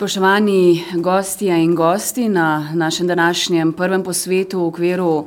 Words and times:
Spoštovani 0.00 0.84
gostje 0.94 1.64
in 1.64 1.74
gosti 1.74 2.28
na 2.28 2.72
našem 2.74 3.06
današnjem 3.06 3.72
prvem 3.72 4.02
posvetu 4.02 4.60
v 4.60 4.66
okviru 4.66 5.26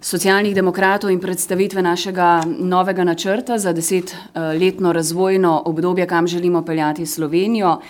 socialnih 0.00 0.54
demokratov 0.54 1.10
in 1.10 1.20
predstavitve 1.20 1.82
našega 1.82 2.42
novega 2.58 3.04
načrta 3.04 3.58
za 3.58 3.72
desetletno 3.72 4.92
razvojno 4.92 5.62
obdobje, 5.64 6.06
kam 6.06 6.26
želimo 6.26 6.64
peljati 6.64 7.06
Slovenijo. 7.06 7.80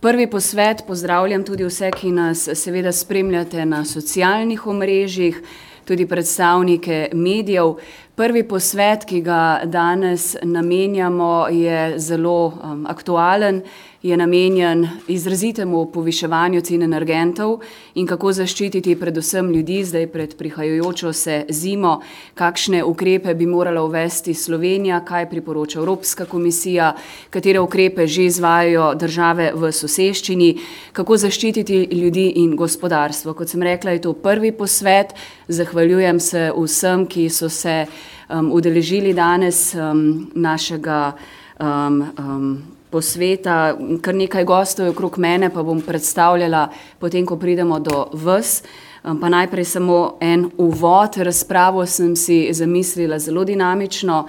Prvi 0.00 0.30
posvet 0.30 0.84
pozdravljam 0.86 1.44
tudi 1.44 1.64
vse, 1.64 1.90
ki 1.90 2.12
nas 2.12 2.48
seveda 2.54 2.92
spremljate 2.92 3.66
na 3.66 3.84
socialnih 3.84 4.66
omrežjih, 4.66 5.42
tudi 5.84 6.06
predstavnike 6.06 7.10
medijev. 7.12 7.74
Prvi 8.14 8.42
posvet, 8.48 9.04
ki 9.04 9.20
ga 9.20 9.60
danes 9.64 10.36
namenjamo, 10.42 11.46
je 11.50 11.98
zelo 11.98 12.46
um, 12.46 12.86
aktualen 12.86 13.62
je 14.02 14.16
namenjen 14.16 14.88
izrazitemu 15.08 15.86
poviševanju 15.92 16.60
cen 16.60 16.82
energentov 16.82 17.58
in 17.94 18.06
kako 18.06 18.32
zaščititi 18.32 18.94
predvsem 18.96 19.50
ljudi 19.50 19.80
zdaj 19.84 20.06
pred 20.12 20.36
prihajajočo 20.38 21.12
se 21.12 21.44
zimo, 21.48 22.00
kakšne 22.34 22.84
ukrepe 22.84 23.34
bi 23.34 23.46
morala 23.46 23.82
uvesti 23.82 24.34
Slovenija, 24.34 25.00
kaj 25.04 25.28
priporoča 25.30 25.80
Evropska 25.80 26.24
komisija, 26.24 26.92
katere 27.30 27.60
ukrepe 27.60 28.06
že 28.06 28.24
izvajajo 28.24 28.94
države 28.94 29.50
v 29.54 29.72
soseščini, 29.72 30.54
kako 30.92 31.16
zaščititi 31.16 31.88
ljudi 31.92 32.28
in 32.36 32.56
gospodarstvo. 32.56 33.34
Kot 33.34 33.48
sem 33.48 33.62
rekla, 33.62 33.90
je 33.90 34.06
to 34.06 34.12
prvi 34.12 34.52
posvet, 34.52 35.14
zahvaljujem 35.48 36.20
se 36.20 36.52
vsem, 36.56 37.06
ki 37.06 37.28
so 37.28 37.48
se 37.48 37.86
um, 38.28 38.52
udeležili 38.52 39.12
danes 39.14 39.74
um, 39.74 40.30
našega 40.34 41.12
um, 41.58 42.04
um, 42.18 42.77
posveta, 42.90 43.76
kar 44.02 44.14
nekaj 44.14 44.44
gostov 44.44 44.86
je 44.86 44.90
okrog 44.90 45.18
mene, 45.18 45.50
pa 45.54 45.62
bom 45.62 45.80
predstavljala 45.82 46.68
potem, 46.98 47.26
ko 47.26 47.36
pridemo 47.36 47.78
do 47.80 48.06
vas. 48.12 48.62
Pa 49.02 49.28
najprej 49.28 49.64
samo 49.64 50.18
en 50.20 50.50
uvod, 50.58 51.16
razpravo 51.16 51.86
sem 51.86 52.16
si 52.16 52.48
zamislila 52.52 53.18
zelo 53.18 53.44
dinamično. 53.44 54.26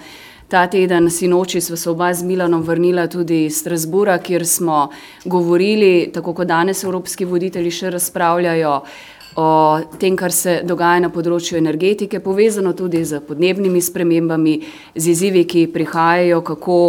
Ta 0.49 0.63
teden, 0.67 1.09
sinoči, 1.13 1.61
sva 1.61 1.77
se 1.77 1.89
oba 1.89 2.13
z 2.13 2.25
Milanom 2.25 2.61
vrnila 2.65 3.07
tudi 3.07 3.43
iz 3.45 3.59
Strasbura, 3.59 4.17
kjer 4.17 4.47
smo 4.47 4.89
govorili, 5.25 6.09
tako 6.13 6.33
kot 6.33 6.47
danes 6.47 6.83
evropski 6.83 7.25
voditelji 7.25 7.71
še 7.71 7.91
razpravljajo, 7.93 8.79
o 9.35 9.79
tem, 9.99 10.15
kar 10.15 10.31
se 10.31 10.61
dogaja 10.65 10.99
na 11.03 11.09
področju 11.13 11.57
energetike, 11.59 12.19
povezano 12.23 12.73
tudi 12.73 13.03
z 13.05 13.21
podnebnimi 13.27 13.81
spremembami, 13.81 14.55
z 14.95 15.13
izzivi, 15.13 15.45
ki 15.45 15.67
prihajajo, 15.73 16.41
kako 16.41 16.79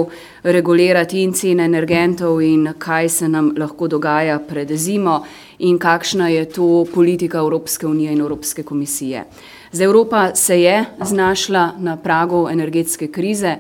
regulirati 0.43 1.23
in 1.23 1.35
cene 1.37 1.67
energentov 1.69 2.41
in 2.43 2.73
kaj 2.79 3.09
se 3.09 3.29
nam 3.29 3.53
lahko 3.57 3.89
dogaja 3.89 4.39
pred 4.41 4.73
zimo 4.73 5.21
in 5.59 5.79
kakšna 5.79 6.31
je 6.33 6.47
to 6.49 6.87
politika 6.95 7.39
Evropske 7.39 7.87
unije 7.87 8.13
in 8.13 8.21
Evropske 8.21 8.63
komisije. 8.63 9.25
Zdaj 9.73 9.85
Evropa 9.85 10.35
se 10.35 10.61
je 10.61 10.85
znašla 11.05 11.75
na 11.79 11.97
pragu 11.97 12.49
energetske 12.51 13.09
krize. 13.09 13.57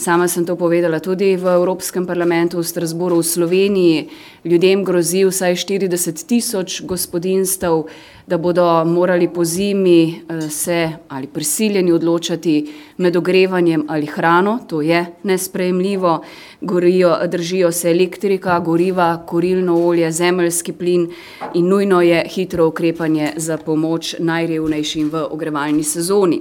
Sama 0.00 0.28
sem 0.28 0.48
to 0.48 0.56
povedala 0.56 0.96
tudi 0.96 1.36
v 1.36 1.44
Evropskem 1.44 2.08
parlamentu 2.08 2.56
v 2.56 2.64
Strasboru 2.64 3.20
v 3.20 3.28
Sloveniji. 3.36 4.08
Ljudem 4.48 4.80
grozi 4.80 5.28
vsaj 5.28 5.60
40 5.60 6.24
tisoč 6.24 6.80
gospodinstv, 6.88 7.84
da 8.24 8.40
bodo 8.40 8.64
morali 8.88 9.28
po 9.28 9.44
zimi 9.44 10.24
eh, 10.24 10.48
se 10.48 11.04
ali 11.08 11.28
prisiljeni 11.28 11.92
odločati 11.92 12.72
med 12.96 13.16
ogrevanjem 13.16 13.84
ali 13.92 14.08
hrano. 14.08 14.64
To 14.72 14.80
je 14.80 15.04
nesprejemljivo. 15.22 16.24
Gorijo, 16.60 17.20
držijo 17.28 17.72
se 17.72 17.90
elektrika, 17.90 18.56
goriva, 18.58 19.20
korilno 19.28 19.84
olje, 19.84 20.12
zemeljski 20.12 20.72
plin 20.72 21.10
in 21.54 21.68
nujno 21.68 22.00
je 22.00 22.24
hitro 22.24 22.72
ukrepanje 22.72 23.32
za 23.36 23.60
pomoč 23.60 24.16
najrevnejšim 24.18 25.10
v 25.12 25.26
ogrevalni 25.28 25.84
sezoni. 25.84 26.40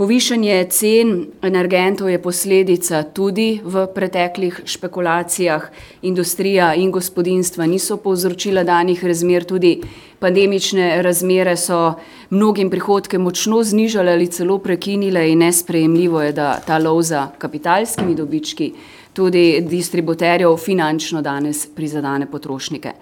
Povišanje 0.00 0.64
cen 0.72 1.26
energentov 1.44 2.08
je 2.08 2.16
posledica 2.16 3.02
tudi 3.12 3.60
v 3.60 3.82
preteklih 3.92 4.62
špekulacijah. 4.64 5.66
Industrija 6.08 6.70
in 6.74 6.88
gospodinstva 6.88 7.66
niso 7.68 7.98
povzročila 8.00 8.64
danih 8.64 9.04
razmer, 9.04 9.44
tudi 9.44 9.74
pandemične 10.18 11.02
razmere 11.02 11.52
so 11.56 11.98
mnogim 12.30 12.70
prihodke 12.70 13.18
močno 13.18 13.60
znižale 13.62 14.12
ali 14.12 14.30
celo 14.32 14.56
prekinile 14.58 15.26
in 15.32 15.44
nesprejemljivo 15.44 16.22
je, 16.22 16.32
da 16.32 16.54
ta 16.66 16.78
lov 16.78 17.02
za 17.02 17.26
kapitalskimi 17.38 18.14
dobički 18.14 18.72
tudi 19.12 19.60
distributerjev 19.60 20.56
finančno 20.56 21.20
danes 21.22 21.66
prizadane 21.76 22.30
potrošnike. 22.30 22.92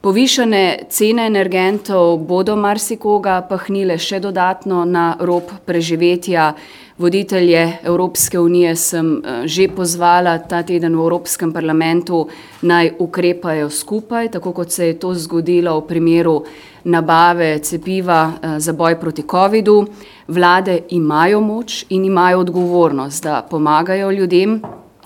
Povišene 0.00 0.88
cene 0.88 1.26
energentov 1.28 2.22
bodo 2.24 2.54
marsikoga 2.56 3.34
pahnile 3.44 3.98
še 4.00 4.16
dodatno 4.24 4.86
na 4.88 5.10
rob 5.20 5.52
preživetja. 5.68 6.54
Voditelje 7.00 7.60
Evropske 7.84 8.40
unije 8.40 8.72
sem 8.76 9.12
eh, 9.18 9.44
že 9.44 9.68
pozvala 9.68 10.38
ta 10.38 10.62
teden 10.64 10.96
v 10.96 11.04
Evropskem 11.04 11.52
parlamentu 11.52 12.26
naj 12.62 12.94
ukrepajo 12.98 13.68
skupaj, 13.68 14.32
tako 14.32 14.52
kot 14.52 14.72
se 14.72 14.86
je 14.86 14.98
to 15.00 15.12
zgodilo 15.14 15.76
v 15.80 15.86
primeru 15.92 16.36
nabave 16.84 17.58
cepiva 17.60 18.32
eh, 18.32 18.58
za 18.60 18.72
boj 18.72 18.96
proti 19.00 19.28
COVID-u. 19.28 19.84
Vlade 20.28 20.80
imajo 20.96 21.40
moč 21.40 21.84
in 21.90 22.04
imajo 22.04 22.40
odgovornost, 22.40 23.24
da 23.24 23.42
pomagajo 23.50 24.10
ljudem 24.10 24.62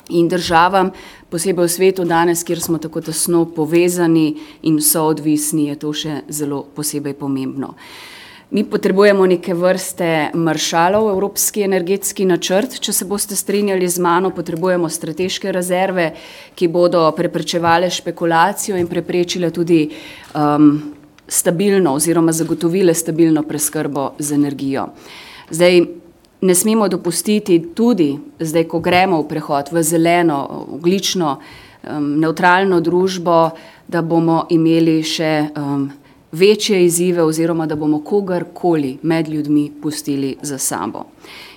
in 0.09 0.28
državam, 0.28 0.91
posebej 1.31 1.66
v 1.66 1.70
svetu 1.70 2.04
danes, 2.04 2.44
kjer 2.44 2.60
smo 2.60 2.78
tako 2.78 3.00
tesno 3.00 3.44
povezani 3.44 4.34
in 4.62 4.81
so 4.81 5.06
odvisni, 5.10 5.69
je 5.69 5.78
to 5.81 5.92
še 5.92 6.20
zelo 6.28 6.65
posebej 6.75 7.15
pomembno. 7.19 7.75
Mi 8.54 8.62
potrebujemo 8.65 9.26
neke 9.26 9.54
vrste 9.54 10.31
maršalov, 10.34 11.09
evropski 11.10 11.65
energetski 11.66 12.26
načrt, 12.28 12.76
če 12.78 12.92
se 12.92 13.06
boste 13.09 13.34
strinjali 13.34 13.88
z 13.88 13.98
mano, 13.98 14.31
potrebujemo 14.31 14.87
strateške 14.87 15.50
rezerve, 15.53 16.12
ki 16.54 16.69
bodo 16.69 17.03
preprečevale 17.16 17.91
špekulacijo 17.91 18.78
in 18.78 18.86
preprečile 18.86 19.50
tudi 19.50 19.88
um, 20.36 20.71
stabilno 21.26 21.97
oziroma 21.98 22.32
zagotovile 22.32 22.94
stabilno 22.94 23.42
preskrbo 23.42 24.12
z 24.19 24.38
energijo. 24.38 24.86
Zdaj, 25.50 26.03
ne 26.44 26.55
smemo 26.55 26.88
dopustiti 26.88 27.59
tudi, 27.75 28.12
zdaj, 28.41 28.66
ko 28.69 28.81
gremo 28.84 29.22
v 29.22 29.28
prehod 29.28 29.72
v 29.72 29.82
zeleno, 29.82 30.38
oglično, 30.77 31.38
um, 31.88 32.09
neutralno 32.21 32.81
družbo, 32.84 33.38
da 33.88 34.03
bomo 34.03 34.43
imeli 34.53 34.99
še 35.04 35.33
um, 35.56 35.88
večje 36.34 36.84
izzive 36.84 37.22
oziroma 37.22 37.66
da 37.66 37.77
bomo 37.77 38.03
kogarkoli 38.04 38.99
med 39.03 39.28
ljudmi 39.28 39.71
pustili 39.83 40.37
za 40.43 40.59
sabo. 40.59 41.06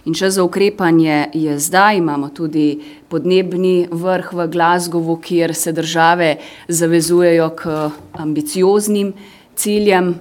In 0.06 0.16
če 0.16 0.30
za 0.32 0.44
ukrepanje 0.44 1.26
je 1.34 1.58
zdaj, 1.60 1.98
imamo 1.98 2.30
tudi 2.30 2.80
podnebni 3.12 3.90
vrh 3.92 4.32
v 4.34 4.48
Glasgowu, 4.48 5.18
kjer 5.20 5.56
se 5.56 5.74
države 5.76 6.38
zavezujejo 6.68 7.50
k 7.60 7.90
ambicioznim 8.14 9.12
ciljem, 9.56 10.16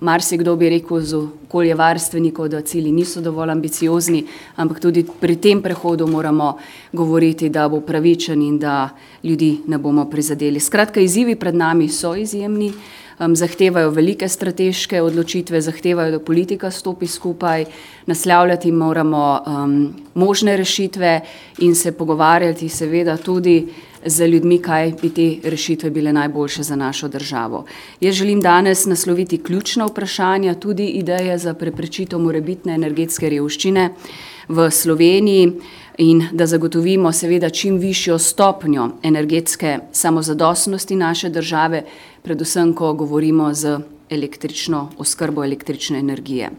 marsikdo 0.00 0.56
bi 0.56 0.68
rekel 0.68 1.00
z 1.00 1.16
okoljevarstvenikov, 1.16 2.48
da 2.48 2.60
cilji 2.60 2.92
niso 2.92 3.20
dovolj 3.20 3.50
ambiciozni, 3.50 4.24
ampak 4.56 4.80
tudi 4.80 5.04
pri 5.20 5.36
tem 5.36 5.62
prehodu 5.62 6.06
moramo 6.06 6.56
govoriti, 6.92 7.48
da 7.48 7.68
bo 7.68 7.80
pravičen 7.80 8.42
in 8.42 8.58
da 8.58 8.88
ljudi 9.24 9.60
ne 9.66 9.78
bomo 9.78 10.08
prizadeli. 10.10 10.60
Skratka, 10.60 11.00
izzivi 11.00 11.36
pred 11.36 11.54
nami 11.54 11.88
so 11.88 12.14
izjemni, 12.14 12.72
um, 13.18 13.36
zahtevajo 13.36 13.90
velike 13.90 14.28
strateške 14.28 15.02
odločitve, 15.02 15.60
zahtevajo, 15.60 16.10
da 16.10 16.24
politika 16.24 16.70
stopi 16.70 17.06
skupaj, 17.06 17.64
naslavljati 18.06 18.72
moramo 18.72 19.40
um, 19.46 19.94
možne 20.14 20.56
rešitve 20.56 21.20
in 21.58 21.74
se 21.74 21.92
pogovarjati 21.92 22.68
seveda 22.68 23.16
tudi 23.16 23.68
z 24.06 24.26
ljudmi, 24.26 24.58
kaj 24.62 24.92
bi 25.02 25.10
te 25.10 25.50
rešitve 25.50 25.90
bile 25.90 26.12
najboljše 26.12 26.62
za 26.62 26.76
našo 26.76 27.08
državo. 27.08 27.64
Jaz 28.00 28.14
želim 28.14 28.40
danes 28.40 28.86
nasloviti 28.86 29.42
ključna 29.42 29.86
vprašanja, 29.86 30.54
tudi 30.54 30.86
ideje 30.86 31.38
za 31.38 31.54
preprečitev 31.54 32.18
morebitne 32.18 32.74
energetske 32.74 33.30
revščine 33.30 33.90
v 34.48 34.70
Sloveniji 34.70 35.52
in 35.98 36.22
da 36.32 36.46
zagotovimo 36.46 37.12
seveda 37.12 37.50
čim 37.50 37.78
višjo 37.78 38.18
stopnjo 38.18 38.90
energetske 39.02 39.78
samozadostnosti 39.92 40.96
naše 40.96 41.28
države, 41.28 41.84
predvsem, 42.22 42.74
ko 42.74 42.92
govorimo 42.94 43.54
z 43.54 43.78
električno 44.10 44.90
oskrbo 44.98 45.44
električne 45.44 45.98
energije. 45.98 46.50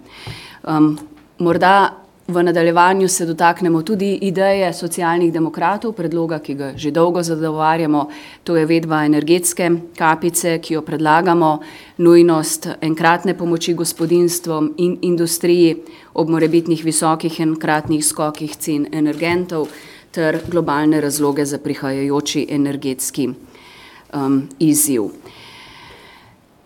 Um, 0.63 0.99
morda 1.37 2.00
V 2.31 2.43
nadaljevanju 2.43 3.07
se 3.07 3.25
dotaknemo 3.25 3.81
tudi 3.81 4.13
ideje 4.21 4.73
socialnih 4.73 5.33
demokratov, 5.33 5.91
predloga, 5.91 6.39
ki 6.39 6.53
ga 6.55 6.69
že 6.77 6.91
dolgo 6.91 7.23
zadovarjamo, 7.23 8.05
to 8.43 8.55
je 8.55 8.65
vedba 8.65 9.01
energetske 9.05 9.67
kapice, 9.97 10.59
ki 10.63 10.73
jo 10.73 10.81
predlagamo, 10.81 11.59
nujnost 11.97 12.67
enkratne 12.81 13.35
pomoči 13.37 13.73
gospodinstvom 13.73 14.73
in 14.77 14.97
industriji 15.01 15.75
ob 16.13 16.29
morebitnih 16.29 16.85
visokih 16.85 17.39
enkratnih 17.39 18.05
skokih 18.05 18.55
cen 18.55 18.87
energentov 18.91 19.67
ter 20.11 20.39
globalne 20.47 21.01
razloge 21.01 21.45
za 21.45 21.57
prihajajoči 21.57 22.47
energetski 22.49 23.27
um, 24.13 24.47
izziv. 24.59 25.11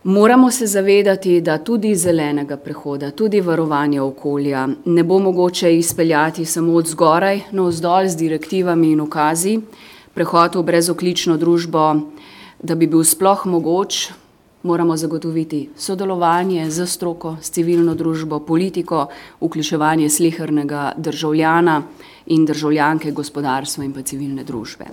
Moramo 0.08 0.52
se 0.52 0.68
zavedati, 0.68 1.42
da 1.42 1.58
tudi 1.58 1.96
zelenega 1.96 2.58
prehoda, 2.58 3.08
tudi 3.12 3.40
varovanja 3.42 4.04
okolja 4.04 4.68
ne 4.86 5.04
bo 5.04 5.18
mogoče 5.20 5.78
izpeljati 5.78 6.46
samo 6.46 6.74
od 6.74 6.88
zgoraj 6.88 7.40
na 7.52 7.64
vzdolj 7.66 8.10
z 8.10 8.18
direktivami 8.18 8.92
in 8.92 9.02
ukazi. 9.02 9.56
Prehod 10.14 10.56
v 10.56 10.64
brezoklično 10.64 11.38
družbo, 11.38 11.86
da 12.62 12.76
bi 12.76 12.86
bil 12.88 13.02
sploh 13.04 13.48
mogoč, 13.50 14.12
moramo 14.64 14.98
zagotoviti 14.98 15.70
sodelovanje 15.76 16.70
z 16.70 16.86
stroko, 16.86 17.38
s 17.42 17.50
civilno 17.50 17.96
družbo, 17.96 18.40
politiko, 18.40 19.08
vključevanje 19.42 20.10
slehernega 20.10 20.92
državljana 20.98 21.82
in 22.26 22.46
državljanke 22.46 23.12
gospodarstva 23.12 23.84
in 23.84 23.94
pa 23.94 24.06
civilne 24.06 24.44
družbe. 24.44 24.86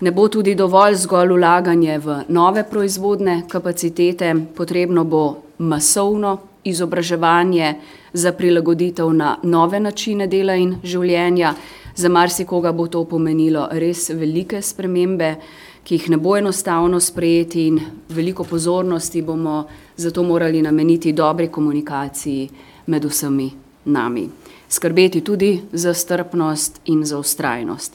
Ne 0.00 0.10
bo 0.10 0.28
tudi 0.28 0.54
dovolj 0.54 0.94
zgolj 0.94 1.32
ulaganje 1.32 1.98
v 1.98 2.18
nove 2.28 2.64
proizvodne 2.70 3.42
kapacitete, 3.48 4.34
potrebno 4.56 5.04
bo 5.04 5.36
masovno 5.58 6.38
izobraževanje 6.64 7.74
za 8.12 8.32
prilagoditev 8.32 9.12
na 9.12 9.36
nove 9.42 9.80
načine 9.80 10.26
dela 10.26 10.54
in 10.54 10.76
življenja. 10.84 11.54
Za 11.96 12.08
marsikoga 12.08 12.72
bo 12.72 12.88
to 12.92 13.04
pomenilo 13.08 13.68
res 13.72 14.10
velike 14.10 14.60
spremembe, 14.62 15.30
ki 15.86 15.96
jih 15.96 16.10
ne 16.12 16.18
bo 16.20 16.36
enostavno 16.36 17.00
sprejeti 17.00 17.66
in 17.70 17.80
veliko 18.08 18.44
pozornosti 18.44 19.22
bomo 19.22 19.64
zato 19.96 20.22
morali 20.22 20.60
nameniti 20.62 21.12
dobri 21.12 21.48
komunikaciji 21.48 22.48
med 22.86 23.04
vsemi 23.04 23.50
nami. 23.84 24.28
Skrbeti 24.68 25.20
tudi 25.24 25.60
za 25.72 25.94
strpnost 25.94 26.80
in 26.84 27.04
za 27.04 27.18
ustrajnost. 27.18 27.94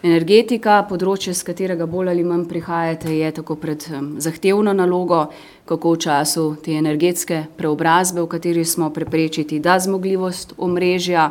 Energetika, 0.00 0.78
področje, 0.88 1.34
z 1.36 1.44
katerega 1.44 1.84
bolj 1.84 2.08
ali 2.08 2.22
manj 2.24 2.46
prihajate, 2.48 3.10
je 3.12 3.32
tako 3.36 3.58
pred 3.60 3.84
zahtevno 4.24 4.72
nalogo, 4.72 5.26
kako 5.68 5.92
v 5.92 5.98
času 6.00 6.44
te 6.64 6.72
energetske 6.72 7.42
preobrazbe, 7.58 8.22
v 8.24 8.30
kateri 8.32 8.64
smo 8.64 8.88
preprečiti, 8.96 9.58
da 9.60 9.76
zmogljivost 9.76 10.54
omrežja, 10.56 11.26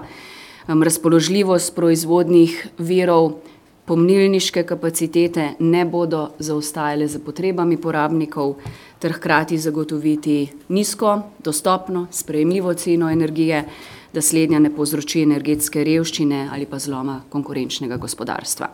razpoložljivost 0.69 1.74
proizvodnih 1.74 2.60
virov, 2.77 3.39
pomnilniške 3.89 4.62
kapacitete 4.69 5.56
ne 5.66 5.86
bodo 5.89 6.27
zaostajale 6.38 7.10
za 7.10 7.18
potrebami 7.25 7.81
porabnikov, 7.81 8.60
ter 9.01 9.18
hkrati 9.18 9.57
zagotoviti 9.57 10.44
nizko, 10.69 11.16
dostopno, 11.42 12.06
sprejemljivo 12.13 12.77
ceno 12.77 13.10
energije, 13.10 13.66
da 14.14 14.22
slednja 14.22 14.60
ne 14.60 14.72
povzroči 14.74 15.22
energetske 15.22 15.84
revščine 15.84 16.48
ali 16.52 16.66
pa 16.66 16.80
zloma 16.80 17.22
konkurenčnega 17.30 17.98
gospodarstva. 17.98 18.70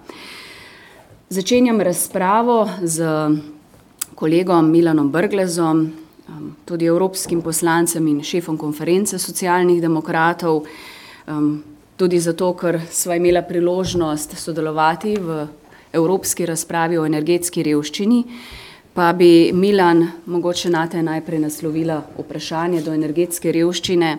Začenjam 1.29 1.81
razpravo 1.81 2.69
z 2.83 3.05
kolegom 4.15 4.71
Milanom 4.71 5.11
Brglezom, 5.11 5.87
tudi 6.65 6.85
evropskim 6.85 7.41
poslancem 7.41 8.07
in 8.07 8.23
šefom 8.23 8.57
konference 8.57 9.19
socialnih 9.19 9.81
demokratov, 9.81 10.63
tudi 11.97 12.19
zato, 12.19 12.53
ker 12.53 12.79
sva 12.91 13.17
imela 13.19 13.41
priložnost 13.41 14.37
sodelovati 14.37 15.15
v 15.19 15.45
evropski 15.95 16.45
razpravi 16.45 16.97
o 16.97 17.05
energetski 17.05 17.63
revščini, 17.63 18.23
pa 18.95 19.11
bi 19.13 19.51
Milan 19.53 20.05
mogoče 20.25 20.69
nate 20.69 21.03
najprej 21.03 21.39
naslovila 21.39 22.01
vprašanje 22.17 22.81
do 22.81 22.93
energetske 22.93 23.51
revščine. 23.51 24.17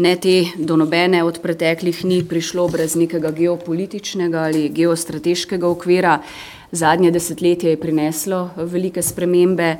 Ne 0.00 0.16
te 0.16 0.46
do 0.56 0.76
nobene 0.80 1.18
od 1.24 1.42
preteklih 1.42 1.98
ni 2.08 2.22
prišlo 2.24 2.68
brez 2.72 2.94
nekega 2.96 3.30
geopolitičnega 3.36 4.38
ali 4.48 4.68
geostrateškega 4.72 5.68
okvira. 5.68 6.14
Zadnje 6.72 7.10
desetletje 7.10 7.70
je 7.70 7.80
prineslo 7.80 8.38
velike 8.56 9.02
spremembe 9.02 9.74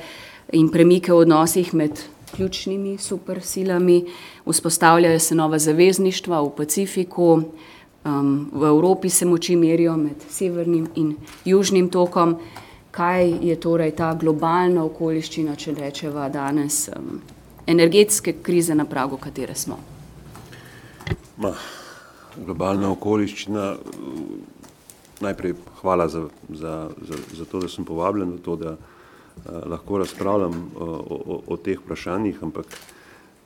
in 0.53 0.69
premike 0.69 1.13
v 1.13 1.23
odnosih 1.25 1.71
med 1.75 2.03
ključnimi 2.35 2.99
supersilami. 2.99 4.05
Vzpostavljajo 4.45 5.19
se 5.19 5.35
nova 5.35 5.59
zavezništva 5.59 6.43
v 6.43 6.51
Pacifiku, 6.57 7.43
v 8.53 8.65
Evropi 8.69 9.09
se 9.09 9.25
moči 9.25 9.57
merijo 9.57 9.97
med 9.97 10.27
severnim 10.29 10.89
in 10.97 11.15
južnim 11.45 11.89
tokom. 11.89 12.37
Kaj 12.91 13.33
je 13.41 13.57
torej 13.61 13.95
ta 13.97 14.13
globalna 14.21 14.85
okoliščina, 14.85 15.57
če 15.57 15.75
rečeva 15.79 16.29
danes, 16.29 16.91
energetske 17.67 18.37
krize, 18.43 18.75
na 18.75 18.85
pragu 18.85 19.17
katere 19.17 19.55
smo? 19.55 19.79
Ma, 21.41 21.55
globalna 22.37 22.91
okoliščina, 22.93 23.67
najprej 25.21 25.55
hvala 25.81 26.09
za, 26.09 26.27
za, 26.49 26.75
za, 27.09 27.21
za 27.37 27.45
to, 27.45 27.61
da 27.61 27.69
sem 27.69 27.85
povabljen 27.85 28.37
v 28.37 28.43
to, 28.45 28.57
da 28.57 28.77
lahko 29.67 29.99
razpravljam 29.99 30.71
o, 30.77 30.85
o, 30.85 31.41
o 31.47 31.57
teh 31.57 31.81
vprašanjih, 31.81 32.43
ampak 32.43 32.67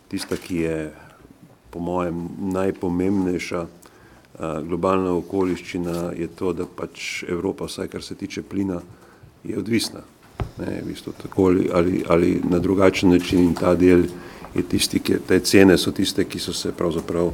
tista, 0.08 0.36
ki 0.36 0.56
je 0.56 0.76
po 1.70 1.80
mojem 1.82 2.28
najpomembnejša 2.54 3.66
globalna 4.66 5.12
okoliščina, 5.14 6.12
je 6.18 6.28
to, 6.38 6.52
da 6.52 6.66
pač 6.66 7.22
Evropa, 7.28 7.68
vsaj 7.70 7.88
kar 7.88 8.02
se 8.02 8.14
tiče 8.18 8.42
plina, 8.42 8.80
je 9.44 9.58
odvisna. 9.58 10.02
Ne, 10.58 10.80
v 10.82 10.88
bistvu 10.90 11.12
tako 11.22 11.46
ali, 11.74 12.02
ali 12.08 12.40
na 12.50 12.58
drugačen 12.58 13.10
način 13.10 13.40
in 13.44 13.54
ta 13.54 13.74
del 13.74 14.06
tisti, 14.62 15.00
ki 15.00 15.18
te 15.26 15.40
cene 15.40 15.76
so 15.78 15.90
tiste, 15.92 16.24
ki 16.24 16.38
so 16.38 16.52
se 16.52 16.72
pravzaprav 16.72 17.32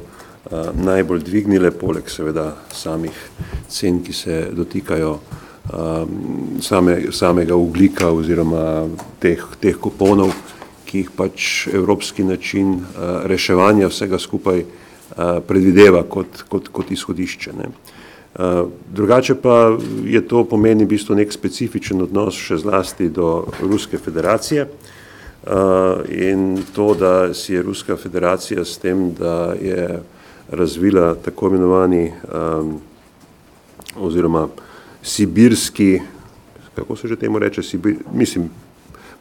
najbolj 0.73 1.21
dvignile, 1.21 1.71
poleg 1.71 2.09
seveda 2.09 2.55
samih 2.73 3.17
cen, 3.69 4.01
ki 4.03 4.13
se 4.13 4.47
dotikajo 4.57 5.19
same, 6.61 7.11
samega 7.11 7.55
oglika 7.55 8.09
oziroma 8.11 8.87
teh, 9.21 9.43
teh 9.61 9.77
kuponov, 9.77 10.33
ki 10.85 11.03
jih 11.03 11.11
pač 11.15 11.67
evropski 11.71 12.23
način 12.27 12.79
reševanja 13.29 13.87
vsega 13.87 14.19
skupaj 14.19 14.65
predvideva 15.47 16.03
kot, 16.09 16.43
kot, 16.49 16.67
kot 16.73 16.91
izhodišče. 16.91 17.53
Ne. 17.55 17.69
Drugače 18.95 19.35
pa 19.43 19.77
je 20.07 20.21
to 20.27 20.43
pomeni 20.47 20.85
v 20.85 20.95
bistvu 20.95 21.15
nek 21.19 21.31
specifičen 21.35 22.01
odnos 22.01 22.35
še 22.39 22.57
zlasti 22.63 23.09
do 23.11 23.45
Ruske 23.61 23.99
federacije 23.99 24.67
in 26.09 26.63
to, 26.75 26.93
da 26.93 27.33
si 27.33 27.53
je 27.53 27.61
Ruska 27.61 27.97
federacija 27.97 28.65
s 28.65 28.77
tem, 28.77 29.13
da 29.13 29.53
je 29.61 29.99
razvila 30.51 31.15
tako 31.15 31.47
imenovani 31.47 32.11
oziroma 33.95 34.47
sibirski, 35.03 35.99
kako 36.75 36.95
se 36.95 37.07
že 37.07 37.15
temu 37.15 37.39
reče, 37.39 37.63
Sibir, 37.63 37.95
mislim, 38.13 38.49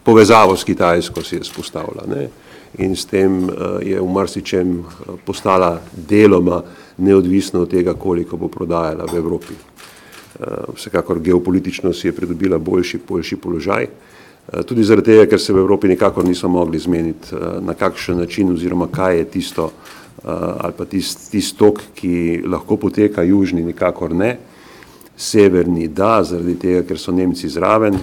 povezavo 0.02 0.56
s 0.56 0.64
Kitajsko 0.64 1.22
si 1.22 1.36
je 1.36 1.44
spostavila. 1.44 2.04
Ne? 2.06 2.28
In 2.78 2.96
s 2.96 3.04
tem 3.04 3.44
uh, 3.44 3.50
je 3.82 4.00
v 4.00 4.12
marsičem 4.12 4.78
uh, 4.78 4.86
postala 5.26 5.80
deloma 5.92 6.62
neodvisna 6.98 7.60
od 7.60 7.70
tega, 7.70 7.94
koliko 7.94 8.36
bo 8.36 8.48
prodajala 8.48 9.04
v 9.12 9.16
Evropi. 9.16 9.54
Uh, 9.54 10.74
vsekakor 10.76 11.20
geopolitično 11.20 11.92
si 11.92 12.08
je 12.08 12.12
pridobila 12.12 12.58
boljši, 12.58 13.00
boljši 13.08 13.36
položaj, 13.36 13.84
uh, 13.84 14.19
tudi 14.66 14.84
zaradi 14.84 15.12
tega, 15.12 15.26
ker 15.30 15.40
se 15.40 15.52
v 15.52 15.62
Evropi 15.62 15.88
nikakor 15.88 16.24
niso 16.26 16.48
mogli 16.48 16.78
zmeniti, 16.78 17.34
uh, 17.34 17.58
na 17.64 17.74
kakšen 17.74 18.18
način 18.18 18.52
oziroma 18.52 18.88
kaj 18.92 19.18
je 19.18 19.24
tisto 19.24 19.64
uh, 19.64 20.30
ali 20.60 20.72
pa 20.76 20.84
tisti 20.84 21.30
tist 21.30 21.56
tok, 21.58 21.80
ki 21.94 22.42
lahko 22.46 22.76
poteka, 22.76 23.22
južni 23.22 23.62
nikakor 23.62 24.14
ne. 24.14 24.36
Severni 25.16 25.88
da, 25.88 26.22
zaradi 26.24 26.54
tega, 26.58 26.82
ker 26.88 26.98
so 26.98 27.12
Nemci 27.12 27.48
zraven, 27.48 27.98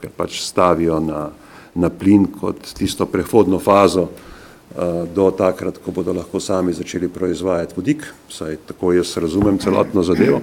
ker 0.00 0.10
pač 0.16 0.36
stavijo 0.44 0.98
na, 1.00 1.22
na 1.74 1.88
plin 1.88 2.26
kot 2.28 2.74
tisto 2.76 3.06
prehodno 3.08 3.56
fazo 3.58 4.10
do 5.14 5.30
takrat, 5.36 5.78
ko 5.80 5.92
bodo 5.96 6.12
lahko 6.12 6.40
sami 6.40 6.72
začeli 6.76 7.08
proizvajati 7.08 7.76
vodik, 7.76 8.04
saj 8.28 8.58
tako 8.68 8.92
jaz 8.92 9.16
razumem 9.16 9.58
celotno 9.58 10.04
zadevo. 10.04 10.42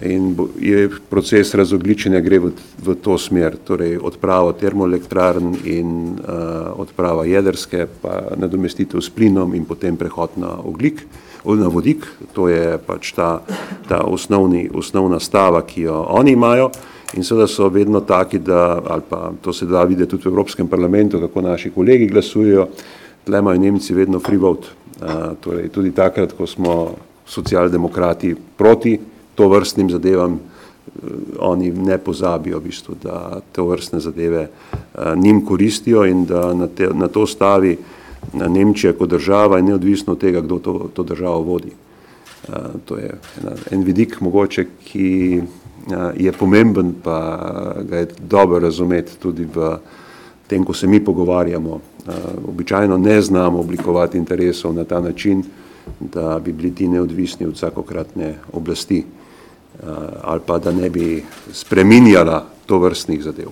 In 0.00 0.36
je 0.60 0.88
proces 1.10 1.52
razogličenja 1.54 2.20
gre 2.24 2.38
v, 2.40 2.50
v 2.80 2.94
to 3.04 3.18
smer, 3.20 3.58
torej 3.60 3.98
odpravo 4.00 4.54
termoelektrarn 4.56 5.52
in 5.68 6.16
uh, 6.16 6.72
odprava 6.80 7.26
jedrske, 7.28 7.84
pa 8.00 8.32
nadomestitev 8.40 9.04
s 9.04 9.12
plinom 9.12 9.52
in 9.52 9.68
potem 9.68 10.00
prehod 10.00 10.40
na 10.40 10.56
oglik. 10.56 11.04
Na 11.44 11.68
vodik, 11.68 12.06
to 12.32 12.46
je 12.46 12.78
pač 12.86 13.12
ta, 13.18 13.42
ta 13.90 14.06
osnovni, 14.06 14.70
osnovna 14.70 15.18
stava, 15.20 15.60
ki 15.66 15.90
jo 15.90 15.96
oni 16.14 16.38
imajo. 16.38 16.70
In 17.18 17.26
seveda 17.26 17.50
so 17.50 17.66
vedno 17.68 18.00
taki, 18.00 18.38
da, 18.38 18.78
ali 18.78 19.02
pa 19.04 19.32
to 19.42 19.52
se 19.52 19.66
da 19.66 19.82
videti 19.84 20.14
tudi 20.14 20.30
v 20.30 20.32
Evropskem 20.32 20.70
parlamentu, 20.70 21.20
kako 21.20 21.42
naši 21.42 21.74
kolegi 21.74 22.06
glasujejo, 22.06 22.68
tle 23.26 23.38
imajo 23.42 23.58
Nemci 23.58 23.94
vedno 23.94 24.22
free 24.22 24.38
vote, 24.38 24.70
uh, 25.02 25.34
torej 25.42 25.68
tudi 25.68 25.92
takrat, 25.92 26.32
ko 26.32 26.46
smo 26.46 26.94
socialdemokrati 27.26 28.36
proti 28.56 29.11
to 29.42 29.48
vrstnim 29.48 29.90
zadevam, 29.90 30.40
oni 31.38 31.72
ne 31.72 31.98
pozabijo 31.98 32.58
v 32.58 32.68
bistvu, 32.68 32.94
da 33.02 33.40
to 33.52 33.64
vrstne 33.66 34.00
zadeve 34.00 34.46
uh, 34.46 35.16
njim 35.16 35.40
koristijo 35.46 36.04
in 36.06 36.24
da 36.26 36.54
na, 36.54 36.66
te, 36.66 36.88
na 36.94 37.08
to 37.08 37.26
stavi 37.26 37.76
Nemčija 38.32 38.92
kot 38.92 39.10
država 39.10 39.56
je 39.56 39.62
neodvisno 39.62 40.12
od 40.12 40.20
tega, 40.20 40.40
kdo 40.40 40.58
to, 40.58 40.74
to 40.94 41.02
državo 41.02 41.40
vodi. 41.42 41.72
Uh, 42.48 42.54
to 42.84 42.96
je 42.96 43.10
ena, 43.40 43.56
en 43.70 43.82
vidik 43.82 44.20
mogoče, 44.20 44.66
ki 44.84 45.42
je 46.16 46.32
pomemben, 46.32 46.92
pa 47.02 47.16
ga 47.82 47.96
je 47.96 48.08
dobro 48.20 48.60
razumeti 48.62 49.16
tudi 49.18 49.48
v 49.54 49.72
tem, 50.46 50.62
ko 50.64 50.74
se 50.74 50.86
mi 50.86 51.00
pogovarjamo. 51.04 51.80
Običajno 52.48 52.98
ne 52.98 53.22
znamo 53.22 53.58
oblikovati 53.58 54.18
interesov 54.18 54.74
na 54.74 54.84
ta 54.84 55.00
način, 55.00 55.42
da 56.00 56.38
bi 56.44 56.52
bili 56.52 56.74
ti 56.74 56.88
neodvisni 56.88 57.46
od 57.46 57.54
vsakokratne 57.54 58.34
oblasti 58.52 59.02
ali 60.22 60.40
pa 60.46 60.58
da 60.58 60.72
ne 60.72 60.90
bi 60.90 61.24
spreminjala 61.52 62.46
to 62.66 62.78
vrstnih 62.78 63.22
zadev. 63.22 63.50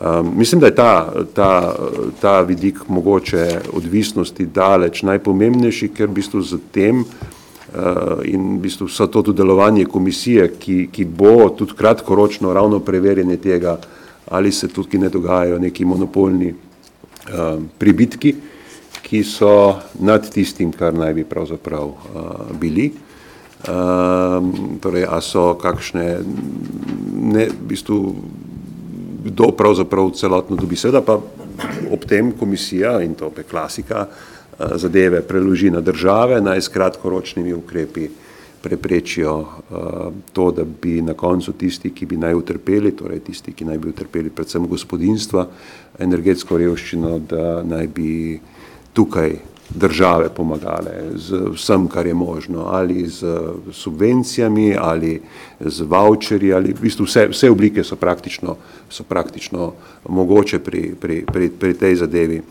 Um, 0.00 0.38
mislim, 0.38 0.60
da 0.60 0.66
je 0.66 0.74
ta, 0.74 1.12
ta, 1.34 1.76
ta 2.20 2.40
vidik 2.40 2.88
mogoče 2.88 3.60
odvisnosti 3.72 4.46
daleč 4.46 5.00
najpomembnejši, 5.02 5.88
ker 5.88 6.10
v 6.10 6.18
bistvu 6.18 6.42
z 6.44 6.58
tem 6.72 7.00
uh, 7.00 8.20
in 8.28 8.58
v 8.58 8.66
bistvu 8.66 8.90
vso 8.90 9.06
to 9.06 9.22
tudi 9.22 9.40
delovanje 9.40 9.86
komisije, 9.88 10.50
ki, 10.60 10.90
ki 10.92 11.04
bo 11.04 11.48
tudi 11.48 11.72
kratkoročno 11.78 12.52
ravno 12.52 12.82
preverjanje 12.84 13.36
tega, 13.36 13.78
ali 14.28 14.52
se 14.52 14.68
tukaj 14.68 15.00
ne 15.00 15.08
dogajajo 15.08 15.58
neki 15.58 15.84
monopolni 15.84 16.52
um, 16.52 17.64
pribitki, 17.78 18.34
ki 19.02 19.24
so 19.24 19.80
nad 20.04 20.28
tistim, 20.28 20.76
kar 20.76 20.92
naj 20.92 21.14
bi 21.14 21.24
pravzaprav 21.24 21.88
uh, 21.88 21.98
bili. 22.60 22.90
Um, 23.64 24.76
torej, 24.84 25.06
a 25.08 25.16
so 25.24 25.56
kakšne, 25.56 26.20
ne, 27.16 27.48
v 27.48 27.62
bistvu, 27.72 27.96
kdo 29.26 29.48
pravzaprav 29.56 30.12
celotno 30.12 30.60
dobi. 30.60 30.76
Seveda 30.76 31.00
pa 31.00 31.16
ob 31.90 32.04
tem 32.04 32.30
komisija 32.36 33.00
in 33.02 33.16
to 33.16 33.32
je 33.36 33.42
klasika 33.42 34.06
eh, 34.06 34.76
zadeve 34.76 35.22
preloži 35.22 35.70
na 35.70 35.80
države, 35.80 36.40
naj 36.40 36.60
s 36.60 36.68
kratkoročnimi 36.68 37.54
ukrepi 37.54 38.08
preprečijo 38.66 39.38
uh, 39.38 39.46
to, 40.32 40.50
da 40.50 40.64
bi 40.64 41.02
na 41.02 41.14
koncu 41.14 41.52
tisti, 41.52 41.92
ki 41.94 42.06
bi 42.06 42.16
naj 42.16 42.34
utrpeli, 42.34 42.90
torej 42.98 43.20
tisti, 43.28 43.52
ki 43.54 43.64
naj 43.64 43.78
bi 43.78 43.92
utrpeli 43.92 44.32
predvsem 44.34 44.66
gospodinstva, 44.66 45.44
energetsko 46.02 46.58
revščino, 46.58 47.12
da 47.30 47.60
naj 47.62 47.86
bi 47.94 48.40
tukaj 48.96 49.36
države 49.74 50.28
pomagale 50.28 50.92
z 51.14 51.40
vsem, 51.54 51.88
kar 51.88 52.06
je 52.06 52.14
možno, 52.14 52.66
ali 52.70 53.08
z 53.08 53.24
subvencijami, 53.72 54.76
ali 54.80 55.20
z 55.60 55.80
voucherji, 55.80 56.52
ali 56.54 56.72
v 56.72 56.80
bistvu 56.80 57.04
vse, 57.04 57.26
vse 57.30 57.50
oblike 57.50 57.84
so 57.84 57.96
praktično, 57.96 58.56
so 58.90 59.02
praktično 59.02 59.72
mogoče 60.08 60.58
pri, 60.58 60.94
pri, 61.00 61.24
pri, 61.32 61.50
pri 61.50 61.74
tej 61.74 61.96
zadevi. 61.96 62.42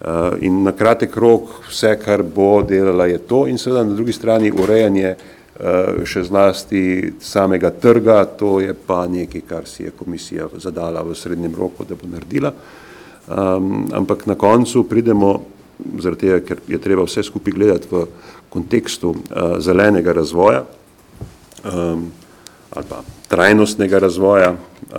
Uh, 0.00 0.38
in 0.40 0.62
na 0.62 0.72
kratek 0.72 1.16
rok 1.16 1.42
vse, 1.68 1.96
kar 2.04 2.22
bo 2.22 2.62
delala, 2.62 3.06
je 3.06 3.18
to 3.18 3.46
in 3.46 3.58
seveda 3.58 3.82
na 3.84 3.94
drugi 3.94 4.12
strani 4.12 4.52
urejanje 4.52 5.16
uh, 5.16 6.04
še 6.06 6.22
zlasti 6.22 7.12
samega 7.20 7.70
trga, 7.70 8.24
to 8.24 8.60
je 8.60 8.76
pa 8.86 9.06
nekaj, 9.10 9.42
kar 9.48 9.66
si 9.66 9.82
je 9.82 9.90
komisija 9.90 10.46
zadala 10.54 11.02
v 11.02 11.16
srednjem 11.18 11.54
roku, 11.58 11.84
da 11.84 11.98
bo 11.98 12.06
naredila. 12.06 12.52
Um, 13.28 13.88
ampak 13.92 14.26
na 14.26 14.34
koncu 14.34 14.84
pridemo 14.88 15.57
zaradi 15.98 16.26
tega, 16.26 16.40
ker 16.40 16.60
je 16.68 16.78
treba 16.78 17.04
vse 17.06 17.22
skupaj 17.22 17.52
gledati 17.52 17.88
v 17.90 18.06
kontekstu 18.48 19.10
uh, 19.10 19.56
zelenega 19.58 20.12
razvoja 20.12 20.64
um, 21.64 22.10
ali 22.70 22.84
pa 22.88 23.02
trajnostnega 23.28 23.98
razvoja, 23.98 24.50
uh, 24.52 24.96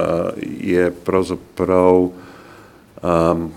je 0.61 0.91
pravzaprav 1.05 2.09
um, 3.03 3.51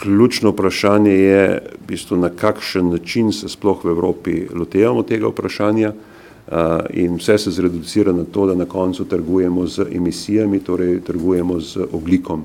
ključno 0.00 0.50
vprašanje 0.50 1.12
je, 1.12 1.62
v 1.84 1.86
bistvu, 1.86 2.16
na 2.16 2.28
kakšen 2.28 2.90
način 2.90 3.32
se 3.32 3.48
sploh 3.48 3.84
v 3.84 3.88
Evropi 3.88 4.46
lotevamo 4.54 5.02
tega 5.02 5.28
vprašanja 5.28 5.92
uh, 5.92 6.54
in 6.90 7.16
vse 7.16 7.38
se 7.38 7.50
zreducira 7.50 8.12
na 8.12 8.24
to, 8.24 8.46
da 8.46 8.54
na 8.54 8.64
koncu 8.64 9.04
trgujemo 9.04 9.66
z 9.66 9.86
emisijami, 9.92 10.60
torej 10.60 11.00
trgujemo 11.00 11.60
z 11.60 11.88
oglikom. 11.92 12.44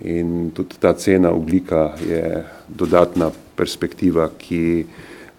In 0.00 0.50
tudi 0.54 0.78
ta 0.80 0.92
cena 0.92 1.30
oglika 1.30 1.92
je 2.08 2.44
dodatna 2.68 3.30
perspektiva, 3.56 4.30
ki 4.38 4.84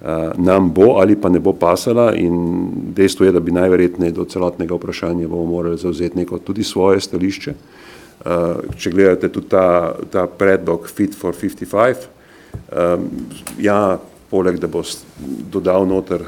uh, 0.02 0.08
nam 0.38 0.70
bo 0.74 1.00
ali 1.02 1.16
pa 1.16 1.30
ne 1.30 1.40
bo 1.40 1.54
pasala 1.54 2.12
in 2.16 2.70
dejstvo 2.94 3.26
je, 3.26 3.32
da 3.32 3.40
bi 3.40 3.52
najverjetneje 3.52 4.12
do 4.12 4.26
celotnega 4.26 4.76
vprašanja 4.76 5.28
bomo 5.28 5.46
morali 5.46 5.78
zauzeti 5.78 6.18
neko 6.18 6.40
tudi 6.40 6.64
svoje 6.64 7.02
stališče. 7.02 7.54
Uh, 8.22 8.62
če 8.78 8.92
gledate 8.94 9.32
tudi 9.34 9.50
ta, 9.50 9.96
ta 10.12 10.28
predlog 10.28 10.86
Fit 10.90 11.18
for 11.18 11.34
55, 11.34 12.06
um, 12.70 13.10
ja, 13.58 13.98
poleg 14.30 14.60
da 14.62 14.68
bo 14.68 14.84
dodal 15.52 15.88
noter, 15.90 16.22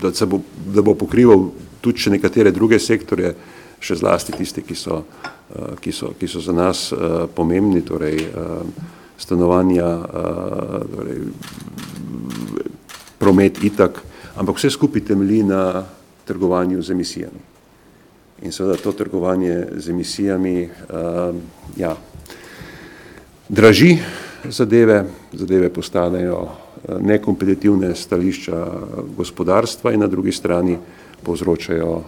da, 0.00 0.12
se 0.12 0.26
bo, 0.26 0.38
da 0.74 0.84
bo 0.84 0.92
pokrival 0.94 1.48
tudi 1.80 2.04
še 2.04 2.12
nekatere 2.12 2.52
druge 2.54 2.78
sektorje, 2.78 3.32
še 3.80 3.96
zlasti 3.98 4.36
tiste, 4.36 4.62
ki 4.62 4.76
so 4.76 5.00
Eh, 5.00 5.37
ki 5.80 5.92
so, 5.92 6.12
ki 6.18 6.28
so 6.28 6.40
za 6.40 6.52
nas 6.52 6.92
uh, 6.92 7.24
pomembni, 7.34 7.82
torej 7.82 8.20
uh, 8.28 8.62
stanovanja, 9.18 9.88
torej, 10.94 11.26
promet 13.18 13.58
itak, 13.66 13.98
ampak 14.38 14.60
vse 14.60 14.70
skupaj 14.70 15.02
temelji 15.10 15.42
na 15.42 15.82
trgovanju 16.22 16.78
z 16.82 16.94
emisijami. 16.94 17.42
In 18.46 18.54
seveda 18.54 18.78
to 18.78 18.92
trgovanje 18.94 19.82
z 19.82 19.90
emisijami 19.90 20.70
ja, 21.74 21.96
draži 23.48 23.98
zadeve, 24.46 25.02
zadeve 25.34 25.66
postanejo 25.74 26.46
nekompetitivne 27.02 27.90
stališča 27.98 28.66
gospodarstva 29.18 29.92
in 29.92 30.00
na 30.00 30.06
drugi 30.06 30.30
strani 30.30 30.78
uh, 30.78 31.07
povzročajo 31.24 31.92
a, 31.94 32.02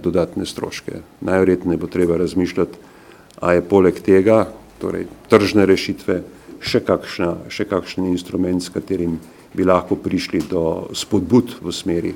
dodatne 0.00 0.46
stroške. 0.46 1.00
Najverjetneje 1.20 1.78
bo 1.78 1.86
treba 1.86 2.16
razmišljati, 2.16 2.78
a 3.40 3.52
je 3.52 3.62
poleg 3.68 3.98
tega, 4.00 4.46
torej 4.78 5.06
tržne 5.28 5.66
rešitve, 5.66 6.22
še, 6.64 6.80
kakšna, 6.84 7.50
še 7.52 7.66
kakšen 7.68 8.08
instrument, 8.08 8.62
s 8.62 8.72
katerim 8.72 9.18
bi 9.54 9.66
lahko 9.66 9.98
prišli 10.00 10.44
do 10.50 10.88
spodbud 10.96 11.58
v 11.62 11.72
smeri, 11.72 12.14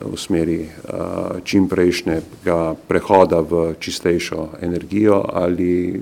v 0.00 0.16
smeri 0.18 0.60
a, 0.64 1.38
čimprejšnjega 1.44 2.60
prehoda 2.88 3.40
v 3.40 3.76
čistejšo 3.80 4.58
energijo 4.60 5.22
ali 5.32 6.00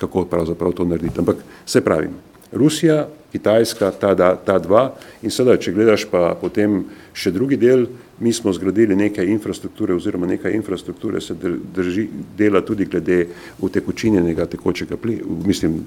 kako 0.00 0.26
pravzaprav 0.26 0.72
to 0.72 0.84
narediti. 0.84 1.20
Ampak 1.20 1.44
se 1.66 1.80
pravim, 1.84 2.16
Rusija, 2.52 3.06
Kitajska, 3.32 3.90
ta, 3.96 4.12
ta 4.36 4.58
dva 4.60 4.90
in 5.24 5.32
sedaj, 5.32 5.56
če 5.64 5.72
gledaš 5.72 6.04
pa 6.10 6.34
potem 6.36 6.82
še 7.16 7.32
drugi 7.32 7.56
del, 7.56 7.86
mi 8.22 8.32
smo 8.32 8.52
zgradili 8.52 8.96
nekaj 8.96 9.26
infrastrukture 9.26 9.94
oziroma 9.94 10.26
nekaj 10.26 10.52
infrastrukture 10.54 11.20
se 11.20 11.34
drži, 11.74 12.08
dela 12.38 12.60
tudi 12.60 12.84
glede 12.84 13.26
utekočinjenega 13.60 14.46
tekočega 14.46 14.96
plina, 14.96 15.22
mislim, 15.46 15.80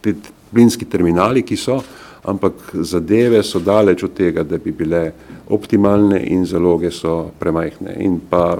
te 0.00 0.14
plinski 0.52 0.84
terminali, 0.84 1.42
ki 1.42 1.56
so, 1.56 1.80
ampak 2.24 2.70
zadeve 2.72 3.42
so 3.44 3.60
daleč 3.60 4.02
od 4.06 4.14
tega, 4.16 4.42
da 4.42 4.58
bi 4.58 4.72
bile 4.72 5.12
optimalne 5.48 6.20
in 6.26 6.46
zaloge 6.46 6.90
so 6.90 7.30
premajhne. 7.38 7.96
In 8.00 8.20
pa 8.30 8.56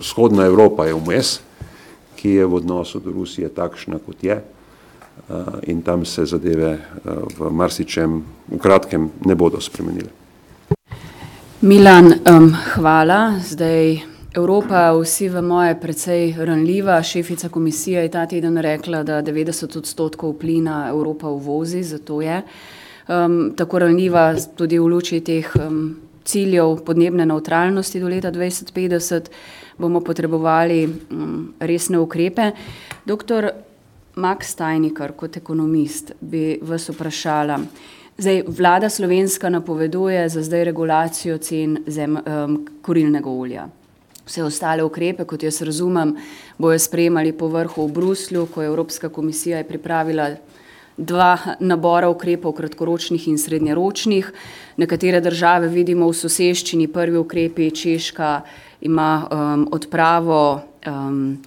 vzhodna 0.00 0.46
Evropa 0.46 0.86
je 0.86 0.94
vmes, 0.94 1.36
ki 2.16 2.36
je 2.38 2.46
v 2.46 2.54
odnosu 2.60 3.00
do 3.00 3.12
Rusije 3.12 3.48
takšna, 3.48 3.98
kot 4.06 4.24
je, 4.24 4.40
in 5.66 5.82
tam 5.82 6.04
se 6.04 6.26
zadeve 6.26 6.78
v 7.38 7.50
marsičem, 7.50 8.22
v 8.48 8.58
kratkem, 8.58 9.10
ne 9.26 9.34
bodo 9.34 9.60
spremenile. 9.60 10.21
Milan, 11.62 12.14
um, 12.26 12.56
hvala. 12.74 13.38
Zdaj 13.38 14.00
Evropa, 14.34 14.92
vsi 14.98 15.28
vemo, 15.28 15.62
je 15.62 15.80
precej 15.80 16.34
ranljiva. 16.38 17.02
Šefica 17.02 17.48
komisije 17.48 18.02
je 18.02 18.10
ta 18.10 18.26
teden 18.26 18.58
rekla, 18.58 19.02
da 19.02 19.22
90 19.22 19.78
odstotkov 19.78 20.32
plina 20.40 20.88
Evropa 20.88 21.28
uvozi, 21.28 21.82
zato 21.82 22.20
je 22.20 22.42
um, 23.08 23.52
tako 23.56 23.78
ranljiva 23.78 24.34
tudi 24.56 24.78
v 24.78 24.86
luči 24.86 25.20
teh 25.20 25.52
um, 25.54 25.96
ciljev 26.24 26.82
podnebne 26.84 27.26
neutralnosti 27.26 28.00
do 28.00 28.08
leta 28.08 28.32
2050. 28.32 29.30
Bomo 29.78 30.00
potrebovali 30.00 30.88
um, 31.10 31.54
resne 31.60 31.98
ukrepe. 31.98 32.50
Doktor 33.06 33.50
Max 34.16 34.54
Tajnikar, 34.54 35.12
kot 35.12 35.36
ekonomist, 35.36 36.12
bi 36.20 36.58
vas 36.62 36.90
vprašala. 36.90 37.60
Zdaj, 38.22 38.42
vlada 38.46 38.90
slovenska 38.90 39.48
napoveduje 39.48 40.28
za 40.28 40.42
zdaj 40.42 40.64
regulacijo 40.64 41.38
cen 41.38 41.78
zem, 41.86 42.16
um, 42.16 42.66
korilnega 42.82 43.30
olja. 43.30 43.64
Vse 44.26 44.44
ostale 44.44 44.84
ukrepe, 44.86 45.24
kot 45.24 45.42
jaz 45.42 45.58
razumem, 45.62 46.12
bojo 46.58 46.78
sprejemali 46.78 47.32
po 47.32 47.48
vrhu 47.50 47.88
v 47.88 47.92
Bruslju, 47.92 48.46
ko 48.46 48.62
je 48.62 48.68
Evropska 48.70 49.08
komisija 49.08 49.58
je 49.58 49.66
pripravila 49.66 50.28
dva 50.96 51.56
nabora 51.60 52.08
ukrepov, 52.14 52.52
kratkoročnih 52.52 53.26
in 53.28 53.38
srednjeročnih. 53.38 54.30
Nekatere 54.76 55.20
države 55.20 55.66
vidimo 55.68 56.06
v 56.06 56.14
soseščini, 56.14 56.86
prvi 56.94 57.18
ukrepi 57.18 57.70
Češka 57.70 58.40
ima 58.80 59.26
um, 59.26 59.66
odpravo. 59.72 60.60
Um, 60.86 61.42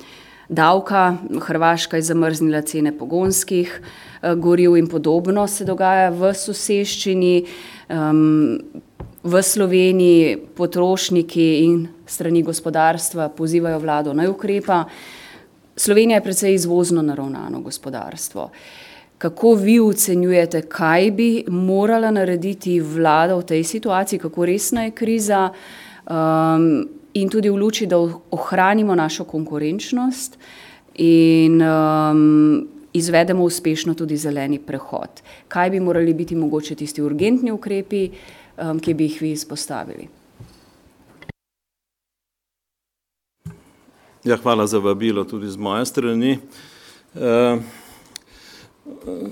davka, 0.50 1.18
Hrvaška 1.42 1.98
je 1.98 2.08
zamrznila 2.10 2.62
cene 2.62 2.98
pogonskih 2.98 3.82
eh, 3.82 4.36
goriv 4.36 4.78
in 4.78 4.88
podobno 4.88 5.48
se 5.48 5.66
dogaja 5.66 6.10
v 6.10 6.34
soseščini. 6.34 7.46
Um, 7.90 8.60
v 9.26 9.42
Sloveniji 9.42 10.38
potrošniki 10.56 11.46
in 11.66 11.88
strani 12.06 12.44
gospodarstva 12.46 13.30
pozivajo 13.34 13.80
vlado 13.80 14.14
naj 14.14 14.30
ukrepa. 14.30 14.84
Slovenija 15.76 16.20
je 16.20 16.24
precej 16.24 16.54
izvozno 16.54 17.02
naravnano 17.02 17.60
gospodarstvo. 17.62 18.50
Kako 19.18 19.54
vi 19.54 19.80
ocenjujete, 19.80 20.62
kaj 20.62 21.12
bi 21.12 21.30
morala 21.48 22.12
narediti 22.12 22.80
vlada 22.80 23.36
v 23.36 23.44
tej 23.44 23.64
situaciji, 23.64 24.20
kako 24.20 24.46
resna 24.46 24.84
je 24.84 24.92
kriza 24.92 25.50
um, 25.50 26.86
in 27.16 27.30
tudi 27.30 27.50
v 27.50 27.56
luči, 27.56 27.88
da 27.88 27.98
ohranimo 28.32 28.96
našo 28.96 29.24
konkurenčnost 29.24 30.38
in 30.96 31.62
um, 31.62 32.68
izvedemo 32.94 33.44
uspešno 33.44 33.94
tudi 33.94 34.18
zeleni 34.18 34.60
prehod. 34.60 35.22
Kaj 35.48 35.70
bi 35.70 35.80
morali 35.80 36.14
biti 36.14 36.36
mogoče 36.36 36.76
tisti 36.76 37.02
urgentni 37.02 37.52
ukrepi, 37.52 38.10
um, 38.58 38.80
ki 38.80 38.94
bi 38.94 39.04
jih 39.04 39.22
vi 39.22 39.32
izpostavili? 39.32 40.08
Ja, 44.24 44.38
hvala 44.38 44.68
za 44.68 44.80
vabilo 44.80 45.24
tudi 45.24 45.48
z 45.48 45.58
moje 45.58 45.86
strani. 45.86 46.40
Uh, 47.16 47.60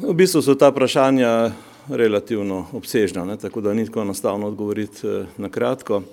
v 0.07 0.13
bistvu 0.13 0.41
so 0.41 0.55
ta 0.55 0.69
vprašanja 0.69 1.51
relativno 1.89 2.65
obsežna, 2.73 3.25
ne, 3.25 3.37
tako 3.37 3.61
da 3.61 3.73
ni 3.73 3.85
tako 3.85 4.01
enostavno 4.01 4.47
odgovoriti 4.47 5.07
uh, 5.07 5.25
na 5.37 5.49
kratko. 5.49 6.03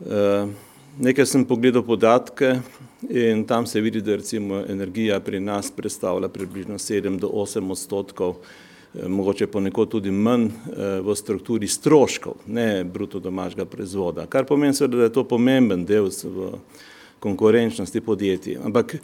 Uh, 0.00 0.48
nekaj 0.98 1.26
sem 1.26 1.44
pogledal 1.44 1.82
podatke 1.82 2.58
in 3.10 3.44
tam 3.44 3.66
se 3.66 3.80
vidi, 3.80 4.00
da 4.00 4.16
recimo 4.16 4.62
energija 4.68 5.20
pri 5.20 5.40
nas 5.40 5.70
predstavlja 5.70 6.28
približno 6.28 6.78
7 6.78 7.18
do 7.18 7.28
8 7.28 7.70
odstotkov, 7.70 8.34
mogoče 9.08 9.46
ponekod 9.46 9.90
tudi 9.90 10.10
manj 10.10 10.48
v 11.02 11.14
strukturi 11.16 11.68
stroškov, 11.68 12.34
ne 12.46 12.84
bruto 12.84 13.20
domačega 13.20 13.64
proizvoda, 13.64 14.26
kar 14.26 14.46
pomeni 14.46 14.74
seveda, 14.74 14.96
da 14.96 15.08
je 15.08 15.12
to 15.12 15.24
pomemben 15.24 15.84
del 15.84 16.08
v 16.24 16.52
konkurenčnosti 17.24 18.00
podjetij. 18.00 18.58
Ampak 18.64 18.96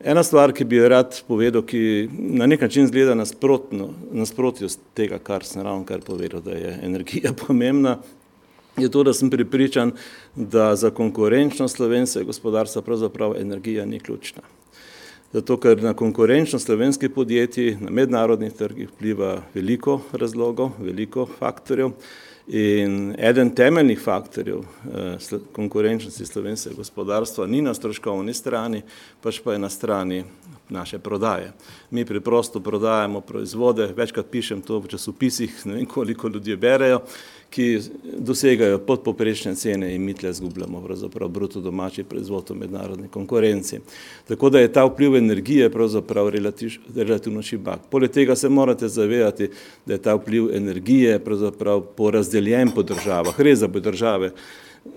ena 0.00 0.22
stvar, 0.24 0.52
ki 0.56 0.64
bi 0.64 0.80
jo 0.80 0.88
rad 0.88 1.20
povedal, 1.28 1.62
ki 1.62 2.08
na 2.10 2.46
nek 2.48 2.64
način 2.64 2.88
zgleda 2.88 3.14
nasprotno, 3.14 3.90
nasprotjo 4.12 4.68
tega, 4.96 5.18
kar 5.18 5.44
sem 5.44 5.62
ravno 5.62 5.84
kar 5.84 6.00
povedal, 6.00 6.40
da 6.40 6.56
je 6.56 6.78
energija 6.82 7.34
pomembna, 7.46 7.98
je 8.78 8.90
to, 8.90 9.02
da 9.02 9.12
sem 9.12 9.30
pripričan, 9.30 9.92
da 10.34 10.76
za 10.76 10.90
konkurenčnost 10.90 11.76
slovenskega 11.76 12.26
gospodarstva 12.26 12.82
pravzaprav 12.82 13.36
energija 13.40 13.84
ni 13.86 14.00
ključna. 14.00 14.42
Zato, 15.32 15.56
ker 15.60 15.82
na 15.82 15.94
konkurenčnost 15.94 16.66
slovenskih 16.66 17.10
podjetij 17.10 17.76
na 17.80 17.90
mednarodnih 17.90 18.52
trgih 18.52 18.88
vpliva 18.88 19.42
veliko 19.54 20.00
razlogov, 20.12 20.70
veliko 20.78 21.26
faktorjev. 21.38 21.90
In 22.46 23.14
eden 23.18 23.50
temeljnih 23.50 23.98
faktorjev 24.00 24.60
eh, 24.62 25.38
konkurenčnosti 25.52 26.26
slovenskega 26.26 26.76
gospodarstva 26.76 27.46
ni 27.46 27.62
na 27.62 27.74
stroškovni 27.74 28.34
strani, 28.34 28.84
pač 29.20 29.40
pa 29.42 29.52
je 29.52 29.58
na 29.58 29.68
strani 29.68 30.22
naše 30.68 30.98
prodaje. 30.98 31.52
Mi 31.90 32.04
preprosto 32.04 32.60
prodajamo 32.60 33.20
proizvode, 33.20 33.92
večkrat 33.96 34.26
pišem 34.30 34.62
to 34.62 34.78
v 34.78 34.88
časopisih, 34.88 35.66
ne 35.66 35.74
vem 35.74 35.86
koliko 35.86 36.28
ljudi 36.28 36.56
berejo, 36.56 37.00
ki 37.50 37.80
dosegajo 38.18 38.78
podpoprečne 38.78 39.54
cene 39.54 39.94
in 39.94 40.02
mi 40.04 40.14
tle 40.14 40.32
zgubljamo 40.32 40.80
pravzaprav 40.82 41.28
bruto 41.28 41.60
domači 41.60 42.04
proizvod 42.04 42.50
v 42.50 42.54
mednarodni 42.54 43.08
konkurenci. 43.08 43.80
Tako 44.28 44.50
da 44.50 44.60
je 44.60 44.72
ta 44.72 44.84
vpliv 44.84 45.16
energije 45.16 45.70
pravzaprav 45.70 46.28
relativ, 46.28 46.74
relativno 46.96 47.42
šibak. 47.42 47.80
Poleg 47.90 48.10
tega 48.10 48.36
se 48.36 48.48
morate 48.48 48.88
zavedati, 48.88 49.50
da 49.86 49.94
je 49.94 50.02
ta 50.02 50.14
vpliv 50.14 50.50
energije 50.56 51.18
pravzaprav 51.18 51.80
porazdeljen 51.80 52.70
po 52.74 52.82
državah. 52.82 53.40
Res, 53.40 53.60
da 53.60 53.68
bo 53.68 53.80
države 53.80 54.32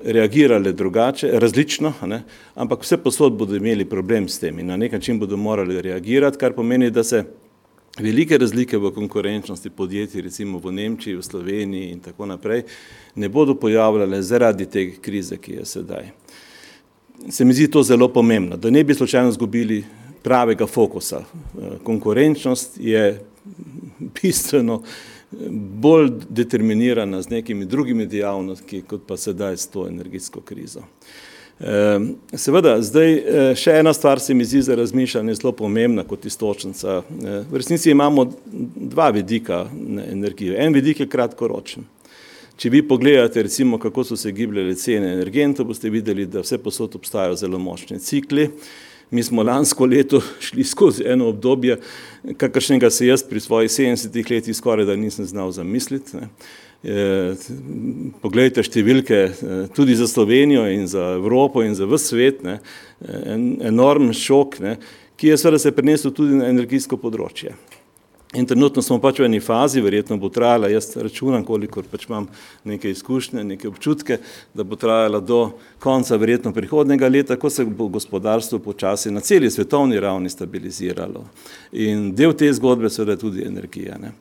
reagirale 0.03 0.73
drugače, 0.73 1.31
različno, 1.39 1.93
ne? 2.05 2.23
ampak 2.55 2.83
vse 2.83 2.97
posod 2.97 3.33
bodo 3.33 3.55
imeli 3.55 3.85
problem 3.85 4.27
s 4.29 4.39
tem 4.39 4.59
in 4.59 4.67
na 4.67 4.77
nek 4.77 4.91
način 4.91 5.19
bodo 5.19 5.37
morali 5.37 5.81
reagirati, 5.81 6.37
kar 6.37 6.53
pomeni, 6.53 6.91
da 6.91 7.03
se 7.03 7.23
velike 7.99 8.37
razlike 8.37 8.77
v 8.77 8.91
konkurenčnosti 8.95 9.69
podjetij, 9.69 10.21
recimo 10.21 10.59
v 10.59 10.71
Nemčiji, 10.71 11.15
v 11.15 11.23
Sloveniji 11.23 11.91
in 11.91 11.99
tako 11.99 12.25
naprej, 12.25 12.63
ne 13.15 13.29
bodo 13.29 13.55
pojavljale 13.55 14.21
zaradi 14.21 14.65
te 14.65 14.91
krize, 15.01 15.37
ki 15.37 15.53
je 15.53 15.65
sedaj. 15.65 16.11
Se 17.29 17.45
mi 17.45 17.53
zdi 17.53 17.67
to 17.67 17.83
zelo 17.83 18.07
pomembno, 18.07 18.57
da 18.57 18.69
ne 18.69 18.83
bi 18.83 18.95
slučajno 18.95 19.31
zgubili 19.31 19.83
pravega 20.23 20.67
fokusa. 20.67 21.23
Konkurenčnost 21.83 22.77
je 22.79 23.21
bistveno 24.21 24.83
bolj 25.81 26.11
determinirana 26.29 27.21
z 27.21 27.29
nekimi 27.29 27.65
drugimi 27.65 28.05
dejavnostmi, 28.05 28.81
kot 28.81 29.01
pa 29.07 29.17
sedaj 29.17 29.57
s 29.57 29.67
to 29.67 29.87
energijsko 29.87 30.41
krizo. 30.41 30.81
Ehm, 31.59 32.13
seveda, 32.39 32.77
zdaj 32.79 33.13
eh, 33.13 33.49
še 33.59 33.73
ena 33.81 33.91
stvar 33.93 34.21
se 34.23 34.33
mi 34.33 34.45
zdi 34.47 34.61
za 34.63 34.75
razmišljanje 34.79 35.33
zelo 35.41 35.51
pomembna 35.51 36.05
kot 36.07 36.25
istočnica. 36.25 37.01
Eh, 37.03 37.41
v 37.51 37.59
resnici 37.59 37.91
imamo 37.91 38.29
dva 38.95 39.09
vidika 39.09 39.65
energije. 40.11 40.55
En 40.55 40.73
vidik 40.73 41.03
je 41.03 41.09
kratkoročen. 41.09 41.83
Če 42.59 42.69
vi 42.69 42.81
pogledate 42.87 43.43
recimo, 43.43 43.77
kako 43.79 44.03
so 44.03 44.15
se 44.19 44.31
gibljale 44.31 44.75
cene 44.75 45.13
energentov, 45.13 45.67
boste 45.67 45.91
videli, 45.91 46.25
da 46.27 46.41
vse 46.43 46.57
posod 46.63 46.95
obstajajo 46.95 47.35
zelo 47.39 47.59
močni 47.59 47.99
cikli. 47.99 48.49
Mi 49.11 49.23
smo 49.23 49.43
lansko 49.43 49.85
leto 49.85 50.21
šli 50.45 50.63
skozi 50.63 51.03
eno 51.07 51.29
obdobje, 51.29 51.79
kakršnega 52.37 52.89
se 52.89 53.07
jaz 53.07 53.23
pri 53.23 53.39
svojih 53.39 53.71
70 53.71 54.31
letih 54.31 54.55
skoraj 54.55 54.85
da 54.85 54.95
nisem 54.95 55.25
znal 55.25 55.51
zamisliti. 55.51 56.17
Ne. 56.17 56.29
E, 56.83 57.35
poglejte 58.21 58.63
številke 58.63 59.17
e, 59.19 59.31
tudi 59.75 59.97
za 59.99 60.07
Slovenijo 60.07 60.63
in 60.71 60.87
za 60.87 61.15
Evropo 61.17 61.63
in 61.65 61.75
za 61.75 61.87
vse 61.89 62.13
svet, 62.13 62.43
ne, 62.43 62.59
en 63.03 63.57
enormen 63.67 64.15
šok, 64.15 64.59
ne, 64.63 64.77
ki 65.19 65.33
je 65.33 65.37
seveda 65.41 65.59
se 65.59 65.73
prenesel 65.75 66.13
tudi 66.15 66.39
na 66.39 66.47
energijsko 66.47 66.95
področje. 67.01 67.51
In 68.33 68.45
trenutno 68.45 68.81
smo 68.85 68.99
pač 69.01 69.19
v 69.19 69.25
eni 69.25 69.39
fazi, 69.41 69.81
verjetno 69.81 70.13
bo 70.21 70.29
trajala, 70.29 70.67
jaz 70.69 70.91
računam, 71.01 71.41
kolikor 71.47 71.87
pač 71.89 72.03
imam 72.05 72.27
neke 72.63 72.91
izkušnje, 72.93 73.41
neke 73.43 73.67
občutke, 73.67 74.19
da 74.53 74.63
bo 74.63 74.77
trajala 74.77 75.17
do 75.19 75.39
konca 75.81 76.17
verjetno 76.21 76.53
prihodnega 76.53 77.09
leta, 77.09 77.39
ko 77.41 77.49
se 77.49 77.65
bo 77.65 77.87
gospodarstvo 77.89 78.59
počasi 78.61 79.09
na 79.09 79.23
celi 79.25 79.49
svetovni 79.49 79.97
ravni 79.99 80.29
stabiliziralo. 80.29 81.25
In 81.71 82.11
del 82.13 82.37
te 82.37 82.51
zgodbe 82.53 82.93
seveda 82.93 83.17
je 83.17 83.23
tudi 83.25 83.47
energija. 83.47 83.97
Ne. 83.97 84.13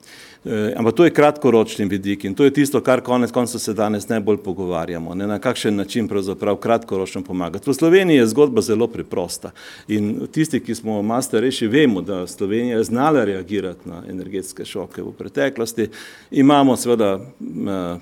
Eh, 0.44 0.72
ampak 0.77 0.94
to 0.94 1.05
je 1.05 1.11
kratkoročni 1.11 1.85
vidik 1.85 2.24
in 2.24 2.35
to 2.35 2.44
je 2.44 2.51
tisto, 2.51 2.81
kar 2.81 3.01
konec 3.01 3.31
konca 3.31 3.59
se 3.59 3.74
danes 3.74 4.09
najbolj 4.09 4.37
pogovarjamo, 4.37 5.14
ne, 5.14 5.27
na 5.27 5.38
kakšen 5.38 5.77
način 5.77 6.09
pravzaprav 6.09 6.57
kratkoročno 6.57 7.22
pomagati. 7.22 7.70
V 7.70 7.74
Sloveniji 7.74 8.16
je 8.16 8.27
zgodba 8.27 8.62
zelo 8.62 8.87
preprosta 8.87 9.51
in 9.88 10.29
tisti, 10.33 10.61
ki 10.61 10.74
smo 10.74 11.03
malo 11.03 11.22
starejši, 11.22 11.66
vemo, 11.66 12.03
da 12.03 12.27
Slovenija 12.27 12.77
je 12.77 12.85
znala 12.85 13.24
reagirati 13.24 13.88
na 13.88 14.03
energetske 14.09 14.64
šoke 14.64 15.03
v 15.03 15.12
preteklosti. 15.18 15.88
Imamo 16.31 16.77
seveda 16.77 17.18
eh, 17.18 17.98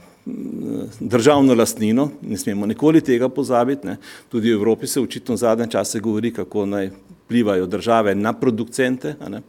državno 1.01 1.55
lastnino, 1.55 2.11
ne 2.23 2.37
smemo 2.37 2.67
nikoli 2.67 3.01
tega 3.01 3.29
pozabiti, 3.29 3.87
ne. 3.87 3.97
tudi 4.29 4.51
v 4.53 4.59
Evropi 4.61 4.87
se 4.87 5.01
očitno 5.01 5.37
zadnje 5.37 5.71
čase 5.71 6.01
govori, 6.01 6.33
kako 6.33 6.67
naj 6.67 6.91
vplivajo 7.25 7.67
države 7.67 8.15
na 8.15 8.33
producente. 8.33 9.15
Ne. 9.29 9.43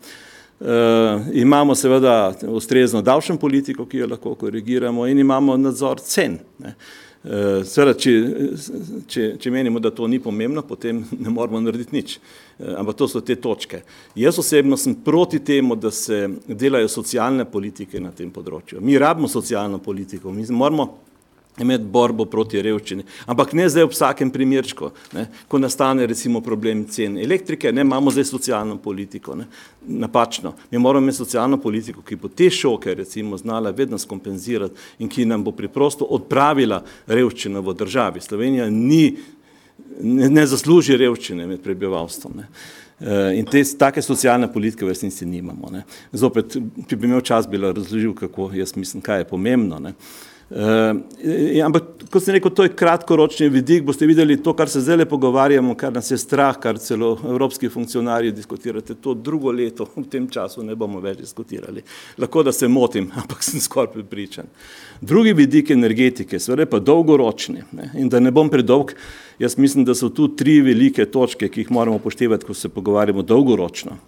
Uh, 0.60 0.68
imamo 1.34 1.76
seveda 1.76 2.34
ustrezno 2.48 3.02
davčno 3.02 3.38
politiko, 3.38 3.86
ki 3.86 3.98
jo 3.98 4.08
lahko 4.08 4.36
korigiramo 4.36 5.06
in 5.08 5.20
imamo 5.20 5.58
nadzor 5.58 6.00
cen. 6.02 6.40
Ne. 6.60 6.74
Uh, 7.24 7.62
seveda, 7.68 7.94
če, 7.94 8.14
če, 9.08 9.28
če 9.38 9.52
menimo, 9.54 9.78
da 9.84 9.92
to 9.94 10.08
ni 10.10 10.18
pomembno, 10.20 10.64
potem 10.66 11.04
ne 11.20 11.30
moramo 11.30 11.62
narediti 11.62 11.94
nič. 11.94 12.18
Uh, 12.58 12.74
ampak 12.80 12.98
to 12.98 13.08
so 13.12 13.22
te 13.22 13.36
točke. 13.38 13.84
Jaz 14.18 14.40
osebno 14.42 14.80
sem 14.82 14.96
proti 15.06 15.44
temu, 15.46 15.78
da 15.78 15.92
se 15.94 16.24
delajo 16.48 16.90
socialne 16.90 17.46
politike 17.46 18.02
na 18.02 18.10
tem 18.10 18.34
področju. 18.34 18.82
Mi 18.82 18.98
rabimo 18.98 19.30
socialno 19.30 19.78
politiko, 19.78 20.34
mi 20.34 20.48
moramo 20.50 20.88
imeti 21.60 21.84
borbo 21.84 22.26
proti 22.26 22.62
revščini. 22.62 23.06
Ampak 23.26 23.54
ne 23.58 23.68
zdaj 23.70 23.88
v 23.88 23.94
vsakem 23.94 24.32
primerčku, 24.34 24.92
ne, 25.18 25.26
ko 25.50 25.60
nastane 25.62 26.06
recimo 26.08 26.42
problem 26.46 26.86
cen 26.92 27.18
elektrike, 27.22 27.72
ne, 27.74 27.86
imamo 27.86 28.14
zdaj 28.14 28.28
socialno 28.30 28.78
politiko, 28.82 29.36
ne, 29.36 29.48
napačno. 29.88 30.54
Mi 30.72 30.82
moramo 30.82 31.08
imeti 31.08 31.18
socialno 31.18 31.60
politiko, 31.62 32.04
ki 32.06 32.20
bo 32.22 32.30
te 32.30 32.50
šoke 32.54 32.94
recimo 32.96 33.38
znala 33.38 33.74
vedno 33.76 33.98
skompenzirati 33.98 35.04
in 35.04 35.10
ki 35.10 35.26
nam 35.26 35.44
bo 35.44 35.56
preprosto 35.56 36.06
odpravila 36.06 36.84
revščino 37.08 37.62
v 37.62 37.78
državi. 37.78 38.22
Slovenija 38.22 38.70
ni, 38.70 39.18
ne, 40.02 40.30
ne 40.30 40.46
zasluži 40.48 40.98
revščine 40.98 41.48
med 41.48 41.64
prebivalstvom. 41.66 42.38
Ne. 42.38 42.50
In 43.38 43.46
te 43.46 43.62
take 43.78 44.02
socialne 44.02 44.48
politike 44.50 44.86
v 44.86 44.90
resnici 44.90 45.26
nimamo. 45.26 45.70
Ne. 45.70 45.84
Zopet, 46.18 46.56
če 46.90 46.98
bi 46.98 47.06
imel 47.06 47.22
čas, 47.22 47.46
bi 47.50 47.60
razložil, 47.62 48.16
kako 48.18 48.50
jaz 48.58 48.74
mislim, 48.78 49.04
kaj 49.06 49.22
je 49.22 49.30
pomembno. 49.30 49.78
Ne. 49.82 49.94
Uh, 49.94 50.37
ampak, 50.48 52.08
kot 52.08 52.24
sem 52.24 52.38
rekel, 52.38 52.52
to 52.56 52.64
je 52.64 52.72
kratkoročni 52.72 53.50
vidik. 53.52 53.84
Boste 53.84 54.08
videli 54.08 54.38
to, 54.44 54.54
kar 54.56 54.70
se 54.72 54.80
zdaj 54.82 55.06
pogovarjamo, 55.10 55.76
kar 55.76 55.92
nas 55.94 56.12
je 56.12 56.18
strah, 56.18 56.56
kar 56.60 56.80
celo 56.80 57.18
evropski 57.24 57.70
funkcionarji 57.70 58.32
diskutirate. 58.32 58.96
To 58.96 59.14
drugo 59.14 59.52
leto 59.52 59.90
v 59.96 60.06
tem 60.08 60.30
času 60.32 60.64
ne 60.64 60.76
bomo 60.76 61.02
več 61.04 61.20
diskutirali. 61.20 61.84
Lahko 62.18 62.46
da 62.48 62.56
se 62.56 62.68
motim, 62.68 63.12
ampak 63.22 63.44
sem 63.44 63.60
skoraj 63.60 63.92
pripričan. 63.98 64.48
Drugi 65.02 65.36
vidik 65.36 65.72
energetike, 65.76 66.40
seveda 66.40 66.70
pa 66.70 66.80
dolgoročni. 66.80 67.66
Ne? 67.76 67.92
In 68.00 68.10
da 68.10 68.24
ne 68.24 68.32
bom 68.32 68.50
predolg, 68.50 68.96
jaz 69.40 69.58
mislim, 69.58 69.86
da 69.86 69.96
so 69.96 70.10
tu 70.10 70.30
tri 70.36 70.62
velike 70.64 71.06
točke, 71.12 71.52
ki 71.52 71.66
jih 71.66 71.76
moramo 71.76 72.00
upoštevati, 72.00 72.48
ko 72.48 72.56
se 72.56 72.70
pogovarjamo 72.70 73.22
dolgoročno. 73.22 74.00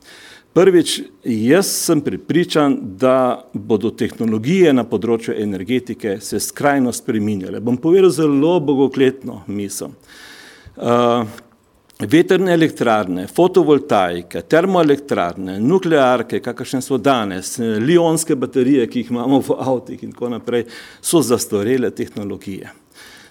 Prvič, 0.54 1.02
jaz 1.24 1.68
sem 1.68 2.02
pripričan, 2.02 2.78
da 2.82 3.50
bodo 3.54 3.92
tehnologije 3.94 4.72
na 4.74 4.84
področju 4.84 5.36
energetike 5.38 6.18
se 6.26 6.40
skrajno 6.42 6.94
spreminjale. 6.96 7.62
Bom 7.62 7.78
povedal 7.78 8.10
zelo 8.10 8.56
bogokletno 8.60 9.44
misel. 9.48 9.94
Uh, 10.80 11.28
veterne 12.00 12.54
elektrarne, 12.54 13.28
fotovoltaike, 13.28 14.42
termoelektrarne, 14.50 15.60
nuklearke, 15.60 16.40
kakršne 16.42 16.82
so 16.82 16.98
danes, 16.98 17.58
lionske 17.60 18.36
baterije, 18.40 18.88
ki 18.90 19.04
jih 19.04 19.14
imamo 19.14 19.42
v 19.46 19.60
avtih 19.60 20.04
in 20.04 20.16
tako 20.16 20.32
naprej, 20.34 20.66
so 21.02 21.22
zastorele 21.22 21.92
tehnologije. 21.92 22.74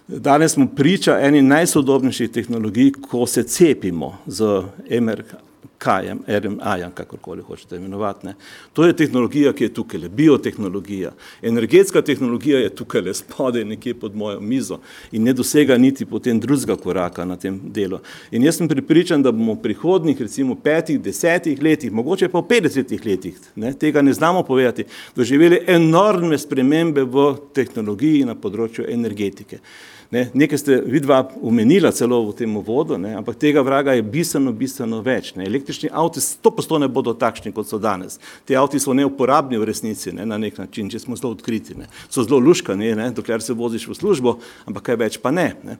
Danes 0.09 0.55
smo 0.55 0.69
priča 0.77 1.19
eni 1.21 1.43
najsodobnejših 1.43 2.31
tehnologij, 2.33 2.93
ko 3.11 3.27
se 3.27 3.43
cepimo 3.43 4.15
z 4.27 4.63
MRK, 5.01 5.35
kajem, 5.79 6.21
RMA-jem, 6.27 6.91
kakorkoli 6.95 7.43
hočete 7.43 7.77
imenovati. 7.77 8.27
Ne. 8.27 8.35
To 8.73 8.85
je 8.85 8.97
tehnologija, 8.97 9.53
ki 9.53 9.65
je 9.65 9.75
tukaj, 9.75 10.09
biotehnologija. 10.09 11.13
Energetska 11.43 12.03
tehnologija 12.03 12.59
je 12.59 12.75
tukaj 12.75 13.15
spodaj 13.15 13.65
nekje 13.65 13.95
pod 13.95 14.17
mojo 14.17 14.41
mizo 14.41 14.81
in 15.13 15.23
ne 15.23 15.33
dosega 15.33 15.79
niti 15.79 16.07
potem 16.07 16.41
drugega 16.41 16.77
koraka 16.77 17.25
na 17.25 17.37
tem 17.37 17.61
delu. 17.65 17.99
In 18.31 18.45
jaz 18.45 18.57
sem 18.57 18.69
pripričan, 18.69 19.23
da 19.23 19.33
bomo 19.33 19.55
v 19.55 19.63
prihodnih, 19.63 20.21
recimo 20.21 20.55
petih, 20.55 21.01
desetih 21.01 21.63
letih, 21.63 21.93
mogoče 21.93 22.29
pa 22.29 22.41
v 22.41 22.49
petdesetih 22.49 23.07
letih, 23.07 23.39
ne, 23.57 23.73
tega 23.73 24.03
ne 24.03 24.13
znamo 24.13 24.43
povedati, 24.43 24.85
doživeli 25.17 25.63
enormne 25.67 26.39
spremembe 26.39 27.05
v 27.05 27.29
tehnologiji 27.55 28.25
na 28.27 28.35
področju 28.35 28.89
energetike. 28.89 29.63
Ne, 30.11 30.31
nekaj 30.35 30.59
ste 30.59 30.77
vidva 30.87 31.21
umenila 31.45 31.91
celo 31.93 32.23
v 32.31 32.33
tem 32.33 32.55
vodu, 32.65 32.97
ne, 32.97 33.11
ampak 33.19 33.37
tega 33.37 33.61
vraga 33.61 33.93
je 33.93 34.03
bistveno, 34.03 34.55
bistveno 34.57 35.03
več. 35.05 35.35
Ne. 35.37 35.45
Električni 35.45 35.91
avti 35.93 36.23
sto 36.25 36.49
posto 36.49 36.79
ne 36.81 36.89
bodo 36.89 37.13
takšni, 37.13 37.53
kot 37.53 37.69
so 37.69 37.77
danes. 37.77 38.17
Ti 38.49 38.57
avti 38.57 38.81
so 38.81 38.97
neuporabni 38.97 39.61
v 39.61 39.69
resnici, 39.69 40.15
ne, 40.17 40.25
na 40.25 40.41
nek 40.41 40.57
način, 40.57 40.89
če 40.89 41.03
smo 41.03 41.19
zelo 41.21 41.35
odkriti. 41.37 41.77
Ne. 41.77 41.91
So 42.09 42.25
zelo 42.25 42.41
luškani, 42.41 42.95
ne, 42.97 43.11
dokler 43.13 43.45
se 43.45 43.53
voziš 43.53 43.85
v 43.91 43.99
službo, 44.01 44.39
ampak 44.65 44.89
kaj 44.89 45.01
več 45.05 45.21
pa 45.21 45.35
ne. 45.35 45.53
ne. 45.61 45.77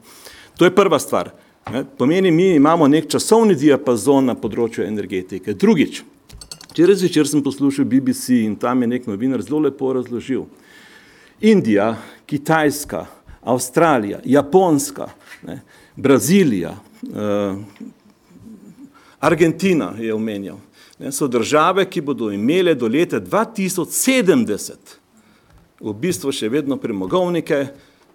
To 0.61 0.69
je 0.69 0.77
prva 0.77 1.01
stvar. 1.01 1.33
Ne. 1.73 1.87
Pomeni, 1.97 2.29
mi 2.29 2.53
imamo 2.61 2.85
nek 2.85 3.09
časovni 3.09 3.57
diapazon 3.57 4.29
na 4.29 4.37
področju 4.37 4.85
energetike. 4.85 5.57
Drugič, 5.57 6.03
včeraj 6.69 7.01
zvečer 7.01 7.33
sem 7.33 7.41
poslušal 7.41 7.89
BBC 7.89 8.45
in 8.45 8.61
tam 8.61 8.85
je 8.85 8.93
nek 8.93 9.09
novinar 9.09 9.41
zelo 9.41 9.65
lepo 9.71 9.97
razložil. 9.97 10.45
Indija, 11.41 11.95
Kitajska, 12.29 13.07
Avstralija, 13.49 14.21
Japonska, 14.25 15.09
ne, 15.43 15.61
Brazilija, 15.97 16.77
eh, 17.03 17.57
Argentina 19.21 19.95
je 19.99 20.15
omenjal. 20.15 20.57
Ne, 20.99 21.13
so 21.13 21.29
države, 21.29 21.85
ki 21.91 22.01
bodo 22.01 22.31
imele 22.31 22.75
do 22.75 22.89
leta 22.89 23.21
2070 23.21 24.99
v 25.81 25.95
bistvu 25.95 26.33
še 26.35 26.49
vedno 26.51 26.77
premogovnike, 26.77 27.67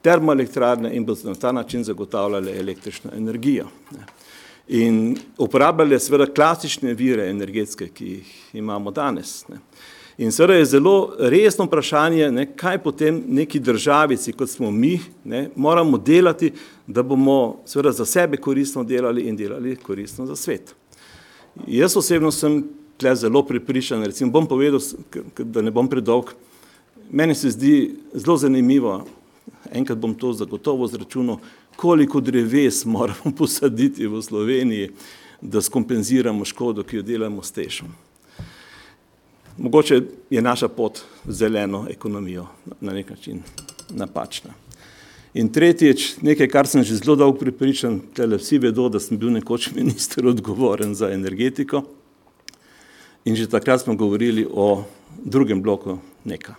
termoelektrarne 0.03 0.91
in 0.95 1.05
bodo 1.05 1.31
na 1.31 1.35
ta 1.35 1.51
način 1.51 1.83
zagotavljale 1.83 2.57
električno 2.59 3.11
energijo. 3.15 3.67
Ne. 3.91 4.05
In 4.67 5.17
uporabljale 5.37 5.99
seveda 5.99 6.27
klasične 6.33 6.93
vire 6.93 7.29
energetske, 7.29 7.87
ki 7.87 8.05
jih 8.05 8.33
imamo 8.53 8.91
danes. 8.91 9.47
Ne. 9.47 9.59
In 10.17 10.31
seveda 10.31 10.53
je 10.53 10.65
zelo 10.65 11.15
resno 11.19 11.65
vprašanje, 11.65 12.31
ne, 12.31 12.45
kaj 12.55 12.77
potem 12.83 13.23
neki 13.27 13.59
državici, 13.59 14.33
kot 14.33 14.49
smo 14.49 14.71
mi, 14.71 14.99
ne, 15.23 15.49
moramo 15.55 15.97
delati, 15.97 16.51
da 16.87 17.03
bomo 17.03 17.63
seveda 17.65 17.91
za 17.91 18.05
sebe 18.05 18.37
koristno 18.37 18.83
delali 18.83 19.21
in 19.21 19.35
delali 19.35 19.75
koristno 19.75 20.25
za 20.25 20.35
svet. 20.35 20.75
Jaz 21.67 21.97
osebno 21.97 22.31
sem 22.31 22.63
tle 22.97 23.15
zelo 23.15 23.43
pripričan, 23.45 24.03
recimo 24.05 24.31
bom 24.31 24.47
povedal, 24.47 24.79
da 25.37 25.61
ne 25.61 25.71
bom 25.71 25.89
predolg, 25.89 26.33
meni 27.11 27.35
se 27.35 27.49
zdi 27.49 27.95
zelo 28.13 28.37
zanimivo, 28.37 29.05
enkrat 29.71 29.97
bom 29.97 30.13
to 30.15 30.33
zagotovo 30.33 30.87
zračunal, 30.87 31.37
koliko 31.75 32.21
dreves 32.21 32.85
moramo 32.95 33.33
posaditi 33.37 34.07
v 34.07 34.21
Sloveniji, 34.21 34.89
da 35.41 35.61
skompenziramo 35.61 36.45
škodo, 36.45 36.83
ki 36.83 36.95
jo 36.95 37.01
delamo 37.01 37.43
s 37.43 37.51
tešom. 37.51 37.89
Mogoče 39.57 40.01
je 40.29 40.41
naša 40.41 40.67
pot 40.67 41.01
v 41.25 41.31
zeleno 41.31 41.85
ekonomijo 41.89 42.47
na 42.81 42.93
nek 42.93 43.09
način 43.09 43.41
napačna. 43.89 44.53
In 45.33 45.49
tretjič, 45.49 46.21
nekaj, 46.21 46.47
kar 46.47 46.67
sem 46.67 46.83
že 46.83 46.95
zelo 46.95 47.15
dolgo 47.15 47.39
pripričan, 47.39 47.99
tele 48.13 48.37
vsi 48.37 48.57
vedo, 48.57 48.89
da 48.89 48.99
sem 48.99 49.17
bil 49.17 49.31
nekoč 49.33 49.71
minister 49.77 50.27
odgovoren 50.27 50.95
za 50.95 51.11
energetiko 51.13 51.83
in 53.25 53.35
že 53.35 53.49
takrat 53.49 53.81
smo 53.81 53.95
govorili 53.95 54.47
o 54.51 54.83
drugem 55.23 55.61
bloku 55.61 55.97
neka. 56.23 56.55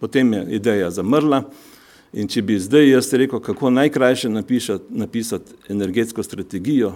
Potem 0.00 0.32
je 0.32 0.46
ideja 0.56 0.90
zamrla 0.90 1.42
in 2.12 2.28
če 2.28 2.42
bi 2.42 2.58
zdaj 2.60 2.90
jaz 2.90 3.12
rekel, 3.12 3.40
kako 3.40 3.70
najkrajše 3.70 4.28
napisati, 4.28 4.84
napisati 4.88 5.52
energetsko 5.68 6.22
strategijo, 6.22 6.94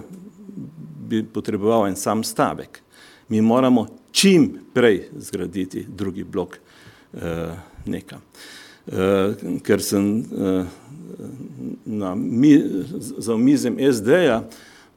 bi 1.09 1.23
potreboval 1.23 1.87
en 1.87 1.95
sam 1.95 2.23
stavek. 2.23 2.81
Mi 3.29 3.41
moramo 3.41 3.87
čim 4.11 4.53
prej 4.73 5.09
zgraditi 5.17 5.85
drugi 5.87 6.23
blok 6.23 6.57
eh, 7.13 7.55
neka. 7.85 8.19
Eh, 8.87 9.33
ker 9.63 9.81
sem 9.81 10.19
eh, 10.19 10.65
na, 11.85 12.15
mi, 12.15 12.55
za 13.17 13.33
omizem 13.33 13.77
SD-ja, 13.93 14.41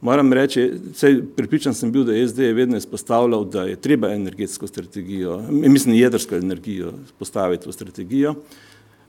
moram 0.01 0.33
reči, 0.33 0.71
vsej 0.93 1.21
pripričan 1.35 1.73
sem 1.73 1.91
bil, 1.91 2.03
da 2.03 2.15
SD 2.27 2.49
je 2.49 2.53
vedno 2.53 2.77
izpostavljal, 2.77 3.45
da 3.45 3.63
je 3.69 3.75
treba 3.75 4.13
energetsko 4.13 4.67
strategijo, 4.67 5.41
mislim 5.49 5.95
jedrsko 5.95 6.35
energijo 6.35 6.93
postaviti 7.19 7.69
v 7.69 7.73
strategijo, 7.73 8.35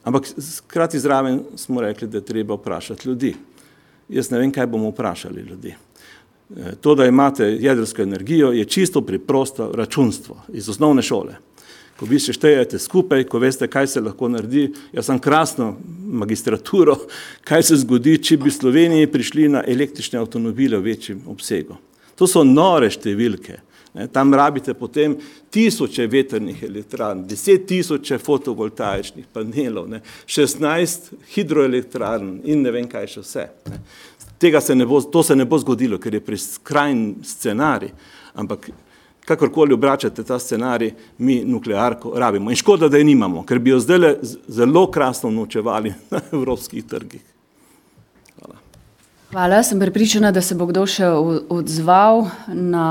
ampak 0.04 0.28
skrati 0.38 1.00
zraven 1.00 1.40
smo 1.56 1.80
rekli, 1.80 2.08
da 2.08 2.18
je 2.18 2.24
treba 2.24 2.54
vprašati 2.54 3.08
ljudi. 3.08 3.34
Jaz 4.08 4.30
ne 4.30 4.38
vem, 4.38 4.52
kaj 4.52 4.66
bomo 4.66 4.92
vprašali 4.92 5.42
ljudi. 5.42 5.74
Eh, 6.50 6.74
to, 6.80 6.94
da 6.94 7.06
imate 7.06 7.44
jedrsko 7.44 8.02
energijo, 8.02 8.52
je 8.52 8.64
čisto 8.64 9.00
preprosto 9.00 9.72
računstvo 9.74 10.42
iz 10.52 10.68
osnovne 10.68 11.02
šole. 11.02 11.36
Ko 11.96 12.04
vi 12.04 12.20
se 12.20 12.32
štejete 12.32 12.78
skupaj, 12.78 13.24
ko 13.24 13.38
veste, 13.38 13.66
kaj 13.66 13.86
se 13.86 14.00
lahko 14.00 14.28
naredi, 14.28 14.72
jaz 14.92 15.06
sem 15.06 15.18
krasno 15.18 15.76
magistraturo, 16.06 16.96
kaj 17.48 17.62
se 17.62 17.76
zgodi, 17.76 18.18
če 18.22 18.36
bi 18.36 18.50
Sloveniji 18.50 19.10
prišli 19.10 19.48
na 19.48 19.64
električne 19.66 20.18
avtomobile 20.18 20.78
v 20.78 20.92
večjem 20.92 21.22
obsegu. 21.26 21.80
To 22.16 22.28
so 22.30 22.44
nore 22.44 22.90
številke. 22.90 23.58
Tam 24.12 24.34
rabite 24.34 24.74
potem 24.74 25.14
tisoče 25.50 26.04
veternih 26.06 26.62
elektrarn, 26.62 27.22
deset 27.26 27.64
tisoče 27.66 28.18
fotovoltaičnih 28.20 29.24
panelov, 29.32 29.88
ne, 29.88 30.02
16 30.28 31.14
hidroelektrarn 31.32 32.42
in 32.44 32.60
ne 32.62 32.74
vem 32.74 32.88
kaj 32.92 33.08
še 33.14 33.24
vse. 33.24 33.46
Ne. 33.72 33.80
Tega 34.38 34.60
se 34.60 34.74
ne 34.74 34.86
bo, 34.86 35.00
to 35.00 35.22
se 35.22 35.36
ne 35.36 35.44
bo 35.44 35.58
zgodilo, 35.58 35.98
ker 35.98 36.14
je 36.14 36.20
preskrajn 36.20 37.04
scenarij, 37.24 37.92
ampak 38.34 38.68
kakorkoli 39.26 39.74
obračate 39.74 40.24
ta 40.24 40.38
scenarij, 40.38 40.92
mi 41.18 41.40
nuklearko 41.44 42.12
rabimo. 42.14 42.50
In 42.50 42.56
škoda, 42.56 42.88
da 42.88 42.96
je 42.96 43.04
nimamo, 43.04 43.44
ker 43.46 43.58
bi 43.58 43.70
jo 43.70 43.80
zdaj 43.80 44.18
zelo 44.48 44.86
krasno 44.90 45.30
nočevali 45.30 45.94
na 46.10 46.20
evropskih 46.32 46.84
trgih. 46.84 47.22
Hvala. 48.38 48.60
Hvala, 49.32 49.62
sem 49.62 49.80
pripričana, 49.80 50.30
da 50.32 50.42
se 50.42 50.54
bo 50.54 50.68
kdo 50.68 50.84
še 50.86 51.08
odzval 51.48 52.26
na 52.52 52.86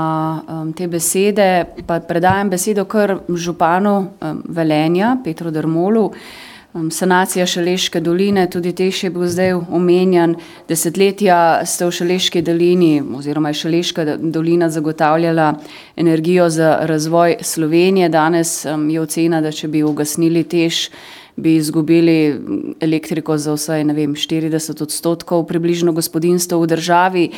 um, 0.48 0.74
te 0.76 0.90
besede, 0.90 1.64
pa 1.86 2.00
predajam 2.00 2.50
besedo 2.50 2.84
kar 2.84 3.20
županu 3.28 3.96
um, 3.96 4.42
Velenja, 4.48 5.16
Petru 5.24 5.54
Dermolu. 5.54 6.10
Um, 6.10 6.54
sanacija 6.90 7.46
Šaleške 7.46 8.00
doline, 8.00 8.50
tudi 8.50 8.72
Teš 8.72 9.04
je 9.04 9.10
bil 9.10 9.26
zdaj 9.26 9.52
omenjan. 9.54 10.34
Desetletja 10.68 11.66
ste 11.66 11.86
v 11.86 11.90
Šaleški 11.90 12.42
dolini 12.42 13.02
oziroma 13.16 13.48
je 13.48 13.60
Šaleška 13.62 14.04
dolina 14.16 14.70
zagotavljala 14.70 15.54
energijo 15.96 16.50
za 16.50 16.78
razvoj 16.82 17.36
Slovenije. 17.40 18.08
Danes 18.08 18.64
um, 18.64 18.90
je 18.90 19.00
ocena, 19.00 19.40
da 19.40 19.52
če 19.52 19.68
bi 19.68 19.82
ugasnili 19.82 20.44
Teš, 20.44 20.88
bi 21.36 21.56
izgubili 21.56 22.40
elektriko 22.80 23.38
za 23.38 23.54
vsaj 23.56 23.84
vem, 23.84 24.14
40 24.14 24.82
odstotkov 24.82 25.46
približno 25.46 25.92
gospodinstv 25.92 26.60
v 26.60 26.66
državi. 26.66 27.30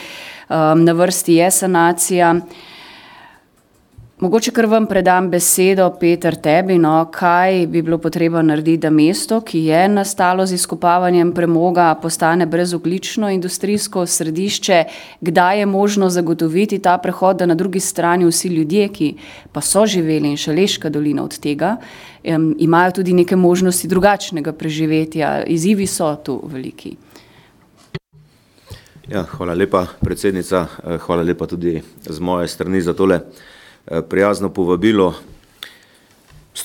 Um, 0.48 0.85
na 0.85 0.92
vrsti 0.92 1.35
je 1.35 1.51
sanacija. 1.51 2.35
Mogoče 4.18 4.50
kar 4.50 4.66
vam 4.66 4.87
predam 4.90 5.28
besedo, 5.31 5.85
Peter, 6.00 6.35
tebi, 6.42 6.74
no, 6.83 7.04
kaj 7.14 7.66
bi 7.70 7.83
bilo 7.87 8.00
potrebno 8.02 8.40
narediti, 8.42 8.81
da 8.83 8.90
mesto, 8.90 9.37
ki 9.46 9.61
je 9.68 9.83
nastalo 9.88 10.46
z 10.46 10.57
izkopavanjem 10.57 11.28
premoga, 11.33 11.92
postane 12.02 12.46
brezoglično 12.46 13.28
industrijsko 13.31 14.07
središče, 14.07 14.78
kdaj 15.20 15.59
je 15.61 15.66
možno 15.66 16.09
zagotoviti 16.11 16.78
ta 16.83 16.96
prehod, 16.98 17.37
da 17.38 17.46
na 17.46 17.54
drugi 17.54 17.81
strani 17.81 18.26
vsi 18.26 18.48
ljudje, 18.48 18.88
ki 18.88 19.12
pa 19.52 19.61
so 19.61 19.85
živeli 19.87 20.33
in 20.33 20.37
Šaleška 20.37 20.90
dolina 20.90 21.22
od 21.22 21.38
tega, 21.38 21.76
um, 22.24 22.57
imajo 22.59 22.96
tudi 22.98 23.12
neke 23.12 23.37
možnosti 23.37 23.88
drugačnega 23.88 24.52
preživetja. 24.52 25.44
Izzivi 25.46 25.87
so 25.87 26.16
tu 26.16 26.40
veliki. 26.44 26.96
Ja, 29.09 29.22
hvala 29.22 29.54
lepa, 29.54 29.87
predsednica. 30.00 30.66
Hvala 31.07 31.22
lepa 31.22 31.46
tudi 31.46 31.83
z 32.02 32.20
moje 32.20 32.48
strani 32.48 32.83
za 32.83 32.92
tole 32.94 33.20
prijazno 34.09 34.48
povabilo. 34.48 35.14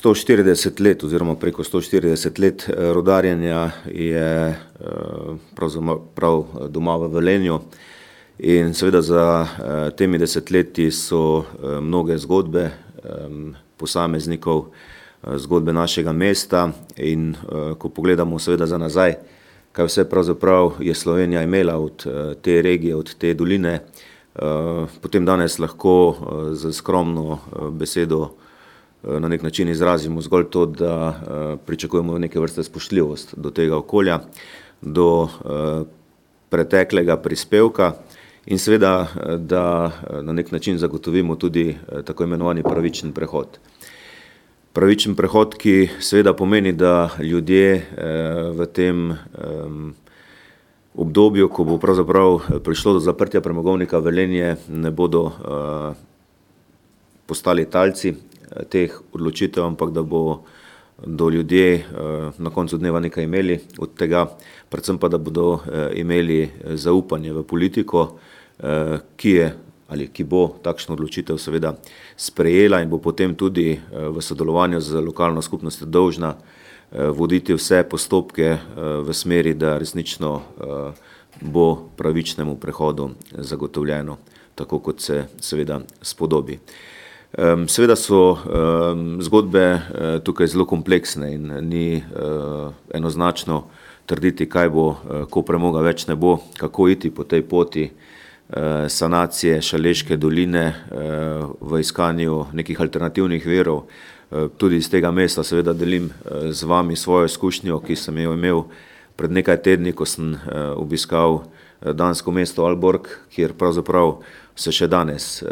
140 0.02 0.80
let 0.80 1.04
oziroma 1.04 1.34
preko 1.34 1.62
140 1.62 2.40
let 2.40 2.70
rodarjenja 2.76 3.70
je 3.86 4.54
pravzaprav 5.54 6.44
doma 6.68 6.96
v 6.96 7.08
Velenju 7.08 7.60
in 8.38 8.74
seveda 8.74 9.02
za 9.02 9.46
temi 9.96 10.18
desetletji 10.18 10.90
so 10.90 11.44
mnoge 11.80 12.18
zgodbe 12.18 12.70
posameznikov, 13.76 14.64
zgodbe 15.36 15.72
našega 15.72 16.12
mesta 16.12 16.72
in 16.96 17.34
ko 17.78 17.88
pogledamo 17.88 18.38
seveda 18.38 18.66
za 18.66 18.78
nazaj, 18.78 19.14
kaj 19.72 19.86
vse 19.86 20.08
pravzaprav 20.10 20.72
je 20.80 20.94
Slovenija 20.94 21.42
imela 21.42 21.78
od 21.78 22.06
te 22.42 22.62
regije, 22.62 22.96
od 22.96 23.14
te 23.14 23.34
doline, 23.34 23.80
potem 25.00 25.24
danes 25.24 25.58
lahko 25.58 26.16
s 26.54 26.76
skromno 26.76 27.38
besedo 27.70 28.30
na 29.02 29.28
neki 29.28 29.44
način 29.44 29.68
izrazimo 29.68 30.20
zgolj 30.20 30.44
to, 30.50 30.66
da 30.66 31.20
pričakujemo 31.66 32.18
neke 32.18 32.40
vrste 32.40 32.62
spoštljivost 32.62 33.34
do 33.36 33.50
tega 33.50 33.76
okolja, 33.76 34.20
do 34.82 35.28
preteklega 36.48 37.16
prispevka 37.16 37.92
in 38.46 38.58
seveda, 38.58 39.06
da 39.38 39.90
na 40.22 40.32
neki 40.32 40.52
način 40.52 40.78
zagotovimo 40.78 41.36
tudi 41.36 41.76
tako 42.04 42.24
imenovani 42.24 42.62
pravičen 42.62 43.12
prehod. 43.12 43.58
Pravičen 44.72 45.14
prehod, 45.14 45.54
ki 45.54 45.88
seveda 46.00 46.32
pomeni, 46.34 46.72
da 46.72 47.10
ljudje 47.18 47.86
v 48.56 48.66
tem 48.66 49.12
obdobju, 50.94 51.48
ko 51.48 51.64
bo 51.64 51.78
pravzaprav 51.78 52.40
prišlo 52.64 52.92
do 52.92 53.00
zaprtja 53.00 53.40
Premogovnika 53.40 53.98
Velenje, 53.98 54.56
ne 54.68 54.90
bodo 54.90 55.30
postali 57.26 57.66
talci 57.70 58.14
teh 58.70 58.94
odločitev, 59.12 59.64
ampak 59.64 59.90
da 59.90 60.02
bodo 60.02 61.30
ljudje 61.30 61.84
na 62.38 62.50
koncu 62.50 62.78
dneva 62.78 63.00
nekaj 63.00 63.24
imeli 63.24 63.58
od 63.78 63.96
tega, 63.98 64.26
predvsem 64.68 64.98
pa, 64.98 65.08
da 65.08 65.18
bodo 65.18 65.58
imeli 65.94 66.50
zaupanje 66.78 67.32
v 67.32 67.42
politiko, 67.42 68.08
ki 69.16 69.30
je 69.30 69.54
ali 69.88 70.08
ki 70.08 70.24
bo 70.24 70.48
takšno 70.62 70.94
odločitev 70.96 71.36
seveda 71.38 71.74
sprejela 72.16 72.80
in 72.80 72.88
bo 72.88 72.98
potem 72.98 73.34
tudi 73.36 73.74
v 73.92 74.22
sodelovanju 74.22 74.80
z 74.80 75.02
lokalno 75.04 75.42
skupnostjo 75.42 75.86
dolžna 75.86 76.34
voditi 76.94 77.54
vse 77.54 77.82
postopke 77.90 78.56
v 78.76 79.12
smeri, 79.12 79.54
da 79.54 79.78
resnično 79.78 80.42
bo 81.40 81.88
pravičnemu 81.96 82.56
prehodu 82.56 83.10
zagotovljeno, 83.32 84.16
tako 84.54 84.78
kot 84.78 85.00
se 85.00 85.24
seveda 85.40 85.80
spodobi. 86.02 86.58
Seveda 87.66 87.96
so 87.98 88.36
zgodbe 89.20 89.80
tukaj 90.24 90.46
zelo 90.46 90.66
kompleksne 90.70 91.32
in 91.34 91.50
ni 91.66 92.02
enoznačno 92.94 93.64
trditi, 94.06 94.46
kaj 94.48 94.70
bo, 94.70 94.84
ko 95.30 95.42
premoga 95.42 95.82
več 95.82 96.06
ne 96.06 96.14
bo, 96.14 96.38
kako 96.58 96.88
iti 96.88 97.10
po 97.10 97.24
tej 97.24 97.42
poti 97.42 97.88
sanacije 98.88 99.62
Šaleške 99.62 100.16
doline 100.16 100.64
v 101.60 101.80
iskanju 101.80 102.44
nekih 102.52 102.80
alternativnih 102.80 103.46
virov. 103.46 103.88
Tudi 104.56 104.76
iz 104.82 104.88
tega 104.90 105.12
mesta 105.14 105.44
seveda 105.46 105.72
delim 105.72 106.08
z 106.50 106.66
vami 106.66 106.96
svojo 106.96 107.28
izkušnjo, 107.30 107.78
ki 107.86 107.94
sem 107.96 108.18
jo 108.18 108.32
imel 108.34 108.64
pred 109.14 109.30
nekaj 109.30 109.60
tedni, 109.62 109.92
ko 109.94 110.02
sem 110.06 110.32
obiskal 110.74 111.44
dansko 111.84 112.32
mesto 112.34 112.64
Aalborg, 112.66 113.06
kjer 113.30 113.54
pravzaprav 113.54 114.16
se 114.58 114.72
še 114.74 114.88
danes 114.90 115.44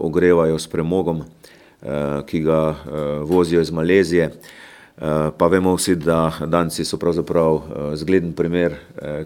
ogrevajo 0.00 0.56
s 0.56 0.70
premogom, 0.72 1.20
ki 2.26 2.40
ga 2.46 2.60
vozijo 3.28 3.60
iz 3.60 3.72
Malezije. 3.76 4.30
Pa 5.36 5.52
vemo 5.52 5.74
vsi, 5.76 5.98
da 6.00 6.32
Danci 6.40 6.84
so 6.84 6.96
pravzaprav 6.96 7.60
zgleden 8.00 8.32
primer, 8.32 8.78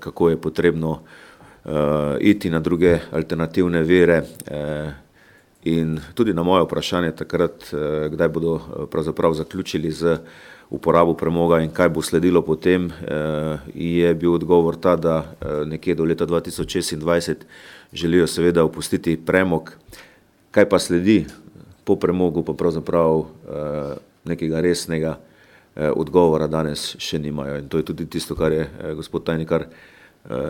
kako 0.02 0.30
je 0.30 0.40
potrebno 0.42 0.98
iti 2.18 2.50
na 2.50 2.58
druge 2.60 2.98
alternativne 3.12 3.82
vire 3.82 4.22
in 5.64 6.00
tudi 6.14 6.34
na 6.34 6.42
moje 6.42 6.64
vprašanje 6.64 7.12
takrat, 7.16 7.72
kdaj 8.10 8.28
bodo 8.28 8.60
pravzaprav 8.90 9.32
zaključili 9.34 9.90
z 9.90 10.18
uporabo 10.70 11.14
premoga 11.14 11.60
in 11.60 11.70
kaj 11.70 11.88
bo 11.88 12.02
sledilo 12.02 12.42
potem, 12.42 12.90
je 13.74 14.14
bil 14.14 14.34
odgovor 14.34 14.76
ta, 14.76 14.96
da 14.96 15.24
nekje 15.66 15.94
do 15.94 16.04
leta 16.04 16.26
dva 16.26 16.40
tisoč 16.40 16.76
šestindvajset 16.76 17.46
želijo 17.92 18.26
seveda 18.26 18.64
opustiti 18.64 19.16
premog. 19.16 19.72
Kaj 20.50 20.68
pa 20.68 20.78
sledi 20.78 21.24
po 21.84 21.96
premogu, 21.96 22.44
pa 22.44 22.52
pravzaprav 22.52 23.24
nekega 24.24 24.60
resnega 24.60 25.18
odgovora 25.74 26.46
danes 26.46 26.94
še 26.98 27.18
nimajo, 27.18 27.58
in 27.58 27.68
to 27.68 27.80
je 27.80 27.88
tudi 27.88 28.06
tisto, 28.06 28.36
kar 28.36 28.52
je 28.52 28.68
gospod 28.94 29.24
Tajnikar 29.24 29.66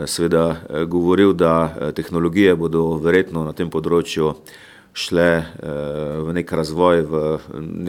seveda 0.07 0.57
govoril, 0.88 1.33
da 1.33 1.92
tehnologije 1.94 2.55
bodo 2.57 2.98
verjetno 3.03 3.44
na 3.44 3.53
tem 3.53 3.70
področju 3.70 4.35
šle 4.94 5.28
v 6.24 6.33
neki 6.33 6.57
razvoj, 6.57 7.02
v 7.02 7.38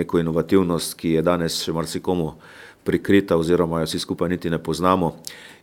neko 0.01 0.19
inovativnost, 0.19 0.97
ki 0.97 1.19
je 1.19 1.25
danes 1.25 1.61
še 1.61 1.73
marsikomu 1.73 2.33
prikrita 2.85 3.37
oziroma 3.37 3.81
jo 3.81 3.89
vsi 3.89 4.01
skupaj 4.01 4.29
niti 4.29 4.49
ne 4.49 4.59
poznamo. 4.61 5.15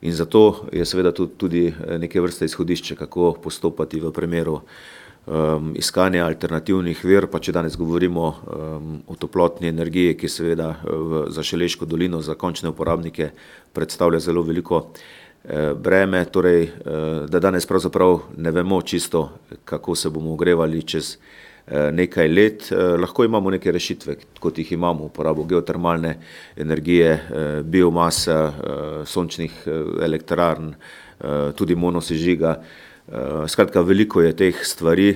In 0.03 0.15
zato 0.15 0.67
je 0.73 0.87
seveda 0.87 1.13
to 1.13 1.27
tudi 1.27 1.69
neke 1.99 2.21
vrste 2.21 2.47
izhodišče, 2.47 2.97
kako 2.97 3.37
postopati 3.43 4.01
v 4.01 4.11
primeru 4.15 4.61
iskanja 5.79 6.25
alternativnih 6.27 7.05
vir, 7.07 7.29
pa 7.31 7.39
če 7.39 7.55
danes 7.55 7.77
govorimo 7.79 8.25
o 9.07 9.15
toplotni 9.15 9.69
energiji, 9.71 10.17
ki 10.19 10.29
seveda 10.29 10.73
v 10.83 11.27
za 11.31 11.43
Šaleško 11.47 11.87
dolino 11.87 12.19
za 12.23 12.35
končne 12.35 12.73
uporabnike 12.73 13.31
predstavlja 13.73 14.19
zelo 14.19 14.43
veliko 14.43 14.89
breme, 15.77 16.25
torej 16.25 16.69
da 17.29 17.41
danes 17.41 17.67
pravzaprav 17.67 18.21
ne 18.37 18.51
vemo 18.51 18.83
čisto, 18.83 19.31
kako 19.65 19.95
se 19.95 20.11
bomo 20.11 20.33
ogrevali 20.33 20.83
čez 20.83 21.17
nekaj 21.93 22.29
let, 22.29 22.69
lahko 22.99 23.25
imamo 23.25 23.51
neke 23.51 23.73
rešitve, 23.73 24.17
kot 24.41 24.59
jih 24.59 24.73
imamo, 24.73 25.05
uporabo 25.05 25.45
geotermalne 25.45 26.17
energije, 26.57 27.19
biomasa, 27.65 28.53
sončnih 29.07 29.63
elektrarn, 30.03 30.75
tudi 31.57 31.75
monosežiga. 31.75 32.57
Skratka, 33.49 33.83
veliko 33.83 34.23
je 34.23 34.33
teh 34.37 34.59
stvari, 34.67 35.11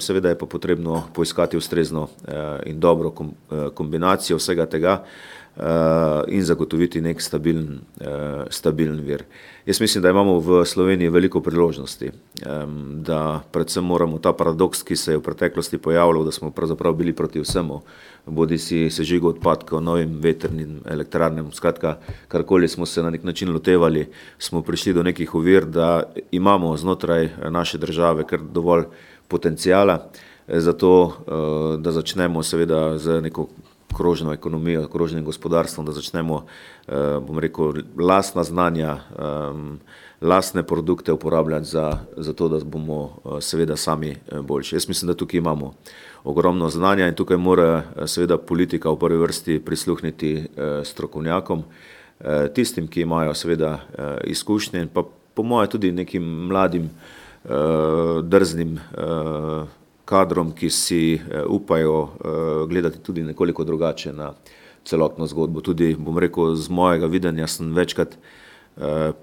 seveda 0.00 0.32
je 0.32 0.38
pa 0.38 0.46
potrebno 0.46 1.02
poiskati 1.14 1.56
ustrezno 1.56 2.08
in 2.66 2.80
dobro 2.80 3.12
kombinacijo 3.74 4.36
vsega 4.36 4.66
tega 4.66 4.98
in 6.28 6.44
zagotoviti 6.44 7.00
neki 7.00 7.22
stabilen, 7.22 7.80
stabilen 8.50 9.00
vir. 9.04 9.24
Jaz 9.66 9.80
mislim, 9.80 10.02
da 10.02 10.10
imamo 10.10 10.38
v 10.40 10.64
Sloveniji 10.64 11.08
veliko 11.12 11.40
priložnosti, 11.40 12.10
da 13.04 13.42
predvsem 13.52 13.84
moramo 13.84 14.18
ta 14.18 14.32
paradoks, 14.32 14.82
ki 14.82 14.96
se 14.96 15.12
je 15.12 15.18
v 15.18 15.22
preteklosti 15.22 15.78
pojavljal, 15.78 16.24
da 16.24 16.32
smo 16.32 16.50
pravzaprav 16.50 16.96
bili 16.96 17.12
proti 17.12 17.40
vsemu, 17.40 17.80
bodisi 18.26 18.90
sežigu 18.90 19.28
odpadkov, 19.28 19.82
novim 19.82 20.18
vetrnim 20.20 20.80
elektrarnam, 20.88 21.52
skratka, 21.52 21.98
karkoli 22.28 22.68
smo 22.68 22.86
se 22.86 23.02
na 23.02 23.10
neki 23.10 23.26
način 23.26 23.52
lotevali, 23.52 24.08
smo 24.38 24.62
prišli 24.62 24.92
do 24.92 25.02
nekih 25.02 25.34
ovir, 25.34 25.66
da 25.66 26.02
imamo 26.30 26.76
znotraj 26.76 27.28
naše 27.50 27.78
države 27.78 28.24
kar 28.26 28.40
dovolj 28.40 28.84
potenciala 29.28 30.08
za 30.48 30.72
to, 30.72 31.12
da 31.78 31.92
začnemo 31.92 32.42
seveda 32.42 32.98
z 32.98 33.20
neko 33.20 33.46
krožno 33.96 34.32
ekonomijo, 34.32 34.88
krožnim 34.88 35.24
gospodarstvom, 35.24 35.86
da 35.86 35.92
začnemo, 35.92 36.44
bom 37.26 37.38
rekel, 37.38 37.72
lastna 37.98 38.44
znanja, 38.44 38.96
lastne 40.20 40.62
produkte 40.62 41.12
uporabljati 41.12 41.66
za, 41.66 41.98
za 42.16 42.32
to, 42.32 42.48
da 42.48 42.64
bomo 42.64 43.18
seveda 43.40 43.76
sami 43.76 44.16
boljši. 44.42 44.76
Jaz 44.76 44.88
mislim, 44.88 45.06
da 45.06 45.14
tukaj 45.14 45.38
imamo 45.38 45.74
ogromno 46.24 46.70
znanja 46.70 47.08
in 47.08 47.14
tukaj 47.14 47.36
mora 47.36 47.82
seveda 48.06 48.38
politika 48.38 48.90
v 48.90 48.98
prvi 48.98 49.18
vrsti 49.18 49.58
prisluhniti 49.64 50.46
strokovnjakom, 50.84 51.64
tistim, 52.54 52.86
ki 52.88 53.02
imajo 53.02 53.34
seveda 53.34 53.78
izkušnje 54.24 54.80
in 54.80 54.88
pa 54.88 55.02
po 55.34 55.42
moje 55.42 55.68
tudi 55.68 55.92
nekim 55.92 56.22
mladim 56.22 56.90
drznim 58.22 58.78
kadrom, 60.12 60.52
ki 60.52 60.70
si 60.70 61.00
upajo 61.48 61.96
gledati 62.68 63.00
tudi 63.00 63.24
nekoliko 63.24 63.64
drugače 63.64 64.12
na 64.12 64.32
celotno 64.84 65.26
zgodbo. 65.26 65.64
Tudi, 65.64 65.94
bom 65.96 66.18
rekel, 66.18 66.54
z 66.56 66.68
mojega 66.68 67.08
videnja 67.08 67.48
sem 67.48 67.72
večkrat 67.72 68.18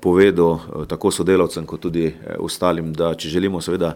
povedal 0.02 0.86
tako 0.90 1.12
sodelavcem, 1.12 1.66
kot 1.66 1.82
tudi 1.82 2.10
ostalim, 2.40 2.94
da 2.94 3.14
če 3.18 3.30
želimo 3.34 3.62
seveda 3.62 3.96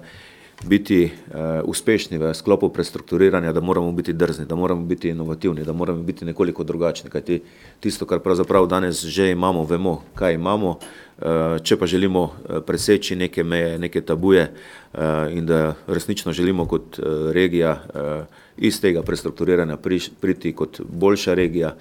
biti 0.63 1.11
uh, 1.11 1.61
uspešni 1.63 2.17
v 2.17 2.33
sklopu 2.33 2.69
prestrukturiranja, 2.69 3.53
da 3.53 3.61
moramo 3.61 3.91
biti 3.91 4.13
drzni, 4.13 4.45
da 4.45 4.55
moramo 4.55 4.85
biti 4.85 5.09
inovativni, 5.09 5.63
da 5.63 5.73
moramo 5.73 6.03
biti 6.03 6.25
nekoliko 6.25 6.63
drugačni, 6.63 7.09
kajti 7.09 7.41
tisto, 7.79 8.05
kar 8.05 8.19
pravzaprav 8.19 8.67
danes 8.67 9.03
že 9.05 9.31
imamo, 9.31 9.65
vemo, 9.65 10.01
kaj 10.15 10.33
imamo, 10.33 10.69
uh, 10.69 11.59
če 11.63 11.77
pa 11.77 11.85
želimo 11.85 12.31
preseči 12.67 13.15
neke 13.15 13.43
meje, 13.43 13.79
neke 13.79 14.01
tabuje 14.01 14.47
uh, 14.51 14.99
in 15.31 15.45
da 15.45 15.75
resnično 15.87 16.31
želimo 16.31 16.65
kot 16.65 16.99
uh, 16.99 17.31
regija 17.31 17.77
uh, 17.77 18.25
iz 18.57 18.81
tega 18.81 19.01
prestrukturiranja 19.01 19.77
pri, 19.77 19.99
priti 20.21 20.53
kot 20.53 20.81
boljša 20.81 21.33
regija, 21.33 21.75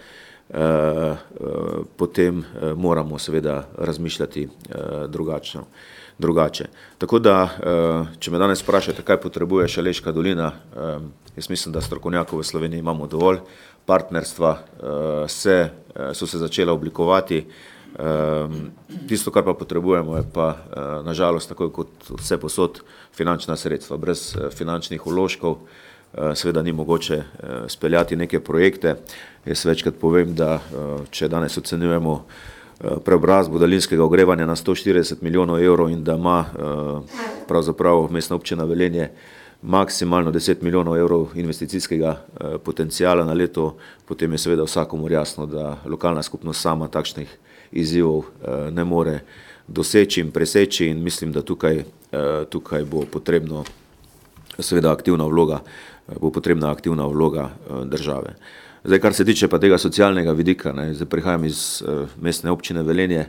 Uh, 0.52 0.58
uh, 0.58 1.86
potem 1.96 2.38
uh, 2.38 2.76
moramo 2.76 3.18
seveda 3.18 3.68
razmišljati 3.78 4.44
uh, 4.44 5.08
drugačno. 5.08 5.60
Uh, 5.60 6.01
drugače. 6.22 6.68
Tako 6.98 7.18
da, 7.18 7.36
eh, 7.44 8.14
če 8.18 8.30
me 8.30 8.38
danes 8.38 8.62
vprašate, 8.62 9.02
kaj 9.02 9.20
potrebuje 9.20 9.68
Šaleška 9.68 10.12
dolina, 10.12 10.52
eh, 10.52 10.98
jaz 11.36 11.50
mislim, 11.50 11.74
da 11.74 11.80
strokovnjakov 11.80 12.40
v 12.40 12.46
Sloveniji 12.46 12.78
imamo 12.78 13.06
dovolj, 13.06 13.42
partnerstva 13.86 14.50
eh, 14.58 15.28
se, 15.28 15.70
so 16.14 16.26
se 16.26 16.38
začela 16.38 16.72
oblikovati, 16.72 17.46
tisto, 19.08 19.30
kar 19.30 19.44
pa 19.44 19.52
potrebujemo, 19.52 20.16
je 20.16 20.22
pa 20.32 20.46
nažalost, 21.04 21.48
tako 21.48 21.68
kot 21.68 22.08
vse 22.08 22.38
posod, 22.40 22.80
finančna 23.12 23.56
sredstva. 23.56 23.98
Brez 24.00 24.32
finančnih 24.56 25.06
uložkov 25.06 25.58
seveda 26.34 26.62
ni 26.62 26.72
mogoče 26.72 27.18
speljati 27.68 28.16
neke 28.16 28.40
projekte. 28.40 28.94
Jaz 29.44 29.66
večkrat 29.68 30.00
povem, 30.00 30.32
da 30.34 30.56
če 31.10 31.28
danes 31.28 31.58
ocenjujemo 31.58 32.16
preobrazbo 33.04 33.58
daljinskega 33.58 34.04
ogrevanja 34.04 34.46
na 34.46 34.56
140 34.56 35.14
milijonov 35.20 35.62
evrov 35.62 35.90
in 35.90 36.04
da 36.04 36.14
ima 36.14 36.44
eh, 36.46 36.62
pravzaprav 37.48 38.08
mestna 38.10 38.36
občina 38.36 38.64
Velenje 38.64 39.10
maksimalno 39.62 40.32
10 40.32 40.62
milijonov 40.62 40.96
evrov 40.96 41.28
investicijskega 41.34 42.08
eh, 42.10 42.58
potencijala 42.58 43.24
na 43.24 43.32
leto, 43.32 43.76
potem 44.04 44.32
je 44.32 44.38
seveda 44.38 44.62
vsakomur 44.62 45.12
jasno, 45.12 45.46
da 45.46 45.76
lokalna 45.86 46.22
skupnost 46.22 46.60
sama 46.60 46.88
takšnih 46.88 47.38
izzivov 47.72 48.18
eh, 48.18 48.70
ne 48.70 48.84
more 48.84 49.20
doseči 49.68 50.20
in 50.20 50.30
preseči 50.30 50.86
in 50.86 51.02
mislim, 51.02 51.32
da 51.32 51.42
tukaj, 51.42 51.84
tukaj 52.48 52.84
bo 52.84 53.04
potrebno 53.12 53.64
seveda 54.58 54.92
aktivna 54.92 55.24
vloga, 55.24 55.60
bo 56.20 56.30
potrebna 56.30 56.70
aktivna 56.70 57.06
vloga 57.06 57.50
države. 57.84 58.34
Zdaj, 58.84 58.98
kar 58.98 59.14
se 59.14 59.24
tiče 59.24 59.48
tega 59.48 59.78
socialnega 59.78 60.32
vidika, 60.32 60.72
ne, 60.72 60.88
zdaj 60.94 61.06
prihajam 61.06 61.44
iz 61.44 61.82
uh, 61.86 62.08
mestne 62.20 62.50
občine 62.50 62.82
Velenje, 62.82 63.26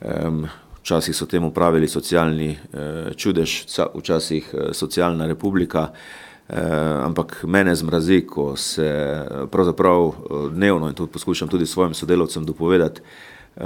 um, 0.00 0.44
včasih 0.78 1.16
so 1.16 1.26
temu 1.26 1.50
pravili 1.50 1.88
socialni 1.88 2.52
uh, 2.54 3.10
čudež, 3.16 3.64
včasih 3.94 4.50
uh, 4.54 4.60
socialna 4.72 5.26
republika, 5.26 5.88
uh, 5.90 6.56
ampak 7.02 7.40
mene 7.42 7.74
zmrazi, 7.74 8.20
ko 8.30 8.56
se 8.56 8.86
pravzaprav 9.50 10.12
dnevno 10.54 10.88
in 10.88 10.94
to 10.94 11.06
poskušam 11.06 11.48
tudi 11.48 11.66
svojim 11.66 11.94
sodelovcem 11.94 12.44
dopovedati, 12.44 13.00
Uh, 13.56 13.64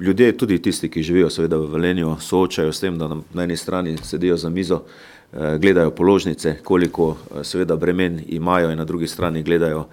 ljudje, 0.00 0.32
tudi 0.36 0.58
tisti, 0.62 0.88
ki 0.90 1.02
živijo 1.02 1.28
seveda 1.30 1.56
v 1.56 1.68
Velenju, 1.70 2.16
soočajo 2.20 2.72
s 2.72 2.80
tem, 2.80 2.96
da 2.98 3.06
na 3.34 3.42
eni 3.44 3.56
strani 3.56 3.92
sedijo 4.02 4.36
za 4.36 4.48
mizo, 4.50 4.80
uh, 4.82 5.54
gledajo 5.62 5.90
položnice, 5.90 6.56
koliko 6.64 7.06
uh, 7.06 7.16
seveda 7.42 7.76
bremen 7.76 8.18
imajo 8.26 8.70
in 8.70 8.78
na 8.78 8.84
drugi 8.84 9.06
strani 9.06 9.42
gledajo 9.42 9.78
uh, 9.78 9.86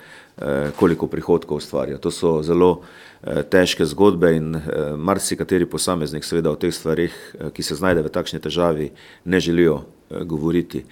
koliko 0.79 1.07
prihodkov 1.07 1.57
ustvarja. 1.57 1.97
To 1.97 2.11
so 2.11 2.41
zelo 2.43 2.81
eh, 3.23 3.43
težke 3.43 3.85
zgodbe 3.85 4.33
in 4.35 4.55
eh, 4.55 4.61
marsikateri 4.97 5.65
posameznik 5.65 6.25
seveda 6.25 6.51
o 6.51 6.57
teh 6.57 6.73
stvarih, 6.73 7.13
ki 7.53 7.63
se 7.63 7.75
znajde 7.75 8.01
v 8.01 8.13
takšni 8.13 8.41
težavi, 8.41 8.91
ne 9.25 9.39
želijo 9.39 9.83
govoriti. 10.25 10.83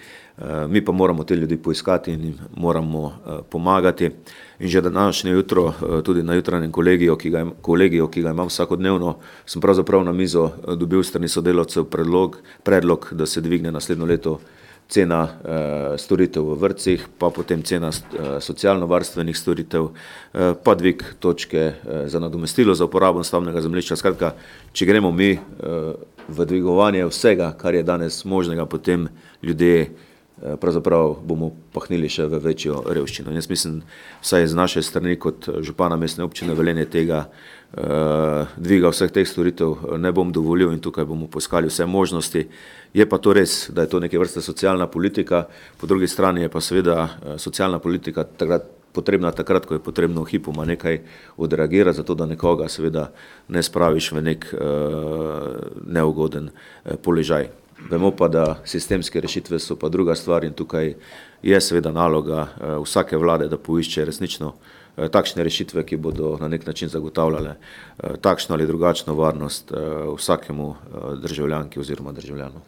Mi 0.68 0.80
pa 0.84 0.92
moramo 0.92 1.24
te 1.24 1.36
ljudi 1.36 1.56
poiskati 1.56 2.12
in 2.12 2.24
jim 2.24 2.38
moramo 2.56 3.12
pomagati. 3.50 4.10
In 4.58 4.68
že 4.68 4.80
današnje 4.80 5.30
jutro, 5.30 5.72
tudi 6.04 6.22
na 6.22 6.34
jutranjem 6.34 6.72
kolegiju, 6.72 7.16
ki 7.16 7.30
ga, 7.30 7.44
kolegiju, 7.62 8.08
ki 8.08 8.22
ga 8.22 8.30
imam 8.30 8.48
vsakodnevno, 8.48 9.16
sem 9.46 9.62
pravzaprav 9.62 10.04
na 10.04 10.12
mizo 10.12 10.50
dobil 10.76 11.02
strani 11.02 11.28
sodelavcev 11.28 11.84
predlog, 11.84 12.38
predlog, 12.62 13.08
da 13.12 13.26
se 13.26 13.40
dvigne 13.40 13.72
naslednjo 13.72 14.06
leto 14.06 14.40
cena 14.92 15.22
uh, 15.24 15.32
storitev 15.96 16.44
v 16.52 16.58
vrtcih, 16.60 17.06
pa 17.18 17.32
potem 17.32 17.64
cena 17.64 17.88
uh, 17.88 18.36
socialno-varstvenih 18.44 19.36
storitev, 19.36 19.88
uh, 19.88 20.52
pa 20.60 20.76
dvig 20.76 21.00
točke 21.20 21.72
za 22.06 22.20
nadomestilo 22.20 22.76
za 22.76 22.84
uporabo 22.84 23.24
stavnega 23.24 23.64
zemljišča. 23.64 23.96
Skratka, 23.96 24.34
če 24.72 24.86
gremo 24.86 25.12
mi 25.12 25.34
v 26.28 26.44
dvigovanje 26.46 27.08
vsega, 27.08 27.52
kar 27.58 27.74
je 27.74 27.82
danes 27.82 28.22
možnega, 28.24 28.66
potem 28.68 29.08
ljudje 29.42 29.90
pravzaprav 30.60 31.16
bomo 31.22 31.52
pahnili 31.74 32.08
še 32.10 32.26
v 32.26 32.40
večjo 32.42 32.82
revščino. 32.90 33.30
In 33.30 33.38
jaz 33.38 33.48
mislim, 33.50 33.80
vsaj 34.24 34.48
z 34.50 34.58
naše 34.58 34.82
strani 34.82 35.14
kot 35.20 35.46
župana 35.62 35.96
mestne 36.00 36.26
občine 36.26 36.56
Velenje 36.58 36.88
tega 36.90 37.28
dviga 38.56 38.90
vseh 38.92 39.10
teh 39.10 39.24
storitev 39.24 39.96
ne 39.96 40.12
bom 40.12 40.32
dovolil 40.32 40.72
in 40.72 40.80
tukaj 40.80 41.06
bomo 41.08 41.26
poiskali 41.26 41.70
vse 41.72 41.86
možnosti. 41.86 42.44
Je 42.92 43.06
pa 43.08 43.18
to 43.18 43.32
res, 43.32 43.70
da 43.72 43.82
je 43.82 43.88
to 43.88 44.00
neke 44.00 44.18
vrste 44.18 44.42
socialna 44.44 44.86
politika, 44.86 45.46
po 45.80 45.86
drugi 45.86 46.06
strani 46.06 46.42
je 46.42 46.48
pa 46.52 46.60
seveda 46.60 46.96
eh, 47.08 47.38
socialna 47.38 47.78
politika 47.78 48.24
takrat 48.24 48.68
potrebna 48.92 49.32
takrat, 49.32 49.66
ko 49.66 49.74
je 49.74 49.80
potrebno 49.80 50.24
hipoma 50.24 50.64
nekaj 50.68 51.00
odreagirati, 51.36 51.96
zato 51.96 52.14
da 52.14 52.26
nekoga 52.26 52.68
seveda 52.68 53.06
ne 53.48 53.62
spraviš 53.62 54.10
v 54.12 54.22
nek 54.22 54.46
uh, 54.52 54.60
neugoden 55.88 56.50
položaj. 57.02 57.48
Vemo 57.90 58.10
pa, 58.12 58.28
da 58.28 58.60
sistemske 58.68 59.20
rešitve 59.20 59.58
so 59.58 59.78
pa 59.80 59.88
druga 59.88 60.14
stvar 60.14 60.44
in 60.44 60.52
tukaj 60.52 60.92
je 61.42 61.60
seveda 61.60 61.92
naloga 61.92 62.46
vsake 62.84 63.16
vlade, 63.16 63.48
da 63.48 63.56
poišče 63.56 64.04
resnično 64.04 64.52
takšne 64.96 65.42
rešitve, 65.42 65.86
ki 65.86 65.96
bodo 65.96 66.36
na 66.40 66.48
nek 66.48 66.66
način 66.66 66.88
zagotavljale 66.88 67.54
uh, 67.54 68.16
takšno 68.20 68.54
ali 68.54 68.66
drugačno 68.66 69.14
varnost 69.14 69.72
uh, 69.72 70.16
vsakemu 70.16 70.74
državljanki 71.22 71.80
oziroma 71.80 72.12
državljanu. 72.12 72.60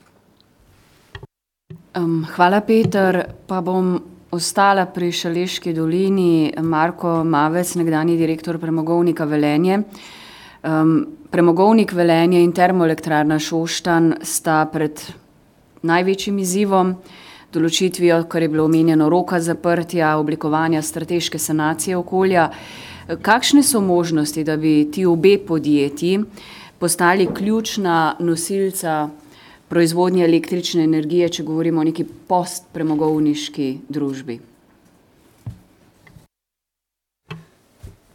Um, 1.97 2.27
hvala, 2.35 2.61
Peter. 2.61 3.23
Pa 3.47 3.61
bom 3.61 4.01
ostala 4.35 4.87
pri 4.87 5.13
Šaleški 5.13 5.73
dolini. 5.73 6.53
Marko 6.63 7.25
Mavec, 7.25 7.75
nekdani 7.79 8.17
direktor 8.19 8.59
premogovnika 8.59 9.25
Velenje. 9.25 9.83
Um, 10.65 11.07
premogovnik 11.31 11.93
Velenje 11.93 12.43
in 12.43 12.53
termoelektrarna 12.53 13.39
Šoštan 13.39 14.15
sta 14.23 14.65
pred 14.73 15.01
največjim 15.83 16.39
izzivom, 16.39 16.95
določitvijo, 17.55 18.25
kar 18.29 18.43
je 18.43 18.51
bilo 18.53 18.64
omenjeno, 18.69 19.09
roka 19.09 19.40
zaprtja, 19.40 20.17
oblikovanja 20.21 20.83
strateške 20.83 21.38
sanacije 21.38 21.97
okolja. 21.97 22.51
Kakšne 23.23 23.62
so 23.62 23.81
možnosti, 23.85 24.45
da 24.45 24.57
bi 24.57 24.88
ti 24.93 25.05
obe 25.07 25.37
podjetji 25.38 26.23
postali 26.79 27.29
ključna 27.35 28.17
nosilca 28.21 29.09
proizvodnje 29.69 30.25
električne 30.25 30.85
energije, 30.85 31.29
če 31.29 31.45
govorimo 31.45 31.81
o 31.81 31.85
neki 31.85 32.05
postpremogovniški 32.29 33.69
družbi. 33.88 34.40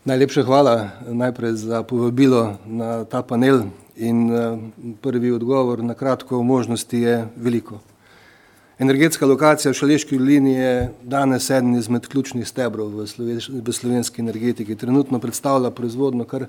Najlepša 0.10 0.43
hvala 0.43 0.75
najprej 1.06 1.54
za 1.54 1.84
povabilo 1.84 2.58
na 2.65 3.04
ta 3.06 3.21
panel 3.21 3.67
in 3.95 4.32
eh, 4.32 4.58
prvi 5.02 5.32
odgovor 5.32 5.84
na 5.84 5.93
kratko 5.93 6.39
o 6.39 6.43
možnosti 6.43 6.97
je 6.97 7.28
veliko. 7.36 7.80
Energetska 8.80 9.26
lokacija 9.26 9.72
v 9.72 9.76
Šaleški 9.76 10.18
liniji 10.18 10.56
je 10.56 10.92
danes 11.04 11.50
eden 11.50 11.76
izmed 11.76 12.06
ključnih 12.08 12.48
stebrov 12.48 12.88
v, 12.88 13.08
v 13.65 13.74
slovenski 13.76 14.22
energetiki. 14.22 14.76
Trenutno 14.76 15.20
predstavlja 15.20 15.72
proizvodno 15.72 16.24
kar 16.24 16.46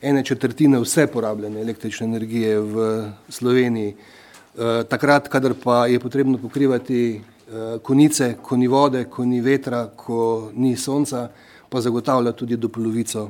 ene 0.00 0.22
četrtine 0.24 0.80
vse 0.80 1.06
porabljene 1.12 1.60
električne 1.60 2.06
energije 2.06 2.56
v 2.60 2.86
Sloveniji. 3.28 3.92
Eh, 3.92 4.84
takrat, 4.88 5.28
kadar 5.28 5.52
pa 5.64 5.86
je 5.86 6.00
potrebno 6.00 6.38
pokrivati 6.38 7.20
eh, 7.20 7.78
konice, 7.82 8.34
ko 8.42 8.56
ni 8.56 8.66
vode, 8.66 9.04
ko 9.04 9.24
ni 9.24 9.40
vetra, 9.44 9.84
ko 9.96 10.50
ni 10.54 10.76
sonca, 10.76 11.28
pa 11.68 11.80
zagotavlja 11.80 12.32
tudi 12.32 12.56
do 12.56 12.68
polovico 12.68 13.28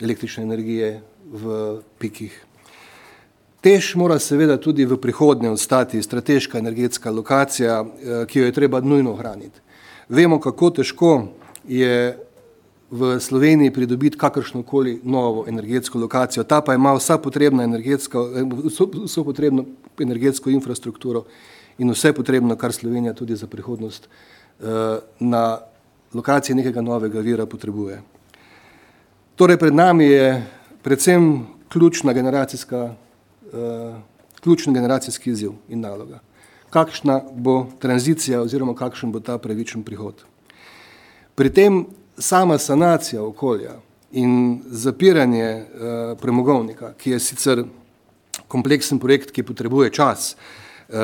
električne 0.00 0.44
energije 0.44 1.00
v 1.32 1.80
pikih. 1.98 2.38
Tež 3.66 3.96
mora 3.98 4.14
seveda 4.22 4.60
tudi 4.62 4.84
v 4.86 4.94
prihodnje 4.94 5.50
ostati 5.50 5.98
strateška 6.02 6.58
energetska 6.58 7.10
lokacija, 7.10 7.82
eh, 7.82 8.26
ki 8.26 8.38
jo 8.38 8.44
je 8.44 8.52
treba 8.52 8.80
nujno 8.80 9.10
ohraniti. 9.10 9.60
Vemo, 10.08 10.38
kako 10.40 10.70
težko 10.70 11.28
je 11.68 12.18
v 12.90 13.20
Sloveniji 13.20 13.72
pridobiti 13.74 14.18
kakršno 14.18 14.62
koli 14.62 15.00
novo 15.02 15.44
energetsko 15.48 15.98
lokacijo. 15.98 16.44
Ta 16.44 16.60
pa 16.60 16.74
ima 16.74 16.92
vsa 16.94 17.18
potrebna 17.18 17.64
energetska, 17.64 18.18
vso 19.04 19.24
potrebno 19.24 19.64
energetsko 19.98 20.50
infrastrukturo 20.50 21.24
in 21.78 21.90
vse 21.90 22.12
potrebno, 22.12 22.56
kar 22.56 22.72
Slovenija 22.72 23.14
tudi 23.14 23.36
za 23.36 23.46
prihodnost 23.46 24.08
na 25.20 25.58
lokaciji 26.14 26.56
nekega 26.56 26.80
novega 26.80 27.20
vira 27.20 27.46
potrebuje. 27.46 27.98
Torej, 29.34 29.58
pred 29.58 29.74
nami 29.74 30.04
je 30.04 30.46
predvsem 30.82 31.46
ključna 31.68 32.12
generacijska, 32.12 32.94
ključni 34.40 34.74
generacijski 34.74 35.30
izziv 35.30 35.52
in 35.68 35.80
naloga. 35.80 36.20
Kakšna 36.70 37.20
bo 37.34 37.66
tranzicija 37.78 38.42
oziroma 38.42 38.74
kakšen 38.74 39.12
bo 39.12 39.20
ta 39.20 39.38
pravičen 39.38 39.82
prihod. 39.82 40.22
Pri 41.34 41.50
tem 41.50 41.86
sama 42.18 42.58
sanacija 42.58 43.22
okolja 43.22 43.74
in 44.12 44.62
zapiranje 44.66 45.48
uh, 45.56 46.18
premogovnika, 46.20 46.92
ki 46.92 47.10
je 47.10 47.20
sicer 47.20 47.64
kompleksen 48.48 48.98
projekt, 48.98 49.30
ki 49.30 49.42
potrebuje 49.42 49.90
čas, 49.90 50.36
uh, 50.36 50.94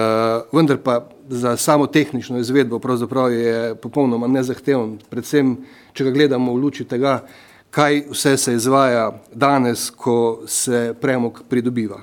vendar 0.53 0.79
pa 0.79 1.09
za 1.29 1.57
samo 1.57 1.87
tehnično 1.87 2.39
izvedbo 2.39 2.79
pravzaprav 2.79 3.33
je 3.33 3.75
popolnoma 3.75 4.27
nezahteven, 4.27 4.99
predvsem, 5.11 5.57
če 5.93 6.05
ga 6.05 6.15
gledamo 6.15 6.55
v 6.55 6.63
luči 6.63 6.85
tega, 6.85 7.25
kaj 7.71 8.05
vse 8.13 8.37
se 8.37 8.55
izvaja 8.55 9.11
danes, 9.35 9.91
ko 9.91 10.43
se 10.47 10.95
premog 11.01 11.43
pridobiva. 11.49 12.03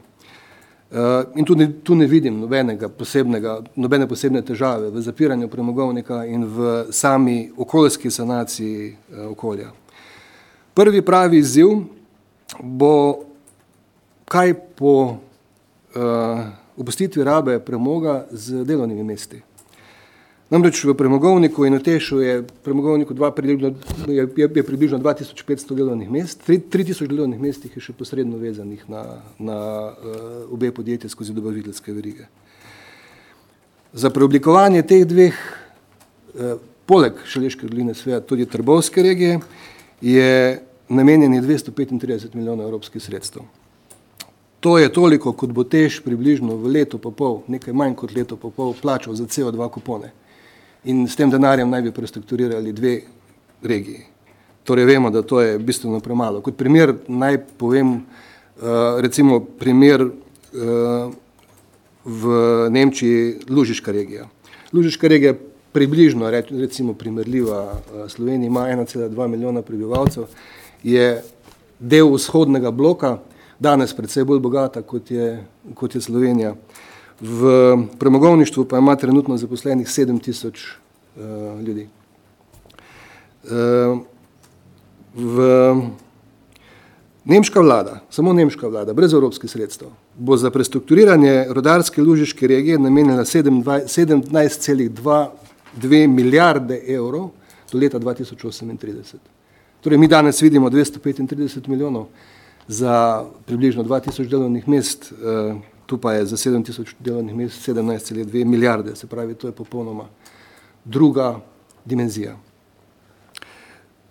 Uh, 0.90 0.98
in 1.36 1.46
tu 1.46 1.56
ne, 1.56 1.68
tu 1.84 1.96
ne 1.96 2.08
vidim 2.08 2.40
nobenega 2.40 2.88
posebnega, 2.90 3.60
nobene 3.78 4.08
posebne 4.10 4.42
težave 4.42 4.88
v 4.90 5.02
zapiranju 5.06 5.46
premogovnika 5.48 6.24
in 6.26 6.48
v 6.50 6.70
sami 6.90 7.52
okoljski 7.58 8.10
sanaciji 8.12 8.88
uh, 8.90 9.28
okolja. 9.32 9.70
Prvi 10.74 11.02
pravi 11.06 11.38
izziv 11.38 11.76
bo, 12.64 13.22
kaj 14.26 14.54
po 14.76 14.96
uh, 15.14 16.42
opustitvi 16.78 17.24
rabe 17.24 17.60
premoga 17.60 18.26
z 18.32 18.66
delovnimi 18.66 19.04
mesti. 19.04 19.44
Namreč 20.50 20.82
v 20.84 20.96
premogovniku 20.98 21.66
in 21.66 21.78
otešu 21.78 22.22
je 22.22 22.44
premogovniku 22.64 23.14
dva, 23.14 23.30
je, 24.08 24.28
je, 24.38 24.50
je 24.56 24.64
približno 24.66 24.98
2500 24.98 25.76
delovnih 25.76 26.10
mest, 26.10 26.42
3000 26.48 27.06
delovnih 27.06 27.40
mest 27.40 27.66
je 27.70 27.78
še 27.78 27.94
posredno 27.94 28.38
vezanih 28.42 28.82
na, 28.90 29.22
na 29.38 29.58
uh, 29.94 30.50
obe 30.50 30.72
podjetje 30.74 31.10
skozi 31.10 31.36
dobaviteljske 31.38 31.94
verige. 31.94 32.26
Za 33.94 34.10
preoblikovanje 34.10 34.82
teh 34.90 35.06
dveh, 35.06 35.38
uh, 35.38 36.56
poleg 36.90 37.22
Šaleške 37.30 37.70
doline 37.70 37.94
sveta, 37.94 38.26
tudi 38.26 38.50
Trbovske 38.50 39.06
regije, 39.06 39.38
je 40.02 40.32
namenjeni 40.90 41.44
235 41.46 42.34
milijonov 42.34 42.66
evropskih 42.66 43.04
sredstev. 43.04 43.46
To 44.66 44.80
je 44.82 44.90
toliko, 44.90 45.36
kot 45.38 45.54
bo 45.54 45.62
tež 45.62 46.02
približno 46.02 46.58
v 46.58 46.74
letu 46.74 46.98
pa 46.98 47.14
pol, 47.14 47.44
nekaj 47.46 47.70
manj 47.70 47.94
kot 48.02 48.18
leto 48.18 48.34
pa 48.34 48.50
pol, 48.50 48.74
plačal 48.82 49.14
za 49.14 49.30
CO2 49.30 49.70
kupone 49.78 50.10
in 50.84 51.08
s 51.08 51.16
tem 51.16 51.32
denarjem 51.32 51.70
naj 51.70 51.82
bi 51.82 51.92
prestrukturirali 51.92 52.74
dve 52.74 53.02
regiji. 53.62 54.06
Torej 54.64 54.86
vemo, 54.86 55.10
da 55.10 55.22
to 55.22 55.42
je 55.42 55.60
bistveno 55.60 56.00
premalo. 56.00 56.42
Kot 56.42 56.58
primer 56.58 56.94
naj 57.08 57.38
povem 57.58 57.96
uh, 57.96 59.00
recimo 59.00 59.40
primer 59.40 60.02
uh, 60.02 61.12
v 62.06 62.24
Nemčiji 62.70 63.36
Lužiška 63.50 63.92
regija. 63.92 64.28
Lužiška 64.74 65.08
regija 65.08 65.34
približno 65.72 66.30
recimo 66.50 66.94
primerljiva 66.94 67.64
uh, 67.64 68.10
Sloveniji 68.10 68.48
ima 68.48 68.68
1,2 68.68 69.28
milijona 69.28 69.62
prebivalcev, 69.62 70.24
je 70.84 71.24
del 71.80 72.14
vzhodnega 72.14 72.72
bloka, 72.72 73.18
danes 73.60 73.94
predvsej 73.94 74.24
bolj 74.24 74.40
bogata 74.40 74.82
kot 74.82 75.12
je, 75.12 75.44
kot 75.76 75.96
je 75.96 76.02
Slovenija. 76.02 76.56
V 77.22 77.44
premogovništvu 78.00 78.66
pa 78.66 78.78
ima 78.78 78.96
trenutno 78.96 79.38
zaposlenih 79.38 79.88
7 79.88 80.24
tisoč 80.24 80.66
uh, 80.66 80.72
ljudi. 81.62 81.88
Uh, 83.44 83.50
v 85.16 85.40
nemška 87.26 87.62
vlada, 87.62 88.00
samo 88.10 88.34
nemška 88.34 88.68
vlada, 88.68 88.94
brez 88.94 89.14
evropskih 89.14 89.52
sredstev, 89.52 89.88
bo 90.16 90.38
za 90.38 90.52
prestrukturiranje 90.52 91.46
rodarske 91.50 92.02
lužiške 92.02 92.48
regije 92.48 92.80
namenila 92.80 93.26
17,2 93.26 96.08
milijarde 96.08 96.82
evrov 96.88 97.30
do 97.72 97.80
leta 97.80 98.00
2038. 98.00 99.16
Torej, 99.82 99.98
mi 99.98 100.08
danes 100.08 100.42
vidimo 100.42 100.70
235 100.70 101.68
milijonov 101.68 102.06
za 102.68 103.26
približno 103.46 103.84
2000 103.84 104.30
delovnih 104.30 104.68
mest, 104.68 105.12
uh, 105.12 105.18
tu 105.90 105.98
pa 105.98 106.14
je 106.14 106.26
za 106.26 106.38
7000 106.38 106.94
delovnih 107.00 107.36
mest 107.36 107.68
17,2 107.70 108.46
milijarde, 108.46 108.96
se 108.96 109.08
pravi, 109.08 109.34
to 109.34 109.48
je 109.48 109.56
popolnoma 109.58 110.06
druga 110.86 111.40
dimenzija. 111.86 112.38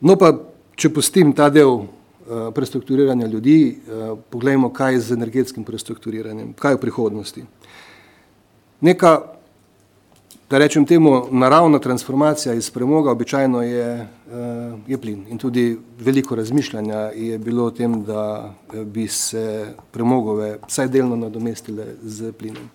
No 0.01 0.17
pa, 0.19 0.33
če 0.75 0.91
pustim 0.91 1.31
ta 1.33 1.47
del 1.51 1.71
uh, 1.71 1.87
prestrukturiranja 2.55 3.27
ljudi, 3.27 3.79
uh, 3.79 4.19
poglejmo, 4.31 4.73
kaj 4.75 4.95
je 4.95 5.01
z 5.01 5.19
energetskim 5.19 5.65
prestrukturiranjem, 5.65 6.53
kaj 6.59 6.75
je 6.75 6.81
v 6.81 6.83
prihodnosti. 6.83 7.45
Neka, 8.81 9.15
da 10.51 10.59
rečem 10.59 10.85
temu, 10.85 11.27
naravna 11.31 11.79
transformacija 11.79 12.55
iz 12.55 12.71
premoga 12.71 13.11
običajno 13.11 13.63
je, 13.63 14.09
uh, 14.27 14.81
je 14.87 14.99
plin 14.99 15.27
in 15.29 15.39
tudi 15.39 15.79
veliko 16.01 16.35
razmišljanja 16.35 16.97
je 16.97 17.39
bilo 17.39 17.65
o 17.65 17.71
tem, 17.71 18.05
da 18.05 18.55
bi 18.85 19.09
se 19.09 19.67
premogove 19.91 20.59
vsaj 20.69 20.89
delno 20.89 21.17
nadomestile 21.17 21.87
z 22.03 22.33
plinom. 22.33 22.71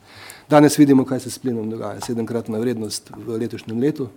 Danes 0.50 0.78
vidimo, 0.80 1.06
kaj 1.06 1.20
se 1.20 1.32
s 1.32 1.40
plinom 1.40 1.70
dogaja. 1.70 2.02
Sedemkratna 2.02 2.60
vrednost 2.60 3.12
v 3.26 3.38
letošnjem 3.38 3.80
letu. 3.80 4.08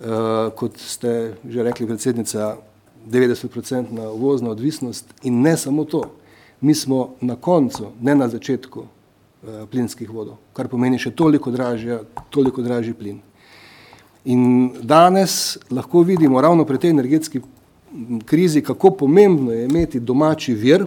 Uh, 0.00 0.08
kot 0.56 0.78
ste 0.78 1.34
že 1.48 1.62
rekli, 1.62 1.86
predsednica, 1.86 2.56
90-odstotna 3.08 4.10
uvozna 4.10 4.50
odvisnost 4.50 5.14
in 5.22 5.42
ne 5.42 5.56
samo 5.56 5.84
to. 5.84 6.02
Mi 6.60 6.74
smo 6.74 7.14
na 7.20 7.36
koncu, 7.36 7.90
ne 8.00 8.14
na 8.14 8.28
začetku 8.28 8.86
plinskih 9.70 10.10
vodov, 10.10 10.38
kar 10.54 10.68
pomeni 10.70 11.00
še 11.02 11.10
toliko 11.10 11.50
dražja, 11.50 12.02
toliko 12.30 12.62
dražji 12.62 12.94
plin. 12.94 13.20
In 14.24 14.70
danes 14.86 15.58
lahko 15.70 16.04
vidimo 16.06 16.40
ravno 16.40 16.64
pri 16.64 16.78
tej 16.78 16.94
energetski 16.94 17.40
krizi, 18.26 18.62
kako 18.62 18.90
pomembno 18.90 19.52
je 19.52 19.64
imeti 19.66 20.00
domači 20.00 20.54
vir, 20.54 20.86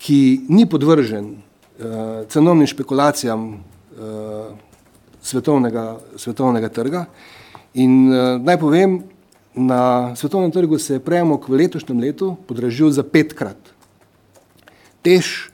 ki 0.00 0.40
ni 0.48 0.66
podvržen 0.66 1.28
uh, 1.30 2.26
cenovnim 2.28 2.66
špekulacijam 2.66 3.46
uh, 3.52 4.50
svetovnega, 5.22 6.00
svetovnega 6.16 6.68
trga. 6.68 7.04
In 7.74 8.08
uh, 8.08 8.40
naj 8.42 8.58
povem, 8.58 9.02
na 9.54 10.16
svetovnem 10.16 10.50
trgu 10.50 10.78
se 10.78 10.96
je 10.96 11.04
premog 11.04 11.48
v 11.48 11.62
letošnjem 11.62 12.00
letu 12.00 12.36
podražil 12.48 12.90
za 12.90 13.02
petkrat. 13.02 13.58
Tež 15.04 15.50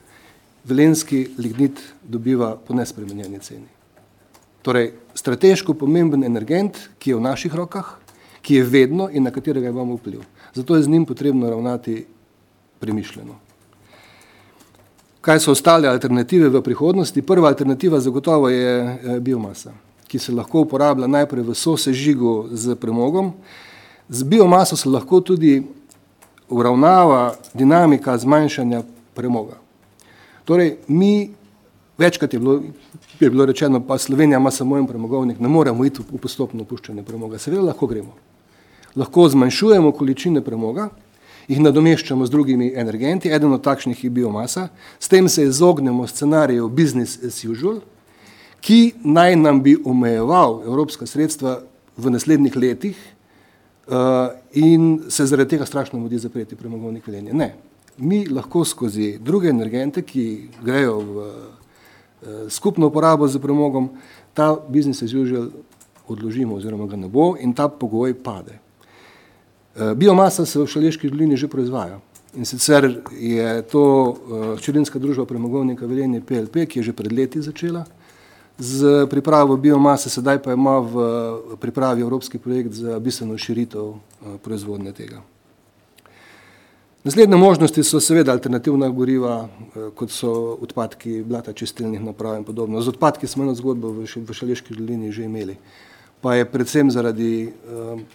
velenski 0.67 1.27
lignit 1.37 1.79
dobiva 2.03 2.55
po 2.55 2.75
nespremenjeni 2.75 3.39
ceni. 3.39 3.67
Torej, 4.61 4.91
strateško 5.15 5.73
pomemben 5.73 6.23
energent, 6.23 6.77
ki 6.99 7.11
je 7.13 7.15
v 7.15 7.23
naših 7.23 7.55
rokah, 7.55 7.95
ki 8.41 8.59
je 8.59 8.63
vedno 8.63 9.09
in 9.09 9.23
na 9.23 9.31
katerega 9.31 9.69
imamo 9.69 9.95
vpliv. 9.95 10.23
Zato 10.53 10.75
je 10.75 10.83
z 10.83 10.89
njim 10.89 11.05
potrebno 11.05 11.49
ravnati 11.49 12.05
premišljeno 12.79 13.47
kaj 15.27 15.39
so 15.39 15.51
ostale 15.51 15.89
alternative 15.91 16.47
v 16.49 16.61
prihodnosti. 16.63 17.21
Prva 17.21 17.49
alternativa 17.51 17.99
zagotovo 17.99 18.49
je 18.49 18.79
eh, 18.79 19.19
biomasa, 19.19 19.73
ki 20.07 20.19
se 20.19 20.31
lahko 20.31 20.61
uporablja 20.63 21.07
najprej 21.07 21.43
v 21.43 21.55
sosežigu 21.55 22.47
z 22.55 22.75
premogom. 22.79 23.33
Z 24.09 24.23
biomaso 24.23 24.79
se 24.79 24.89
lahko 24.89 25.19
tudi 25.19 25.67
uravnava 26.47 27.35
dinamika 27.53 28.17
zmanjšanja 28.17 28.83
premoga. 29.13 29.59
Torej, 30.47 30.77
mi, 30.87 31.29
večkrat 31.97 32.33
je 32.33 32.39
bilo, 32.39 32.61
je 33.19 33.29
bilo 33.29 33.45
rečeno, 33.45 33.81
pa 33.87 33.97
Slovenija 33.97 34.39
ima 34.39 34.51
samo 34.51 34.77
en 34.77 34.87
premogovnik, 34.87 35.39
ne 35.39 35.47
moremo 35.47 35.85
iti 35.85 35.99
v 36.11 36.21
postopno 36.23 36.63
opuščanje 36.63 37.03
premoga. 37.03 37.37
Seveda 37.37 37.65
lahko 37.67 37.87
gremo. 37.87 38.15
Lahko 38.95 39.27
zmanjšujemo 39.29 39.91
količine 39.91 40.41
premoga, 40.41 40.87
jih 41.51 41.59
nadomeščamo 41.59 42.25
z 42.25 42.31
drugimi 42.31 42.71
energenti, 42.75 43.31
eden 43.31 43.51
od 43.53 43.63
takšnih 43.63 44.03
je 44.03 44.09
biomasa, 44.09 44.69
s 44.99 45.11
tem 45.11 45.27
se 45.27 45.43
izognemo 45.43 46.07
scenariju 46.07 46.69
business 46.69 47.19
as 47.23 47.43
usual, 47.43 47.81
ki 48.63 48.93
naj 49.03 49.35
nam 49.35 49.59
bi 49.63 49.75
omejeval 49.83 50.61
evropska 50.63 51.05
sredstva 51.05 51.59
v 51.97 52.15
naslednjih 52.15 52.55
letih 52.55 52.95
uh, 53.87 54.31
in 54.55 55.09
se 55.09 55.27
zaradi 55.27 55.57
tega 55.57 55.67
strašno 55.67 55.99
mudi 55.99 56.23
zapreti 56.23 56.55
premogovnik 56.55 57.07
vedenja. 57.07 57.35
Ne, 57.35 57.55
mi 57.97 58.25
lahko 58.25 58.65
skozi 58.65 59.17
druge 59.19 59.49
energente, 59.49 60.01
ki 60.01 60.49
grejo 60.63 60.99
v 60.99 61.17
uh, 61.17 62.49
skupno 62.49 62.87
uporabo 62.87 63.27
z 63.27 63.39
premogom, 63.39 63.89
ta 64.33 64.55
business 64.69 65.03
as 65.03 65.13
usual 65.13 65.49
odložimo 66.07 66.55
oziroma 66.55 66.87
ga 66.87 66.95
ne 66.95 67.07
bo 67.07 67.35
in 67.39 67.53
ta 67.53 67.67
pogoj 67.67 68.13
pade. 68.13 68.59
Eh, 69.77 69.93
biomasa 69.95 70.45
se 70.45 70.59
v 70.59 70.67
Šaleški 70.67 71.09
dolini 71.09 71.37
že 71.37 71.47
proizvaja. 71.47 71.99
In 72.35 72.45
sicer 72.45 73.01
je 73.11 73.61
to 73.61 73.81
uh, 73.81 74.57
hčerinska 74.57 74.99
družba 74.99 75.25
premogovnika 75.25 75.85
Velenje 75.85 76.21
PLP, 76.21 76.65
ki 76.65 76.79
je 76.79 76.83
že 76.83 76.93
pred 76.93 77.11
leti 77.11 77.41
začela 77.41 77.85
z 78.57 79.05
pripravo 79.09 79.57
biomase, 79.57 80.09
sedaj 80.09 80.41
pa 80.41 80.53
ima 80.53 80.79
v 80.81 80.93
pripravi 81.61 82.01
evropski 82.01 82.37
projekt 82.37 82.73
za 82.73 82.99
bistveno 82.99 83.37
širitev 83.37 83.93
proizvodnje 84.41 84.91
tega. 84.91 85.21
Naslednje 87.07 87.37
možnosti 87.37 87.83
so 87.83 87.99
seveda 88.03 88.33
alternativna 88.35 88.89
goriva, 88.89 89.47
kot 89.95 90.11
so 90.11 90.31
odpadki 90.59 91.21
blata 91.23 91.53
čistilnih 91.53 92.01
naprav 92.03 92.35
in 92.35 92.43
podobno. 92.43 92.81
Z 92.81 92.91
odpadki 92.91 93.27
smo 93.31 93.45
eno 93.45 93.53
zgodbo 93.55 93.93
v, 93.95 94.03
v 94.03 94.33
Šaleški 94.35 94.75
dolini 94.75 95.11
že 95.15 95.23
imeli, 95.23 95.55
pa 96.21 96.33
je 96.35 96.45
predvsem 96.51 96.91
zaradi, 96.91 97.53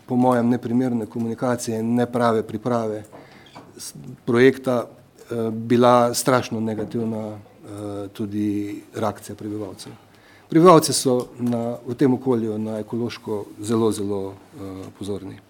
po 0.07 0.17
mojem, 0.17 0.51
neprimerne 0.53 1.07
komunikacije 1.07 1.79
in 1.81 1.95
neprave 1.97 2.43
priprave 2.43 3.05
projekta 4.27 4.85
bila 5.53 6.15
strašno 6.15 6.61
negativna 6.61 7.39
tudi 8.13 8.83
reakcija 8.95 9.37
prebivalcev. 9.37 9.93
Prebivalci 10.51 10.93
so 10.93 11.31
na, 11.41 11.79
v 11.87 11.97
tem 11.97 12.13
okolju 12.15 12.59
na 12.59 12.77
ekološko 12.85 13.45
zelo, 13.61 13.89
zelo 13.93 14.35
pozorni. 14.99 15.41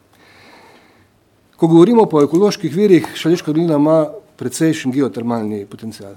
Ko 1.63 1.67
govorimo 1.67 2.07
po 2.11 2.19
ekoloških 2.23 2.73
virih, 2.75 3.05
Šaleška 3.15 3.53
dolina 3.53 3.77
ima 3.79 4.09
precejšen 4.37 4.91
geotermalni 4.93 5.61
potencial. 5.71 6.17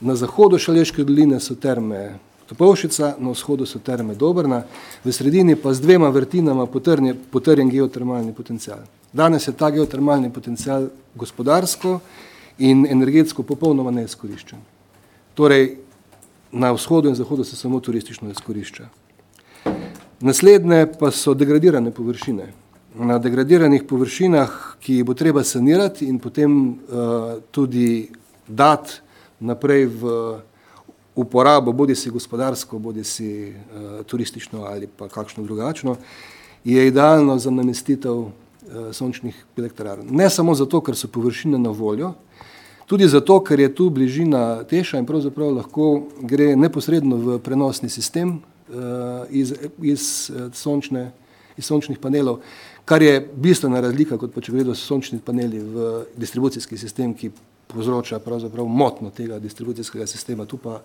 Na 0.00 0.12
zahodu 0.14 0.58
Šaleške 0.60 1.06
doline 1.08 1.38
so 1.40 1.54
terme 1.56 2.18
Topolšica, 2.50 3.14
na 3.18 3.32
vzhodu 3.32 3.64
so 3.66 3.80
terme 3.80 4.14
Dobrna, 4.14 4.58
v 5.04 5.12
sredini 5.12 5.56
pa 5.56 5.72
z 5.72 5.80
dvema 5.80 6.12
vrtinama 6.12 6.66
potrjen, 6.66 7.16
potrjen 7.32 7.72
geotermalni 7.72 8.34
potencial. 8.36 8.84
Danes 9.12 9.48
je 9.48 9.56
ta 9.56 9.70
geotermalni 9.70 10.28
potencial 10.28 10.90
gospodarsko 11.16 12.00
in 12.58 12.84
energetsko 12.90 13.48
popolnoma 13.48 13.90
neizkoriščen. 13.90 14.60
Torej, 15.34 15.78
na 16.52 16.76
vzhodu 16.76 17.08
in 17.08 17.16
zahodu 17.16 17.44
se 17.44 17.56
samo 17.56 17.80
turistično 17.80 18.28
izkorišča. 18.36 18.84
Naslednje 20.20 20.86
pa 21.00 21.10
so 21.10 21.32
degradirane 21.32 21.90
površine. 21.90 22.52
Na 22.94 23.18
degradiranih 23.18 23.82
površinah, 23.84 24.76
ki 24.80 24.94
jih 24.94 25.04
bo 25.04 25.14
treba 25.14 25.44
sanirati 25.44 26.06
in 26.08 26.18
potem 26.18 26.52
uh, 26.68 27.36
tudi 27.50 28.08
dati 28.48 29.00
naprej 29.40 29.86
v 29.86 30.12
uporabo, 31.14 31.72
bodi 31.72 31.94
si 31.94 32.10
gospodarsko, 32.10 32.78
bodi 32.78 33.04
si 33.04 33.52
uh, 33.52 34.00
turistično 34.06 34.64
ali 34.64 34.86
pa 34.86 35.08
kakšno 35.08 35.44
drugačno, 35.44 35.96
je 36.64 36.86
idealno 36.86 37.38
za 37.38 37.50
namestitev 37.50 38.16
uh, 38.16 38.32
sončnih 38.92 39.44
elektrarn. 39.56 40.08
Ne 40.10 40.30
samo 40.30 40.54
zato, 40.54 40.80
ker 40.80 40.96
so 40.96 41.08
površine 41.08 41.58
na 41.58 41.70
voljo, 41.70 42.14
Tudi 42.88 43.04
zato, 43.08 43.42
ker 43.44 43.60
je 43.60 43.74
tu 43.74 43.90
bližina 43.90 44.64
Teša 44.64 44.96
in 44.98 45.06
pravzaprav 45.06 45.50
lahko 45.52 46.08
gre 46.24 46.54
neposredno 46.56 47.18
v 47.20 47.34
prenosni 47.44 47.90
sistem 47.92 48.38
uh, 48.38 49.28
iz, 49.28 49.52
iz, 49.84 50.30
sončne, 50.56 51.10
iz 51.60 51.68
sončnih 51.68 51.98
panelov, 52.00 52.40
kar 52.88 53.02
je 53.02 53.20
bistvena 53.36 53.80
razlika, 53.84 54.16
kot 54.16 54.32
pa 54.32 54.40
če 54.40 54.54
gredo 54.54 54.74
sončni 54.74 55.20
paneli 55.20 55.60
v 55.60 55.88
distribucijski 56.16 56.78
sistem, 56.80 57.12
ki 57.12 57.28
povzroča 57.68 58.16
pravzaprav 58.24 58.64
motno 58.64 59.10
tega 59.12 59.36
distribucijskega 59.38 60.06
sistema. 60.08 60.46
Tu 60.48 60.56
pa 60.56 60.78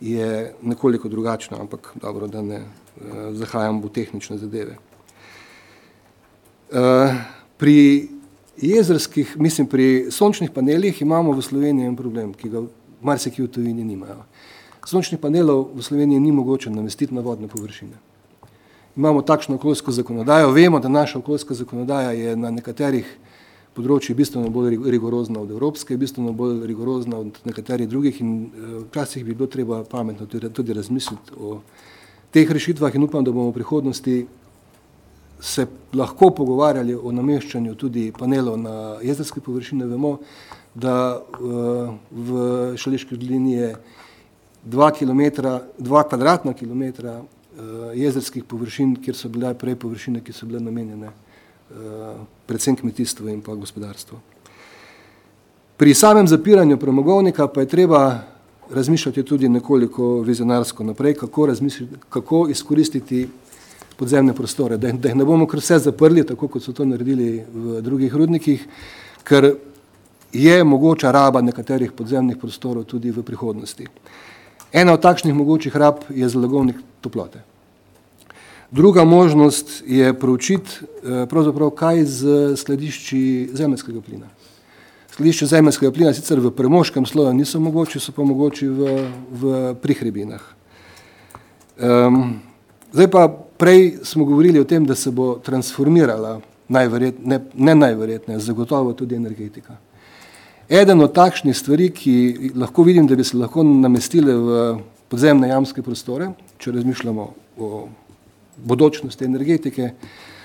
je 0.00 0.54
nekoliko 0.62 1.08
drugačno, 1.12 1.60
ampak 1.60 1.92
dobro, 2.00 2.30
da 2.32 2.40
ne 2.42 2.62
uh, 2.62 3.36
zahajam 3.36 3.82
v 3.84 3.92
tehnične 3.92 4.38
zadeve. 4.40 4.78
Uh, 6.72 7.20
pri 7.60 8.08
jezerskih, 8.56 9.36
mislim, 9.36 9.68
pri 9.68 10.08
sončnih 10.10 10.54
panelih 10.56 11.02
imamo 11.02 11.36
v 11.36 11.44
Sloveniji 11.44 11.92
en 11.92 11.96
problem, 11.96 12.32
ki 12.32 12.48
ga 12.48 12.64
marsikje 13.04 13.44
v 13.44 13.52
tujini 13.52 13.84
nimajo. 13.84 14.24
Sončnih 14.88 15.20
panelov 15.20 15.74
v 15.76 15.84
Sloveniji 15.84 16.24
ni 16.24 16.32
mogoče 16.32 16.72
namestiti 16.72 17.14
na 17.14 17.20
vodne 17.20 17.52
površine. 17.52 18.09
Imamo 19.00 19.22
takšno 19.22 19.54
okoljsko 19.54 19.92
zakonodajo, 19.92 20.50
vemo, 20.52 20.78
da 20.80 20.88
naša 20.88 21.18
okoljska 21.18 21.54
zakonodaja 21.54 22.10
je 22.12 22.34
na 22.36 22.50
nekaterih 22.52 23.06
področjih 23.72 24.12
bistveno 24.18 24.50
bolj 24.52 24.76
rigorozna 24.92 25.40
od 25.40 25.54
evropske, 25.54 25.96
bistveno 25.96 26.34
bolj 26.36 26.66
rigorozna 26.68 27.16
od 27.22 27.38
nekaterih 27.48 27.88
drugih 27.88 28.18
in 28.20 28.34
včasih 28.90 29.24
bi 29.24 29.32
bilo 29.38 29.48
treba 29.48 29.78
pametno 29.88 30.26
tudi, 30.28 30.50
tudi 30.52 30.76
razmisliti 30.76 31.32
o 31.40 31.62
teh 32.28 32.52
rešitvah 32.52 32.92
in 33.00 33.08
upam, 33.08 33.24
da 33.24 33.32
bomo 33.32 33.48
v 33.48 33.56
prihodnosti 33.56 34.18
se 35.40 35.66
lahko 35.96 36.28
pogovarjali 36.36 36.92
o 36.92 37.16
nameščanju 37.16 37.80
tudi 37.80 38.10
panelov 38.12 38.60
na 38.60 38.76
jedrske 39.00 39.40
površine, 39.40 39.88
vemo, 39.88 40.18
da 40.76 41.24
v 41.40 42.46
Šaleški 42.76 43.16
dolini 43.16 43.56
je 43.56 43.74
dva, 44.60 44.92
dva 44.92 46.04
kvadratna 46.04 46.52
kilometra 46.52 47.22
jezerskih 47.94 48.44
površin, 48.44 48.96
kjer 49.02 49.16
so 49.16 49.28
bile 49.28 49.54
prej 49.58 49.76
površine, 49.76 50.22
ki 50.24 50.32
so 50.32 50.46
bile 50.46 50.60
namenjene 50.60 51.10
predvsem 52.46 52.76
kmetijstvu 52.76 53.28
in 53.28 53.40
pa 53.42 53.54
gospodarstvu. 53.54 54.18
Pri 55.76 55.94
samem 55.94 56.26
zapiranju 56.28 56.76
premogovnika 56.76 57.46
pa 57.48 57.60
je 57.60 57.68
treba 57.68 58.20
razmišljati 58.70 59.22
tudi 59.22 59.48
nekoliko 59.48 60.20
vizionarsko 60.20 60.84
naprej, 60.84 61.14
kako, 61.14 61.48
kako 62.08 62.48
izkoristiti 62.48 63.28
podzemne 63.96 64.34
prostore, 64.34 64.76
da, 64.76 64.92
da 64.92 65.08
jih 65.08 65.16
ne 65.16 65.24
bomo 65.24 65.46
kar 65.46 65.60
vse 65.60 65.78
zaprli, 65.78 66.24
tako 66.26 66.48
kot 66.48 66.62
so 66.62 66.72
to 66.72 66.84
naredili 66.84 67.44
v 67.54 67.80
drugih 67.84 68.14
rudnikih, 68.14 68.66
ker 69.24 69.50
je 70.32 70.64
mogoča 70.64 71.10
raba 71.10 71.42
nekaterih 71.42 71.92
podzemnih 71.92 72.38
prostorov 72.40 72.84
tudi 72.84 73.10
v 73.10 73.22
prihodnosti. 73.26 73.88
Ena 74.72 74.92
od 74.92 75.02
takšnih 75.02 75.34
mogočih 75.34 75.76
rab 75.76 76.04
je 76.08 76.28
zalogovnik 76.28 76.76
toplote. 77.00 77.42
Druga 78.70 79.04
možnost 79.04 79.82
je 79.86 80.14
proučiti 80.14 80.70
pravzaprav 81.28 81.70
kaj 81.70 82.04
z 82.04 82.56
skladišči 82.56 83.50
zemljskega 83.52 84.00
plina. 84.00 84.30
Skladišče 85.10 85.46
zemljskega 85.46 85.92
plina 85.92 86.14
sicer 86.14 86.40
v 86.40 86.54
premoškem 86.54 87.06
sloju 87.06 87.34
niso 87.34 87.60
mogoči, 87.60 87.98
so 88.00 88.14
pa 88.14 88.22
mogoči 88.22 88.68
v, 88.68 88.96
v 89.30 89.74
prihrebinah. 89.82 90.42
Um, 91.80 92.38
zdaj 92.92 93.10
pa 93.10 93.26
Prej 93.60 93.98
smo 94.02 94.24
govorili 94.24 94.60
o 94.60 94.64
tem, 94.64 94.86
da 94.86 94.94
se 94.94 95.10
bo 95.10 95.34
transformirala, 95.44 96.40
ne, 96.68 97.40
ne 97.54 97.74
najverjetneje, 97.74 98.38
zagotovo 98.40 98.92
tudi 98.92 99.14
energetika. 99.14 99.76
Eden 100.70 101.02
od 101.02 101.10
takšnih 101.10 101.56
stvari, 101.56 101.88
ki 101.90 102.52
lahko 102.54 102.84
vidim, 102.86 103.08
da 103.10 103.16
bi 103.18 103.24
se 103.26 103.36
lahko 103.36 103.64
namestile 103.66 104.34
v 104.38 104.58
podzemne 105.10 105.48
jamske 105.50 105.82
prostore, 105.82 106.28
če 106.62 106.70
razmišljamo 106.76 107.24
o 107.58 107.88
bodočnosti 108.70 109.26
energetike, 109.26 109.88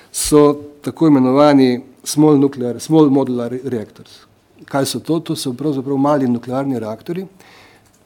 so 0.10 0.42
tako 0.82 1.12
imenovani 1.12 1.84
small 2.04 2.40
nuclear, 2.42 2.80
small 2.82 3.12
modular 3.14 3.54
reactors. 3.54 4.24
Kaj 4.66 4.90
so 4.90 5.00
to? 5.00 5.20
To 5.20 5.36
so 5.38 5.54
pravzaprav 5.54 5.98
mali 6.02 6.28
nuklearni 6.32 6.82
reaktori. 6.82 7.28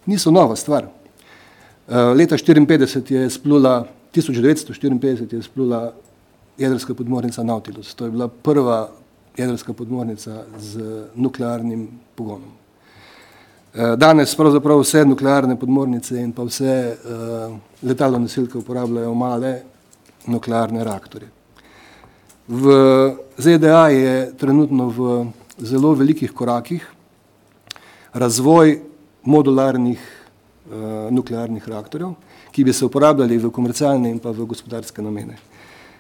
Niso 0.05 0.32
nova 0.32 0.59
stvar. 0.59 0.89
Leta 1.88 2.36
1954 2.36 3.13
je 3.15 3.30
splula 3.30 3.86
1954 4.15 5.36
je 5.36 5.41
splula 5.43 5.93
jedrska 6.57 6.93
podmornica 6.93 7.43
Nautilus. 7.43 7.93
To 7.95 8.05
je 8.05 8.11
bila 8.11 8.28
prva 8.28 8.89
jedrska 9.40 9.74
podmornica 9.74 10.44
z 10.60 11.06
nuklearnim 11.16 11.88
pogonom. 12.16 12.60
Danes 13.98 14.36
pravzaprav 14.36 14.80
vse 14.82 15.04
nuklearne 15.06 15.56
podmornice 15.60 16.18
in 16.18 16.32
pa 16.34 16.44
vse 16.44 16.74
uh, 16.90 17.58
letalo 17.86 18.18
nosilke 18.20 18.58
uporabljajo 18.58 19.14
male 19.14 19.52
nuklearne 20.28 20.84
reaktorje. 20.84 21.30
V 22.48 22.72
ZDA 23.38 23.88
je 23.94 24.16
trenutno 24.38 24.90
v 24.90 25.10
zelo 25.62 25.94
velikih 25.94 26.34
korakih 26.34 26.88
razvoj 28.14 28.80
modularnih 29.24 30.02
uh, 30.02 31.14
nuklearnih 31.14 31.68
reaktorjev, 31.70 32.16
ki 32.52 32.64
bi 32.64 32.74
se 32.74 32.86
uporabljali 32.86 33.38
v 33.38 33.52
komercialne 33.54 34.10
in 34.10 34.18
pa 34.20 34.34
v 34.34 34.50
gospodarske 34.50 35.02
namene. 35.02 35.38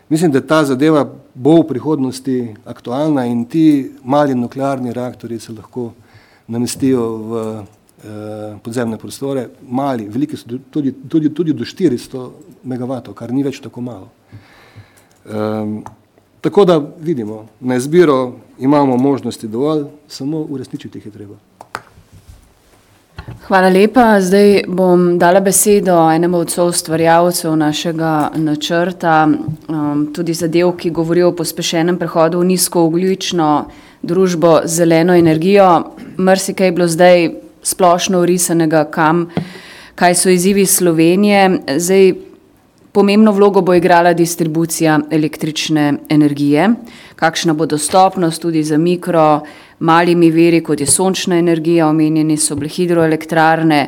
Mislim, 0.09 0.31
da 0.31 0.41
ta 0.41 0.63
zadeva 0.65 1.05
bo 1.35 1.59
v 1.61 1.67
prihodnosti 1.67 2.55
aktualna 2.65 3.25
in 3.25 3.45
ti 3.45 3.91
mali 4.03 4.35
nuklearni 4.35 4.93
reaktori 4.93 5.39
se 5.39 5.53
lahko 5.53 5.91
namestijo 6.47 7.03
v 7.17 7.41
eh, 8.03 8.57
podzemne 8.63 8.97
prostore, 8.97 9.49
mali, 9.61 10.07
veliki 10.09 10.37
so 10.37 10.57
tudi, 10.71 10.93
tudi, 11.09 11.29
tudi 11.33 11.53
do 11.53 11.63
400 11.63 12.29
megavatov, 12.63 13.13
kar 13.13 13.31
ni 13.33 13.43
več 13.43 13.61
tako 13.61 13.81
malo. 13.81 14.09
Um, 15.29 15.83
tako 16.41 16.65
da 16.65 16.79
vidimo, 16.99 17.45
na 17.59 17.75
izbiro 17.75 18.33
imamo 18.59 18.97
možnosti 18.97 19.47
dovolj, 19.47 19.85
samo 20.07 20.41
uresničiti 20.41 20.97
jih 20.97 21.05
je 21.05 21.11
treba. 21.11 21.35
Hvala 23.47 23.69
lepa. 23.69 24.21
Zdaj 24.21 24.63
bom 24.67 25.17
dala 25.17 25.39
besedo 25.39 25.95
enemu 26.11 26.37
od 26.37 26.51
soustvarjalcev 26.51 27.55
našega 27.55 28.29
načrta, 28.35 29.27
um, 29.67 30.07
tudi 30.13 30.33
zadev, 30.33 30.75
ki 30.77 30.91
govori 30.91 31.23
o 31.23 31.31
pospešenem 31.31 31.97
prehodu 31.97 32.39
v 32.39 32.51
nizkoogljično 32.51 33.49
družbo 34.01 34.59
z 34.65 34.75
zeleno 34.75 35.15
energijo. 35.15 35.69
Mrsikaj 36.17 36.67
je 36.67 36.71
bilo 36.71 36.87
zdaj 36.87 37.29
splošno 37.63 38.21
urisanega, 38.21 38.85
kam, 38.91 39.29
kaj 39.95 40.15
so 40.15 40.29
izzivi 40.29 40.65
Slovenije. 40.65 41.59
Zdaj, 41.77 42.13
pomembno 42.91 43.31
vlogo 43.31 43.61
bo 43.61 43.73
igrala 43.73 44.13
distribucija 44.13 44.99
električne 45.11 45.93
energije, 46.09 46.69
kakšna 47.15 47.53
bo 47.53 47.65
dostopnost 47.65 48.41
tudi 48.41 48.63
za 48.63 48.77
mikro, 48.77 49.41
malimi 49.79 50.31
veri, 50.31 50.61
kot 50.63 50.79
je 50.79 50.87
sončna 50.87 51.37
energija, 51.39 51.87
omenjeni 51.87 52.37
so 52.37 52.55
bile 52.59 52.69
hidroelektrarne, 52.69 53.81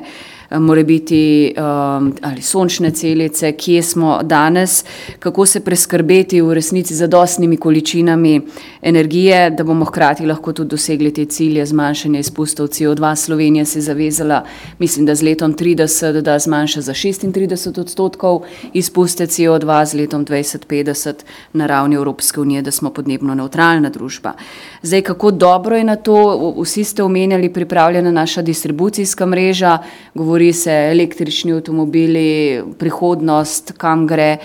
more 0.60 0.84
biti 0.84 1.54
um, 1.58 2.14
ali 2.22 2.42
sončne 2.42 2.92
celice, 2.92 3.52
kje 3.52 3.84
smo 3.84 4.20
danes, 4.24 4.84
kako 5.20 5.46
se 5.46 5.60
preskrbeti 5.60 6.42
v 6.42 6.54
resnici 6.54 6.96
za 6.96 7.08
dostnimi 7.08 7.58
količinami 7.58 8.42
energije, 8.82 9.50
da 9.50 9.64
bomo 9.64 9.86
hkrati 9.86 10.26
lahko 10.26 10.54
tudi 10.54 10.70
dosegli 10.70 11.14
te 11.14 11.26
cilje 11.26 11.66
zmanjšanja 11.66 12.20
izpustov 12.20 12.68
CO2. 12.68 13.16
Slovenija 13.16 13.66
se 13.66 13.80
je 13.80 13.84
zavezala, 13.84 14.44
mislim, 14.80 15.06
da 15.06 15.16
z 15.16 15.24
letom 15.24 15.54
30, 15.56 16.22
da 16.22 16.40
zmanjša 16.40 16.82
za 16.82 16.94
36 16.94 17.80
odstotkov 17.80 18.42
izpuste 18.74 19.28
CO2, 19.28 19.86
z 19.86 19.94
letom 19.94 20.26
2050 20.26 21.14
na 21.54 21.68
ravni 21.68 21.96
Evropske 21.96 22.42
unije, 22.42 22.62
da 22.62 22.72
smo 22.72 22.90
podnebno 22.90 23.36
neutralna 23.36 23.90
družba. 23.90 24.34
Zdaj, 24.82 25.02
kako 25.02 25.32
dobro 25.32 25.78
je 25.78 25.84
na 25.84 25.96
to, 25.96 26.54
vsi 26.62 26.84
ste 26.84 27.04
omenjali 27.04 27.54
pripravljena 27.54 28.12
naša 28.12 28.42
distribucijska 28.42 29.26
mreža, 29.26 29.78
govori 30.14 30.41
govori 30.42 30.54
se 30.54 30.72
električni 30.92 31.54
avtomobili, 31.54 32.64
prihodnost, 32.80 33.74
kam 33.78 34.08
gre, 34.08 34.38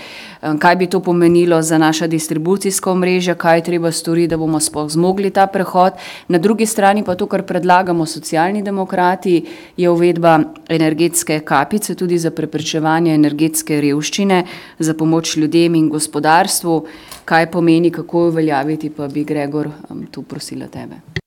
kaj 0.59 0.75
bi 0.75 0.87
to 0.87 0.99
pomenilo 0.99 1.61
za 1.61 1.77
naša 1.77 2.07
distribucijska 2.07 2.91
omrežja, 2.91 3.35
kaj 3.35 3.57
je 3.57 3.63
treba 3.63 3.91
storiti, 3.91 4.27
da 4.27 4.37
bomo 4.37 4.59
sploh 4.59 4.89
zmogli 4.89 5.31
ta 5.31 5.47
prehod. 5.47 5.93
Na 6.27 6.37
drugi 6.37 6.65
strani 6.65 7.03
pa 7.03 7.15
to, 7.15 7.25
kar 7.25 7.43
predlagamo 7.43 8.05
socialni 8.05 8.61
demokrati, 8.61 9.45
je 9.77 9.89
uvedba 9.89 10.39
energetske 10.69 11.39
kapice 11.39 11.95
tudi 11.95 12.17
za 12.17 12.31
preprečevanje 12.31 13.13
energetske 13.13 13.81
revščine, 13.81 14.43
za 14.79 14.93
pomoč 14.93 15.37
ljudem 15.37 15.75
in 15.75 15.89
gospodarstvu. 15.89 16.83
Kaj 17.25 17.51
pomeni, 17.51 17.91
kako 17.91 18.21
jo 18.21 18.27
uveljaviti, 18.27 18.89
pa 18.89 19.07
bi 19.07 19.23
Gregor 19.23 19.69
tu 20.11 20.21
prosila 20.21 20.67
tebe. 20.67 21.26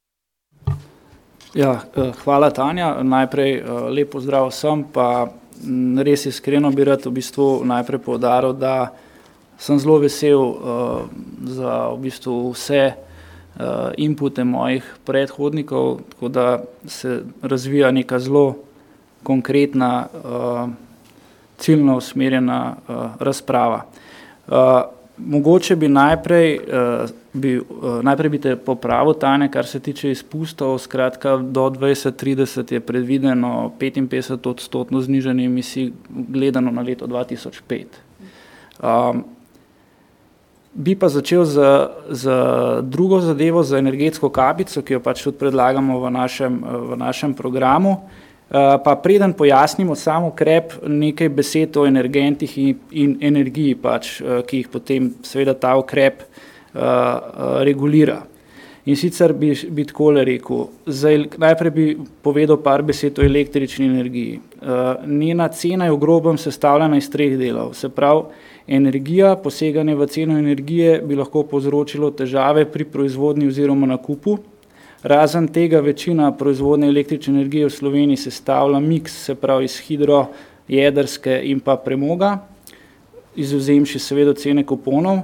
Ja, 1.54 1.82
eh, 1.96 2.12
hvala 2.24 2.50
Tanja, 2.50 3.02
najprej 3.02 3.52
eh, 3.58 3.64
lepo 3.90 4.20
zdrav 4.22 4.52
vsem, 4.52 4.84
pa 4.86 5.26
res 5.98 6.26
iskreno 6.26 6.70
bi 6.70 6.84
rad 6.84 7.02
v 7.04 7.10
bistvu 7.10 7.64
najprej 7.66 8.00
povdaril, 8.00 8.54
da 8.54 8.94
sem 9.60 9.76
zelo 9.76 9.98
vesel 10.00 10.40
uh, 10.40 11.04
za 11.44 11.92
v 11.92 12.08
bistvu 12.08 12.32
vse 12.54 12.96
uh, 12.96 13.92
inpute 14.00 14.40
mojih 14.40 14.80
predhodnikov, 15.04 16.00
tako 16.14 16.28
da 16.32 16.46
se 16.88 17.20
razvija 17.42 17.90
neka 17.92 18.16
zelo 18.18 18.56
konkretna, 19.22 20.08
uh, 20.08 20.72
ciljno 21.60 21.98
usmerjena 22.00 22.76
uh, 22.88 23.20
razprava. 23.20 23.84
Uh, 24.48 24.88
mogoče 25.18 25.76
bi 25.76 25.92
najprej, 25.92 26.56
uh, 26.56 27.10
bi, 27.32 27.58
uh, 27.58 28.00
najprej 28.02 28.30
bi 28.30 28.38
te 28.40 28.54
popravil, 28.56 29.14
Tane, 29.14 29.50
kar 29.50 29.66
se 29.66 29.80
tiče 29.80 30.10
izpustov, 30.10 30.78
skratka 30.78 31.36
do 31.36 31.68
2030 31.70 32.72
je 32.72 32.80
predvideno 32.80 33.72
55 33.80 34.48
odstotno 34.50 35.00
znižanje 35.00 35.44
emisij 35.44 35.92
gledano 36.08 36.70
na 36.70 36.82
leto 36.82 37.06
2005. 37.06 37.84
Um, 38.82 39.24
bi 40.74 40.94
pa 40.94 41.08
začel 41.08 41.44
z, 41.44 41.60
z 42.10 42.24
drugo 42.82 43.20
zadevo, 43.20 43.62
z 43.62 43.78
energetsko 43.78 44.30
kapico, 44.30 44.82
ki 44.82 44.98
jo 44.98 45.00
pač 45.00 45.22
tudi 45.22 45.38
predlagamo 45.38 46.00
v 46.00 46.10
našem, 46.10 46.60
v 46.62 46.96
našem 46.96 47.34
programu. 47.34 47.98
Eh, 48.50 48.78
pa 48.84 48.96
preden 48.96 49.32
pojasnimo 49.32 49.94
samo 49.94 50.28
ukrep, 50.28 50.72
nekaj 50.82 51.28
besed 51.28 51.76
o 51.76 51.84
energentih 51.86 52.58
in, 52.58 52.78
in 52.90 53.12
energiji, 53.22 53.76
pač, 53.78 54.18
eh, 54.20 54.40
ki 54.42 54.56
jih 54.56 54.70
potem 54.72 55.06
seveda 55.22 55.54
ta 55.54 55.76
ukrep 55.78 56.24
regulira. 57.64 58.20
In 58.84 58.96
sicer 58.96 59.34
bi, 59.36 59.52
bi 59.68 59.84
tako 59.84 60.10
rekel, 60.24 60.62
zdaj, 60.86 61.18
najprej 61.38 61.70
bi 61.70 61.84
povedal 62.22 62.56
par 62.64 62.82
besed 62.82 63.18
o 63.18 63.22
električni 63.22 63.86
energiji. 63.86 64.38
Uh, 64.60 65.04
njena 65.06 65.48
cena 65.48 65.84
je 65.84 65.92
v 65.92 65.98
grobem 66.00 66.38
sestavljena 66.38 66.96
iz 66.96 67.10
treh 67.10 67.36
delov. 67.38 67.74
Se 67.76 67.90
pravi, 67.92 68.22
energija, 68.66 69.34
poseganje 69.36 69.94
v 69.94 70.06
ceno 70.06 70.38
energije 70.38 71.02
bi 71.04 71.18
lahko 71.18 71.42
povzročilo 71.42 72.10
težave 72.10 72.64
pri 72.64 72.84
proizvodnji 72.84 73.50
oziroma 73.52 73.86
nakupu, 73.86 74.38
Razen 75.02 75.46
tega 75.48 75.80
večina 75.80 76.32
proizvodne 76.36 76.88
električne 76.88 77.32
energije 77.34 77.66
v 77.66 77.72
Sloveniji 77.72 78.16
sestavlja 78.16 78.80
miks, 78.80 79.14
se 79.24 79.34
pravi 79.34 79.64
iz 79.64 79.78
hidro, 79.80 80.26
jedrske 80.68 81.40
in 81.44 81.60
pa 81.60 81.76
premoga, 81.80 82.34
izuzemši 83.36 83.98
seveda 83.98 84.34
cene 84.36 84.66
kuponov. 84.66 85.22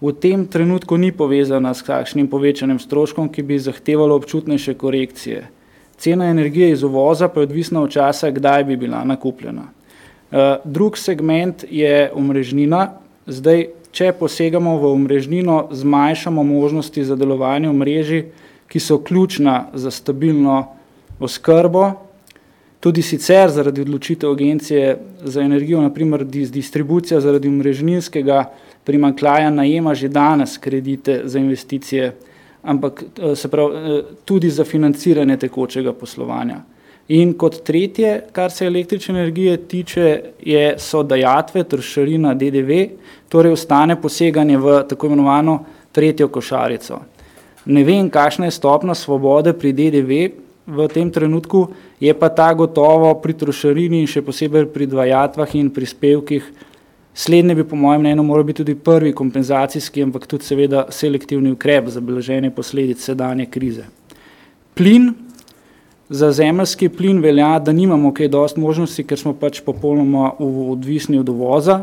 V 0.00 0.12
tem 0.14 0.46
trenutku 0.46 0.96
ni 0.96 1.10
povezana 1.10 1.74
s 1.74 1.82
kakšnim 1.82 2.28
povečanim 2.30 2.78
stroškom, 2.78 3.26
ki 3.34 3.42
bi 3.42 3.58
zahtevalo 3.58 4.14
občutnejše 4.14 4.74
korekcije. 4.78 5.48
Cena 5.98 6.30
energije 6.30 6.70
iz 6.70 6.82
uvoza 6.86 7.28
pa 7.28 7.40
je 7.40 7.48
odvisna 7.50 7.82
od 7.82 7.90
časa, 7.90 8.30
kdaj 8.30 8.64
bi 8.64 8.76
bila 8.76 9.02
nakupljena. 9.04 9.66
Uh, 10.30 10.38
drug 10.64 10.98
segment 10.98 11.64
je 11.70 12.12
omrežnina. 12.14 13.00
Zdaj, 13.26 13.66
če 13.90 14.12
posegamo 14.14 14.76
v 14.78 14.92
omrežnino, 14.94 15.68
zmanjšamo 15.74 16.44
možnosti 16.46 17.04
za 17.04 17.16
delovanje 17.16 17.68
omrežij, 17.68 18.28
ki 18.68 18.78
so 18.78 19.00
ključna 19.02 19.72
za 19.74 19.90
stabilno 19.90 20.68
oskrbo, 21.18 21.90
tudi 22.80 23.02
sicer 23.02 23.50
zaradi 23.50 23.82
odločitev 23.82 24.30
agencije 24.30 24.98
za 25.24 25.42
energijo, 25.42 25.80
naprimer 25.82 26.24
distribucija 26.24 27.20
zaradi 27.20 27.50
mrežninskega 27.50 28.44
primankljaja 28.88 29.50
najema 29.50 29.94
že 29.94 30.08
danes 30.08 30.56
kredite 30.58 31.20
za 31.24 31.38
investicije, 31.38 32.14
ampak 32.62 33.04
eh, 33.04 33.36
se 33.36 33.48
pravi 33.48 33.76
eh, 33.76 34.02
tudi 34.24 34.50
za 34.50 34.64
financiranje 34.64 35.36
tekočega 35.36 35.92
poslovanja. 35.92 36.62
In 37.08 37.32
kot 37.40 37.62
tretje, 37.64 38.22
kar 38.32 38.52
se 38.52 38.66
električne 38.66 39.14
energije 39.20 39.56
tiče, 39.56 40.08
je, 40.44 40.64
so 40.78 41.02
dajatve, 41.02 41.64
trošarina 41.64 42.34
DDV, 42.34 42.82
torej 43.32 43.52
ostane 43.56 43.96
poseganje 43.96 44.58
v 44.60 44.82
tako 44.88 45.06
imenovano 45.06 45.58
tretjo 45.92 46.28
košarico. 46.28 47.00
Ne 47.64 47.84
vem, 47.84 48.10
kakšna 48.10 48.48
je 48.48 48.56
stopna 48.56 48.94
svobode 48.94 49.52
pri 49.52 49.72
DDV 49.72 50.20
v 50.68 50.88
tem 50.92 51.10
trenutku, 51.10 51.68
je 52.00 52.12
pa 52.12 52.28
ta 52.28 52.52
gotovo 52.52 53.14
pri 53.20 53.32
trošarini 53.32 54.02
in 54.04 54.08
še 54.08 54.20
posebej 54.24 54.68
pri 54.72 54.86
dvajatvah 54.88 55.56
in 55.56 55.72
prispevkih. 55.72 56.52
Slednje 57.18 57.54
bi 57.54 57.64
po 57.64 57.76
mojem 57.76 58.00
mnenju 58.00 58.22
moral 58.22 58.44
biti 58.44 58.56
tudi 58.56 58.74
prvi 58.74 59.12
kompenzacijski, 59.12 60.02
ampak 60.02 60.26
tudi 60.26 60.44
seveda 60.44 60.84
selektivni 60.94 61.50
ukrep 61.50 61.88
za 61.90 62.00
beleženje 62.00 62.50
posledic 62.54 63.02
sedanje 63.02 63.46
krize. 63.46 63.88
Plin, 64.74 65.08
za 66.08 66.32
zemljski 66.32 66.88
plin 66.88 67.18
velja, 67.18 67.58
da 67.58 67.72
nimamo 67.72 68.12
kaj 68.14 68.28
dost 68.28 68.56
možnosti, 68.56 69.02
ker 69.04 69.18
smo 69.18 69.32
pač 69.34 69.58
popolnoma 69.66 70.30
odvisni 70.38 71.18
od 71.18 71.28
uvoza 71.28 71.80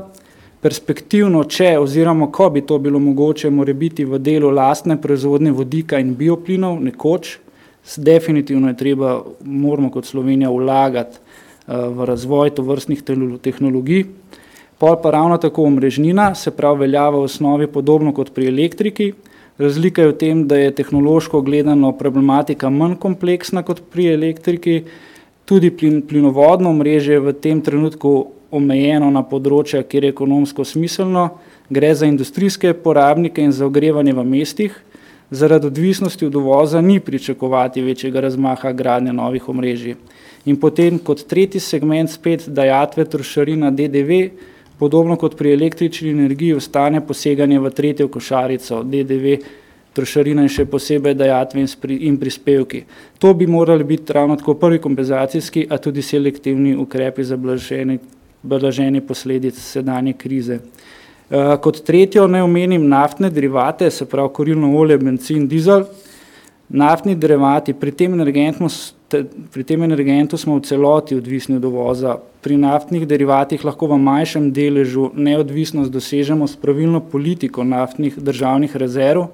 perspektivno, 0.62 1.44
če 1.44 1.74
oziroma 1.84 2.30
ko 2.32 2.50
bi 2.50 2.64
to 2.64 2.80
bilo 2.80 3.00
mogoče, 3.00 3.52
more 3.52 3.74
biti 3.74 4.06
v 4.08 4.22
delu 4.24 4.54
lastne 4.56 4.96
proizvodne 5.02 5.52
vodika 5.52 6.00
in 6.00 6.16
bioplinov 6.16 6.80
nekoč, 6.80 7.36
definitivno 7.98 8.72
je 8.72 8.80
treba, 8.80 9.20
moramo 9.44 9.92
kot 9.92 10.08
Slovenija 10.08 10.50
vlagati 10.50 11.20
uh, 11.20 11.92
v 11.92 12.08
razvoj 12.08 12.56
tovrstnih 12.56 13.04
tehnologij. 13.44 14.06
Pol 14.78 14.98
pa 15.02 15.12
ravno 15.12 15.38
tako 15.38 15.64
omrežnina, 15.64 16.34
se 16.36 16.52
pravi 16.52 16.80
veljava 16.80 17.20
v 17.20 17.30
osnovi 17.30 17.68
podobno 17.68 18.12
kot 18.14 18.34
pri 18.36 18.48
elektriki. 18.48 19.14
Razlika 19.58 20.02
je 20.02 20.12
v 20.12 20.16
tem, 20.20 20.48
da 20.48 20.58
je 20.60 20.74
tehnološko 20.76 21.42
gledano 21.42 21.94
problematika 21.96 22.70
manj 22.70 22.98
kompleksna 23.00 23.64
kot 23.64 23.80
pri 23.92 24.10
elektriki, 24.14 24.82
tudi 25.46 25.70
plin, 25.72 26.02
plinovodno 26.04 26.74
mreže 26.76 27.20
v 27.24 27.34
tem 27.40 27.62
trenutku 27.62 28.12
omejeno 28.52 29.08
na 29.12 29.24
področja, 29.24 29.84
kjer 29.84 30.10
je 30.10 30.12
ekonomsko 30.12 30.66
smiselno, 30.68 31.30
gre 31.70 31.94
za 31.96 32.10
industrijske 32.10 32.74
porabnike 32.74 33.42
in 33.42 33.56
za 33.56 33.66
ogrevanje 33.66 34.14
v 34.14 34.26
mestih. 34.28 34.76
Zaradi 35.32 35.68
odvisnosti 35.68 36.26
od 36.26 36.36
uvoza 36.36 36.82
ni 36.82 37.00
pričakovati 37.00 37.82
večjega 37.82 38.20
razmaha 38.28 38.72
gradnje 38.72 39.14
novih 39.14 39.48
omrežij. 39.50 39.96
In 40.46 40.60
potem 40.60 41.00
kot 41.00 41.24
tretji 41.26 41.60
segment 41.64 42.12
spet 42.12 42.46
dajatve 42.48 43.08
trošarina 43.10 43.72
DDV, 43.72 44.20
podobno 44.80 45.16
kot 45.16 45.38
pri 45.38 45.54
električni 45.54 46.10
energiji, 46.10 46.54
ostane 46.54 47.02
poseganje 47.08 47.60
v 47.60 47.70
tretjo 47.70 48.08
košarico 48.08 48.84
DDV, 48.84 49.38
trošarina 49.96 50.44
in 50.44 50.52
še 50.52 50.66
posebej 50.68 51.16
dajatve 51.16 51.64
in 52.04 52.18
prispevki. 52.20 52.84
To 53.20 53.34
bi 53.34 53.48
morali 53.48 53.84
biti 53.84 54.14
ravno 54.14 54.36
tako 54.36 54.58
prvi 54.60 54.82
kompenzacijski, 54.84 55.68
a 55.70 55.78
tudi 55.78 56.02
selektivni 56.02 56.76
ukrepi 56.76 57.24
za 57.24 57.38
blaženje 57.38 58.00
blaženje 58.46 59.02
posledic 59.02 59.58
sedanje 59.58 60.14
krize. 60.14 60.60
Uh, 61.30 61.56
kot 61.62 61.82
tretjo 61.86 62.28
naj 62.28 62.46
omenim 62.46 62.88
naftne 62.90 63.30
derivate, 63.34 63.90
se 63.92 64.06
pravi 64.06 64.30
korilno 64.34 64.70
olje, 64.78 64.98
benzin, 65.02 65.48
dizel. 65.50 65.88
Naftni 66.70 67.16
derivati, 67.16 67.74
pri 67.74 67.92
tem, 67.92 68.16
pri 69.54 69.64
tem 69.64 69.84
energentu 69.86 70.38
smo 70.38 70.58
v 70.58 70.66
celoti 70.66 71.16
odvisni 71.16 71.60
od 71.60 71.66
uvoza. 71.66 72.18
Pri 72.42 72.58
naftnih 72.58 73.06
derivatih 73.08 73.62
lahko 73.66 73.88
v 73.88 74.00
manjšem 74.02 74.50
deležu 74.54 75.12
neodvisnost 75.14 75.94
dosežemo 75.94 76.48
s 76.48 76.58
pravilno 76.58 77.00
politiko 77.00 77.64
naftnih 77.64 78.18
državnih 78.18 78.76
rezerv, 78.76 79.28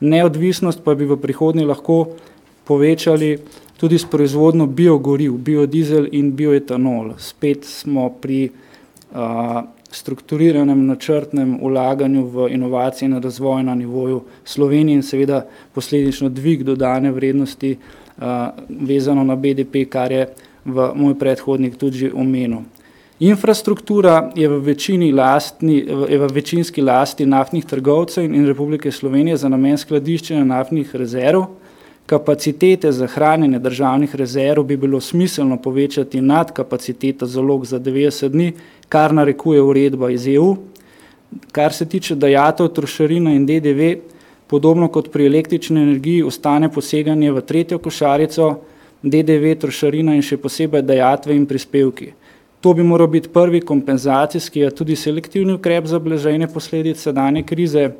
neodvisnost 0.00 0.80
pa 0.84 0.94
bi 0.94 1.04
v 1.04 1.20
prihodnje 1.20 1.66
lahko 1.68 2.16
povečali 2.64 3.36
tudi 3.76 3.98
s 3.98 4.08
proizvodno 4.08 4.66
biogoriv, 4.66 5.36
biodizel 5.36 6.08
in 6.12 6.32
bioetanol. 6.36 7.14
Spet 7.18 7.64
smo 7.64 8.08
pri 8.20 8.48
a, 9.12 9.62
strukturiranem 9.90 10.86
načrtnem 10.86 11.58
ulaganju 11.62 12.26
v 12.26 12.48
inovacije 12.50 13.06
in 13.06 13.22
razvoj 13.22 13.62
na 13.62 13.74
nivoju 13.74 14.22
Slovenije 14.44 14.96
in 14.96 15.02
seveda 15.02 15.46
posledično 15.74 16.28
dvig 16.28 16.62
dodane 16.62 17.10
vrednosti 17.10 17.76
a, 18.18 18.50
vezano 18.68 19.24
na 19.24 19.36
BDP, 19.36 19.88
kar 19.90 20.12
je 20.12 20.28
v 20.64 20.92
moj 20.94 21.18
predhodnik 21.18 21.76
tudi 21.76 21.98
že 21.98 22.12
omenil. 22.14 22.66
Infrastruktura 23.18 24.30
je 24.36 24.48
v, 24.48 24.74
lastni, 25.14 25.76
je 26.08 26.18
v 26.18 26.26
večinski 26.32 26.82
lasti 26.82 27.26
naftnih 27.26 27.64
trgovcev 27.64 28.24
in 28.24 28.46
Republike 28.46 28.92
Slovenije 28.92 29.36
za 29.36 29.48
namen 29.48 29.78
skladiščenja 29.78 30.44
naftnih 30.44 30.94
rezerv. 30.94 31.42
Kapacitete 32.06 32.92
za 32.92 33.06
hranjenje 33.06 33.58
državnih 33.58 34.14
rezerv 34.14 34.62
bi 34.62 34.76
bilo 34.76 35.00
smiselno 35.00 35.56
povečati 35.56 36.20
nad 36.20 36.52
kapaciteto 36.52 37.26
zalog 37.26 37.66
za 37.66 37.80
90 37.80 38.28
dni, 38.28 38.52
kar 38.88 39.12
narekuje 39.14 39.62
uredba 39.62 40.10
iz 40.10 40.26
EU. 40.28 40.56
Kar 41.52 41.72
se 41.72 41.86
tiče 41.86 42.14
dajatov, 42.14 42.68
trošarina 42.72 43.34
in 43.36 43.46
DDV, 43.46 43.92
podobno 44.46 44.88
kot 44.88 45.10
pri 45.12 45.26
električni 45.26 45.82
energiji, 45.82 46.22
ostane 46.22 46.72
poseganje 46.72 47.32
v 47.32 47.40
tretjo 47.40 47.78
košarico, 47.78 48.54
DDV, 49.02 49.54
trošarina 49.60 50.16
in 50.16 50.24
še 50.24 50.40
posebej 50.40 50.82
dajatve 50.82 51.36
in 51.36 51.44
prispevki. 51.46 52.12
To 52.60 52.72
bi 52.74 52.82
moral 52.82 53.06
biti 53.06 53.28
prvi 53.28 53.60
kompenzacijski, 53.60 54.64
a 54.66 54.70
tudi 54.70 54.96
selektivni 54.96 55.54
ukrep 55.54 55.86
za 55.86 55.98
blaženje 55.98 56.48
posledic 56.50 56.98
sedanje 56.98 57.42
krize. 57.42 57.90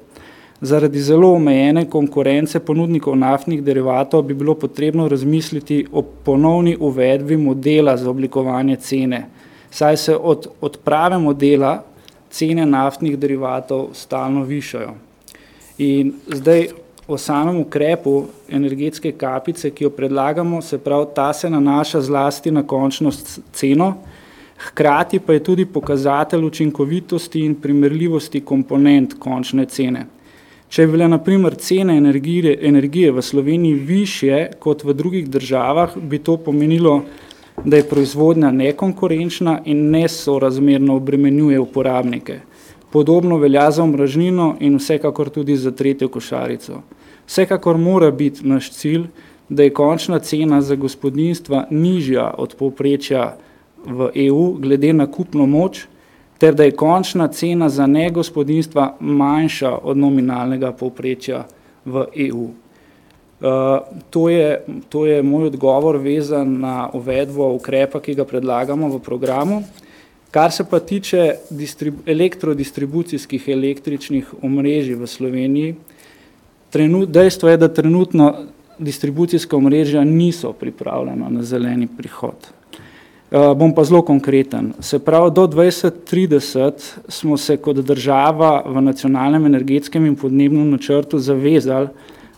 Zaradi 0.61 0.99
zelo 1.01 1.29
omejene 1.37 1.85
konkurence 1.87 2.59
ponudnikov 2.61 3.15
naftnih 3.17 3.63
derivatov 3.63 4.25
bi 4.27 4.35
bilo 4.35 4.57
potrebno 4.59 5.07
razmisliti 5.09 5.85
o 5.93 6.03
ponovni 6.03 6.77
uvedbi 6.81 7.37
modela 7.37 7.97
za 7.97 8.11
oblikovanje 8.11 8.77
cene, 8.77 9.29
saj 9.71 9.97
se 9.97 10.17
od 10.17 10.49
odprave 10.61 11.19
modela 11.19 11.83
cene 12.31 12.67
naftnih 12.67 13.19
derivatov 13.19 13.89
stalno 13.93 14.45
višajo. 14.45 14.95
In 15.79 16.13
zdaj 16.27 16.69
o 17.09 17.19
samem 17.19 17.57
ukrepu 17.61 18.27
energetske 18.49 19.13
kapice, 19.13 19.71
ki 19.71 19.85
jo 19.85 19.91
predlagamo, 19.91 20.63
se 20.63 20.79
pravi, 20.79 21.07
ta 21.15 21.33
se 21.33 21.51
nanaša 21.51 22.01
zlasti 22.01 22.51
na 22.51 22.63
končnost 22.63 23.39
ceno, 23.53 23.95
hkrati 24.59 25.19
pa 25.19 25.33
je 25.33 25.45
tudi 25.45 25.65
pokazatelj 25.65 26.45
učinkovitosti 26.45 27.41
in 27.41 27.55
primerljivosti 27.55 28.41
komponent 28.41 29.15
končne 29.19 29.65
cene. 29.65 30.07
Če 30.69 30.85
bi 30.85 30.99
bile 30.99 31.09
na 31.09 31.19
primer 31.19 31.55
cene 31.57 31.97
energije, 31.97 32.59
energije 32.69 33.13
v 33.13 33.23
Sloveniji 33.23 33.75
višje 33.89 34.41
kot 34.61 34.85
v 34.85 34.93
drugih 34.93 35.31
državah, 35.31 35.97
bi 35.97 36.19
to 36.19 36.37
pomenilo, 36.37 37.01
da 37.65 37.77
je 37.77 37.89
proizvodnja 37.89 38.51
nekonkurenčna 38.51 39.61
in 39.65 39.91
nesorazmerno 39.91 40.97
obremenjuje 40.97 41.61
uporabnike. 41.61 42.41
Podobno 42.91 43.37
velja 43.37 43.71
za 43.71 43.83
omražnino 43.83 44.57
in 44.61 44.77
vsekakor 44.77 45.29
tudi 45.29 45.57
za 45.57 45.71
tretjo 45.71 46.09
košarico. 46.09 46.83
Vsekakor 47.27 47.79
mora 47.79 48.11
biti 48.11 48.47
naš 48.47 48.71
cilj, 48.71 49.07
da 49.49 49.63
je 49.63 49.73
končna 49.75 50.19
cena 50.19 50.61
za 50.63 50.75
gospodinstva 50.75 51.67
nižja 51.71 52.35
od 52.39 52.55
povprečja 52.59 53.37
v 53.87 54.11
EU 54.15 54.53
glede 54.53 54.93
na 54.93 55.07
kupno 55.07 55.47
moč, 55.47 55.87
ter 56.39 56.55
da 56.55 56.65
je 56.65 56.77
končna 56.77 57.29
cena 57.29 57.69
za 57.69 57.87
negospodinstva 57.87 58.97
manjša 59.01 59.79
od 59.83 59.97
nominalnega 59.97 60.73
povprečja 60.73 61.47
v 61.85 62.05
EU. 62.29 62.49
Uh, 63.39 63.79
to, 64.11 64.29
je, 64.29 64.61
to 64.89 65.07
je 65.07 65.23
moj 65.23 65.47
odgovor 65.47 65.97
vezan 65.97 66.59
na 66.59 66.89
uvedbo 66.93 67.53
ukrepa, 67.55 68.01
ki 68.03 68.17
ga 68.19 68.25
predlagamo 68.27 68.89
v 68.91 68.99
programu. 68.99 69.63
Kar 70.31 70.51
se 70.53 70.65
pa 70.67 70.81
tiče 70.81 71.37
elektrodistribucijskih 72.07 73.49
električnih 73.49 74.35
omrežij 74.43 74.99
v 74.99 75.07
Sloveniji, 75.07 75.77
trenut, 76.71 77.09
dejstvo 77.15 77.49
je, 77.49 77.57
da 77.57 77.69
trenutno 77.69 78.35
distribucijska 78.79 79.57
omrežja 79.57 80.05
niso 80.05 80.53
pripravljena 80.53 81.31
na 81.31 81.43
zeleni 81.43 81.87
prihod. 81.87 82.51
Uh, 83.31 83.55
bom 83.55 83.71
pa 83.75 83.85
zelo 83.85 84.03
konkreten. 84.03 84.73
Se 84.81 84.99
pravi, 84.99 85.31
do 85.31 85.47
2030 85.47 86.91
smo 87.09 87.37
se 87.37 87.57
kot 87.57 87.77
država 87.77 88.65
v 88.67 88.83
nacionalnem 88.83 89.47
energetskem 89.47 90.07
in 90.07 90.17
podnebnem 90.17 90.71
načrtu 90.71 91.19
zavezali, 91.19 91.89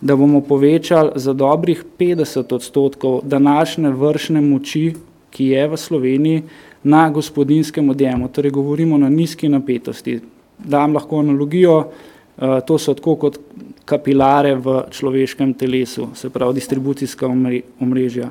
da 0.01 0.17
bomo 0.17 0.41
povečali 0.41 1.11
za 1.15 1.33
dobrih 1.33 1.85
50 1.99 2.55
odstotkov 2.55 3.21
današnje 3.25 3.91
vršne 3.91 4.41
moči, 4.41 4.95
ki 5.31 5.47
je 5.47 5.69
v 5.69 5.77
Sloveniji, 5.77 6.43
na 6.83 7.11
gospodinskem 7.11 7.91
odjemu. 7.91 8.29
Torej 8.29 8.51
govorimo 8.51 8.99
na 8.99 9.09
nizki 9.09 9.49
napetosti. 9.49 10.21
Dam 10.59 10.95
lahko 10.95 11.19
analogijo, 11.19 11.79
uh, 11.79 12.61
to 12.67 12.79
so 12.79 12.95
tako 12.95 13.17
kot 13.17 13.39
kapilare 13.85 14.55
v 14.55 14.83
človeškem 14.91 15.55
telesu, 15.55 16.09
se 16.15 16.31
pravi 16.31 16.55
distribucijska 16.55 17.29
omrežja. 17.81 18.31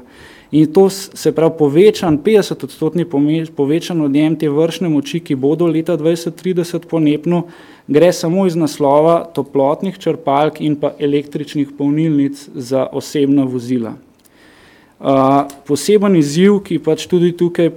In 0.52 0.74
to 0.74 0.90
se 0.90 1.32
pravi 1.32 1.54
povečan, 1.58 2.18
50 2.24 2.64
odstotni 2.64 3.06
povečan 3.56 4.02
odjem 4.02 4.36
te 4.36 4.50
vršne 4.50 4.90
moči, 4.90 5.20
ki 5.20 5.36
bodo 5.36 5.68
leta 5.68 5.98
2030 5.98 6.88
po 6.90 7.00
Nepnu, 7.00 7.44
gre 7.90 8.12
samo 8.14 8.46
iz 8.48 8.56
naslova 8.56 9.24
toplotnih 9.34 9.98
črpalk 9.98 10.62
in 10.62 10.78
pa 10.80 10.94
električnih 11.00 11.74
polnilnic 11.78 12.46
za 12.54 12.86
osebna 12.92 13.44
vozila. 13.50 13.96
Uh, 15.00 15.46
poseben 15.68 16.18
izziv, 16.20 16.58
ki 16.64 16.78
pač 16.84 17.06
tudi 17.08 17.32
tukaj 17.32 17.70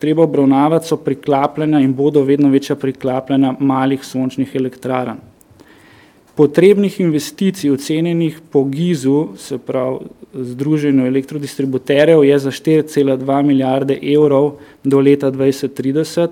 treba 0.00 0.24
obravnavati, 0.24 0.88
so 0.88 0.96
priklapljanja 0.96 1.82
in 1.84 1.92
bodo 1.94 2.22
vedno 2.24 2.48
večja 2.48 2.76
priklapljanja 2.80 3.54
malih 3.60 4.04
sončnih 4.04 4.56
elektraran 4.56 5.20
potrebnih 6.40 7.00
investicij 7.00 7.70
ocenjenih 7.70 8.40
po 8.50 8.64
GIZ-u, 8.64 9.28
se 9.36 9.58
pravi 9.58 9.98
Združenju 10.34 11.06
elektrodistributerjev, 11.06 12.24
je 12.24 12.38
za 12.38 12.50
4,2 12.50 13.42
milijarde 13.42 13.98
evrov 14.02 14.52
do 14.84 15.00
leta 15.00 15.30
2030. 15.30 16.28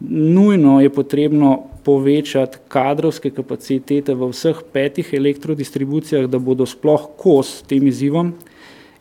Nujno 0.00 0.80
je 0.80 0.90
potrebno 0.90 1.62
povečati 1.84 2.58
kadrovske 2.68 3.30
kapacitete 3.30 4.14
v 4.14 4.28
vseh 4.32 4.62
petih 4.72 5.14
elektrodistribucijah, 5.14 6.26
da 6.26 6.38
bodo 6.38 6.66
sploh 6.66 7.08
kos 7.16 7.62
tem 7.68 7.86
izzivom. 7.86 8.32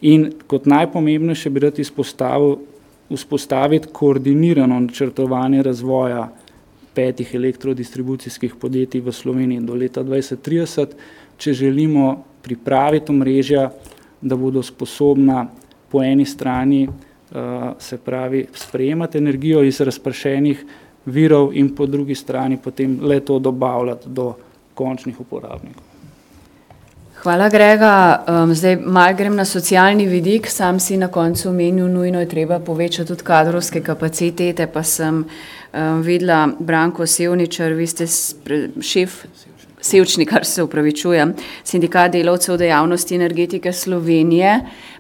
In 0.02 0.32
kot 0.48 0.66
najpomembnejše 0.66 1.50
bi 1.50 1.64
rad 1.64 1.80
vzpostaviti 3.14 3.88
koordinirano 3.92 4.80
načrtovanje 4.80 5.64
razvoja 5.64 6.28
petih 6.94 7.36
elektrodistribucijskih 7.36 8.56
podjetij 8.60 9.02
v 9.02 9.12
Sloveniji 9.12 9.66
do 9.66 9.76
leta 9.76 10.04
2030, 10.04 10.94
če 11.38 11.54
želimo 11.54 12.24
pripraviti 12.42 13.12
omrežja, 13.12 13.72
da 14.22 14.36
bodo 14.36 14.64
sposobna 14.64 15.48
po 15.92 16.04
eni 16.04 16.26
strani 16.26 16.88
uh, 16.88 16.94
se 17.80 17.98
pravi 17.98 18.46
sprejemati 18.54 19.18
energijo 19.18 19.64
iz 19.64 19.82
razpršenih 19.82 20.66
virov 21.06 21.52
in 21.54 21.76
po 21.76 21.86
drugi 21.86 22.16
strani 22.16 22.58
potem 22.58 23.00
le 23.02 23.20
to 23.20 23.40
dobavljati 23.40 24.10
do 24.10 24.34
končnih 24.74 25.20
uporabnikov. 25.20 25.84
Hvala, 27.24 27.50
Grega. 27.50 28.24
Um, 28.28 28.52
zdaj 28.56 28.76
mal 28.76 29.14
grem 29.16 29.36
na 29.36 29.46
socialni 29.46 30.08
vidik. 30.08 30.48
Sam 30.52 30.80
si 30.80 30.98
na 30.98 31.08
koncu 31.08 31.50
omenil, 31.50 31.88
nujno 31.88 32.20
je 32.20 32.28
treba 32.30 32.60
povečati 32.60 33.08
tudi 33.08 33.24
kadrovske 33.24 33.82
kapacitete, 33.82 34.68
pa 34.68 34.84
sem 34.84 35.24
um, 35.24 36.02
videla 36.02 36.50
Branko 36.60 37.08
Sevničar, 37.08 37.72
vi 37.74 37.88
ste 37.88 38.08
šef 38.82 39.24
Sevčnikar, 39.84 40.46
se 40.46 40.64
upravičujem, 40.64 41.34
sindikat 41.64 42.12
delavcev 42.14 42.56
dejavnosti 42.58 43.16
energetike 43.16 43.74
Slovenije. 43.76 44.54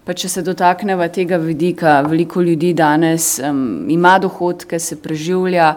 Pa 0.03 0.11
če 0.11 0.27
se 0.27 0.41
dotakneva 0.43 1.07
tega 1.07 1.38
vidika, 1.39 2.01
veliko 2.03 2.41
ljudi 2.43 2.73
danes 2.75 3.38
um, 3.39 3.86
ima 3.88 4.17
dohodke, 4.19 4.79
se 4.84 4.97
preživlja 4.99 5.69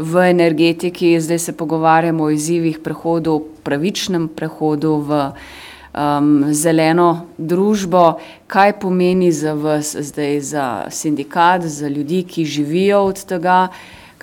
v 0.00 0.24
energetiki, 0.30 1.12
zdaj 1.20 1.42
se 1.44 1.52
pogovarjamo 1.52 2.24
o 2.24 2.30
izzivih 2.32 2.78
prehodu, 2.80 3.36
pravičnem 3.68 4.30
prehodu 4.32 4.94
v 5.10 5.20
um, 5.28 6.30
zeleno 6.48 7.10
družbo, 7.36 8.06
kaj 8.48 8.78
pomeni 8.80 9.28
za 9.32 9.52
vas 9.52 9.92
zdaj, 9.92 10.40
za 10.40 10.70
sindikat, 10.88 11.68
za 11.68 11.92
ljudi, 11.92 12.22
ki 12.24 12.48
živijo 12.48 13.04
od 13.12 13.20
tega, 13.28 13.68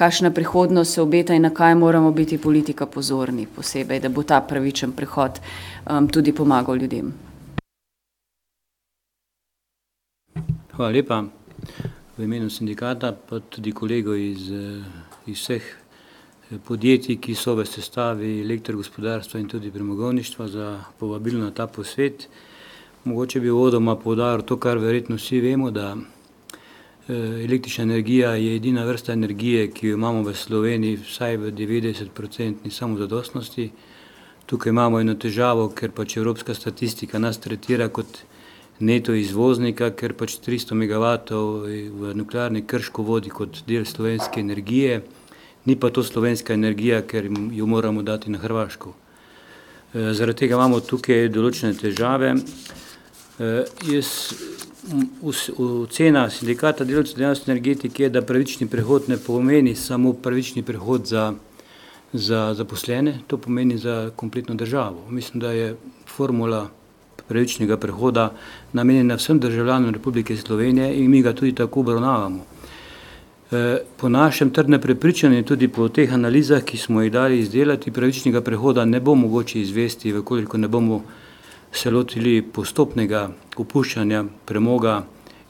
kakšna 0.02 0.32
prihodnost 0.32 0.94
se 0.94 1.02
obeta 1.02 1.36
in 1.38 1.42
na 1.46 1.50
kaj 1.54 1.76
moramo 1.76 2.12
biti 2.12 2.38
politika 2.38 2.86
pozorni 2.86 3.46
posebej, 3.56 4.00
da 4.00 4.10
bo 4.10 4.24
ta 4.24 4.40
pravičen 4.42 4.96
prihod 4.98 5.38
um, 5.38 6.08
tudi 6.08 6.34
pomagal 6.34 6.78
ljudem. 6.82 7.12
Hvala 10.74 10.92
lepa. 10.92 11.24
V 12.18 12.24
imenu 12.24 12.50
sindikata 12.50 13.12
pa 13.30 13.40
tudi 13.40 13.72
kolego 13.72 14.16
iz, 14.16 14.50
eh, 14.52 14.82
iz 15.28 15.38
vseh 15.38 15.68
eh, 15.70 16.58
podjetij, 16.68 17.20
ki 17.22 17.36
so 17.36 17.54
v 17.56 17.66
sestavi 17.66 18.40
elektrogospodarstva 18.42 19.40
in 19.40 19.48
tudi 19.48 19.72
premogovništva 19.72 20.48
za 20.48 20.80
povabilo 21.00 21.44
na 21.44 21.52
ta 21.52 21.68
posvet. 21.68 22.28
Mogoče 23.04 23.40
bi 23.40 23.50
uvodoma 23.50 23.96
povdaril 23.96 24.46
to, 24.46 24.58
kar 24.58 24.78
verjetno 24.78 25.16
vsi 25.16 25.42
vemo, 25.42 25.72
da 25.72 25.96
električna 27.08 27.84
energija 27.84 28.36
je 28.36 28.56
edina 28.56 28.86
vrsta 28.86 29.14
energije, 29.14 29.72
ki 29.72 29.88
jo 29.88 29.94
imamo 29.98 30.22
v 30.24 30.36
Sloveniji 30.36 31.00
vsaj 31.02 31.38
v 31.38 31.52
devetdesetprocentni 31.52 32.72
samozadostnosti. 32.72 33.72
Tukaj 34.46 34.70
imamo 34.70 35.00
eno 35.00 35.16
težavo, 35.16 35.70
ker 35.70 35.92
pač 35.92 36.18
evropska 36.18 36.54
statistika 36.54 37.20
nas 37.20 37.40
tretira 37.40 37.90
kot 37.90 38.24
neto 38.80 39.14
izvoznika, 39.14 39.92
ker 39.92 40.14
pač 40.14 40.38
tristo 40.42 40.76
megavatov 40.76 41.66
v 41.68 42.14
Nuklearni 42.16 42.66
Krško 42.68 43.04
vodi 43.04 43.30
kot 43.30 43.64
del 43.68 43.86
slovenske 43.86 44.40
energije, 44.40 45.02
ni 45.66 45.76
pa 45.76 45.90
to 45.90 46.04
slovenska 46.04 46.54
energija, 46.54 47.02
ker 47.02 47.30
jo 47.52 47.66
moramo 47.66 48.02
dati 48.02 48.32
na 48.32 48.38
Hrvaško. 48.38 48.94
zaradi 49.94 50.40
tega 50.40 50.56
imamo 50.56 50.80
tukaj 50.80 51.28
določene 51.30 51.74
težave. 51.74 52.36
jaz 53.92 54.34
ocena 55.58 56.30
Sindikata 56.30 56.84
delavcev 56.84 57.18
dejavnosti 57.18 57.52
energetike 57.52 58.04
je, 58.04 58.10
da 58.10 58.22
pravični 58.22 58.68
prehod 58.68 59.04
ne 59.08 59.18
pomeni 59.18 59.76
samo 59.76 60.14
pravični 60.14 60.64
prehod 60.64 61.06
za 61.06 61.34
za 62.14 62.54
zaposlene, 62.54 63.20
to 63.28 63.38
pomeni 63.38 63.78
za 63.78 64.12
kompletno 64.16 64.56
državo. 64.56 65.10
Mislim, 65.10 65.40
da 65.40 65.52
je 65.52 65.76
formula 66.16 66.70
pravičnega 67.28 67.78
prehoda 67.78 68.34
namenjena 68.74 69.16
vsem 69.16 69.40
državljanom 69.40 69.94
Republike 69.94 70.38
Slovenije 70.38 70.96
in 70.96 71.12
mi 71.12 71.22
ga 71.22 71.34
tudi 71.34 71.56
tako 71.56 71.80
obravnavamo. 71.80 72.46
po 73.98 74.10
našem 74.10 74.50
trdnem 74.50 74.82
prepričanju, 74.82 75.44
tudi 75.44 75.68
po 75.68 75.90
teh 75.90 76.14
analizah, 76.14 76.64
ki 76.64 76.78
smo 76.78 77.02
jih 77.02 77.12
dali 77.12 77.40
izdelati, 77.40 77.92
pravičnega 77.92 78.42
prehoda 78.42 78.86
ne 78.86 79.00
bo 79.00 79.16
mogoče 79.16 79.62
izvesti, 79.62 80.14
v 80.14 80.24
kolikor 80.24 80.60
ne 80.60 80.68
bomo 80.68 81.04
se 81.72 81.92
lotili 81.92 82.42
postopnega 82.42 83.30
opuščanja 83.58 84.24
premoga 84.46 85.02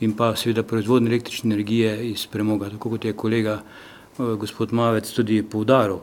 in 0.02 0.14
pa 0.18 0.36
seveda 0.36 0.64
proizvodnje 0.64 1.10
električne 1.10 1.54
energije 1.54 1.96
iz 2.10 2.26
premoga, 2.28 2.70
tako 2.70 2.90
kot 2.90 3.06
je 3.06 3.14
kolega 3.14 3.62
gospod 4.18 4.74
Mavec 4.74 5.12
tudi 5.12 5.44
poudaril. 5.44 6.00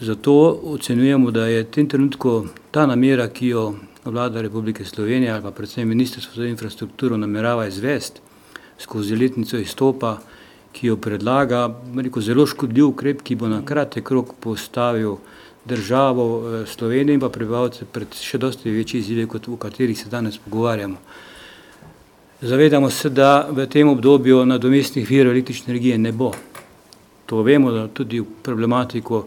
zato 0.00 0.60
ocenjujemo, 0.64 1.30
da 1.30 1.46
je 1.46 1.62
v 1.62 1.70
tem 1.70 1.88
trenutku 1.88 2.46
ta 2.70 2.86
namera, 2.86 3.28
ki 3.28 3.46
jo 3.46 3.74
Vlada 4.04 4.40
Republike 4.42 4.84
Slovenije 4.84 5.30
ali 5.30 5.42
pa 5.42 5.50
predvsem 5.50 5.88
Ministrstvo 5.88 6.42
za 6.42 6.48
infrastrukturo 6.48 7.16
namerava 7.16 7.66
izvesti 7.66 8.20
skozi 8.78 9.16
letnico 9.16 9.58
izstopa, 9.58 10.18
ki 10.72 10.86
jo 10.86 10.96
predlaga, 10.96 11.68
rekel, 11.96 12.22
zelo 12.22 12.46
škodljiv 12.46 12.86
ukrep, 12.86 13.22
ki 13.22 13.36
bo 13.36 13.48
na 13.48 13.62
kratek 13.64 14.10
rok 14.10 14.34
postavil 14.40 15.16
državo 15.68 16.64
Slovenijo 16.66 17.14
in 17.14 17.20
pa 17.20 17.28
prebivalce 17.28 17.84
pred 17.84 18.16
še 18.16 18.40
dosti 18.40 18.72
večje 18.72 19.00
izzive, 19.00 19.26
kot 19.28 19.48
o 19.48 19.56
katerih 19.60 19.98
se 19.98 20.08
danes 20.08 20.38
pogovarjamo. 20.38 20.96
Zavedamo 22.40 22.90
se, 22.90 23.10
da 23.10 23.48
v 23.50 23.66
tem 23.66 23.88
obdobju 23.88 24.44
nadomestnih 24.46 25.08
virov 25.10 25.34
električne 25.34 25.72
energije 25.72 25.98
ne 25.98 26.12
bo. 26.12 26.32
To 27.26 27.42
vemo, 27.42 27.72
da 27.74 27.88
tudi 27.88 28.22
problematiko 28.42 29.26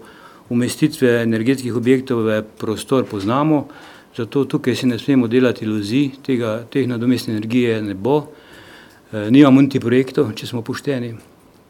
umestitve 0.49 1.21
energetskih 1.21 1.75
objektov 1.75 2.23
v 2.25 2.41
prostor 2.57 3.05
poznamo, 3.05 3.67
zato 4.17 4.45
tukaj 4.45 4.75
si 4.75 4.87
ne 4.87 4.99
smemo 4.99 5.27
delati 5.27 5.65
iluzij, 5.65 6.23
tega, 6.23 6.61
te 6.71 6.87
nadomestne 6.87 7.35
energije 7.35 7.81
ne 7.81 7.93
bo. 7.93 8.23
nimamo 9.11 9.61
niti 9.61 9.79
projektov, 9.79 10.31
če 10.35 10.47
smo 10.47 10.61
pošteni, 10.63 11.11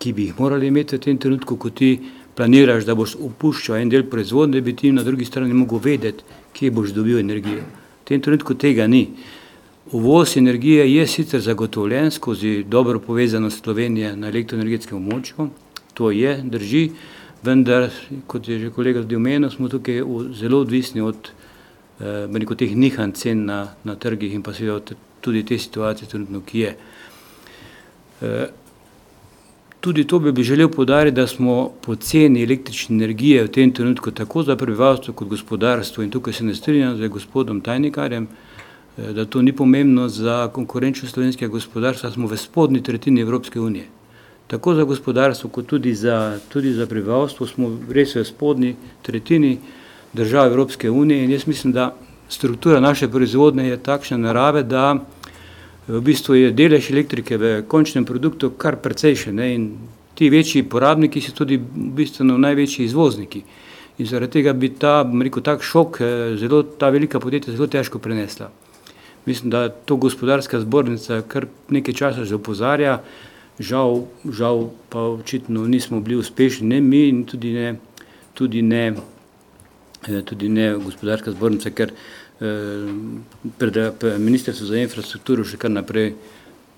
ki 0.02 0.14
bi 0.14 0.28
jih 0.30 0.40
morali 0.40 0.68
imeti 0.70 0.98
v 0.98 1.02
tem 1.02 1.18
trenutku, 1.18 1.58
ko 1.58 1.70
ti 1.74 1.96
planiraš, 2.36 2.86
da 2.86 2.96
boš 2.96 3.16
opuščal 3.20 3.82
en 3.82 3.90
del 3.90 4.06
proizvodnje, 4.10 4.62
bi 4.62 4.76
ti 4.76 4.92
na 4.92 5.04
drugi 5.04 5.26
strani 5.26 5.54
mogel 5.54 5.82
vedeti, 5.84 6.24
kje 6.54 6.72
boš 6.72 6.94
dobil 6.96 7.20
energijo. 7.20 7.64
V 8.02 8.08
tem 8.08 8.22
trenutku 8.22 8.56
tega 8.56 8.88
ni. 8.88 9.08
Uvoz 9.92 10.38
energije 10.38 10.86
je 10.94 11.08
sicer 11.08 11.42
zagotovljen 11.42 12.12
skozi 12.12 12.64
dobro 12.64 13.00
povezanost 13.00 13.64
Slovenije 13.64 14.16
na 14.16 14.30
elektroenergetskem 14.30 14.98
območju, 14.98 15.50
to 15.94 16.12
je, 16.12 16.38
drži, 16.44 16.84
vendar, 17.44 17.90
kot 18.28 18.48
je 18.48 18.60
že 18.60 18.70
kolega 18.72 19.02
tudi 19.02 19.16
omenil, 19.16 19.50
smo 19.50 19.70
tukaj 19.70 20.04
zelo 20.38 20.62
odvisni 20.62 21.02
od, 21.02 21.32
rekel, 22.00 22.56
teh 22.56 22.76
nihanj 22.76 23.14
cen 23.18 23.46
na, 23.46 23.66
na 23.84 23.96
trgih 23.96 24.34
in 24.34 24.44
pa 24.46 24.54
seveda 24.54 24.96
tudi 25.22 25.44
te 25.44 25.58
situacije 25.58 26.08
trenutno, 26.10 26.42
ki 26.46 26.60
je. 26.60 26.76
Tudi 29.82 30.04
to 30.04 30.20
bi 30.20 30.44
želel 30.44 30.70
poudariti, 30.70 31.16
da 31.16 31.28
smo 31.28 31.72
po 31.82 31.96
ceni 31.96 32.44
električne 32.44 32.96
energije 32.96 33.44
v 33.44 33.48
tem 33.48 33.72
trenutku 33.72 34.12
tako 34.12 34.44
za 34.44 34.56
prebivalstvo 34.56 35.14
kot 35.14 35.28
gospodarstvo, 35.28 36.04
in 36.04 36.12
tukaj 36.12 36.34
se 36.34 36.44
ne 36.44 36.56
strinjam 36.56 36.98
z 36.98 37.08
gospodom 37.08 37.62
Tajnikarjem, 37.62 38.28
da 38.98 39.26
to 39.26 39.42
ni 39.42 39.56
pomembno 39.56 40.10
za 40.10 40.48
konkurenčnost 40.54 41.14
slovenskega 41.14 41.52
gospodarstva, 41.52 42.12
smo 42.12 42.28
v 42.28 42.38
spodnji 42.38 42.84
tretjini 42.84 43.22
Evropske 43.22 43.60
unije. 43.60 43.86
Tako 44.48 44.76
za 44.76 44.84
gospodarstvo 44.84 45.50
kot 45.50 45.66
tudi 45.66 45.96
za, 45.96 46.40
tudi 46.50 46.74
za 46.74 46.86
prebivalstvo 46.86 47.48
smo 47.48 47.78
res 47.90 48.16
v 48.16 48.26
spodnji 48.26 48.76
tretjini 49.02 49.58
držav 50.14 50.52
Evropske 50.52 50.90
unije 50.90 51.24
in 51.24 51.32
jaz 51.32 51.48
mislim, 51.48 51.74
da 51.74 51.96
struktura 52.30 52.80
naše 52.80 53.08
proizvodnje 53.08 53.64
je 53.64 53.84
takšne 53.84 54.18
narave, 54.18 54.64
da 54.64 55.00
v 55.88 56.02
bistvu 56.02 56.36
je 56.36 56.52
delež 56.52 56.92
elektrike 56.92 57.38
v 57.38 57.64
končnem 57.68 58.06
produktu 58.06 58.52
kar 58.58 58.78
precejšen, 58.82 59.36
ne, 59.36 59.54
in 59.56 59.68
ti 60.16 60.30
večji 60.30 60.64
porabniki 60.70 61.22
so 61.22 61.34
tudi 61.34 61.58
bistveno 61.58 62.38
največji 62.38 62.86
izvozniki. 62.86 63.44
In 63.98 64.08
zaradi 64.08 64.40
tega 64.40 64.54
bi 64.54 64.70
ta, 64.70 65.02
rekel, 65.04 65.44
tak 65.44 65.64
šok 65.64 66.02
zelo 66.40 66.64
ta 66.64 66.90
velika 66.90 67.20
podjetja 67.20 67.54
zelo 67.54 67.68
težko 67.68 68.00
prenesla. 68.00 68.52
Mislim, 69.26 69.50
da 69.50 69.70
to 69.70 69.96
Gospodarska 69.96 70.60
zbornica 70.60 71.22
kar 71.28 71.46
nekaj 71.70 71.94
časa 71.94 72.26
že 72.26 72.36
opozarja, 72.36 73.02
žal, 73.60 74.08
žal 74.26 74.70
pa 74.90 75.00
očitno 75.00 75.68
nismo 75.68 76.00
bili 76.02 76.18
uspešni, 76.18 76.68
ne 76.68 76.82
mi 76.82 77.08
in 77.10 77.24
tudi 77.26 77.54
ne, 77.54 77.76
tudi 78.34 78.62
ne, 78.62 78.96
tudi 80.26 80.50
ne 80.50 80.74
Gospodarska 80.78 81.32
zbornica, 81.32 81.70
ker 81.70 81.94
Ministrstvo 84.20 84.68
za 84.68 84.78
infrastrukturo 84.82 85.46
še 85.46 85.58
kar 85.62 85.72
naprej 85.72 86.14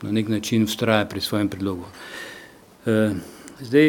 na 0.04 0.12
neki 0.12 0.32
način 0.32 0.66
vztraja 0.68 1.06
pri 1.08 1.22
svojem 1.22 1.50
predlogu. 1.50 1.86
zdaj, 3.64 3.88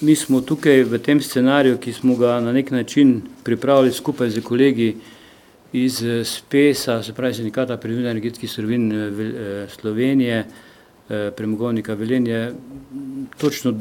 mi 0.00 0.14
smo 0.14 0.40
tukaj 0.40 0.84
v 0.84 0.98
tem 0.98 1.20
scenariju, 1.20 1.78
ki 1.78 1.92
smo 1.92 2.14
ga 2.16 2.40
na 2.40 2.52
neki 2.52 2.74
način 2.74 3.22
pripravili 3.44 3.92
skupaj 3.92 4.30
s 4.30 4.40
kolegi 4.44 4.96
iz 5.72 6.02
SPES-a, 6.24 7.02
se 7.02 7.12
pravi 7.12 7.34
Sindikata 7.34 7.76
prenovljenih 7.76 8.10
energetskih 8.10 8.50
surovin 8.50 8.92
Slovenije, 9.68 10.44
Premogovnika 11.08 11.94
Velenje, 11.94 12.52
točno 13.40 13.72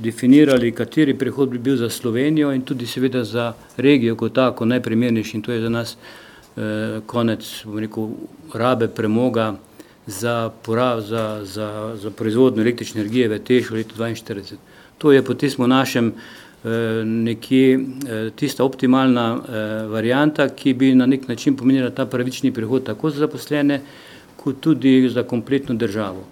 definirali, 0.00 0.72
kateri 0.72 1.14
prehod 1.18 1.48
bi 1.50 1.58
bil 1.58 1.76
za 1.76 1.90
Slovenijo 1.90 2.52
in 2.52 2.62
tudi 2.62 2.86
seveda 2.86 3.24
za 3.24 3.52
regijo 3.76 4.16
kot 4.16 4.34
tako 4.34 4.64
najprimernejši, 4.64 5.36
in 5.36 5.42
to 5.42 5.52
je 5.52 5.60
za 5.60 5.68
nas 5.68 5.96
konec, 7.06 7.62
bom 7.64 7.78
rekel, 7.78 8.08
rabe 8.54 8.88
premoga 8.88 9.54
za 10.06 10.50
za, 10.98 11.40
za, 11.44 11.96
za 11.96 12.10
proizvodnjo 12.10 12.62
električne 12.62 13.00
energije 13.00 13.28
v 13.28 13.38
TEŠ-u 13.38 13.74
letu 13.74 13.94
dvainštirideset. 13.96 14.58
To 14.98 15.12
je 15.12 15.22
po 15.22 15.34
tistem 15.34 15.68
našem 15.68 16.12
nekje 17.04 17.80
tista 18.36 18.64
optimalna 18.64 19.38
varianta, 19.88 20.48
ki 20.48 20.74
bi 20.74 20.94
na 20.94 21.06
neki 21.06 21.28
način 21.28 21.56
pomenila 21.56 21.90
ta 21.90 22.06
pravični 22.06 22.52
prehod 22.52 22.84
tako 22.84 23.10
za 23.10 23.18
zaposlene 23.18 23.80
kot 24.36 24.60
tudi 24.60 25.08
za 25.08 25.22
kompletno 25.22 25.74
državo. 25.74 26.24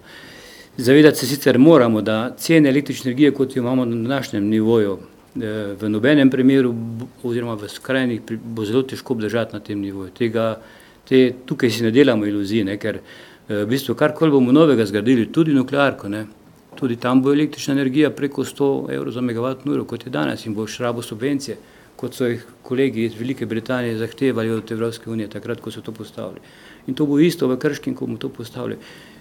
Zavedati 0.77 1.19
se 1.19 1.27
sicer 1.27 1.59
moramo, 1.59 2.03
da 2.03 2.35
cene 2.39 2.69
električne 2.69 3.11
energije, 3.11 3.31
kot 3.31 3.57
jo 3.57 3.61
imamo 3.61 3.85
na 3.85 3.97
današnjem 3.97 4.49
nivoju, 4.49 4.99
v 5.37 5.89
nobenem 5.89 6.31
primeru 6.31 6.75
oziroma 7.23 7.55
v 7.55 7.69
skrajnih 7.69 8.21
bo 8.41 8.65
zelo 8.65 8.83
težko 8.83 9.15
obdržati 9.15 9.53
na 9.53 9.61
tem 9.61 9.81
nivoju, 9.81 10.11
tega, 10.17 10.57
te, 11.09 11.33
tukaj 11.47 11.71
si 11.71 11.85
ne 11.85 11.91
delamo 11.91 12.27
iluzij, 12.27 12.65
ne, 12.65 12.79
ker 12.81 13.01
v 13.49 13.65
bistvu 13.69 13.95
karkoli 13.95 14.33
bomo 14.33 14.53
novega 14.53 14.87
zgradili, 14.87 15.29
tudi 15.33 15.55
nuklearko, 15.55 16.09
ne, 16.09 16.25
tudi 16.77 16.97
tam 16.97 17.23
bo 17.23 17.33
električna 17.33 17.75
energija 17.77 18.11
preko 18.11 18.45
sto 18.45 18.87
evrov 18.91 19.13
za 19.13 19.21
megavatno 19.21 19.73
uro, 19.73 19.85
kot 19.85 20.07
je 20.07 20.11
danes, 20.11 20.47
in 20.47 20.55
boš 20.55 20.79
rabil 20.81 21.03
subvencije, 21.03 21.57
kot 21.97 22.15
so 22.15 22.29
jih 22.29 22.43
kolegi 22.63 23.07
iz 23.07 23.15
Velike 23.19 23.47
Britanije 23.47 23.99
zahtevali 23.99 24.51
od 24.51 24.73
Evropske 24.73 25.11
unije 25.11 25.29
takrat, 25.33 25.61
ko 25.61 25.71
so 25.71 25.81
to 25.81 25.93
postavili. 25.93 26.41
In 26.87 26.95
to 26.95 27.07
bo 27.07 27.19
isto 27.19 27.49
v 27.49 27.57
Krškem, 27.57 27.95
ko 27.95 28.07
bomo 28.07 28.19
to 28.19 28.29
postavili. 28.29 28.77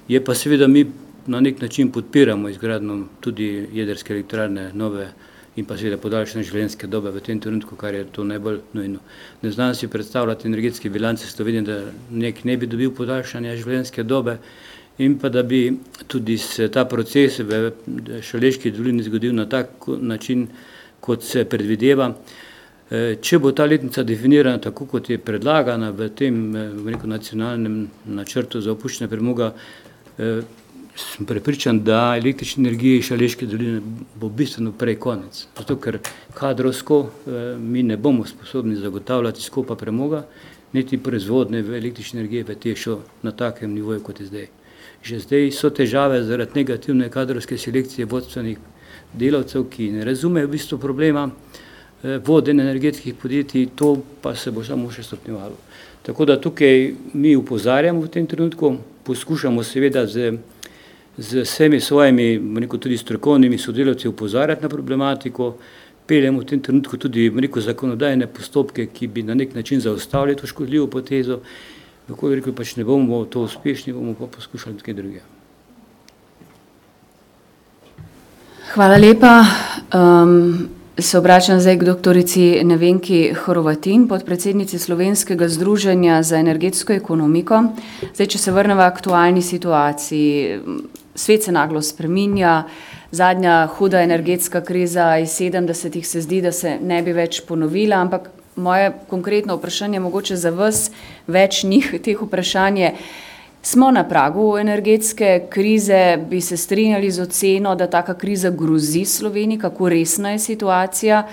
Je 0.07 0.19
pa 0.23 0.35
seveda 0.35 0.67
mi 0.67 0.85
na 1.27 1.39
neki 1.39 1.61
način 1.61 1.91
podpiramo 1.91 2.49
izgradnjo 2.49 3.05
tudi 3.19 3.67
jedrske 3.73 4.13
elektrarne 4.13 4.71
nove 4.73 5.07
in 5.55 5.65
pa 5.65 5.77
seveda 5.77 5.97
podaljšanje 6.01 6.45
življenjske 6.49 6.87
dobe 6.91 7.11
v 7.15 7.21
tem 7.23 7.39
trenutku, 7.39 7.77
kar 7.79 7.95
je 7.95 8.05
to 8.11 8.23
najbolj 8.27 8.59
nujno. 8.75 8.99
Ne 9.41 9.51
znam 9.51 9.75
si 9.75 9.87
predstavljati 9.87 10.47
energetske 10.47 10.89
bilance 10.89 11.27
Slovenije, 11.27 11.61
da 11.63 11.77
NEK 12.11 12.43
ne 12.43 12.57
bi 12.57 12.67
dobil 12.67 12.91
podaljšanja 12.91 13.55
življenjske 13.61 14.03
dobe, 14.03 14.37
in 14.97 15.17
pa 15.19 15.29
da 15.29 15.43
bi 15.43 15.77
tudi 16.07 16.37
se 16.37 16.67
ta 16.71 16.85
proces 16.85 17.39
v 17.39 17.71
Šaleški 18.23 18.71
dolini 18.71 19.03
zgodil 19.03 19.35
na 19.35 19.45
tak 19.49 19.87
način, 19.87 20.47
kot 20.99 21.23
se 21.23 21.45
predvideva. 21.45 22.09
Če 23.21 23.39
bo 23.41 23.51
ta 23.51 23.65
letnica 23.65 24.03
definirana 24.05 24.61
tako, 24.61 24.85
kot 24.89 25.09
je 25.09 25.17
predlagana 25.17 25.89
v 25.91 26.09
tem 26.17 26.37
v 26.53 26.93
rekel, 26.93 27.09
nacionalnem 27.09 27.87
načrtu 28.05 28.61
za 28.61 28.75
opuščanje 28.75 29.09
premoga, 29.09 29.51
sem 30.95 31.25
prepričan, 31.25 31.83
da 31.83 32.15
električne 32.17 32.63
energije 32.63 32.97
iz 32.97 33.05
Šaleške 33.05 33.45
doline 33.45 33.81
bo 34.15 34.29
bistveno 34.29 34.71
prej 34.71 34.95
konec. 34.95 35.45
Zato, 35.57 35.75
ker 35.75 35.99
kadrovsko 36.33 37.09
mi 37.59 37.83
ne 37.83 37.97
bomo 37.97 38.25
sposobni 38.25 38.75
zagotavljati 38.75 39.41
skopa 39.41 39.75
premoga, 39.75 40.25
niti 40.73 40.97
proizvodne 40.97 41.59
električne 41.59 42.19
energije 42.19 42.43
v 42.43 42.55
TEŠ-u 42.55 42.99
na 43.23 43.31
takem 43.31 43.73
nivoju, 43.73 43.99
kot 44.03 44.19
je 44.19 44.25
zdaj. 44.25 44.47
Že 45.03 45.19
zdaj 45.19 45.51
so 45.51 45.69
težave 45.69 46.23
zaradi 46.23 46.59
negativne 46.63 47.09
kadrovske 47.09 47.57
selekcije 47.57 48.05
vodstvenih 48.05 48.57
delavcev, 49.13 49.67
ki 49.69 49.91
ne 49.91 50.05
razumejo 50.05 50.47
v 50.47 50.51
bistvu 50.51 50.79
problema 50.79 51.29
vodenja 52.25 52.63
energetskih 52.63 53.13
podjetij, 53.13 53.67
to 53.75 53.97
pa 54.21 54.35
se 54.35 54.51
bo 54.51 54.63
samo 54.63 54.91
še 54.91 55.03
stopnjevalo. 55.03 55.55
Tako 56.05 56.25
da 56.25 56.41
tukaj 56.41 56.93
mi 57.13 57.35
opozarjamo 57.35 58.01
v 58.01 58.09
tem 58.13 58.27
trenutku, 58.27 58.75
poskušamo 59.03 59.63
seveda 59.63 60.05
z 60.07 60.37
z 61.17 61.43
vsemi 61.43 61.79
svojimi, 61.79 62.59
rekel, 62.59 62.79
tudi 62.79 62.97
strokovnimi 62.97 63.57
sodelavci 63.57 64.07
opozarjati 64.07 64.63
na 64.63 64.69
problematiko, 64.69 65.55
peljemo 66.05 66.41
v 66.41 66.45
tem 66.45 66.61
trenutku 66.61 66.97
tudi, 66.97 67.29
rekel, 67.29 67.61
zakonodajne 67.61 68.27
postopke, 68.27 68.87
ki 68.93 69.07
bi 69.07 69.23
na 69.23 69.33
neki 69.33 69.55
način 69.55 69.79
zaustavili 69.81 70.35
to 70.35 70.47
škodljivo 70.47 70.87
potezo, 70.87 71.39
v 72.07 72.15
kolikor 72.15 72.53
pač 72.53 72.75
ne 72.75 72.83
bomo 72.83 73.23
to 73.25 73.41
uspešni, 73.47 73.93
bomo 73.93 74.13
pa 74.13 74.27
poskušali 74.27 74.83
kaj 74.83 74.93
drugega. 74.93 75.25
Hvala 78.75 78.97
lepa. 78.97 79.33
Se 80.97 81.17
obračam 81.17 81.59
zdaj 81.59 81.77
k 81.79 81.83
doktorici 81.83 82.63
Nevenki 82.63 83.33
Horvatin, 83.33 84.07
podpredsednici 84.07 84.79
Slovenskega 84.79 85.47
združenja 85.47 86.21
za 86.23 86.39
energetsko 86.39 86.93
ekonomiko. 86.93 87.59
Zdaj, 88.13 88.27
če 88.31 88.39
se 88.39 88.51
vrneva 88.55 88.85
aktualni 88.87 89.41
situaciji, 89.43 90.59
svet 91.15 91.43
se 91.43 91.51
naglo 91.51 91.81
spreminja, 91.81 92.63
zadnja 93.11 93.67
huda 93.77 94.01
energetska 94.01 94.61
kriza 94.61 95.17
iz 95.17 95.29
sedemdesetih 95.29 96.07
se 96.07 96.21
zdi, 96.21 96.41
da 96.41 96.51
se 96.51 96.77
ne 96.81 97.01
bi 97.03 97.13
več 97.13 97.41
ponovila, 97.47 98.01
ampak 98.03 98.29
moje 98.55 98.91
konkretno 99.07 99.55
vprašanje 99.55 99.99
mogoče 99.99 100.35
za 100.35 100.49
vas, 100.49 100.89
več 101.27 101.63
njih 101.63 101.95
teh 102.03 102.21
vprašanj 102.21 102.79
je, 102.79 102.91
smo 103.65 103.91
na 103.91 104.03
pragu 104.07 104.57
energetske 104.57 105.47
krize, 105.49 106.17
bi 106.29 106.41
se 106.41 106.57
strinjali 106.57 107.11
z 107.11 107.21
oceno, 107.21 107.75
da 107.75 107.87
taka 107.87 108.13
kriza 108.13 108.49
grozi 108.49 109.05
Sloveniji, 109.05 109.59
kako 109.59 109.89
resna 109.89 110.31
je 110.31 110.39
situacija, 110.39 111.23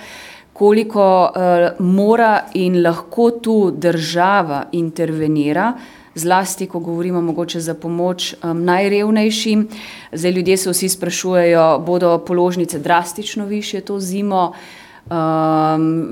koliko 0.53 1.33
mora 1.79 2.45
in 2.55 2.83
lahko 2.83 3.31
tu 3.31 3.71
država 3.71 4.65
intervenira, 4.73 5.73
zlasti 6.15 6.67
ko 6.67 6.79
govorimo 6.79 7.21
mogoče 7.21 7.61
za 7.61 7.75
pomoč 7.75 8.35
najrevnejšim. 8.43 9.69
Zdaj 10.13 10.31
ljudje 10.31 10.57
se 10.57 10.71
vsi 10.71 10.89
sprašujejo, 10.89 11.79
bodo 11.87 12.19
položnice 12.19 12.79
drastično 12.79 13.47
višje 13.47 13.81
to 13.81 14.01
zimo, 14.01 14.53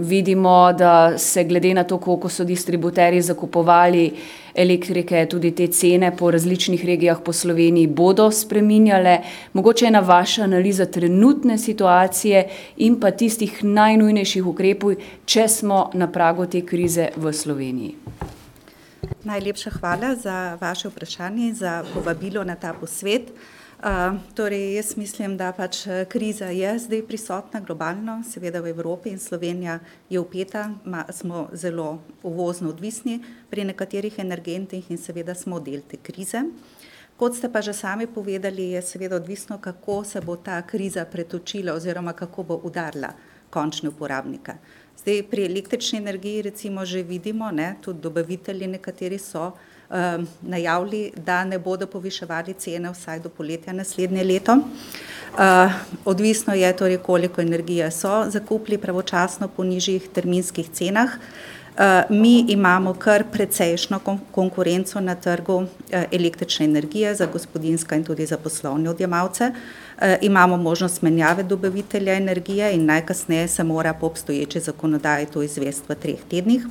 vidimo, 0.00 0.72
da 0.72 1.18
se 1.18 1.44
glede 1.44 1.74
na 1.74 1.84
to, 1.84 1.98
koliko 1.98 2.28
so 2.28 2.44
distributerji 2.44 3.22
zakupovali 3.22 4.12
elektrike, 4.54 5.26
tudi 5.26 5.50
te 5.50 5.66
cene 5.66 6.16
po 6.16 6.30
različnih 6.30 6.84
regijah 6.84 7.18
po 7.24 7.32
Sloveniji 7.32 7.86
bodo 7.86 8.30
spreminjale. 8.30 9.18
Mogoče 9.52 9.86
ena 9.86 10.00
vaša 10.00 10.42
analiza 10.42 10.86
trenutne 10.86 11.58
situacije 11.58 12.48
in 12.76 13.00
pa 13.00 13.10
tistih 13.10 13.64
najnujnejših 13.64 14.46
ukrepov, 14.46 14.94
če 15.24 15.48
smo 15.48 15.90
na 15.94 16.10
pragu 16.12 16.46
te 16.46 16.60
krize 16.66 17.08
v 17.16 17.32
Sloveniji. 17.32 17.94
Najlepša 19.24 19.70
hvala 19.70 20.14
za 20.16 20.58
vaše 20.60 20.88
vprašanje 20.88 21.48
in 21.48 21.54
za 21.54 21.84
povabilo 21.94 22.44
na 22.44 22.56
ta 22.56 22.74
posvet. 22.74 23.32
Torej 24.34 24.74
jaz 24.74 24.96
mislim, 24.96 25.36
da 25.36 25.52
pač 25.52 25.86
kriza 26.08 26.50
je 26.52 26.78
zdaj 26.78 27.02
prisotna 27.08 27.60
globalno, 27.60 28.20
seveda 28.28 28.60
v 28.60 28.74
Evropi 28.74 29.08
in 29.08 29.18
Slovenija 29.18 29.78
je 30.10 30.20
vpeta, 30.20 30.70
smo 31.10 31.48
zelo 31.52 32.02
uvozno 32.22 32.68
odvisni 32.68 33.22
pri 33.50 33.64
nekaterih 33.64 34.18
energentih 34.18 34.90
in 34.90 34.98
seveda 34.98 35.34
smo 35.34 35.60
del 35.60 35.80
te 35.80 35.96
krize. 35.96 36.42
Kot 37.16 37.36
ste 37.36 37.48
pa 37.52 37.60
že 37.60 37.72
sami 37.72 38.06
povedali, 38.06 38.70
je 38.76 38.82
seveda 38.82 39.16
odvisno, 39.16 39.58
kako 39.58 40.04
se 40.04 40.20
bo 40.20 40.36
ta 40.36 40.62
kriza 40.62 41.04
pretočila 41.04 41.72
oziroma 41.72 42.12
kako 42.12 42.42
bo 42.42 42.60
udarila 42.64 43.12
končne 43.50 43.88
uporabnike. 43.88 44.52
Zdaj 45.00 45.22
pri 45.30 45.44
električni 45.46 45.98
energiji 45.98 46.42
recimo 46.42 46.84
že 46.84 47.02
vidimo, 47.02 47.50
ne, 47.50 47.74
tudi 47.80 48.00
dobavitelji 48.00 48.66
nekateri 48.66 49.18
so 49.18 49.52
najavili, 50.42 51.12
da 51.16 51.44
ne 51.44 51.58
bodo 51.58 51.86
poviševali 51.86 52.54
cene 52.54 52.90
vsaj 52.92 53.20
do 53.20 53.28
poletja 53.28 53.72
naslednje 53.72 54.24
leto. 54.24 54.58
Odvisno 56.04 56.54
je 56.54 56.76
torej, 56.76 56.98
koliko 56.98 57.40
energije 57.40 57.90
so 57.90 58.26
zakupili 58.28 58.78
pravočasno 58.78 59.48
po 59.48 59.64
nižjih 59.64 60.08
terminskih 60.14 60.68
cenah. 60.70 61.10
Mi 62.08 62.44
imamo 62.48 62.94
kar 62.94 63.24
precejšnjo 63.32 64.00
konkurenco 64.30 65.00
na 65.00 65.14
trgu 65.14 65.64
električne 66.12 66.66
energije 66.66 67.14
za 67.14 67.26
gospodinjska 67.26 67.96
in 67.96 68.04
tudi 68.04 68.26
za 68.26 68.36
poslovne 68.36 68.90
odjemalce. 68.90 69.52
Imamo 70.20 70.56
možnost 70.56 71.02
menjave 71.02 71.42
dobavitelja 71.42 72.14
energije 72.14 72.74
in 72.74 72.84
najkasneje 72.86 73.48
se 73.48 73.64
mora 73.64 73.94
po 73.94 74.06
obstoječi 74.06 74.60
zakonodaji 74.60 75.26
to 75.26 75.42
izvesti 75.42 75.84
v 75.88 75.94
treh 75.94 76.18
tednih. 76.30 76.66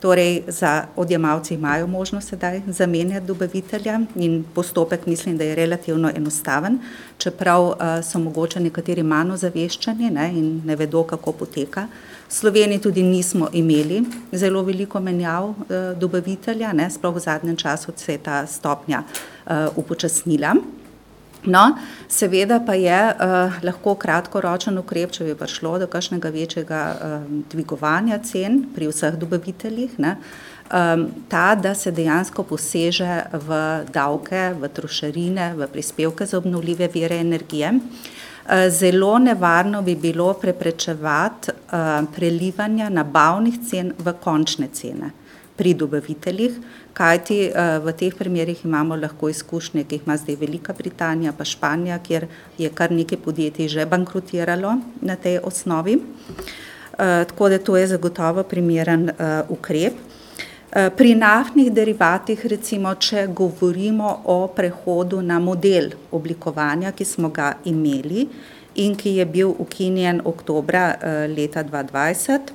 Torej 0.00 0.42
za 0.46 0.84
odjemalci 0.96 1.54
imajo 1.54 1.86
možnost 1.86 2.28
sedaj 2.28 2.60
zamenjati 2.66 3.26
dobavitelja 3.26 4.00
in 4.16 4.44
postopek 4.54 5.06
mislim, 5.06 5.38
da 5.38 5.44
je 5.44 5.54
relativno 5.54 6.10
enostaven, 6.16 6.78
čeprav 7.18 7.72
so 8.02 8.18
mogoče 8.18 8.60
nekateri 8.60 9.02
manj 9.02 9.32
ozaveščeni, 9.32 10.10
ne, 10.10 10.30
in 10.34 10.62
ne 10.64 10.76
vedo, 10.76 11.02
kako 11.02 11.32
poteka. 11.32 11.88
V 12.28 12.32
Sloveniji 12.34 12.78
tudi 12.78 13.02
nismo 13.02 13.48
imeli 13.52 14.04
zelo 14.32 14.62
veliko 14.62 15.00
menjav 15.00 15.54
dobavitelja, 15.96 16.72
ne, 16.72 16.90
sploh 16.90 17.14
v 17.14 17.20
zadnjem 17.20 17.56
času 17.56 17.92
se 17.96 18.12
je 18.12 18.18
ta 18.18 18.46
stopnja 18.46 19.02
upočasnila. 19.76 20.54
No, 21.46 21.78
seveda 22.08 22.58
pa 22.66 22.74
je 22.74 22.98
lahko 23.62 23.94
kratkoročen 23.94 24.78
ukrep, 24.78 25.12
če 25.14 25.24
bi 25.28 25.36
prišlo 25.38 25.76
do 25.78 25.86
kakšnega 25.86 26.30
večjega 26.34 26.80
dvigovanja 27.52 28.18
cen 28.26 28.64
pri 28.74 28.88
vseh 28.90 29.14
dobaviteljih, 29.20 29.98
ne, 30.02 30.16
ta, 31.30 31.54
da 31.54 31.74
se 31.78 31.92
dejansko 31.94 32.42
poseže 32.44 33.22
v 33.32 33.60
davke, 33.94 34.50
v 34.58 34.68
trošarine, 34.68 35.52
v 35.56 35.70
prispevke 35.72 36.26
za 36.26 36.38
obnovljive 36.42 36.90
vire 36.92 37.20
energije. 37.22 37.72
Zelo 38.72 39.18
nevarno 39.18 39.82
bi 39.82 39.94
bilo 39.96 40.32
preprečevati 40.34 41.52
prelivanja 42.16 42.88
nabavnih 42.88 43.60
cen 43.70 43.92
v 43.98 44.14
končne 44.20 44.68
cene 44.72 45.12
pri 45.58 45.74
dobaviteljih, 45.74 46.54
kajti 46.94 47.38
v 47.84 47.92
teh 47.98 48.14
primerih 48.14 48.64
imamo 48.64 48.96
lahko 48.96 49.28
izkušnje, 49.28 49.84
ki 49.84 49.98
jih 49.98 50.06
ima 50.06 50.16
zdaj 50.16 50.36
Velika 50.38 50.72
Britanija 50.72 51.32
pa 51.34 51.44
Španija, 51.44 51.98
kjer 51.98 52.26
je 52.58 52.70
kar 52.70 52.94
nekaj 52.94 53.18
podjetij 53.24 53.68
že 53.68 53.86
bankrotiralo 53.86 54.76
na 55.02 55.16
tej 55.16 55.40
osnovi. 55.42 55.98
Tako 56.98 57.48
da 57.48 57.58
to 57.58 57.76
je 57.76 57.86
zagotovo 57.86 58.42
primeren 58.42 59.10
ukrep. 59.48 59.98
Pri 60.68 61.14
naftnih 61.14 61.72
derivatih 61.72 62.46
recimo, 62.46 62.94
če 62.94 63.26
govorimo 63.32 64.20
o 64.24 64.48
prehodu 64.52 65.22
na 65.22 65.38
model 65.40 65.90
oblikovanja, 66.12 66.92
ki 66.92 67.04
smo 67.04 67.30
ga 67.30 67.54
imeli 67.64 68.26
in 68.78 68.94
ki 68.94 69.14
je 69.16 69.26
bil 69.26 69.54
ukinjen 69.58 70.20
oktobra 70.24 70.98
leta 71.32 71.62
dva 71.62 71.82
dvajset, 71.82 72.52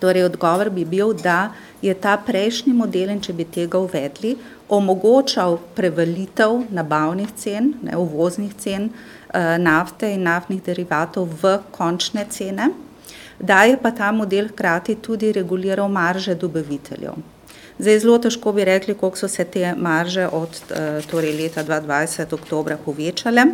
torej 0.00 0.24
odgovor 0.24 0.70
bi 0.70 0.84
bil, 0.84 1.12
da 1.12 1.52
je 1.82 1.94
ta 1.94 2.16
prejšnji 2.16 2.72
model, 2.74 3.10
in 3.14 3.20
če 3.20 3.32
bi 3.32 3.44
tega 3.44 3.78
uvedli, 3.78 4.36
omogočal 4.68 5.58
prevalitev 5.74 6.64
nabavnih 6.70 7.30
cen, 7.36 7.72
ne, 7.82 7.96
uvoznih 7.96 8.52
cen 8.58 8.90
nafte 9.58 10.08
in 10.12 10.22
naftnih 10.24 10.62
derivatov 10.64 11.28
v 11.42 11.58
končne 11.70 12.24
cene, 12.30 12.70
da 13.38 13.62
je 13.64 13.76
pa 13.76 13.90
ta 13.94 14.12
model 14.12 14.48
hkrati 14.48 14.96
tudi 15.02 15.32
reguliral 15.32 15.88
marže 15.88 16.34
dobaviteljev. 16.34 17.18
Zdaj, 17.78 17.98
zelo 18.02 18.16
težko 18.18 18.52
bi 18.52 18.64
rekli, 18.66 18.94
koliko 18.98 19.18
so 19.18 19.28
se 19.28 19.44
te 19.44 19.74
marže 19.76 20.26
od 20.26 20.56
torej 21.10 21.36
leta 21.36 21.62
2020 21.64 22.34
oktobra 22.34 22.76
povečale. 22.76 23.44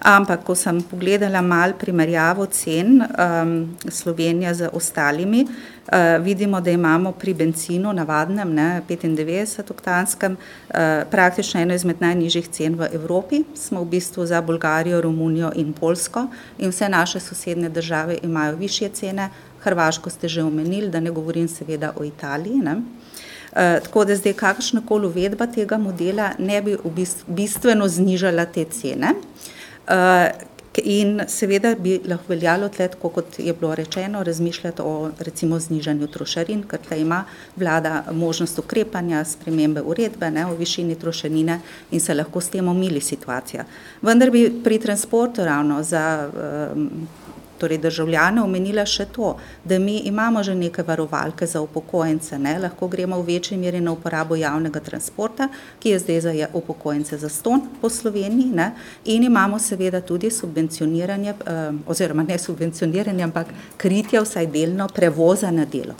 Ampak, 0.00 0.46
ko 0.48 0.54
sem 0.56 0.78
pogledala 0.80 1.42
malo 1.44 1.76
primerjavo 1.76 2.46
cen 2.48 3.02
um, 3.04 3.76
Slovenije 3.84 4.54
z 4.54 4.68
ostalimi, 4.72 5.44
uh, 5.44 6.24
vidimo, 6.24 6.60
da 6.60 6.70
imamo 6.70 7.12
pri 7.12 7.34
benzinu, 7.34 7.92
navadnem, 7.92 8.54
ne, 8.54 8.82
95-oktanskem, 8.88 10.36
uh, 10.36 11.04
praktično 11.10 11.60
eno 11.60 11.76
izmed 11.76 12.00
najnižjih 12.00 12.48
cen 12.48 12.78
v 12.80 12.88
Evropi. 12.94 13.42
Smo 13.54 13.84
v 13.84 13.90
bistvu 13.92 14.24
za 14.26 14.40
Bolgarijo, 14.40 15.00
Romunijo 15.00 15.52
in 15.54 15.72
Polsko 15.72 16.26
in 16.58 16.72
vse 16.72 16.88
naše 16.88 17.20
sosedne 17.20 17.68
države 17.68 18.18
imajo 18.22 18.56
višje 18.56 18.88
cene. 18.88 19.28
Hrvaško 19.60 20.10
ste 20.10 20.28
že 20.28 20.42
omenili, 20.42 20.88
da 20.88 21.00
ne 21.00 21.10
govorim 21.10 21.48
seveda 21.48 21.92
o 21.96 22.04
Italiji. 22.04 22.56
Ne. 22.56 22.76
Uh, 22.76 23.84
tako 23.84 24.04
da 24.04 24.16
zdaj 24.16 24.32
kakršna 24.32 24.80
koli 24.88 25.06
uvedba 25.06 25.46
tega 25.46 25.76
modela 25.78 26.32
ne 26.38 26.62
bi 26.62 26.80
v 26.84 26.90
bistvu 26.90 27.34
bistveno 27.36 27.88
znižala 27.88 28.46
te 28.46 28.64
cene. 28.64 29.12
Uh, 29.12 29.56
in 30.84 31.20
seveda 31.28 31.74
bi 31.74 32.00
lahko 32.08 32.32
veljalo 32.32 32.68
tle, 32.68 32.88
kot 33.02 33.38
je 33.38 33.52
bilo 33.52 33.74
rečeno, 33.74 34.22
razmišljati 34.22 34.82
o 34.84 35.10
recimo 35.18 35.58
znižanju 35.58 36.06
trošarin, 36.06 36.62
ker 36.62 36.78
tle 36.88 37.00
ima 37.00 37.24
vlada 37.56 38.04
možnost 38.12 38.58
ukrepanja, 38.58 39.24
spremembe 39.24 39.82
uredbe 39.82 40.30
ne, 40.30 40.46
o 40.46 40.54
višini 40.54 40.94
trošarine 40.94 41.60
in 41.90 42.00
se 42.00 42.14
lahko 42.14 42.40
s 42.40 42.48
tem 42.48 42.68
omili 42.68 43.00
situacija. 43.00 43.64
Vendar 44.02 44.30
bi 44.30 44.62
pri 44.64 44.78
transportu 44.78 45.44
ravno 45.44 45.82
za 45.82 46.30
um, 46.74 47.08
torej 47.60 47.78
državljane 47.78 48.42
omenila 48.42 48.86
še 48.88 49.06
to, 49.12 49.34
da 49.64 49.78
mi 49.78 49.98
imamo 50.08 50.42
že 50.42 50.54
neke 50.54 50.82
varovalke 50.82 51.46
za 51.46 51.60
upokojence, 51.60 52.38
ne? 52.38 52.56
lahko 52.58 52.88
gremo 52.88 53.20
v 53.20 53.26
večji 53.34 53.58
meri 53.58 53.80
na 53.80 53.92
uporabo 53.92 54.36
javnega 54.36 54.80
transporta, 54.80 55.48
ki 55.80 55.94
je 55.94 55.98
zdaj 55.98 56.20
za 56.20 56.32
upokojence 56.52 57.18
za 57.18 57.28
ston 57.28 57.66
po 57.80 57.90
Sloveniji 57.90 58.52
ne? 58.54 58.70
in 59.04 59.24
imamo 59.24 59.58
seveda 59.58 60.00
tudi 60.00 60.30
subvencioniranje, 60.30 61.34
eh, 61.46 61.60
oziroma 61.86 62.22
ne 62.22 62.38
subvencioniranje, 62.38 63.24
ampak 63.24 63.52
kritje 63.76 64.22
vsaj 64.24 64.46
delno 64.46 64.88
prevoza 64.88 65.50
na 65.50 65.64
delo. 65.64 65.94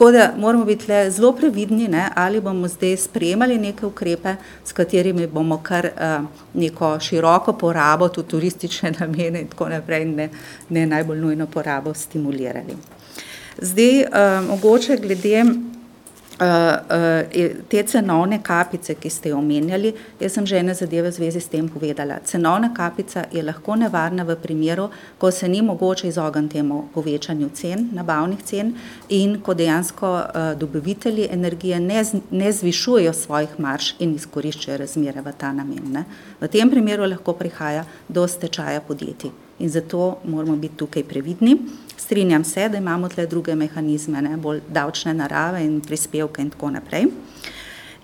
Tako 0.00 0.12
da 0.12 0.32
moramo 0.36 0.64
biti 0.64 0.86
zelo 1.10 1.32
previdni, 1.32 1.88
ne, 1.88 2.08
ali 2.14 2.40
bomo 2.40 2.68
zdaj 2.68 2.96
sprejemali 2.96 3.58
neke 3.58 3.86
ukrepe, 3.86 4.34
s 4.64 4.72
katerimi 4.72 5.26
bomo 5.26 5.58
kar 5.62 5.86
uh, 5.86 6.24
neko 6.54 7.00
široko 7.00 7.52
porabo, 7.52 8.08
tudi 8.08 8.28
turistične 8.28 8.92
namene 9.00 9.40
in 9.40 9.48
tako 9.48 9.68
naprej, 9.68 10.04
ne, 10.04 10.28
ne 10.68 10.86
najbolj 10.86 11.18
nujno 11.20 11.46
porabo 11.46 11.94
stimulirali. 11.94 12.76
Zdaj, 13.58 14.00
uh, 14.00 14.48
mogoče 14.48 14.96
glede 14.96 15.44
te 16.40 17.82
cenovne 17.86 18.38
kapice, 18.42 18.94
ki 18.94 19.10
ste 19.10 19.28
jo 19.28 19.38
omenjali, 19.38 19.92
jaz 20.20 20.32
sem 20.32 20.46
že 20.46 20.56
ene 20.58 20.74
zadeve 20.74 21.10
v 21.10 21.12
zvezi 21.12 21.40
s 21.40 21.52
tem 21.52 21.68
povedala. 21.68 22.20
Cenovna 22.24 22.70
kapica 22.74 23.26
je 23.32 23.42
lahko 23.42 23.76
nevarna 23.76 24.24
v 24.24 24.36
primeru, 24.40 24.88
ko 25.18 25.30
se 25.30 25.48
ni 25.48 25.60
mogoče 25.62 26.08
izogniti 26.08 26.54
temu 26.54 26.88
povečanju 26.94 27.50
cen, 27.54 27.88
nabavnih 27.92 28.42
cen 28.42 28.72
in 29.08 29.36
ko 29.40 29.54
dejansko 29.54 30.08
uh, 30.08 30.58
dobavitelji 30.58 31.28
energije 31.30 31.80
ne, 31.80 32.04
z, 32.04 32.22
ne 32.30 32.52
zvišujejo 32.52 33.12
svojih 33.12 33.60
marš 33.60 33.94
in 33.98 34.14
izkoriščajo 34.16 34.78
razmere 34.80 35.20
v 35.20 35.36
ta 35.36 35.52
namen. 35.52 35.92
Ne. 35.92 36.04
V 36.40 36.48
tem 36.48 36.70
primeru 36.70 37.04
lahko 37.04 37.36
prihaja 37.36 37.84
do 38.08 38.26
stečaja 38.28 38.80
podjetij 38.80 39.30
in 39.60 39.68
zato 39.68 40.18
moramo 40.24 40.56
biti 40.56 40.76
tukaj 40.76 41.04
previdni. 41.04 41.56
Strinjam 42.00 42.44
se, 42.44 42.68
da 42.68 42.78
imamo 42.78 43.08
tle 43.08 43.26
druge 43.26 43.54
mehanizme, 43.54 44.22
ne, 44.22 44.36
bolj 44.36 44.62
davčne 44.68 45.14
narave 45.14 45.60
in 45.64 45.80
prispevke 45.84 46.42
in 46.42 46.50
tako 46.50 46.70
naprej. 46.70 47.10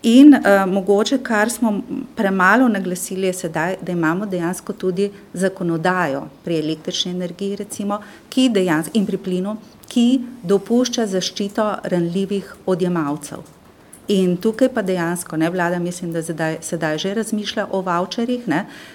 In 0.06 0.34
uh, 0.34 0.66
mogoče, 0.70 1.18
kar 1.24 1.50
smo 1.50 1.72
premalo 2.16 2.68
naglasili, 2.68 3.26
je 3.26 3.32
sedaj, 3.32 3.76
da 3.82 3.92
imamo 3.92 4.26
dejansko 4.26 4.72
tudi 4.72 5.08
zakonodajo 5.32 6.26
pri 6.44 6.60
električni 6.60 7.10
energiji, 7.10 7.56
recimo, 7.56 7.98
ki 8.28 8.48
dejansko 8.52 8.98
in 9.00 9.06
pri 9.06 9.18
plinu, 9.18 9.56
ki 9.88 10.06
dopušča 10.42 11.06
zaščito 11.06 11.72
ranljivih 11.84 12.54
odjemalcev. 12.66 13.55
In 14.08 14.36
tukaj 14.36 14.68
pa 14.70 14.82
dejansko 14.82 15.36
ne 15.36 15.50
vlada, 15.50 15.78
mislim, 15.78 16.12
da 16.12 16.22
zdaj, 16.22 16.58
sedaj 16.62 16.98
že 16.98 17.14
razmišlja 17.14 17.66
o 17.70 17.80
voucherjih. 17.80 18.44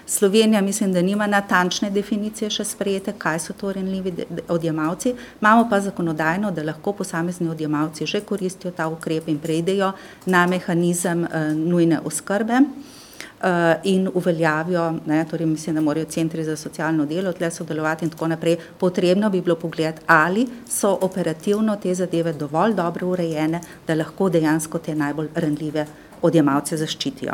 Slovenija, 0.06 0.62
mislim, 0.62 0.94
da 0.94 1.02
nima 1.02 1.28
natančne 1.28 1.90
definicije 1.90 2.50
še 2.50 2.64
sprejete, 2.66 3.14
kaj 3.18 3.40
so 3.40 3.54
to 3.54 3.74
renljivi 3.74 4.14
odjemalci. 4.48 5.14
Imamo 5.42 5.68
pa 5.70 5.82
zakonodajno, 5.82 6.52
da 6.52 6.64
lahko 6.64 6.94
posamezni 6.94 7.50
odjemalci 7.50 8.06
že 8.06 8.22
koristijo 8.22 8.72
ta 8.72 8.88
ukrep 8.88 9.28
in 9.28 9.40
preidejo 9.40 9.92
na 10.26 10.48
mehanizem 10.48 11.24
uh, 11.24 11.52
nujne 11.56 12.00
oskrbe. 12.00 12.62
Eh, 13.44 13.76
in 13.84 14.10
uveljavijo, 14.14 14.94
ne, 15.06 15.26
torej 15.26 15.48
mislim, 15.48 15.76
da 15.76 15.82
morajo 15.82 16.06
centri 16.06 16.44
za 16.44 16.56
socialno 16.56 17.06
delo 17.06 17.34
tle 17.34 17.52
sodelovati 17.52 18.06
in 18.06 18.12
tako 18.12 18.28
naprej, 18.28 18.58
potrebno 18.78 19.30
bi 19.30 19.42
bilo 19.42 19.56
pogled, 19.56 19.96
ali 20.08 20.48
so 20.70 20.98
operativno 21.02 21.76
te 21.76 21.96
zadeve 21.96 22.34
dovolj 22.34 22.74
dobro 22.74 23.08
urejene, 23.08 23.62
da 23.88 23.96
lahko 23.96 24.30
dejansko 24.30 24.78
te 24.78 24.96
najbolj 24.96 25.28
randljive 25.36 25.86
odjemalce 26.22 26.78
zaščitijo. 26.78 27.34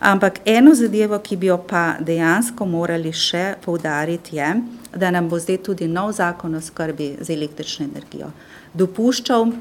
Ampak 0.00 0.40
eno 0.44 0.74
zadevo, 0.74 1.18
ki 1.18 1.36
bi 1.36 1.46
jo 1.46 1.58
pa 1.68 1.94
dejansko 2.00 2.66
morali 2.66 3.12
še 3.12 3.54
poudariti, 3.64 4.36
je, 4.36 4.54
da 4.96 5.10
nam 5.10 5.28
bo 5.28 5.38
zdaj 5.38 5.62
tudi 5.62 5.86
nov 5.86 6.12
zakon 6.12 6.54
o 6.54 6.60
skrbi 6.60 7.12
za 7.20 7.32
električno 7.32 7.86
energijo 7.86 8.32
dopuščal 8.74 9.42
uh, 9.42 9.54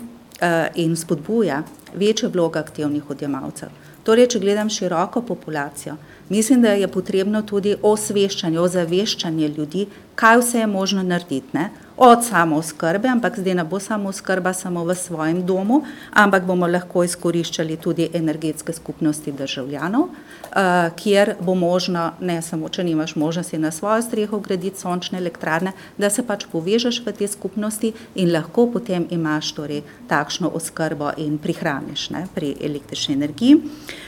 in 0.75 0.95
spodbuja 0.95 1.61
večjo 1.93 2.29
vlogo 2.29 2.59
aktivnih 2.59 3.09
odjemalcev. 3.09 3.69
Torej, 4.07 4.29
če 4.31 4.39
gledam 4.39 4.69
široko 4.71 5.19
populacijo, 5.27 5.97
mislim, 6.29 6.61
da 6.63 6.71
je 6.79 6.87
potrebno 6.87 7.41
tudi 7.43 7.73
osveščanje, 7.83 8.59
ozaveščanje 8.59 9.49
ljudi, 9.57 9.87
kaj 10.15 10.37
vse 10.39 10.61
je 10.61 10.67
možno 10.71 11.03
narediti. 11.03 11.57
Ne? 11.57 11.65
Od 11.97 12.25
samo 12.25 12.61
skrbe, 12.61 13.09
ampak 13.09 13.39
zdaj 13.39 13.55
ne 13.55 13.63
bo 13.63 13.79
samo 13.79 14.11
skrba 14.13 14.53
samo 14.53 14.83
v 14.85 14.95
svojem 14.95 15.41
domu, 15.45 15.81
ampak 16.13 16.43
bomo 16.45 16.67
lahko 16.69 17.01
izkoriščali 17.03 17.77
tudi 17.81 18.05
energetske 18.13 18.73
skupnosti 18.73 19.31
državljanov, 19.31 20.03
uh, 20.03 20.11
kjer 20.95 21.33
bo 21.41 21.55
možno, 21.55 22.11
ne 22.21 22.41
samo, 22.41 22.69
če 22.69 22.83
nimaš 22.83 23.15
možnosti 23.15 23.57
na 23.57 23.71
svojo 23.71 24.01
streho 24.05 24.39
graditi 24.39 24.77
sončne 24.79 25.17
elektrarne, 25.17 25.73
da 25.97 26.09
se 26.13 26.21
pač 26.21 26.45
povežeš 26.51 26.99
v 27.05 27.13
te 27.17 27.27
skupnosti 27.27 27.91
in 28.15 28.29
lahko 28.31 28.67
potem 28.73 29.07
imaš 29.09 29.49
torej 29.57 29.81
takšno 30.07 30.51
oskrbo 30.53 31.15
in 31.17 31.39
prihraniš 31.41 32.11
ne, 32.13 32.27
pri 32.35 32.53
električni 32.61 33.15
energiji. 33.17 33.57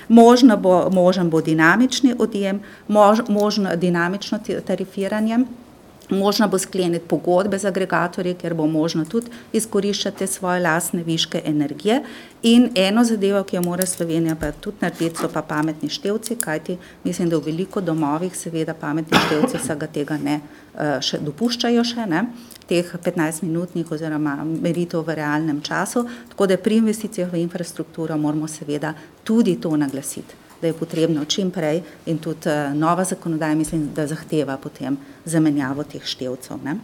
Možno 0.07 0.57
bo, 0.57 0.89
možen 0.93 1.29
bo 1.33 1.41
dinamični 1.41 2.13
odjem, 2.19 2.61
mož, 2.87 3.25
možno 3.29 3.73
dinamično 3.75 4.39
tarifiranje. 4.65 5.39
Možno 6.09 6.47
bo 6.47 6.57
skleniti 6.57 7.05
pogodbe 7.05 7.59
z 7.59 7.65
agregatorji, 7.69 8.33
ker 8.33 8.53
bo 8.53 8.65
možno 8.67 9.05
tudi 9.05 9.29
izkoriščati 9.53 10.27
svoje 10.27 10.59
lastne 10.59 11.03
viške 11.03 11.41
energije. 11.45 12.01
In 12.43 12.69
eno 12.75 13.03
zadevo, 13.03 13.43
ki 13.43 13.55
jo 13.55 13.61
mora 13.61 13.85
Slovenija 13.85 14.35
pa 14.35 14.51
tudi 14.51 14.77
narediti, 14.81 15.19
so 15.21 15.29
pa 15.33 15.41
pametni 15.41 15.89
števci, 15.89 16.35
kajti 16.35 16.77
mislim, 17.03 17.29
da 17.29 17.37
v 17.37 17.51
veliko 17.51 17.81
domovih 17.81 18.35
seveda 18.35 18.73
pametni 18.73 19.17
števci 19.27 19.61
vsega 19.61 19.87
tega 19.87 20.17
ne 20.17 20.39
uh, 20.39 20.97
še 21.01 21.21
dopuščajo 21.21 21.83
še, 21.83 22.09
ne, 22.09 22.25
teh 22.65 22.89
15-minutnih 23.05 23.91
oziroma 23.91 24.39
meritev 24.49 25.05
v 25.05 25.19
realnem 25.21 25.61
času, 25.61 26.07
tako 26.33 26.49
da 26.49 26.57
pri 26.57 26.81
investicijah 26.81 27.29
v 27.31 27.45
infrastrukturo 27.45 28.17
moramo 28.17 28.47
seveda 28.47 28.95
tudi 29.23 29.59
to 29.61 29.77
naglasiti 29.77 30.48
da 30.61 30.67
je 30.67 30.73
potrebno 30.73 31.25
čim 31.25 31.51
prej 31.51 31.81
in 32.05 32.17
tudi 32.17 32.49
uh, 32.49 32.73
nova 32.75 33.03
zakonodaja, 33.03 33.55
mislim, 33.55 33.89
da 33.95 34.07
zahteva 34.07 34.57
potem 34.57 34.97
zamenjavo 35.25 35.83
teh 35.83 36.05
števcev. 36.05 36.57
Ne? 36.63 36.75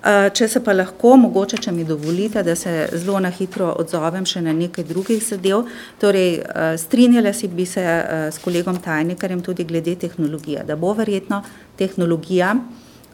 Uh, 0.00 0.28
če 0.32 0.48
se 0.48 0.62
pa 0.64 0.72
lahko, 0.72 1.16
mogoče, 1.20 1.58
če 1.60 1.72
mi 1.72 1.84
dovolite, 1.84 2.42
da 2.42 2.54
se 2.56 2.88
zelo 2.92 3.20
na 3.20 3.30
hitro 3.30 3.72
odzovem 3.78 4.26
še 4.26 4.40
na 4.42 4.52
nekaj 4.56 4.84
drugih 4.88 5.22
zadev. 5.24 5.66
Torej, 6.00 6.38
uh, 6.40 6.74
strinjala 6.80 7.32
si 7.36 7.48
bi 7.48 7.66
se 7.66 7.84
s 8.32 8.38
kolegom 8.44 8.80
tajnikarjem 8.80 9.42
tudi 9.44 9.64
glede 9.64 9.96
tehnologije, 9.96 10.64
da 10.64 10.76
bo 10.76 10.94
verjetno 10.96 11.42
tehnologija 11.76 12.54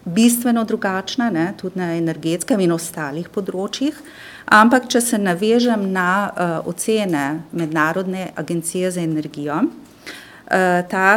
bistveno 0.07 0.65
drugačna, 0.65 1.31
ne, 1.31 1.53
tudi 1.59 1.79
na 1.79 1.91
energetskem 1.99 2.61
in 2.63 2.73
ostalih 2.73 3.29
področjih. 3.35 3.97
Ampak, 4.47 4.87
če 4.87 5.03
se 5.03 5.19
navežem 5.19 5.89
na 5.91 6.11
uh, 6.31 6.55
ocene 6.71 7.43
Mednarodne 7.51 8.29
agencije 8.39 8.93
za 8.95 9.03
energijo, 9.03 9.59
uh, 9.67 10.79
ta, 10.87 11.09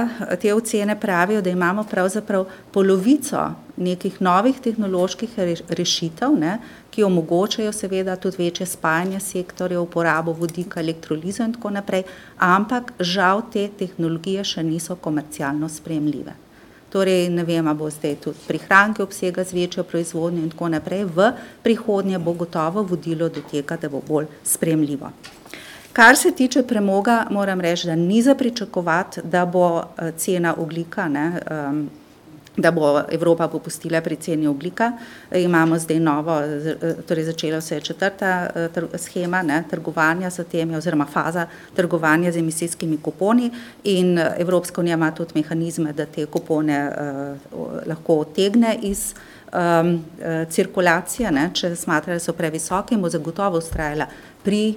te 0.42 0.54
ocene 0.54 0.98
pravijo, 1.00 1.44
da 1.46 1.54
imamo 1.54 1.86
pravzaprav 1.86 2.48
polovico 2.74 3.46
nekih 3.78 4.18
novih 4.26 4.58
tehnoloških 4.58 5.38
rešitev, 5.70 6.34
ne, 6.42 6.58
ki 6.90 7.06
omogočajo 7.06 7.72
seveda 7.72 8.18
tudi 8.18 8.42
večje 8.42 8.66
spajanje 8.74 9.22
sektorjev, 9.22 9.86
uporabo 9.86 10.34
vodika, 10.34 10.82
elektrolizo 10.82 11.46
in 11.46 11.54
tako 11.54 11.78
naprej, 11.78 12.08
ampak 12.42 12.96
žal 13.00 13.46
te 13.54 13.70
tehnologije 13.70 14.44
še 14.58 14.66
niso 14.66 14.98
komercialno 14.98 15.70
spremljive. 15.70 16.49
Torej, 16.90 17.30
ne 17.30 17.44
vem, 17.44 17.70
bo 17.78 17.90
zdaj 17.90 18.16
tudi 18.24 18.38
prihranke 18.48 19.04
obsega 19.04 19.44
z 19.44 19.54
večjo 19.54 19.84
proizvodnjo 19.84 20.44
in 20.44 20.50
tako 20.50 20.70
naprej, 20.70 21.06
v 21.06 21.32
prihodnje 21.64 22.20
bo 22.20 22.34
gotovo 22.34 22.84
vodilo 22.84 23.30
do 23.30 23.42
tega, 23.52 23.78
da 23.78 23.90
bo 23.90 24.02
bolj 24.08 24.26
spremljivo. 24.44 25.12
Kar 25.94 26.18
se 26.18 26.32
tiče 26.32 26.64
premoga, 26.64 27.28
moram 27.30 27.62
reči, 27.62 27.88
da 27.88 27.96
ni 27.96 28.22
za 28.22 28.36
pričakovati, 28.36 29.22
da 29.24 29.46
bo 29.46 29.84
cena 30.18 30.56
oglika, 30.58 31.08
ne, 31.08 31.42
da 32.62 32.72
bo 32.72 33.02
Evropa 33.12 33.48
popustila 33.48 34.02
pri 34.02 34.16
ceni 34.16 34.48
oglika. 34.48 34.92
Imamo 35.32 35.80
zdaj 35.80 36.00
novo, 36.00 36.42
torej 37.08 37.24
začela 37.24 37.62
se 37.62 37.76
je 37.76 37.82
četrta 37.82 38.50
schema 38.96 39.42
ne, 39.42 39.64
trgovanja 39.70 40.30
s 40.30 40.44
temi 40.52 40.76
oziroma 40.76 41.06
faza 41.06 41.48
trgovanja 41.76 42.32
z 42.32 42.38
emisijskimi 42.38 42.98
kuponi 42.98 43.52
in 43.84 44.20
Evropska 44.38 44.82
unija 44.82 44.94
ima 44.94 45.12
tudi 45.12 45.32
mehanizme, 45.36 45.94
da 45.94 46.06
te 46.06 46.26
kupone 46.26 46.90
uh, 46.90 47.88
lahko 47.88 48.20
otegne 48.20 48.78
iz 48.82 49.14
um, 49.54 50.06
cirkulacije, 50.50 51.32
ne, 51.32 51.50
če 51.54 51.76
smatra, 51.76 52.14
da 52.14 52.20
so 52.20 52.34
previsoke 52.34 52.96
in 52.96 53.02
bo 53.02 53.10
zagotovo 53.10 53.58
ustrajala 53.58 54.08
pri 54.44 54.76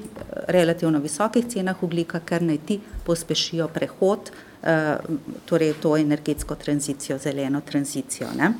relativno 0.48 0.98
visokih 0.98 1.46
cenah 1.48 1.82
oglika, 1.82 2.20
ker 2.20 2.42
naj 2.42 2.58
ti 2.66 2.80
pospešijo 3.06 3.68
prehod 3.68 4.30
Eh, 4.30 4.51
torej 5.44 5.72
to 5.82 5.96
energetsko 5.96 6.54
tranzicijo, 6.54 7.18
zeleno 7.18 7.60
tranzicijo. 7.60 8.28
Ne. 8.38 8.52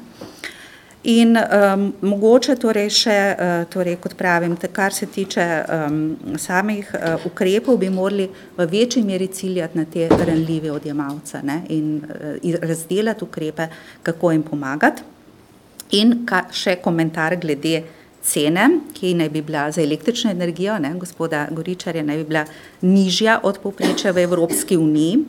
In 1.03 1.35
um, 1.35 1.89
mogoče 2.07 2.55
torej 2.63 2.91
še, 2.95 3.15
uh, 3.35 3.65
torej 3.67 3.97
kot 3.99 4.13
pravim, 4.15 4.53
te, 4.55 4.69
kar 4.71 4.95
se 4.95 5.09
tiče 5.11 5.47
um, 5.67 5.97
samih 6.39 6.93
uh, 6.95 7.25
ukrepov, 7.27 7.81
bi 7.81 7.89
morali 7.91 8.29
v 8.55 8.67
večji 8.71 9.03
meri 9.03 9.27
ciljati 9.35 9.79
na 9.79 9.85
te 9.85 10.07
ranljive 10.07 10.71
odjemalce 10.71 11.41
ne, 11.43 11.65
in 11.75 11.97
uh, 12.07 12.55
razdelati 12.63 13.25
ukrepe, 13.25 13.67
kako 14.03 14.31
jim 14.31 14.45
pomagati. 14.47 15.03
In 15.99 16.21
ka, 16.27 16.45
še 16.55 16.77
komentar 16.85 17.35
glede 17.37 17.83
cene, 18.23 18.69
ki 18.95 19.17
naj 19.19 19.33
bi 19.35 19.43
bila 19.43 19.67
za 19.75 19.83
električno 19.83 20.31
energijo, 20.31 20.79
ne, 20.79 20.95
gospoda 21.03 21.49
Goričarja, 21.51 22.07
naj 22.07 22.23
bi 22.23 22.29
bila 22.31 22.45
nižja 22.87 23.41
od 23.43 23.59
povprečja 23.59 24.15
v 24.15 24.23
Evropski 24.23 24.79
uniji. 24.79 25.25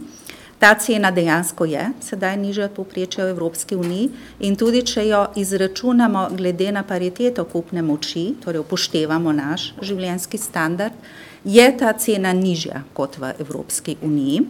Ta 0.64 0.76
cena 0.76 1.12
dejansko 1.12 1.66
je 1.66 1.90
sedaj 2.00 2.38
nižja 2.40 2.70
od 2.70 2.72
povprečja 2.72 3.26
v 3.26 3.34
Evropski 3.34 3.76
uniji 3.76 4.06
in 4.48 4.56
tudi, 4.56 4.80
če 4.88 5.02
jo 5.10 5.26
izračunamo 5.36 6.30
glede 6.32 6.70
na 6.72 6.86
pariteto 6.88 7.44
kupne 7.44 7.82
moči, 7.84 8.30
torej 8.40 8.64
upoštevamo 8.64 9.34
naš 9.36 9.74
življenjski 9.84 10.40
standard, 10.40 10.96
je 11.44 11.66
ta 11.78 11.92
cena 12.00 12.32
nižja 12.32 12.86
kot 12.96 13.20
v 13.20 13.34
Evropski 13.44 13.98
uniji. 14.08 14.46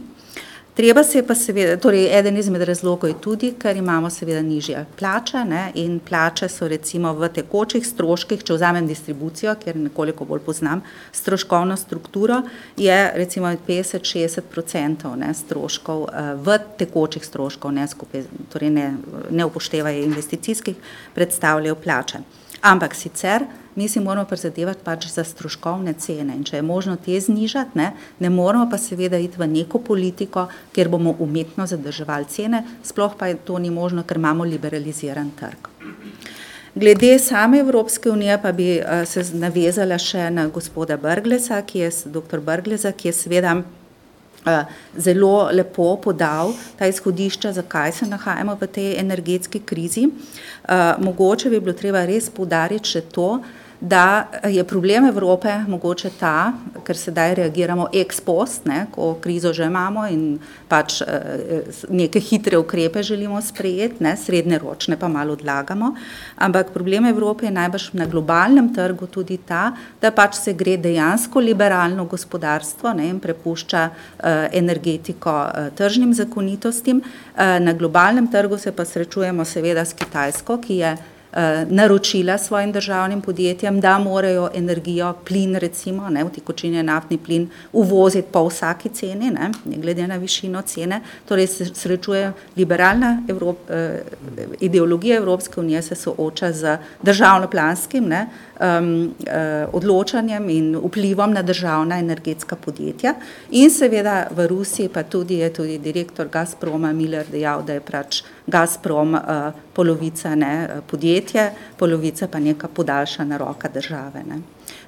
Treba 0.73 1.03
se 1.03 1.21
pa 1.21 1.35
seveda, 1.35 1.75
torej 1.77 2.07
eden 2.17 2.37
izmed 2.37 2.61
razlogov 2.65 3.09
je 3.09 3.15
tudi, 3.21 3.51
ker 3.61 3.77
imamo 3.77 4.09
seveda 4.09 4.41
nižje 4.41 4.85
plače 4.99 5.43
ne, 5.45 5.67
in 5.77 5.99
plače 5.99 6.49
so 6.49 6.67
recimo 6.67 7.11
v 7.13 7.29
tekočih 7.29 7.85
stroških, 7.85 8.41
če 8.41 8.57
vzamem 8.57 8.87
distribucijo, 8.89 9.53
ker 9.61 9.77
nekoliko 9.77 10.25
bolj 10.25 10.41
poznam 10.41 10.81
stroškovno 11.13 11.77
strukturo, 11.77 12.41
je 12.77 12.97
recimo 13.13 13.53
50-60 13.67 14.49
odstotkov 14.49 15.33
stroškov 15.43 16.07
v 16.41 16.57
tekočih 16.77 17.25
stroškov, 17.25 17.71
ne, 17.77 17.85
skupaj, 17.87 18.25
torej 18.49 18.73
ne, 18.73 18.87
ne 19.29 19.45
upoštevajo 19.45 20.07
investicijskih, 20.09 20.75
predstavljajo 21.13 21.75
plače. 21.75 22.25
Ampak 22.63 22.95
sicer 22.95 23.43
mi 23.75 23.89
si 23.89 23.99
moramo 23.99 24.25
prizadevati 24.25 24.83
pač 24.83 25.07
za 25.11 25.23
stroškovne 25.23 25.93
cene 25.99 26.35
in 26.37 26.45
če 26.47 26.61
je 26.61 26.63
možno 26.63 26.95
te 26.95 27.19
znižati, 27.19 27.75
ne, 27.75 27.89
ne 28.19 28.29
moramo 28.29 28.69
pa 28.71 28.77
seveda 28.77 29.19
iti 29.19 29.41
v 29.41 29.47
neko 29.51 29.81
politiko, 29.83 30.45
kjer 30.71 30.89
bomo 30.89 31.15
umetno 31.19 31.67
zadrževali 31.67 32.29
cene, 32.29 32.63
sploh 32.83 33.17
pa 33.19 33.27
je 33.27 33.41
to 33.43 33.59
ni 33.59 33.73
možno, 33.73 34.05
ker 34.07 34.21
imamo 34.21 34.47
liberaliziran 34.47 35.31
trg. 35.39 35.67
Glede 36.75 37.19
same 37.19 37.59
Evropske 37.59 38.09
unije 38.09 38.39
pa 38.41 38.51
bi 38.51 38.79
uh, 38.79 39.03
se 39.05 39.25
navezala 39.33 39.97
še 39.99 40.29
na 40.31 40.47
gospoda 40.47 40.97
Brglesa, 40.97 41.61
ki 41.61 41.83
je, 41.83 41.91
doktor 42.05 42.39
Brglesa, 42.41 42.91
ki 42.95 43.11
je 43.11 43.13
seveda 43.13 43.57
zelo 44.97 45.49
lepo 45.51 45.95
podal 46.03 46.53
ta 46.79 46.87
izhodišča, 46.87 47.53
zakaj 47.53 47.91
se 47.91 48.05
nahajamo 48.05 48.55
v 48.61 48.67
tej 48.67 48.95
energetski 48.99 49.59
krizi. 49.59 50.07
Uh, 50.07 51.03
mogoče 51.03 51.49
bi 51.49 51.59
bilo 51.59 51.73
treba 51.73 52.05
res 52.05 52.29
poudariti 52.29 52.95
še 52.95 53.01
to, 53.01 53.39
da 53.83 54.27
je 54.47 54.63
problem 54.63 55.05
Evrope 55.05 55.57
mogoče 55.67 56.09
ta, 56.19 56.53
ker 56.87 56.97
sedaj 56.97 57.33
reagiramo 57.35 57.89
ex 57.93 58.21
post, 58.23 58.63
ne, 58.65 58.85
ko 58.91 59.17
krizo 59.19 59.51
že 59.53 59.67
imamo 59.67 60.05
in 60.07 60.39
pač 60.71 61.01
eh, 61.01 61.67
neke 61.89 62.19
hitre 62.23 62.57
ukrepe 62.57 63.03
želimo 63.03 63.41
sprejeti, 63.41 64.03
ne, 64.03 64.15
srednjeročne 64.17 64.95
pa 64.99 65.07
malo 65.11 65.35
odlagamo, 65.35 65.91
ampak 66.35 66.71
problem 66.71 67.05
Evrope 67.11 67.45
je 67.45 67.51
najbrž 67.51 67.89
na 67.93 68.07
globalnem 68.07 68.71
trgu 68.73 69.07
tudi 69.07 69.37
ta, 69.37 69.73
da 70.01 70.11
pač 70.11 70.39
se 70.39 70.53
gre 70.53 70.77
dejansko 70.77 71.39
liberalno 71.39 72.05
gospodarstvo 72.05 72.93
ne, 72.93 73.09
in 73.11 73.19
prepušča 73.19 73.89
eh, 73.89 74.47
energetiko 74.63 75.35
eh, 75.43 75.71
tržnim 75.75 76.13
zakonitostim. 76.13 77.03
Na 77.35 77.73
globalnem 77.73 78.27
trgu 78.31 78.57
se 78.57 78.71
pa 78.71 78.85
srečujemo 78.85 79.45
seveda 79.45 79.81
s 79.85 79.93
Kitajsko, 79.97 80.59
ki 80.61 80.75
je 80.77 80.91
Eh, 80.93 81.12
naročila 81.69 82.37
svojim 82.37 82.71
državnim 82.71 83.21
podjetjem, 83.21 83.79
da 83.81 83.99
morajo 83.99 84.49
energijo, 84.53 85.13
plin 85.27 85.55
recimo, 85.55 86.09
ne, 86.09 86.23
v 86.23 86.29
tekočini 86.29 86.83
naftni 86.83 87.17
plin, 87.17 87.49
uvoziti 87.73 88.27
po 88.31 88.45
vsaki 88.47 88.89
ceni, 88.89 89.31
ne, 89.31 89.51
ne 89.65 89.77
glede 89.77 90.07
na 90.07 90.17
višino 90.17 90.61
cene. 90.61 91.01
Torej 91.25 91.47
se 91.47 91.65
srečuje 91.65 92.31
liberalna 92.57 93.21
Evrop, 93.29 93.57
eh, 93.69 94.01
ideologija 94.59 95.17
Evropske 95.17 95.59
unije 95.59 95.81
se 95.81 95.95
sooča 95.95 96.51
z 96.51 96.77
državnoplanskim 97.01 98.03
ne, 98.07 98.27
um, 98.59 99.13
uh, 99.19 99.73
odločanjem 99.73 100.49
in 100.49 100.75
vplivom 100.75 101.33
na 101.33 101.41
državna 101.41 101.99
energetska 101.99 102.55
podjetja. 102.55 103.15
In 103.51 103.69
seveda 103.69 104.27
v 104.31 104.47
Rusiji 104.47 104.89
pa 104.89 105.03
tudi 105.03 105.37
je 105.41 105.53
tudi 105.53 105.77
direktor 105.77 106.27
Gazproma 106.27 106.93
Miller 106.93 107.25
dejal, 107.31 107.63
da 107.63 107.73
je 107.73 107.81
pač 107.81 108.23
Gazprom 108.47 109.13
uh, 109.13 109.21
polovica 109.73 110.35
ne, 110.35 110.69
podjetje, 110.87 111.51
polovica 111.77 112.27
pa 112.27 112.39
neka 112.39 112.67
podaljšana 112.67 113.37
roka 113.37 113.69
države. 113.69 114.23
Ne. 114.29 114.41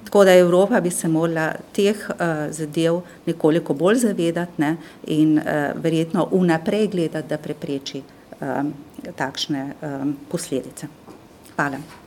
Tako 0.04 0.24
da 0.24 0.34
Evropa 0.34 0.80
bi 0.80 0.90
se 0.90 1.08
morala 1.08 1.52
teh 1.72 1.96
uh, 2.10 2.16
zadev 2.50 3.00
nekoliko 3.26 3.74
bolj 3.74 3.96
zavedati 3.96 4.52
ne, 4.62 4.76
in 5.06 5.38
uh, 5.38 5.44
verjetno 5.82 6.28
vnaprej 6.32 6.88
gledati, 6.88 7.28
da 7.28 7.38
prepreči 7.38 8.02
um, 8.40 8.72
takšne 9.16 9.72
um, 9.82 10.16
posledice. 10.30 10.86
Hvala. 11.56 12.05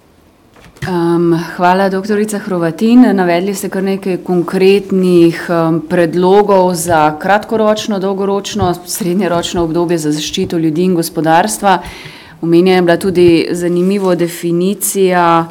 Um, 0.88 1.35
hvala, 1.56 1.89
doktorica 1.89 2.39
Hrvatin. 2.39 3.01
Navedli 3.15 3.51
ste 3.56 3.68
kar 3.69 3.84
nekaj 3.84 4.22
konkretnih 4.23 5.41
um, 5.51 5.81
predlogov 5.84 6.72
za 6.73 7.18
kratkoročno, 7.19 7.99
dolgoročno, 7.99 8.72
srednjeročno 8.88 9.64
obdobje 9.64 9.97
za 9.97 10.11
zaščito 10.15 10.57
ljudi 10.57 10.84
in 10.88 10.95
gospodarstva. 10.95 11.81
Omenja 12.41 12.76
je 12.76 12.81
bila 12.81 12.97
tudi 12.97 13.47
zanimiva 13.51 14.15
definicija, 14.15 15.49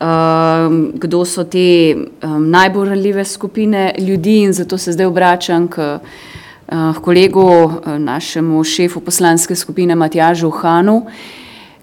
um, 0.00 0.92
kdo 0.94 1.24
so 1.24 1.44
te 1.44 1.94
um, 1.94 2.48
najbolj 2.50 2.88
ranljive 2.88 3.24
skupine 3.24 3.94
ljudi 3.98 4.38
in 4.42 4.52
zato 4.52 4.78
se 4.78 4.92
zdaj 4.92 5.06
obračam 5.06 5.68
k, 5.68 5.98
uh, 5.98 6.96
k 6.96 7.04
kolegu, 7.04 7.44
uh, 7.64 7.98
našemu 7.98 8.64
šefu 8.64 9.00
poslanske 9.00 9.54
skupine 9.54 9.94
Matjažu 9.94 10.50
Hanu 10.50 11.02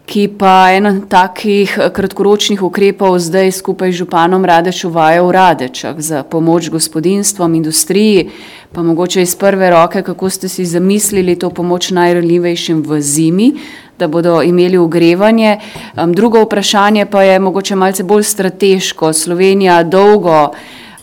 ki 0.09 0.27
pa 0.37 0.71
eno 0.73 0.95
takih 1.09 1.77
eh, 1.77 1.89
kratkoročnih 1.93 2.63
ukrepov 2.65 3.19
zdaj 3.21 3.51
skupaj 3.51 3.91
z 3.93 4.01
županom 4.01 4.45
Radeč 4.45 4.81
uvaja 4.89 5.21
v 5.21 5.31
Radečah 5.31 5.99
za 6.01 6.23
pomoč 6.23 6.69
gospodinstvom, 6.73 7.53
industriji, 7.53 8.29
pa 8.73 8.81
mogoče 8.83 9.21
iz 9.21 9.35
prve 9.37 9.69
roke, 9.69 10.01
kako 10.01 10.29
ste 10.29 10.49
si 10.49 10.65
zamislili 10.65 11.37
to 11.37 11.49
pomoč 11.49 11.91
najranljivejšim 11.93 12.81
v 12.81 13.01
zimi, 13.01 13.53
da 13.99 14.07
bodo 14.07 14.41
imeli 14.41 14.77
ogrevanje. 14.77 15.59
Drugo 15.93 16.41
vprašanje 16.41 17.05
pa 17.05 17.23
je 17.23 17.39
mogoče 17.39 17.75
malce 17.75 18.03
bolj 18.03 18.23
strateško. 18.23 19.13
Slovenija 19.13 19.83
dolgo 19.83 20.53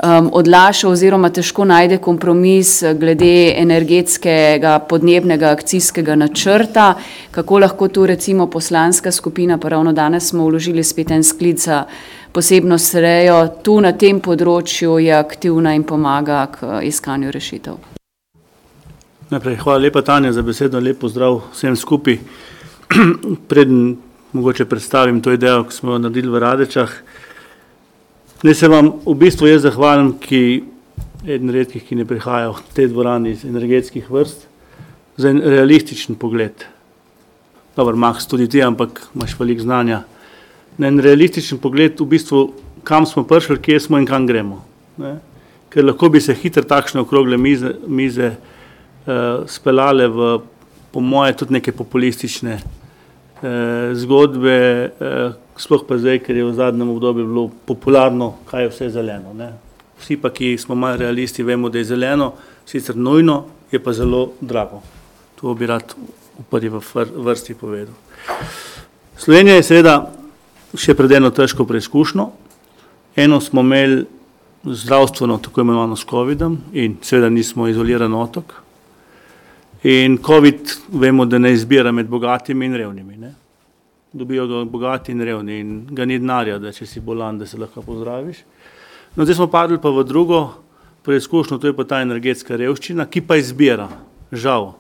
um, 0.02 0.30
odlaša 0.32 0.88
oziroma 0.88 1.30
težko 1.30 1.64
najde 1.64 1.98
kompromis 1.98 2.82
glede 2.98 3.54
energetskega 3.56 4.78
podnebnega 4.88 5.50
akcijskega 5.50 6.14
načrta, 6.14 6.94
kako 7.30 7.58
lahko 7.58 7.88
tu 7.88 8.06
recimo 8.06 8.46
poslanska 8.50 9.12
skupina, 9.12 9.58
pa 9.58 9.68
ravno 9.68 9.92
danes 9.92 10.28
smo 10.28 10.46
vložili 10.46 10.84
spet 10.84 11.10
en 11.10 11.24
sklic 11.24 11.64
za 11.64 11.84
posebno 12.32 12.78
srejo, 12.78 13.48
tu 13.62 13.80
na 13.80 13.92
tem 13.92 14.20
področju 14.20 14.98
je 15.00 15.12
aktivna 15.16 15.74
in 15.74 15.84
pomaga 15.88 16.46
k 16.52 16.80
iskanju 16.84 17.30
rešitev. 17.32 17.78
Najprej 19.30 19.56
hvala 19.56 19.78
lepa 19.82 20.02
Tanja 20.06 20.32
za 20.32 20.42
besedo, 20.42 20.80
lepo 20.80 21.08
zdrav 21.08 21.40
vsem 21.52 21.76
skupaj. 21.76 22.18
Preden 23.50 23.96
mogoče 24.36 24.68
predstavim 24.68 25.20
to 25.20 25.32
idejo, 25.32 25.64
ki 25.64 25.74
smo 25.74 25.96
jo 25.96 25.98
naredili 25.98 26.30
v 26.30 26.42
Radečah, 26.44 26.92
Ne 28.44 28.54
se 28.54 28.68
vam 28.68 28.92
v 29.06 29.14
bistvu 29.16 29.48
jaz 29.48 29.64
zahvalim, 29.64 30.12
ki 30.20 30.64
eden 31.24 31.50
redkih, 31.50 31.82
ki 31.82 31.96
ne 31.96 32.04
prihajajo 32.08 32.56
v 32.58 32.74
te 32.76 32.88
dvorani 32.88 33.32
iz 33.34 33.44
energetskih 33.48 34.10
vrst, 34.10 34.46
za 35.16 35.30
en 35.32 35.40
realističen 35.40 36.18
pogled. 36.20 36.66
Dobro, 37.76 37.96
Max, 37.96 38.28
tudi 38.28 38.48
ti, 38.48 38.62
ampak 38.62 39.00
imaš 39.14 39.38
veliko 39.38 39.64
znanja. 39.64 40.02
Na 40.78 40.90
en 40.92 41.00
realističen 41.00 41.58
pogled 41.58 41.96
v 42.00 42.08
bistvu, 42.12 42.42
kam 42.84 43.06
smo 43.06 43.24
prišli, 43.24 43.58
kje 43.62 43.80
smo 43.80 43.98
in 43.98 44.06
kam 44.06 44.28
gremo. 44.28 44.60
Ne? 45.00 45.16
ker 45.76 45.84
lahko 45.84 46.08
bi 46.08 46.20
se 46.24 46.32
hitro 46.32 46.64
takšne 46.64 47.02
okrogle 47.02 47.36
mize, 47.36 47.74
mize 47.84 48.30
uh, 48.32 49.42
speljale 49.44 50.06
v, 50.08 50.28
po 50.88 51.02
moje, 51.04 51.34
tudi 51.42 51.58
neke 51.58 51.74
populistične 51.76 52.54
uh, 52.56 53.90
zgodbe, 54.00 54.60
uh, 54.88 55.34
sploh 55.56 55.84
pa 55.88 55.98
zdaj, 55.98 56.20
ker 56.24 56.36
je 56.36 56.44
v 56.44 56.54
zadnjem 56.54 56.90
obdobju 56.90 57.26
bilo 57.26 57.46
popularno, 57.66 58.34
kaj 58.50 58.66
je 58.66 58.72
vse 58.72 58.90
zeleno. 58.90 59.32
Ne. 59.34 59.52
Vsi 60.00 60.18
pa, 60.20 60.30
ki 60.30 60.56
smo 60.60 60.74
malo 60.74 61.00
realisti, 61.00 61.42
vemo, 61.42 61.68
da 61.72 61.78
je 61.78 61.90
zeleno, 61.92 62.32
sicer 62.66 62.96
nujno, 62.96 63.44
je 63.72 63.80
pa 63.82 63.92
zelo 63.92 64.32
drago. 64.40 64.82
To 65.40 65.54
bi 65.54 65.66
rad 65.66 65.94
v 66.38 66.44
prvi 66.50 66.70
vrsti 67.16 67.54
povedal. 67.54 67.94
Slovenija 69.16 69.56
je 69.56 69.64
seveda 69.64 69.96
še 70.76 70.94
pred 70.94 71.16
eno 71.16 71.30
težko 71.32 71.64
preizkušnjo. 71.64 72.28
Eno 73.16 73.40
smo 73.40 73.64
imeli 73.64 74.04
zdravstveno, 74.66 75.38
tako 75.38 75.60
imenovano 75.60 75.96
s 75.96 76.04
COVID-om 76.04 76.58
in 76.72 76.98
seveda 77.02 77.30
nismo 77.32 77.68
izoliran 77.68 78.14
otok. 78.14 78.52
In 79.88 80.18
COVID 80.18 80.72
vemo, 80.92 81.24
da 81.24 81.38
ne 81.38 81.52
izbira 81.54 81.92
med 81.92 82.08
bogatimi 82.10 82.66
in 82.66 82.74
revnimi. 82.74 83.16
Ne? 83.16 83.34
Dobijo 84.16 84.46
ga 84.48 84.64
bogati 84.64 85.12
in 85.12 85.20
revni 85.20 85.58
in 85.60 85.72
ga 85.92 86.06
ni 86.08 86.16
denarja, 86.18 86.56
da 86.58 86.70
če 86.72 86.86
si 86.88 87.02
bolan, 87.04 87.36
da 87.38 87.46
se 87.46 87.58
lahko 87.60 87.82
pozdraviš. 87.84 88.38
No, 89.16 89.24
zdaj 89.24 89.36
smo 89.36 89.46
padli 89.52 89.76
pa 89.80 89.92
v 89.92 90.04
drugo 90.08 90.40
preizkušnjo, 91.04 91.58
to 91.60 91.68
je 91.68 91.76
pa 91.76 91.84
ta 91.84 92.00
energetska 92.00 92.56
revščina, 92.56 93.04
ki 93.12 93.20
pa 93.28 93.36
izbira, 93.36 93.90
žal. 94.32 94.72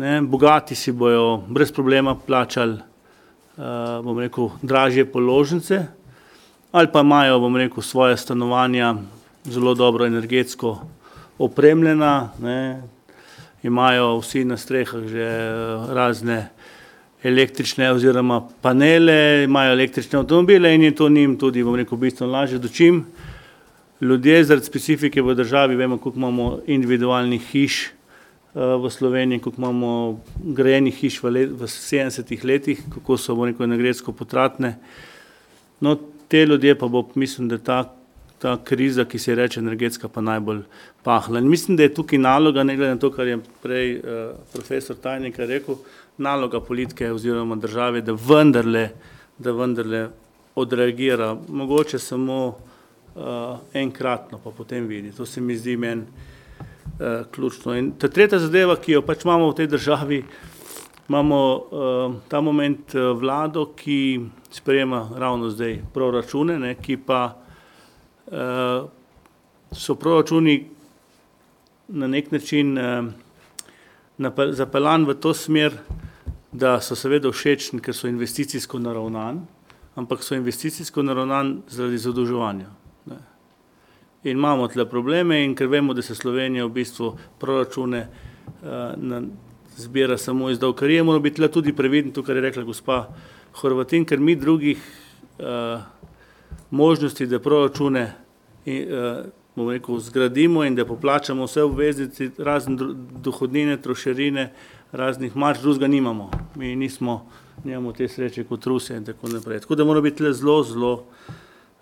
Ne? 0.00 0.22
Bogati 0.24 0.74
si 0.74 0.92
bojo 0.92 1.42
brez 1.46 1.72
problema 1.72 2.16
plačali, 2.16 2.78
uh, 2.80 4.00
bom 4.06 4.18
rekel, 4.18 4.48
dražje 4.62 5.04
položnice, 5.04 5.84
ali 6.72 6.90
pa 6.92 7.04
imajo, 7.04 7.38
bom 7.44 7.60
rekel, 7.60 7.84
svoje 7.84 8.16
stanovanja 8.16 8.94
zelo 9.44 9.76
dobro 9.76 10.08
energetsko 10.08 10.78
opremljena, 11.38 12.30
ne, 12.40 12.82
imajo 13.62 14.18
vsi 14.18 14.44
na 14.44 14.56
strehah 14.56 15.04
že 15.08 15.20
eh, 15.20 15.94
razne 15.94 16.48
električne 17.24 17.88
oziroma 17.92 18.42
panele, 18.62 19.44
imajo 19.44 19.72
električne 19.72 20.18
avtomobile 20.18 20.74
in 20.74 20.82
je 20.82 20.94
to 20.94 21.08
njim 21.08 21.38
tudi, 21.40 21.64
bom 21.64 21.76
rekel, 21.76 21.98
bistveno 21.98 22.32
lažje 22.32 22.58
dočim. 22.58 23.04
Ljudje 24.00 24.44
zaradi 24.44 24.66
specifike 24.66 25.22
v 25.22 25.34
državi, 25.34 25.76
vemo, 25.76 25.98
koliko 25.98 26.18
imamo 26.18 26.58
individualnih 26.66 27.46
hiš 27.52 27.86
uh, 27.86 28.76
v 28.84 28.90
Sloveniji, 28.90 29.40
koliko 29.40 29.62
imamo 29.62 30.20
grajenih 30.36 30.94
hiš 31.00 31.22
v, 31.22 31.30
let, 31.30 31.56
v 31.56 31.70
70-ih 31.70 32.44
letih, 32.44 32.84
kako 32.94 33.16
so, 33.16 33.36
bom 33.38 33.48
rekel, 33.48 33.64
energetsko 33.70 34.12
potratne. 34.12 34.74
No, 35.80 35.96
te 36.28 36.44
ljudje 36.46 36.76
pa 36.78 36.88
bo, 36.88 37.06
mislim, 37.14 37.48
da 37.48 37.58
ta, 37.58 37.78
ta 38.38 38.58
kriza, 38.64 39.08
ki 39.08 39.18
se 39.18 39.34
reče 39.34 39.64
energetska, 39.64 40.12
pa 40.12 40.20
najbolj 40.20 40.66
pahla. 41.02 41.40
In 41.40 41.48
mislim, 41.48 41.80
da 41.80 41.88
je 41.88 41.94
tukaj 41.94 42.20
naloga, 42.20 42.62
ne 42.62 42.76
glede 42.76 42.98
na 42.98 43.00
to, 43.00 43.08
kar 43.14 43.32
je 43.32 43.40
prej 43.62 43.96
uh, 43.96 44.34
profesor 44.52 44.96
Tajnik 45.00 45.38
rekel, 45.38 45.80
naloga 46.18 46.60
politike 46.60 47.12
oziroma 47.12 47.56
države, 47.56 48.02
da 48.02 48.12
vendarle, 48.12 48.88
da 49.38 49.52
vendarle 49.52 50.08
odreagira, 50.54 51.36
mogoče 51.48 51.98
samo 51.98 52.46
uh, 53.14 53.58
enkratno, 53.72 54.38
pa 54.44 54.50
potem 54.50 54.86
vidi. 54.86 55.12
To 55.12 55.26
se 55.26 55.40
mi 55.40 55.56
zdi 55.56 55.76
meni 55.76 56.02
uh, 56.02 57.26
ključno. 57.30 57.74
In 57.76 57.92
ta 57.98 58.08
tretja 58.08 58.38
zadeva, 58.38 58.76
ki 58.76 58.92
jo 58.92 59.02
pač 59.02 59.24
imamo 59.24 59.50
v 59.50 59.54
tej 59.54 59.66
državi, 59.66 60.22
imamo 61.08 61.40
uh, 61.56 62.14
ta 62.28 62.40
moment 62.40 62.94
uh, 62.94 63.10
vlado, 63.18 63.66
ki 63.76 64.20
sprejema 64.50 65.08
ravno 65.16 65.50
zdaj 65.50 65.80
proračune, 65.94 66.58
ne, 66.58 66.74
ki 66.74 66.96
pa 66.96 67.24
uh, 68.26 68.86
so 69.72 69.94
proračuni 69.94 70.70
na 71.88 72.06
nek 72.06 72.30
način 72.30 72.78
uh, 72.78 73.10
zapeljan 74.18 75.06
v 75.06 75.14
to 75.14 75.34
smer, 75.34 75.78
da 76.52 76.78
so 76.80 76.94
seveda 76.94 77.32
všečni, 77.32 77.80
ker 77.82 77.94
so 77.94 78.06
investicijsko 78.08 78.78
naravnan, 78.78 79.42
ampak 79.98 80.22
so 80.22 80.34
investicijsko 80.34 81.02
naravnan 81.02 81.62
zaradi 81.68 81.98
zadolževanja. 81.98 82.70
In 84.24 84.38
imamo 84.38 84.68
tle 84.68 84.86
probleme 84.88 85.42
in 85.44 85.54
ker 85.54 85.68
vemo, 85.68 85.92
da 85.94 86.02
se 86.02 86.14
Slovenija 86.14 86.64
v 86.64 86.72
bistvu 86.72 87.10
proračune 87.38 88.06
uh, 88.06 88.94
na, 88.96 89.20
zbira 89.76 90.16
samo 90.18 90.50
iz 90.50 90.58
davkarije, 90.58 91.02
moramo 91.02 91.22
biti 91.22 91.36
tle 91.36 91.50
tudi 91.52 91.74
previdni, 91.76 92.12
to, 92.12 92.22
kar 92.22 92.36
je 92.36 92.42
rekla 92.42 92.62
gospa 92.64 93.08
Horvatin, 93.60 94.06
ker 94.06 94.20
mi 94.20 94.36
drugih 94.36 94.78
uh, 95.38 95.82
možnosti, 96.70 97.26
da 97.26 97.38
proračune 97.38 98.12
in, 98.64 98.88
uh, 98.88 99.26
rekel, 99.56 99.98
zgradimo 99.98 100.64
in 100.64 100.74
da 100.74 100.84
poplačamo 100.84 101.44
vse 101.46 101.62
obveznici, 101.62 102.30
razne 102.38 102.76
dohodnine, 103.22 103.76
trošerine, 103.82 104.52
raznih 104.92 105.36
marš, 105.36 105.60
drugega 105.62 105.86
nimamo. 105.86 106.30
Mi 106.54 106.76
nismo, 106.76 107.30
nimamo 107.64 107.92
te 107.92 108.08
sreče 108.08 108.44
kot 108.44 108.66
Rusija 108.66 108.98
in 108.98 109.04
tako 109.04 109.28
naprej. 109.28 109.60
Tako 109.60 109.74
da 109.74 109.84
moramo 109.84 110.02
biti 110.02 110.16
tle 110.16 110.32
zelo, 110.32 110.62
zelo, 110.64 110.92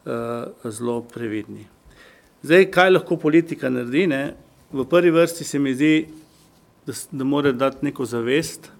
uh, 0.04 0.70
zelo 0.70 1.00
previdni. 1.02 1.66
Zdaj, 2.42 2.70
kaj 2.70 2.90
lahko 2.90 3.16
politika 3.16 3.70
naredi? 3.70 4.06
Ne? 4.06 4.34
V 4.72 4.84
prvi 4.84 5.10
vrsti 5.10 5.44
se 5.44 5.58
mi 5.58 5.74
zdi, 5.74 6.08
da, 6.86 6.92
da 7.10 7.24
mora 7.24 7.52
dati 7.52 7.84
neko 7.86 8.04
zavest, 8.04 8.70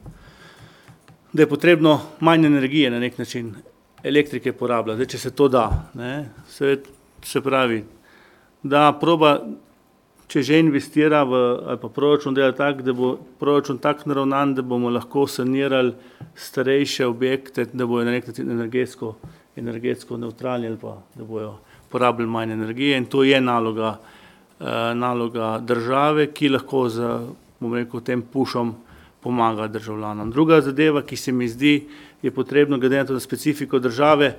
da 1.32 1.42
je 1.42 1.48
potrebno 1.48 2.00
manj 2.20 2.46
energije 2.46 2.90
na 2.90 2.98
nek 3.00 3.18
način, 3.18 3.54
elektrike 4.02 4.52
porabljati, 4.52 4.96
zdaj, 4.96 5.06
če 5.06 5.18
se 5.18 5.30
to 5.30 5.48
da. 5.48 5.66
Se, 6.48 6.76
se 7.24 7.40
pravi, 7.40 7.84
da 8.62 8.92
proba, 9.00 9.40
če 10.30 10.42
že 10.42 10.60
investira 10.62 11.24
v 11.28 11.40
ali 11.66 11.78
pa 11.82 11.88
proračun, 11.88 12.34
da 12.34 12.46
je 12.46 12.56
tak, 12.56 12.82
da 12.82 12.92
bo 12.92 13.16
proračun 13.40 13.78
tako 13.78 14.08
naravnan, 14.12 14.54
da 14.54 14.62
bomo 14.62 14.90
lahko 14.90 15.26
sanirali 15.26 15.92
starejše 16.34 17.06
objekte, 17.06 17.66
da 17.72 17.86
bojo 17.86 18.04
na 18.04 18.16
nek 18.16 18.26
način 18.26 18.50
energetsko, 18.50 19.16
energetsko 19.56 20.16
neutralni 20.16 20.66
ali 20.66 20.78
pa 20.80 20.96
da 21.14 21.24
bojo 21.24 21.58
porabili 21.92 22.28
manj 22.28 22.52
energije 22.52 22.96
in 22.96 23.04
to 23.04 23.24
je 23.24 23.40
naloga, 23.40 23.98
eh, 24.60 24.94
naloga 24.94 25.58
države, 25.58 26.30
ki 26.32 26.48
lahko 26.48 26.88
z, 26.88 27.18
bom 27.60 27.74
rekel, 27.74 28.00
tem 28.00 28.22
pušom 28.22 28.74
pomaga 29.22 29.68
državljanom. 29.68 30.30
Druga 30.30 30.60
zadeva, 30.60 31.02
ki 31.02 31.16
se 31.16 31.32
mi 31.32 31.48
zdi, 31.48 31.86
je 32.22 32.30
potrebno, 32.30 32.78
glede 32.78 32.96
na 32.96 33.04
to 33.04 33.12
na 33.12 33.20
specifiko 33.20 33.78
države, 33.78 34.34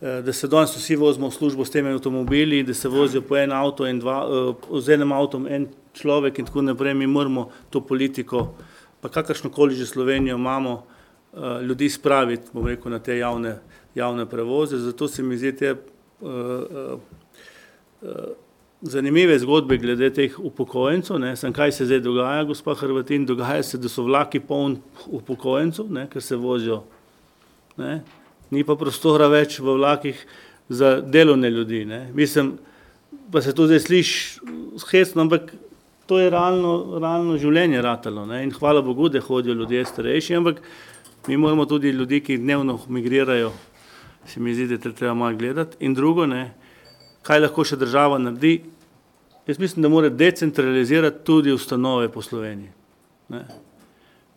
da 0.00 0.32
se 0.32 0.48
danes 0.48 0.76
vsi 0.76 0.96
vozimo 0.96 1.28
v 1.28 1.34
službo 1.34 1.64
s 1.64 1.70
temi 1.70 1.92
avtomobili, 1.92 2.62
da 2.62 2.74
se 2.74 2.88
vozijo 2.88 3.22
po 3.22 3.36
en 3.36 3.52
avto 3.52 3.86
in 3.86 3.98
dva, 4.00 4.24
eh, 4.24 4.80
z 4.80 4.94
enim 4.96 5.12
avtom 5.12 5.46
en 5.46 5.68
človek 5.92 6.38
in 6.38 6.46
tako 6.46 6.62
naprej, 6.62 6.94
mi 6.94 7.06
moramo 7.06 7.50
to 7.70 7.80
politiko, 7.80 8.54
pa 9.00 9.08
kakršno 9.08 9.50
koli 9.50 9.74
že 9.74 9.86
Slovenijo 9.86 10.36
imamo, 10.36 10.82
ljudi 11.62 11.86
spraviti, 11.90 12.50
bom 12.52 12.66
rekel, 12.66 12.90
na 12.90 12.98
te 12.98 13.18
javne, 13.18 13.60
javne 13.94 14.26
prevoze, 14.26 14.78
zato 14.78 15.08
se 15.08 15.22
mi 15.22 15.36
zdi 15.38 15.52
te 15.56 15.76
zanimive 18.82 19.38
zgodbe 19.38 19.78
glede 19.78 20.10
teh 20.14 20.38
upokojencev. 20.38 21.18
Ne. 21.18 21.34
Sem, 21.36 21.52
kaj 21.52 21.72
se 21.72 21.86
zdaj 21.86 22.00
dogaja, 22.00 22.44
gospa 22.44 22.74
Hrvatin? 22.74 23.26
Dogaja 23.26 23.62
se, 23.62 23.78
da 23.78 23.88
so 23.88 24.02
vlaki 24.02 24.40
poln 24.40 24.78
upokojencev, 25.06 25.90
ne, 25.92 26.06
ker 26.10 26.22
se 26.22 26.36
vozijo. 26.36 26.82
Ne. 27.76 28.00
Ni 28.50 28.64
pa 28.66 28.74
prostora 28.76 29.28
več 29.30 29.60
v 29.62 29.76
vlakih 29.78 30.26
za 30.68 31.00
delovne 31.00 31.50
ljudi. 31.50 31.84
Ne. 31.84 32.10
Mislim, 32.14 32.56
pa 33.30 33.42
se 33.42 33.54
to 33.54 33.66
zdaj 33.66 33.80
sliši 33.86 34.40
hecno, 34.90 35.22
ampak 35.22 35.52
to 36.06 36.18
je 36.18 36.30
realno, 36.30 36.98
realno 36.98 37.36
življenje 37.38 37.82
ratalo. 37.82 38.26
Ne. 38.26 38.42
In 38.44 38.50
hvala 38.54 38.82
Bogu, 38.82 39.08
da 39.08 39.22
hodijo 39.22 39.54
ljudje 39.54 39.84
starejši, 39.86 40.36
ampak 40.40 40.62
mi 41.28 41.36
moramo 41.36 41.66
tudi 41.70 41.92
ljudi, 41.94 42.20
ki 42.26 42.40
dnevno 42.42 42.80
migrirajo, 42.88 43.52
se 44.26 44.40
mi 44.40 44.54
zdi, 44.54 44.66
da 44.66 44.78
je 44.78 44.94
treba 44.94 45.14
malo 45.14 45.36
gledati. 45.36 45.78
In 45.86 45.94
drugo, 45.94 46.26
ne, 46.26 46.50
kaj 47.22 47.44
lahko 47.46 47.64
še 47.64 47.78
država 47.78 48.18
naredi. 48.18 48.60
Jaz 49.46 49.58
mislim, 49.58 49.82
da 49.82 49.88
mora 49.88 50.08
decentralizirati 50.08 51.24
tudi 51.26 51.52
ustanove 51.52 52.08
po 52.12 52.22
Sloveniji. 52.22 52.70
Ne. 53.28 53.44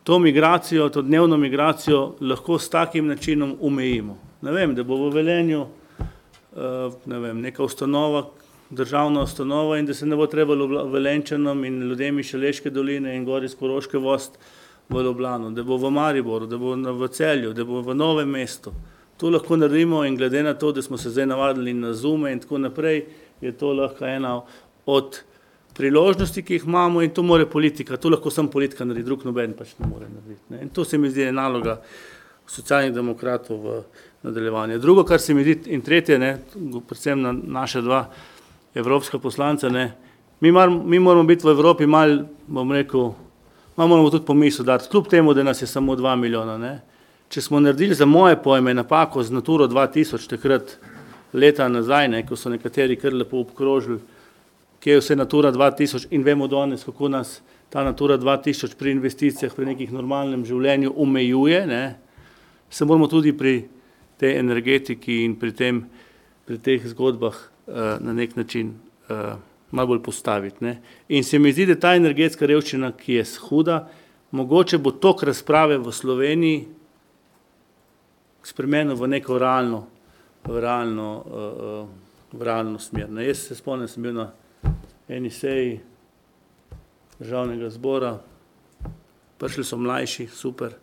To 0.03 0.19
migracijo, 0.19 0.89
to 0.89 1.01
dnevno 1.01 1.37
migracijo 1.37 2.15
lahko 2.21 2.59
s 2.59 2.69
takim 2.69 3.07
načinom 3.07 3.55
umejimo. 3.61 4.17
Ne 4.41 4.51
vem, 4.51 4.75
da 4.75 4.83
bo 4.83 4.97
v 4.97 5.13
Velenju 5.15 5.61
uh, 5.61 6.93
ne 7.05 7.19
vem, 7.19 7.39
neka 7.41 7.63
ustanova, 7.63 8.25
državna 8.69 9.21
ustanova 9.23 9.77
in 9.77 9.85
da 9.85 9.93
se 9.93 10.05
ne 10.05 10.15
bo 10.15 10.27
trebalo 10.27 10.83
Velenčanom 10.91 11.65
in 11.65 11.79
ljudem 11.87 12.19
iz 12.19 12.25
Šaleške 12.25 12.69
doline 12.69 13.15
in 13.15 13.25
gori 13.25 13.45
iz 13.45 13.55
Koroške 13.55 13.97
vost 13.97 14.39
v 14.89 15.03
Ljubljano, 15.03 15.51
da 15.51 15.63
bo 15.63 15.77
v 15.77 15.91
Mariboru, 15.91 16.47
da 16.51 16.57
bo 16.57 16.75
v 16.75 17.07
Celju, 17.07 17.53
da 17.53 17.63
bo 17.63 17.81
v 17.81 17.95
Novem 17.95 18.29
mestu. 18.29 18.73
To 19.17 19.29
lahko 19.29 19.55
naredimo 19.55 20.03
in 20.05 20.17
glede 20.17 20.43
na 20.43 20.53
to, 20.53 20.71
da 20.71 20.81
smo 20.81 20.97
se 20.97 21.09
zdaj 21.09 21.25
navadili 21.25 21.73
na 21.73 21.93
zume 21.93 22.31
in 22.33 22.39
tako 22.39 22.57
naprej, 22.57 23.05
je 23.41 23.51
to 23.51 23.73
lahko 23.73 24.05
ena 24.05 24.41
od 24.85 25.23
priložnosti, 25.73 26.43
ki 26.43 26.59
jih 26.59 26.67
imamo 26.67 27.01
in 27.01 27.11
to 27.13 27.23
more 27.23 27.45
politika, 27.49 27.97
to 27.97 28.09
lahko 28.09 28.31
sem 28.31 28.47
politika 28.47 28.85
naredi, 28.85 29.05
drug 29.05 29.25
noben 29.25 29.55
pač 29.57 29.73
ne 29.79 29.89
more 29.89 30.07
narediti. 30.09 30.43
Ne. 30.49 30.61
In 30.65 30.69
to 30.69 30.85
se 30.85 30.97
mi 30.97 31.09
zdi 31.09 31.31
naloga 31.31 31.79
socialnih 32.47 32.93
demokratov 32.93 33.59
v 33.63 33.81
nadaljevanju. 34.23 34.79
Drugo, 34.79 35.03
kar 35.03 35.19
se 35.19 35.33
mi 35.33 35.43
zdi 35.43 35.73
in 35.73 35.81
tretje, 35.81 36.19
ne, 36.19 36.37
predvsem 36.87 37.21
na 37.21 37.33
naše 37.33 37.81
dva, 37.81 38.05
evropska 38.75 39.19
poslanca, 39.19 39.69
ne, 39.69 39.91
mi, 40.39 40.51
mar, 40.51 40.69
mi 40.69 40.99
moramo 40.99 41.27
biti 41.27 41.47
v 41.47 41.53
Evropi 41.53 41.85
mal, 41.87 42.23
bom 42.47 42.71
rekel, 42.71 43.13
malo 43.75 43.89
moramo 43.89 44.09
tudi 44.09 44.25
pomisel 44.25 44.65
dati, 44.65 44.89
kljub 44.89 45.07
temu, 45.09 45.33
da 45.33 45.43
nas 45.43 45.61
je 45.61 45.67
samo 45.67 45.95
dva 45.95 46.15
milijona, 46.15 46.57
ne. 46.57 46.73
Če 47.33 47.41
smo 47.41 47.59
naredili 47.59 47.95
za 47.95 48.05
moje 48.05 48.37
pojme 48.43 48.73
napako 48.73 49.23
z 49.23 49.33
Naturo 49.33 49.67
2000 49.67 50.27
takrat 50.29 50.75
leta 51.33 51.67
nazaj, 51.69 52.07
ne, 52.07 52.25
ko 52.27 52.37
so 52.37 52.51
nekateri 52.53 52.97
kar 52.99 53.13
lepo 53.13 53.39
obkrožili, 53.41 54.01
kje 54.83 54.93
je 54.93 54.99
vse 54.99 55.15
Natura 55.15 55.51
2000 55.51 56.07
in 56.11 56.23
vemo 56.23 56.47
danes, 56.47 56.83
kako 56.83 57.07
nas 57.07 57.41
ta 57.69 57.83
Natura 57.83 58.17
2000 58.17 58.75
pri 58.75 58.91
investicijah, 58.91 59.53
pri 59.55 59.65
nekih 59.65 59.91
normalnem 59.95 60.43
življenju 60.45 60.91
omejuje, 60.97 61.61
ne, 61.67 61.95
se 62.69 62.85
moramo 62.85 63.07
tudi 63.07 63.31
pri 63.33 63.61
tej 64.19 64.35
energetiki 64.39 65.23
in 65.23 65.37
pri, 65.39 65.53
tem, 65.55 65.79
pri 66.45 66.59
teh 66.59 66.83
zgodbah 66.91 67.39
uh, 67.39 67.95
na 68.03 68.13
nek 68.13 68.35
način 68.35 68.75
uh, 69.07 69.39
malo 69.71 69.93
bolj 69.93 70.03
postaviti. 70.03 70.65
Ne. 70.65 70.75
In 71.07 71.23
se 71.23 71.39
mi 71.39 71.53
zdi, 71.53 71.69
da 71.71 71.79
ta 71.79 71.95
energetska 71.95 72.45
revščina, 72.45 72.91
ki 72.99 73.21
je 73.21 73.25
huda, 73.47 73.79
mogoče 74.35 74.77
bo 74.83 74.91
tok 74.91 75.23
razprave 75.23 75.79
v 75.79 75.95
Sloveniji 75.95 76.61
spremenil 78.43 78.99
v 78.99 79.13
neko 79.15 79.39
realno, 79.39 79.85
v 80.43 80.59
realno, 80.59 81.09
uh, 81.23 82.37
v 82.37 82.51
realno 82.51 82.79
smer. 82.83 83.07
Ne. 83.09 83.29
Jaz 83.31 83.47
se 83.47 83.55
spomnim, 83.55 83.87
sem 83.87 84.03
bil 84.03 84.17
na 84.19 84.33
eni 85.07 85.29
seji 85.29 85.79
državnega 87.19 87.69
zbora, 87.69 88.17
prišli 89.37 89.63
so 89.63 89.77
mlajši, 89.77 90.27
super, 90.27 90.73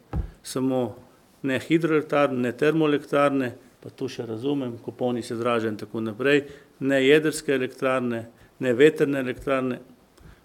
samo 0.42 0.97
ne 1.42 1.59
hidroelektrarne, 1.59 2.38
ne 2.38 2.52
termoelektrarne, 2.52 3.52
pa 3.80 3.90
tu 3.90 4.09
še 4.09 4.26
razumem, 4.28 4.76
kuponi 4.84 5.22
se 5.22 5.36
zražajo 5.36 5.72
in 5.72 5.78
tako 5.80 6.02
naprej, 6.05 6.44
ne 6.80 7.01
jedrske 7.05 7.55
elektrarne, 7.56 8.26
ne 8.60 8.72
veterne 8.76 9.22
elektrarne, 9.24 9.80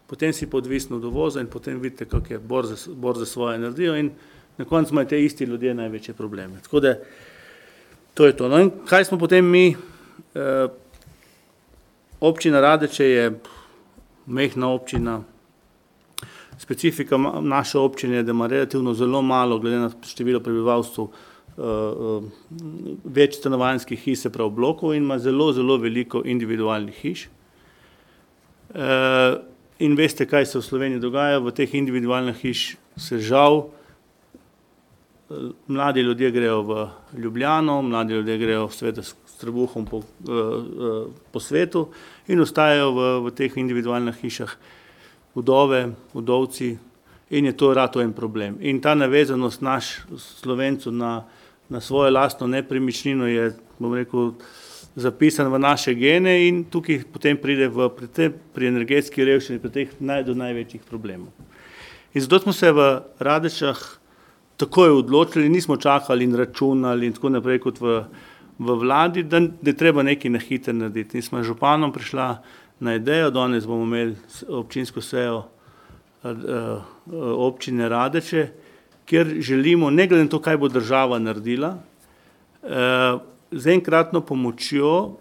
potem 0.08 0.34
si 0.34 0.48
pa 0.50 0.58
odvisno 0.58 0.98
od 0.98 1.04
uvoza 1.04 1.42
in 1.44 1.52
potem 1.52 1.80
vidite, 1.82 2.06
kako 2.06 2.34
je 2.34 2.40
bor 2.40 2.66
za, 2.66 2.78
bor 2.94 3.18
za 3.18 3.26
svojo 3.26 3.56
energijo 3.56 3.96
in 4.00 4.12
na 4.58 4.66
koncu 4.66 4.94
imajo 4.94 5.10
te 5.12 5.20
isti 5.24 5.44
ljudje 5.44 5.74
največje 5.74 6.14
probleme. 6.14 6.62
Tako 6.64 6.80
da 6.80 6.96
to 8.14 8.26
je 8.26 8.38
to. 8.38 8.48
No 8.48 8.60
in 8.64 8.72
kaj 8.88 9.06
smo 9.06 9.20
potem 9.20 9.46
mi, 9.46 9.76
eh, 10.36 10.68
občina 12.20 12.62
Radeče 12.62 13.06
je 13.06 13.32
mehna 14.26 14.70
občina, 14.70 15.24
specifika 16.58 17.18
naše 17.42 17.80
občine 17.80 18.16
je, 18.16 18.24
da 18.24 18.32
ima 18.32 18.48
relativno 18.48 18.94
zelo 18.94 19.22
malo, 19.22 19.60
glede 19.60 19.80
na 19.80 19.92
število 20.04 20.40
prebivalstva, 20.40 21.06
eh, 21.06 21.62
eh, 21.62 22.96
več 23.04 23.40
stanovanjskih 23.40 24.00
hiš, 24.00 24.20
se 24.20 24.30
pravi 24.30 24.52
blokov 24.52 24.96
in 24.96 25.04
ima 25.04 25.20
zelo, 25.20 25.52
zelo 25.54 25.78
veliko 25.78 26.22
individualnih 26.26 26.96
hiš. 26.96 27.28
Eh, 28.76 29.38
in 29.80 29.96
veste, 29.96 30.26
kaj 30.26 30.46
se 30.46 30.60
v 30.60 30.64
Sloveniji 30.64 31.00
dogaja, 31.00 31.40
v 31.40 31.52
teh 31.52 31.76
individualnih 31.76 32.36
hiš 32.36 32.76
se 32.98 33.20
žal, 33.20 33.68
mladi 35.68 36.02
ljudje 36.02 36.32
grejo 36.32 36.62
v 36.62 36.88
Ljubljano, 37.18 37.82
mladi 37.82 38.14
ljudje 38.14 38.38
grejo 38.38 38.70
sveta 38.70 39.02
trebuhom 39.40 39.86
po, 39.86 40.02
po 41.32 41.40
svetu 41.40 41.88
in 42.28 42.42
ostajajo 42.42 42.92
v, 42.92 43.00
v 43.28 43.36
teh 43.36 43.58
individualnih 43.58 44.16
hišah 44.22 44.56
vdove, 45.36 45.94
vdovci 46.14 46.78
in 47.30 47.46
je 47.46 47.58
to 47.58 47.74
rato 47.74 48.02
en 48.02 48.14
problem. 48.14 48.58
In 48.62 48.82
ta 48.82 48.96
navezanost 48.96 49.62
naš 49.62 50.06
slovencu 50.18 50.92
na, 50.92 51.24
na 51.70 51.82
svojo 51.82 52.12
lastno 52.12 52.48
nepremičnino 52.48 53.28
je, 53.28 53.54
bom 53.80 53.94
rekel, 53.94 54.34
zapisan 54.96 55.52
v 55.52 55.60
naše 55.60 55.94
gene 55.94 56.48
in 56.48 56.64
tukaj 56.72 57.04
potem 57.12 57.38
pride 57.38 57.68
v, 57.68 57.90
pri, 57.92 58.08
te, 58.08 58.30
pri 58.32 58.72
energetski 58.72 59.26
revščini, 59.28 59.60
pri 59.60 59.72
teh 59.72 59.92
naj, 60.00 60.24
do 60.24 60.36
največjih 60.38 60.86
problemov. 60.88 61.34
In 62.16 62.24
zato 62.24 62.40
smo 62.40 62.54
se 62.56 62.72
v 62.72 63.04
Radečah 63.20 63.80
takoj 64.56 65.02
odločili, 65.02 65.50
nismo 65.52 65.76
čakali 65.78 66.24
in 66.24 66.36
računali 66.36 67.10
in 67.10 67.14
tako 67.14 67.30
naprej 67.30 67.60
kot 67.60 67.82
v, 67.84 68.06
v 68.60 68.76
vladi, 68.76 69.24
da, 69.24 69.42
je 69.62 69.74
treba 69.78 70.04
nekaj 70.04 70.32
na 70.32 70.40
hitro 70.40 70.74
narediti. 70.74 71.18
In 71.18 71.24
smo 71.24 71.44
županom 71.44 71.92
prišla 71.94 72.42
na 72.80 72.96
idejo, 72.96 73.32
danes 73.32 73.66
bomo 73.68 73.84
imeli 73.84 74.16
občinsko 74.48 75.02
sejo 75.02 75.44
eh, 76.24 76.30
eh, 76.30 76.78
občine 77.36 77.90
Radeče, 77.90 78.48
kjer 79.06 79.36
želimo, 79.40 79.90
ne 79.90 80.08
glede 80.08 80.24
na 80.24 80.30
to, 80.30 80.40
kaj 80.42 80.58
bo 80.58 80.68
država 80.68 81.20
naredila, 81.20 81.78
eh, 82.64 83.18
z 83.52 83.68
enkratno 83.68 84.22
pomočjo 84.22 85.18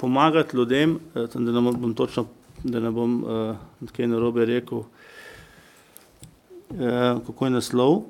pomagati 0.00 0.56
ljudem, 0.56 0.98
da 1.14 1.52
ne 1.52 1.60
bom 1.72 1.94
točno, 1.94 2.26
da 2.64 2.80
ne 2.80 2.90
bom 2.90 3.22
kaj 3.92 4.06
narobe 4.06 4.44
rekel, 4.44 4.82
kako 7.26 7.46
je 7.46 7.50
naslov. 7.50 8.02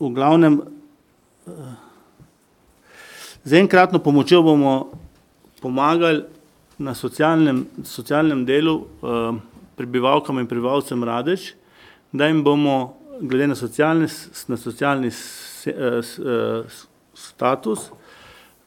V 0.00 0.10
glavnem, 0.16 0.58
Z 3.44 3.52
enkratno 3.52 3.98
pomočjo 3.98 4.42
bomo 4.42 4.90
pomagali 5.62 6.24
na 6.78 6.94
socialnem, 6.94 7.66
socialnem 7.84 8.44
delu 8.44 8.80
eh, 8.82 9.38
prebivalkam 9.76 10.38
in 10.38 10.46
prebivalcem 10.46 11.04
Radeč, 11.04 11.54
da 12.12 12.26
jim 12.26 12.42
bomo 12.44 12.96
glede 13.20 13.46
na 13.46 13.54
socialni, 13.54 14.08
na 14.48 14.56
socialni 14.56 15.10
s, 15.10 15.66
eh, 15.66 15.72
eh, 15.72 16.64
status 17.14 17.90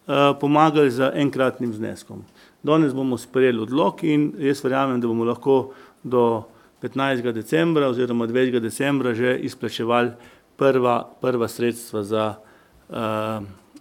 eh, 0.08 0.34
pomagali 0.40 0.92
z 0.92 1.12
enkratnim 1.14 1.74
zneskom. 1.74 2.24
Danes 2.64 2.94
bomo 2.94 3.18
sprejeli 3.18 3.60
odlog 3.60 4.04
in 4.04 4.34
jaz 4.40 4.64
verjamem, 4.64 5.02
da 5.02 5.08
bomo 5.08 5.24
lahko 5.24 5.74
do 6.04 6.44
15. 6.82 7.32
decembra 7.32 7.88
oziroma 7.88 8.28
2. 8.28 8.60
decembra 8.60 9.14
že 9.14 9.38
izplačevali 9.40 10.12
prva, 10.58 11.04
prva 11.22 11.48
sredstva 11.48 12.04
za 12.04 12.36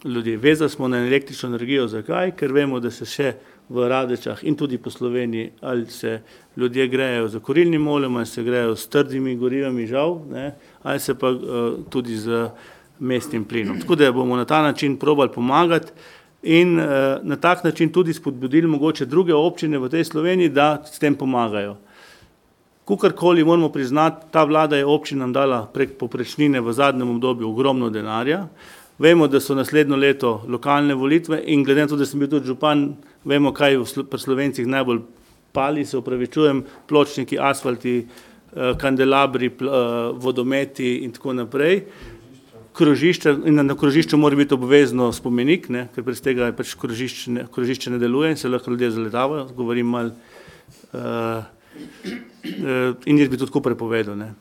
ljudi. 0.04 0.36
Vezali 0.36 0.70
smo 0.70 0.88
na 0.88 0.98
električno 0.98 1.48
energijo, 1.48 1.88
zakaj? 1.88 2.32
Ker 2.36 2.52
vemo, 2.52 2.80
da 2.80 2.90
se 2.90 3.06
še 3.06 3.32
v 3.68 3.88
Radečah 3.88 4.44
in 4.48 4.56
tudi 4.56 4.78
po 4.78 4.90
Sloveniji 4.90 5.50
ali 5.60 5.86
se 5.86 6.20
ljudje 6.56 6.88
grejejo 6.88 7.28
z 7.28 7.40
korilnim 7.40 7.88
oljem, 7.88 8.16
ali 8.16 8.26
se 8.26 8.42
grejejo 8.42 8.76
s 8.76 8.88
trdimi 8.88 9.36
gorivami, 9.36 9.86
žal, 9.86 10.20
ne? 10.30 10.54
ali 10.82 11.00
se 11.00 11.14
pa 11.14 11.30
uh, 11.30 11.40
tudi 11.90 12.16
z 12.16 12.48
mestnim 12.98 13.44
plinom. 13.44 13.80
Tako 13.80 13.94
da 13.94 14.12
bomo 14.12 14.36
na 14.36 14.44
ta 14.44 14.62
način 14.62 14.96
probali 14.96 15.30
pomagati 15.32 15.92
in 16.42 16.78
uh, 16.80 16.86
na 17.22 17.36
tak 17.36 17.64
način 17.64 17.92
tudi 17.92 18.14
spodbudili 18.14 18.66
mogoče 18.66 19.06
druge 19.06 19.34
občine 19.34 19.78
v 19.78 19.88
tej 19.88 20.04
Sloveniji, 20.04 20.48
da 20.48 20.82
s 20.84 20.98
tem 20.98 21.14
pomagajo. 21.14 21.76
Kukorkoli 22.84 23.44
moramo 23.44 23.68
priznati, 23.68 24.26
ta 24.30 24.44
vlada 24.44 24.76
je 24.76 24.86
občinam 24.86 25.32
dala 25.32 25.66
prek 25.66 25.98
poprečnine 25.98 26.60
v 26.60 26.72
zadnjem 26.72 27.10
obdobju 27.10 27.50
ogromno 27.50 27.90
denarja, 27.90 28.46
Vemo, 28.98 29.28
da 29.28 29.38
so 29.40 29.54
naslednjo 29.54 29.96
leto 29.96 30.42
lokalne 30.48 30.94
volitve 30.94 31.38
in 31.46 31.62
glede 31.64 31.80
na 31.80 31.86
to, 31.86 31.96
da 31.96 32.06
sem 32.06 32.18
bil 32.18 32.28
tudi 32.28 32.50
župan, 32.50 32.96
vemo, 33.24 33.52
kaj 33.54 33.76
pri 34.10 34.18
Slovencih 34.18 34.66
najbolj 34.66 35.04
pali, 35.54 35.84
se 35.86 35.98
upravičujem, 35.98 36.64
pločniki, 36.88 37.38
asfalti, 37.38 37.98
eh, 38.02 38.72
kandelabri, 38.80 39.46
eh, 39.46 39.76
vodometi 40.18 40.96
in 41.04 41.12
tako 41.12 41.32
naprej. 41.32 41.84
Krožišče, 42.72 43.36
in 43.46 43.54
na 43.66 43.74
krožišču 43.74 44.16
mora 44.16 44.36
biti 44.36 44.54
obvezno 44.54 45.12
spomenik, 45.12 45.68
ne, 45.68 45.88
ker 45.94 46.04
brez 46.04 46.20
tega 46.22 46.50
pač 46.52 46.74
krožišče, 46.74 47.30
ne, 47.30 47.46
krožišče 47.54 47.90
ne 47.90 47.98
deluje 47.98 48.30
in 48.30 48.36
se 48.36 48.48
lahko 48.48 48.70
ljudje 48.70 48.90
zaletavajo, 48.90 49.48
govorim 49.56 49.86
mal, 49.86 50.10
uh, 50.92 51.42
uh, 51.42 52.94
in 53.06 53.18
jaz 53.18 53.28
bi 53.28 53.38
to 53.38 53.46
tako 53.46 53.60
prepovedal. 53.60 54.14
Ne, 54.18 54.34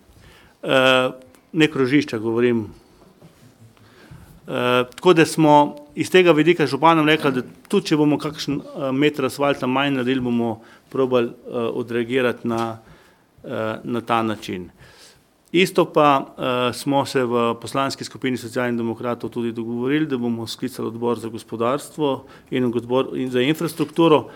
uh, 0.61 1.13
ne 1.53 1.67
krožišča, 1.67 2.17
govorim 2.21 2.67
Eh, 2.67 2.86
tako 4.47 5.13
da 5.13 5.25
smo 5.25 5.75
iz 5.95 6.11
tega 6.11 6.31
vidika 6.31 6.67
županom 6.67 7.07
rekli, 7.07 7.31
da 7.31 7.41
tudi 7.67 7.89
če 7.89 7.97
bomo 7.99 8.15
kakšen 8.21 8.61
uh, 8.61 8.89
meter 8.95 9.25
asfalta 9.27 9.67
manj 9.67 9.97
naredili, 9.97 10.23
bomo 10.23 10.61
probali 10.93 11.27
uh, 11.27 11.67
odreagirati 11.75 12.47
na, 12.47 12.77
uh, 13.43 13.49
na 13.83 14.01
ta 14.01 14.21
način. 14.23 14.69
Isto 15.51 15.85
pa 15.91 16.11
uh, 16.21 16.75
smo 16.75 17.05
se 17.05 17.23
v 17.25 17.55
poslanski 17.61 18.07
skupini 18.07 18.37
socialnih 18.37 18.77
demokratov 18.77 19.33
tudi 19.33 19.51
dogovorili, 19.51 20.07
da 20.07 20.17
bomo 20.17 20.47
sklicali 20.47 20.87
odbor 20.87 21.19
za 21.19 21.33
gospodarstvo 21.33 22.13
in 22.51 22.71
odbor 22.71 23.11
in 23.17 23.31
za 23.31 23.41
infrastrukturo. 23.41 24.29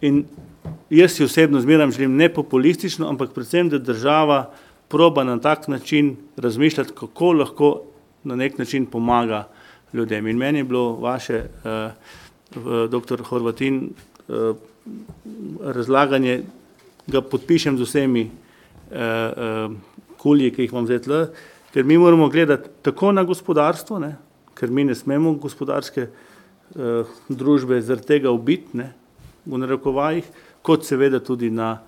In 0.00 0.24
jaz 0.90 1.14
si 1.14 1.24
osebno 1.24 1.60
zmeram 1.60 1.92
želim 1.92 2.16
ne 2.16 2.32
populistično, 2.32 3.06
ampak 3.08 3.30
predvsem, 3.34 3.68
da 3.68 3.78
država 3.78 4.50
proba 4.88 5.24
na 5.24 5.38
tak 5.40 5.68
način 5.68 6.16
razmišljati, 6.36 6.92
kako 6.94 7.32
lahko 7.32 7.91
na 8.24 8.36
nek 8.36 8.58
način 8.58 8.86
pomaga 8.86 9.48
ljudem. 9.92 10.26
In 10.26 10.36
meni 10.36 10.58
je 10.58 10.64
bilo 10.64 10.96
vaše, 10.96 11.44
uh, 11.64 12.90
doktor 12.90 13.22
Horvatin, 13.22 13.90
uh, 14.28 14.56
razlaganje, 15.60 16.42
ga 17.06 17.20
podpišem 17.20 17.78
z 17.78 17.86
vsemi 17.86 18.30
uh, 18.30 18.98
uh, 18.98 19.76
kulji, 20.18 20.50
ki 20.54 20.66
jih 20.66 20.72
imam 20.72 20.86
zdaj 20.86 21.02
tle, 21.06 21.22
ker 21.74 21.84
mi 21.84 21.98
moramo 21.98 22.28
gledati 22.28 22.70
tako 22.82 23.12
na 23.12 23.24
gospodarstvo, 23.24 23.98
ne, 23.98 24.16
ker 24.54 24.70
mi 24.70 24.84
ne 24.84 24.94
smemo 24.94 25.34
gospodarske 25.42 26.06
uh, 26.06 27.14
družbe 27.28 27.80
zaradi 27.82 28.14
tega 28.14 28.30
ubitne, 28.30 28.92
v 29.46 29.58
narekovajih, 29.58 30.26
kot 30.62 30.86
seveda 30.86 31.18
tudi 31.18 31.50
na 31.50 31.80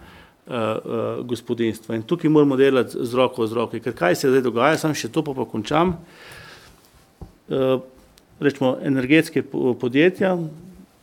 uh, 0.47 0.55
uh, 0.55 1.27
gospodinstva. 1.27 1.95
In 1.97 2.03
tukaj 2.03 2.31
moramo 2.31 2.57
delati 2.57 2.99
z 3.01 3.15
roko 3.15 3.47
z 3.47 3.53
roke, 3.53 3.81
ker 3.81 3.95
kaj 3.97 4.17
se 4.17 4.31
zdaj 4.31 4.45
dogaja, 4.45 4.79
sam 4.81 4.95
še 4.97 5.09
to 5.13 5.25
pa 5.25 5.35
pa 5.37 5.47
končam. 5.49 5.97
Uh, 7.49 7.81
rečemo, 8.41 8.77
energetske 8.83 9.43
podjetja 9.81 10.37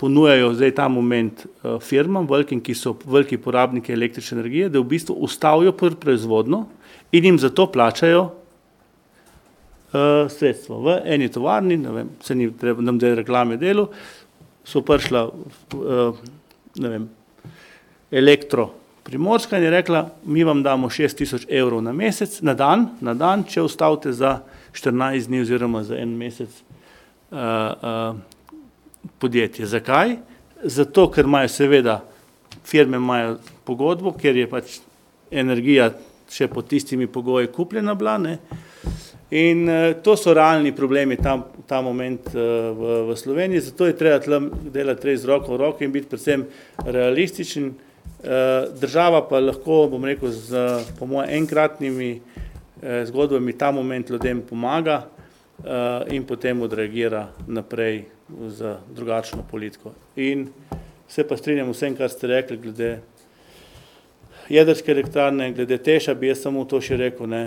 ponujajo 0.02 0.54
zdaj 0.58 0.76
ta 0.78 0.88
moment 0.90 1.46
uh, 1.46 1.78
firmam, 1.82 2.28
velikim, 2.30 2.62
ki 2.62 2.74
so 2.78 2.96
veliki 3.06 3.38
porabniki 3.38 3.94
električne 3.94 4.40
energije, 4.40 4.70
da 4.70 4.82
v 4.82 4.90
bistvu 4.96 5.14
ustavijo 5.22 5.74
proizvodno 5.78 6.66
in 7.12 7.26
jim 7.26 7.40
zato 7.40 7.68
plačajo 7.72 8.24
uh, 8.26 8.32
sredstvo. 10.30 10.82
V 10.82 10.98
eni 11.06 11.30
tovarni, 11.30 11.78
ne 11.78 11.92
vem, 11.94 12.10
se 12.24 12.36
ni 12.36 12.50
treba, 12.58 12.82
nam 12.82 12.98
da 13.02 13.14
reklame 13.18 13.58
delu, 13.62 13.88
so 14.66 14.82
prišla 14.86 15.26
uh, 15.30 16.18
ne 16.82 16.90
vem, 16.90 17.10
elektro 18.12 18.81
primorska 19.04 19.58
je 19.58 19.70
rekla, 19.70 20.10
mi 20.26 20.44
vam 20.44 20.64
damo 20.64 20.90
6000 20.90 21.46
evrov 21.50 21.82
na 21.84 21.94
mesec, 21.94 22.42
na 22.42 22.54
dan, 22.54 22.90
na 23.02 23.14
dan, 23.14 23.44
če 23.44 23.62
ustavite 23.62 24.14
za 24.14 24.40
14 24.74 25.28
dni 25.28 25.42
oziroma 25.42 25.84
za 25.84 25.98
en 25.98 26.16
mesec 26.18 26.50
uh, 26.52 27.38
uh, 27.38 28.16
podjetje. 29.20 29.66
Zakaj? 29.66 30.16
Zato, 30.64 31.10
ker 31.12 31.26
imajo 31.26 31.50
seveda, 31.50 32.02
firme 32.66 32.98
imajo 32.98 33.38
pogodbo, 33.66 34.14
ker 34.14 34.38
je 34.38 34.50
pač 34.50 34.80
energija 35.32 35.92
še 36.32 36.48
pod 36.48 36.68
tistimi 36.68 37.08
pogoji 37.08 37.50
kupljena 37.52 37.96
bila, 37.96 38.18
ne, 38.18 38.38
In 39.32 39.68
uh, 39.70 39.94
to 40.04 40.18
so 40.20 40.34
realni 40.34 40.74
problemi 40.76 41.16
tam, 41.16 41.46
ta 41.68 41.80
moment 41.82 42.26
uh, 42.36 42.42
v, 42.76 42.96
v 43.08 43.16
Sloveniji, 43.16 43.62
zato 43.64 43.88
je 43.88 43.96
treba 43.96 44.20
tlem 44.20 44.50
delati 44.74 45.08
res 45.08 45.22
z 45.24 45.30
roko 45.30 45.56
v 45.56 45.60
roki 45.62 45.88
in 45.88 45.94
biti 45.94 46.10
predvsem 46.12 46.44
realističen. 46.84 47.70
Uh, 48.22 48.70
država 48.82 49.24
pa 49.30 49.40
lahko, 49.40 49.88
bom 49.90 50.06
rekel, 50.06 50.30
z 50.30 50.84
po 51.00 51.08
mojem 51.10 51.42
enkratnimi 51.42 52.12
uh, 52.22 53.02
zgodbami 53.06 53.58
ta 53.58 53.72
moment 53.72 54.10
ljudem 54.10 54.42
pomaga 54.42 55.02
uh, 55.04 56.14
in 56.14 56.24
potem 56.24 56.62
odreagira 56.62 57.28
naprej 57.48 58.04
za 58.48 58.78
drugačno 58.94 59.44
politiko. 59.52 59.92
In 60.16 60.48
se 61.08 61.28
pa 61.28 61.38
strinjam 61.38 61.72
vsem, 61.74 61.96
kar 61.98 62.10
ste 62.10 62.28
rekli 62.28 62.58
glede 62.58 63.00
jedrske 64.50 64.92
elektrarne, 64.92 65.52
glede 65.54 65.78
teša, 65.78 66.14
bi 66.14 66.30
jaz 66.30 66.44
samo 66.46 66.66
to 66.66 66.82
še 66.82 66.98
rekel, 66.98 67.28
ne, 67.30 67.44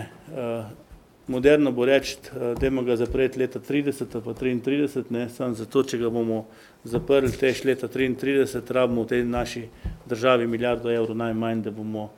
moderno 1.26 1.72
bo 1.72 1.84
reči, 1.84 2.16
eh, 2.36 2.54
da 2.60 2.82
ga 2.82 2.96
zapreti 2.96 3.38
leta 3.38 3.58
30 3.58 4.20
pa 4.24 4.34
33, 4.34 5.04
ne, 5.10 5.28
samo 5.28 5.54
zato, 5.54 5.82
če 5.82 5.98
ga 5.98 6.10
bomo 6.10 6.46
zaprli 6.84 7.32
tež 7.32 7.64
leta 7.64 7.88
33, 7.88 8.60
rabimo 8.68 9.02
v 9.02 9.08
tej 9.08 9.24
naši 9.24 9.68
državi 10.06 10.46
milijardo 10.46 10.90
evrov 10.90 11.16
najmanj, 11.16 11.62
da 11.62 11.70
bomo 11.70 12.10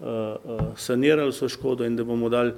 uh, 0.00 0.72
sanirali 0.76 1.30
vso 1.30 1.48
škodo 1.48 1.84
in 1.84 1.96
da 1.96 2.04
bomo 2.04 2.28
dali 2.28 2.52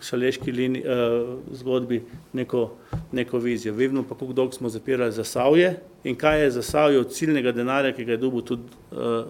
šaleški 0.00 0.52
liniji, 0.52 0.84
uh, 0.84 1.38
zgodbi 1.52 2.00
neko, 2.32 2.70
neko 3.12 3.38
vizijo. 3.38 3.74
Vemo 3.74 4.02
pa, 4.02 4.14
koliko 4.14 4.32
dolgo 4.32 4.52
smo 4.52 4.68
zapirali 4.68 5.12
za 5.12 5.24
Savje 5.24 5.74
in 6.04 6.16
kaj 6.16 6.42
je 6.42 6.50
za 6.50 6.62
Savje 6.62 7.00
od 7.00 7.12
ciljnega 7.12 7.52
denarja, 7.52 7.92
ki 7.92 8.04
ga 8.04 8.12
je 8.12 8.22
dobil 8.22 8.40
tudi 8.40 8.62
uh, 8.92 9.28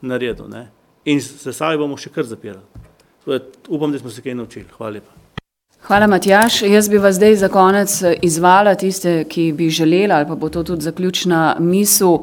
naredil. 0.00 0.48
Ne. 0.48 0.70
In 1.04 1.20
za 1.20 1.52
Savje 1.52 1.78
bomo 1.78 2.00
še 2.00 2.10
kar 2.10 2.24
zapirali. 2.24 2.64
Upam, 3.68 3.92
da 3.92 3.98
smo 3.98 4.10
se 4.10 4.24
kaj 4.24 4.34
naučili. 4.34 4.72
Hvala 4.76 4.98
lepa. 5.00 5.23
Hvala, 5.84 6.06
Matjaš. 6.06 6.62
Jaz 6.62 6.88
bi 6.88 6.98
vas 6.98 7.14
zdaj 7.14 7.34
za 7.36 7.48
konec 7.48 8.02
izvala 8.22 8.74
tiste, 8.74 9.24
ki 9.24 9.52
bi 9.52 9.68
želeli, 9.70 10.12
ali 10.12 10.26
pa 10.26 10.34
bo 10.34 10.48
to 10.48 10.62
tudi 10.62 10.82
zaključna 10.82 11.56
misel, 11.60 12.18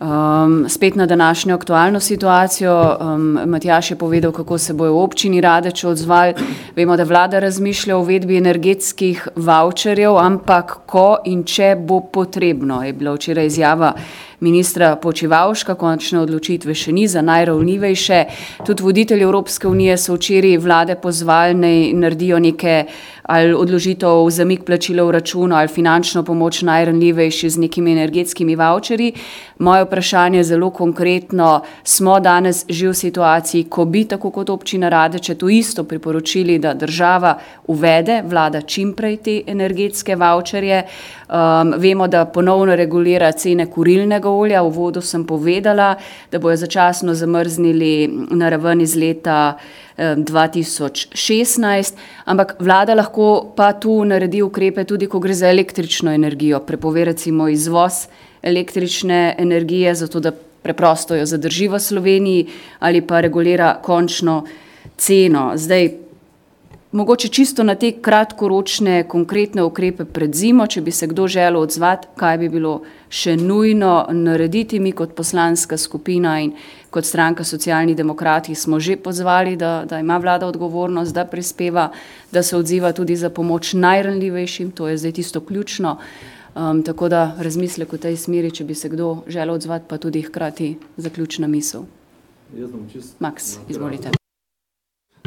um, 0.00 0.64
spet 0.68 0.94
na 0.94 1.06
današnjo 1.06 1.54
aktualno 1.54 2.00
situacijo. 2.00 2.96
Um, 3.00 3.38
Matjaš 3.46 3.90
je 3.90 3.96
povedal, 3.96 4.32
kako 4.32 4.58
se 4.58 4.74
bojo 4.74 4.94
občini 4.94 5.40
Radeč 5.40 5.84
odzvali. 5.84 6.34
Vemo, 6.76 6.96
da 6.96 7.04
vlada 7.04 7.38
razmišlja 7.38 7.96
o 7.96 8.00
uvedbi 8.00 8.36
energetskih 8.36 9.28
voucherjev, 9.36 10.16
ampak 10.16 10.78
ko 10.86 11.16
in 11.24 11.44
če 11.44 11.76
bo 11.80 12.00
potrebno, 12.00 12.82
je 12.84 12.92
bila 12.92 13.14
včeraj 13.14 13.46
izjava 13.46 13.92
ministra 14.40 14.96
Počivalška, 14.96 15.74
končne 15.74 16.20
odločitve 16.20 16.74
še 16.74 16.92
ni 16.92 17.06
za 17.08 17.22
najravnljivejše. 17.22 18.24
Tudi 18.66 18.82
voditelji 18.82 19.22
Evropske 19.22 19.68
unije 19.68 19.96
so 19.98 20.16
včeraj 20.16 20.58
vlade 20.58 20.96
pozvali, 20.96 21.54
naj 21.54 21.92
naredijo 21.92 22.38
neke 22.38 22.84
ali 23.30 23.54
odložitev 23.54 24.26
zamik 24.30 24.64
plačila 24.66 25.04
v 25.06 25.10
računu 25.10 25.54
ali 25.54 25.68
finančno 25.68 26.22
pomoč 26.26 26.62
najranljivejši 26.62 27.50
z 27.50 27.58
nekimi 27.58 27.92
energetskimi 27.92 28.56
voucherji. 28.56 29.12
Moje 29.58 29.84
vprašanje 29.84 30.38
je 30.38 30.44
zelo 30.44 30.70
konkretno. 30.70 31.60
Smo 31.84 32.20
danes 32.20 32.64
že 32.68 32.88
v 32.88 32.94
situaciji, 32.94 33.64
ko 33.70 33.84
bi 33.84 34.04
tako 34.04 34.30
kot 34.30 34.50
občina 34.50 34.88
Radeče 34.88 35.34
to 35.34 35.48
isto 35.48 35.84
priporočili, 35.84 36.58
da 36.58 36.74
država 36.74 37.38
uvede, 37.66 38.22
vlada 38.26 38.62
čimprej 38.62 39.16
te 39.16 39.42
energetske 39.46 40.16
voucherje. 40.16 40.82
Um, 41.30 41.74
vemo, 41.78 42.08
da 42.08 42.24
ponovno 42.24 42.74
regulira 42.74 43.32
cene 43.32 43.68
kurilnega 43.70 44.30
olja. 44.30 44.62
V 44.66 44.70
vodu 44.74 45.00
sem 45.00 45.22
povedala, 45.24 45.94
da 46.32 46.38
bojo 46.42 46.56
začasno 46.56 47.14
zamrznili 47.14 48.10
na 48.34 48.48
raven 48.50 48.80
iz 48.80 48.96
leta 48.98 49.54
2016, 49.96 51.94
ampak 52.24 52.56
vlada 52.58 52.94
lahko 52.94 53.52
pa 53.56 53.72
tu 53.72 54.04
naredi 54.04 54.42
ukrepe 54.42 54.84
tudi, 54.84 55.06
ko 55.06 55.20
gre 55.20 55.34
za 55.34 55.48
električno 55.48 56.10
energijo, 56.12 56.60
prepove 56.66 57.04
recimo 57.04 57.48
izvoz 57.48 58.08
električne 58.42 59.34
energije, 59.38 59.94
zato 59.94 60.20
da 60.20 60.32
preprosto 60.62 61.14
jo 61.14 61.26
zadrži 61.26 61.68
v 61.68 61.78
Sloveniji 61.78 62.46
ali 62.78 63.06
pa 63.06 63.20
regulira 63.20 63.74
končno 63.82 64.44
ceno. 64.96 65.52
Zdaj, 65.56 65.90
mogoče 66.92 67.28
čisto 67.28 67.62
na 67.62 67.74
te 67.74 67.92
kratkoročne 67.92 69.08
konkretne 69.08 69.62
ukrepe 69.62 70.04
pred 70.04 70.34
zimo, 70.34 70.66
če 70.66 70.80
bi 70.80 70.90
se 70.90 71.06
kdo 71.06 71.26
želel 71.28 71.62
odzvati, 71.62 72.08
kaj 72.16 72.38
bi 72.38 72.48
bilo 72.48 72.80
še 73.08 73.36
nujno 73.36 74.06
narediti 74.12 74.80
mi 74.80 74.92
kot 74.92 75.14
poslanska 75.14 75.78
skupina 75.78 76.38
in 76.40 76.52
kot 76.90 77.06
stranka 77.06 77.44
socialnih 77.44 77.96
demokrati 77.96 78.54
smo 78.54 78.80
že 78.80 78.96
pozvali, 78.96 79.56
da, 79.56 79.84
da 79.86 80.00
ima 80.00 80.18
vlada 80.18 80.46
odgovornost, 80.46 81.14
da 81.14 81.24
prispeva, 81.24 81.90
da 82.32 82.42
se 82.42 82.56
odziva 82.56 82.92
tudi 82.92 83.16
za 83.16 83.30
pomoč 83.30 83.72
najranljivejšim, 83.72 84.70
to 84.70 84.88
je 84.88 84.96
zdaj 84.96 85.12
tisto 85.12 85.40
ključno. 85.40 85.98
Um, 86.54 86.82
tako 86.82 87.08
da 87.08 87.36
razmislek 87.38 87.92
v 87.92 87.98
tej 87.98 88.16
smeri, 88.16 88.50
če 88.50 88.64
bi 88.64 88.74
se 88.74 88.88
kdo 88.90 89.22
želel 89.26 89.54
odzvati, 89.54 89.86
pa 89.88 89.98
tudi 89.98 90.22
hkrati 90.22 90.76
zaključna 90.96 91.46
misel. 91.46 91.86
Max, 93.20 93.58
izvolite. 93.68 94.10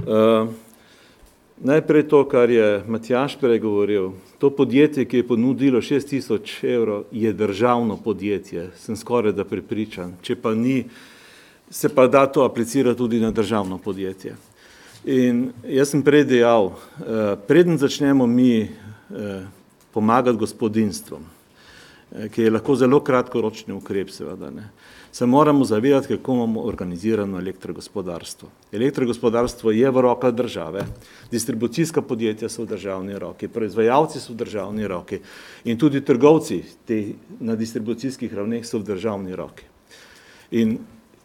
Uh, 0.04 0.52
najprej 1.62 2.08
to, 2.08 2.24
kar 2.30 2.50
je 2.50 2.84
Matjaš 2.88 3.38
pregovoril. 3.40 4.12
To 4.38 4.50
podjetje, 4.50 5.06
ki 5.06 5.18
je 5.18 5.28
ponudilo 5.28 5.82
6000 5.82 6.74
evrov, 6.76 7.04
je 7.12 7.34
državno 7.34 7.98
podjetje, 7.98 8.72
sem 8.78 8.96
skoraj 8.96 9.32
da 9.32 9.46
prepričan. 9.46 10.16
Če 10.22 10.36
pa 10.36 10.56
ni, 10.56 10.84
se 11.70 11.90
pa 11.90 12.08
da 12.08 12.26
to 12.26 12.44
aplicira 12.44 12.94
tudi 12.94 13.20
na 13.20 13.32
državno 13.32 13.78
podjetje. 13.78 14.36
In 15.06 15.50
jaz 15.68 15.90
sem 15.92 16.04
prej 16.04 16.24
dejal, 16.24 16.72
eh, 16.72 17.36
preden 17.48 17.78
začnemo 17.78 18.28
mi 18.28 18.62
eh, 18.64 18.70
pomagati 19.92 20.38
gospodinstvom, 20.38 21.24
eh, 22.12 22.30
ki 22.30 22.42
je 22.42 22.52
lahko 22.52 22.76
zelo 22.76 23.00
kratkoročni 23.04 23.74
ukrep, 23.74 24.10
seveda, 24.10 24.50
ne, 24.50 24.70
se 25.14 25.26
moramo 25.26 25.66
zavedati, 25.66 26.08
kako 26.08 26.34
imamo 26.34 26.62
organizirano 26.62 27.38
elektrogospodarstvo. 27.40 28.50
Elektrogospodarstvo 28.72 29.72
je 29.72 29.92
v 29.92 30.02
rokah 30.02 30.34
države, 30.34 30.88
distribucijska 31.32 32.02
podjetja 32.02 32.50
so 32.50 32.66
v 32.66 32.74
državni 32.74 33.20
roki, 33.20 33.48
proizvajalci 33.48 34.20
so 34.20 34.34
v 34.34 34.42
državni 34.42 34.88
roki 34.88 35.22
in 35.64 35.78
tudi 35.78 36.02
trgovci 36.02 36.64
te, 36.88 37.04
na 37.40 37.56
distribucijskih 37.56 38.34
ravneh 38.34 38.66
so 38.66 38.82
v 38.82 38.90
državni 38.90 39.38
roki. 39.38 39.70
In 40.52 40.78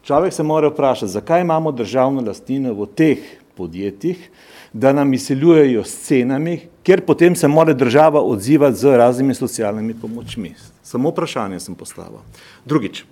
Človek 0.09 0.32
se 0.32 0.43
mora 0.43 0.69
vprašati, 0.69 1.12
zakaj 1.12 1.40
imamo 1.40 1.73
državno 1.73 2.23
lastnino 2.24 2.73
v 2.73 2.86
teh 2.97 3.19
podjetjih, 3.55 4.31
da 4.73 4.93
nam 4.93 5.12
izseljujejo 5.12 5.82
s 5.85 6.06
cenami, 6.06 6.55
ker 6.82 7.02
potem 7.05 7.36
se 7.36 7.48
mora 7.48 7.74
država 7.77 8.23
odzivati 8.23 8.77
z 8.77 8.97
raznimi 8.97 9.35
socialnimi 9.35 9.94
pomočmi. 10.01 10.55
Samo 10.82 11.12
vprašanje 11.12 11.60
sem 11.60 11.74
postavil. 11.74 12.24
Drugič, 12.65 13.05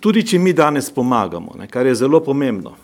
tudi 0.00 0.24
če 0.26 0.38
mi 0.38 0.52
danes 0.52 0.90
pomagamo, 0.90 1.54
ne, 1.58 1.68
kar 1.68 1.86
je 1.86 1.94
zelo 1.94 2.20
pomembno, 2.24 2.74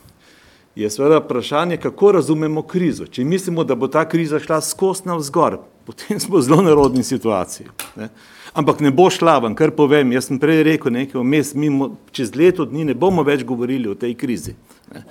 je 0.77 0.91
seveda 0.91 1.23
vprašanje, 1.25 1.77
kako 1.81 2.13
razumemo 2.19 2.63
krizo. 2.63 3.07
Če 3.07 3.25
mislimo, 3.25 3.65
da 3.65 3.75
bo 3.75 3.89
ta 3.89 4.05
kriza 4.09 4.41
šla 4.41 4.61
skozi 4.61 5.09
navzgor, 5.09 5.59
potem 5.89 6.21
smo 6.21 6.37
v 6.37 6.43
zelo 6.45 6.63
narodni 6.63 7.05
situaciji. 7.05 7.69
Ne 7.97 8.11
ampak 8.57 8.81
ne 8.81 8.91
bo 8.91 9.11
šla 9.13 9.39
ven, 9.45 9.55
kar 9.55 9.71
povem, 9.77 10.15
jaz 10.17 10.31
sem 10.31 10.41
prej 10.41 10.63
rekel 10.65 10.95
nekaj 10.95 11.21
vmes, 11.21 11.53
mi 11.55 11.69
čez 12.17 12.33
leto 12.37 12.65
dni 12.65 12.89
ne 12.91 12.95
bomo 12.97 13.25
več 13.27 13.45
govorili 13.45 13.91
o 13.93 13.97
tej 13.99 14.17
krizi. 14.17 14.57
Ne. 14.95 15.05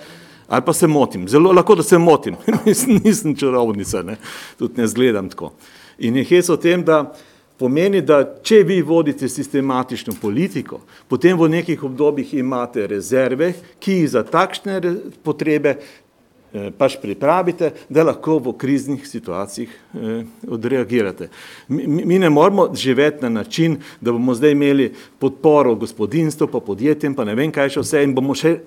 Ali 0.47 0.65
pa 0.65 0.73
se 0.73 0.87
motim, 0.89 1.27
zelo 1.29 1.53
lahko, 1.53 1.77
da 1.77 1.83
se 1.85 1.97
motim, 1.97 2.37
nisem 3.03 3.35
čarovnica, 3.37 4.01
ne. 4.05 4.17
tudi 4.57 4.81
ne 4.81 4.87
zgledam 4.89 5.29
tako. 5.29 5.53
In 5.97 6.17
je 6.17 6.25
hes 6.25 6.49
o 6.49 6.57
tem, 6.57 6.83
da 6.85 7.13
pomeni, 7.60 8.02
da 8.02 8.22
če 8.44 8.64
vi 8.68 8.82
vodite 8.82 9.30
sistematično 9.32 10.15
politiko, 10.22 10.82
potem 11.07 11.38
v 11.40 11.49
nekih 11.57 11.84
obdobjih 11.88 12.34
imate 12.40 12.88
rezerve, 12.88 13.53
ki 13.80 14.02
jih 14.02 14.10
za 14.11 14.23
takšne 14.27 14.80
potrebe 15.23 15.77
eh, 15.77 16.69
pač 16.77 16.98
pripravite, 17.02 17.72
da 17.90 18.03
lahko 18.03 18.38
v 18.44 18.56
kriznih 18.60 19.07
situacijah 19.07 19.72
eh, 19.72 20.23
odreagirate. 20.48 21.30
Mi, 21.68 22.19
ne 22.19 22.30
moramo 22.30 22.69
živeti 22.76 23.23
na 23.23 23.30
način, 23.41 23.80
da 24.02 24.11
bomo 24.11 24.36
zdaj 24.36 24.52
imeli 24.52 24.91
podporo 25.19 25.76
gospodinstvu, 25.76 26.52
pa 26.52 26.60
podjetjem, 26.60 27.15
pa 27.15 27.26
ne 27.26 27.36
vem 27.36 27.52
kaj 27.52 27.77
še 27.77 27.86
vse 27.86 28.03
in 28.03 28.15
bomo 28.15 28.36
še 28.36 28.57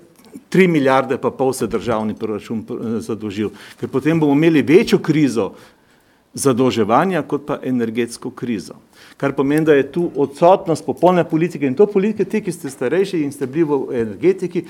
tri 0.49 0.67
milijarde 0.67 1.17
pa 1.17 1.31
pol 1.31 1.53
se 1.53 1.67
državni 1.67 2.15
proračun 2.17 2.65
eh, 2.65 2.95
zadolžil, 3.05 3.53
ker 3.79 3.89
potem 3.89 4.19
bomo 4.19 4.33
imeli 4.33 4.65
večjo 4.65 4.99
krizo 4.99 5.53
zadolževanja 6.33 7.23
kot 7.27 7.45
pa 7.47 7.59
energetsko 7.63 8.31
krizo. 8.31 8.75
Kar 9.17 9.33
pomeni, 9.35 9.65
da 9.65 9.73
je 9.73 9.91
tu 9.91 10.05
odsotnost 10.15 10.85
popolne 10.85 11.23
politike 11.27 11.67
in 11.67 11.75
to 11.75 11.87
politike, 11.87 12.29
ti, 12.29 12.43
ki 12.45 12.51
ste 12.51 12.69
starejši 12.69 13.23
in 13.23 13.33
ste 13.35 13.47
bili 13.47 13.67
v 13.67 14.01
energetiki, 14.01 14.63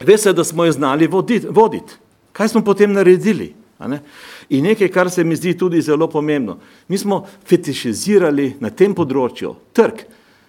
veste, 0.00 0.32
da 0.32 0.44
smo 0.44 0.64
jo 0.64 0.72
znali 0.72 1.06
voditi. 1.06 1.50
Vodit. 1.50 1.98
Kaj 2.32 2.48
smo 2.48 2.64
potem 2.64 2.92
naredili? 2.92 3.52
Ne? 3.88 4.00
In 4.48 4.64
nekaj, 4.64 4.88
kar 4.88 5.10
se 5.10 5.24
mi 5.24 5.36
zdi 5.36 5.52
tudi 5.58 5.82
zelo 5.82 6.08
pomembno. 6.08 6.58
Mi 6.88 6.98
smo 6.98 7.24
fetišizirali 7.46 8.54
na 8.60 8.70
tem 8.70 8.94
področju 8.94 9.54
trg. 9.76 10.04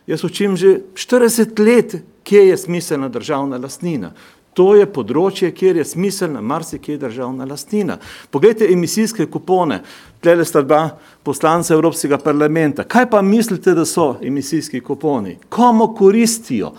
Jaz 0.08 0.24
učim 0.24 0.56
že 0.58 0.78
40 0.94 1.60
let, 1.66 1.96
kje 2.26 2.48
je 2.50 2.58
smiselna 2.58 3.10
državna 3.10 3.58
lastnina. 3.62 4.14
To 4.56 4.70
je 4.76 4.86
področje, 4.88 5.50
kjer 5.52 5.82
je 5.82 5.86
smiselna 5.88 6.40
marsikje 6.42 6.96
državna 7.00 7.44
lastnina. 7.50 7.98
Poglejte 8.32 8.70
emisijske 8.72 9.28
kupone, 9.28 9.82
tlele 10.24 10.46
sta 10.48 10.62
dva 10.64 10.86
poslanca 11.28 11.74
Evropskega 11.76 12.22
parlamenta. 12.24 12.86
Kaj 12.88 13.10
pa 13.12 13.22
mislite, 13.22 13.74
da 13.76 13.84
so 13.86 14.14
emisijski 14.24 14.80
kuponi? 14.80 15.36
Komu 15.52 15.90
koristijo? 15.98 16.72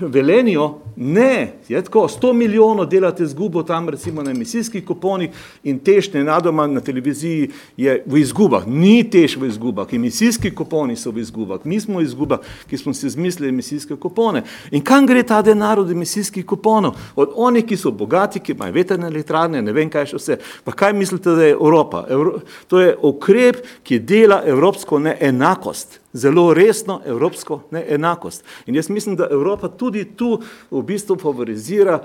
Velenijo, 0.00 0.66
ne, 1.00 1.52
je 1.68 1.84
tako, 1.84 2.08
100 2.08 2.32
milijonov 2.32 2.86
delate 2.86 3.26
zgubo 3.26 3.62
tam 3.62 3.88
recimo 3.88 4.22
na 4.22 4.30
emisijskih 4.30 4.84
kuponih 4.84 5.30
in 5.62 5.78
tež 5.78 6.12
nenadoma 6.12 6.66
na 6.66 6.80
televiziji 6.80 7.50
je 7.76 8.02
v 8.06 8.18
izgubah. 8.18 8.66
Ni 8.66 9.04
tež 9.10 9.36
v 9.36 9.46
izgubah, 9.46 9.86
emisijski 9.94 10.50
kuponi 10.54 10.96
so 10.96 11.10
v 11.10 11.22
izgubah, 11.22 11.60
mi 11.64 11.80
smo 11.80 11.98
v 11.98 12.02
izgubah, 12.02 12.38
ki 12.70 12.78
smo 12.78 12.94
si 12.94 13.06
izmislili 13.06 13.48
emisijske 13.48 13.96
kupone. 13.96 14.42
In 14.70 14.82
kam 14.82 15.06
gre 15.06 15.22
ta 15.22 15.42
denar 15.42 15.78
od 15.78 15.90
emisijskih 15.90 16.46
kuponov? 16.46 16.98
Od 17.16 17.30
onih, 17.36 17.66
ki 17.66 17.76
so 17.76 17.90
bogati, 17.90 18.40
ki 18.40 18.52
imajo 18.52 18.74
veterne 18.74 19.06
elektrarne, 19.06 19.62
ne 19.62 19.72
vem 19.72 19.90
kaj 19.90 20.10
še 20.10 20.18
vse. 20.18 20.38
Pa 20.64 20.74
kaj 20.74 20.92
mislite, 20.98 21.30
da 21.30 21.46
je 21.46 21.54
Evropa? 21.54 22.04
Evro, 22.10 22.40
to 22.66 22.82
je 22.82 22.96
ukrep, 23.02 23.62
ki 23.86 24.02
dela 24.02 24.42
evropsko 24.46 24.98
neenakost 24.98 26.00
zelo 26.12 26.54
resno 26.54 27.00
evropsko 27.06 27.62
neenakost. 27.70 28.44
In 28.66 28.74
jaz 28.74 28.90
mislim, 28.90 29.16
da 29.16 29.28
Evropa 29.30 29.68
tudi 29.68 30.04
tu 30.04 30.40
v 30.70 30.82
bistvu 30.82 31.16
favorizira, 31.16 32.02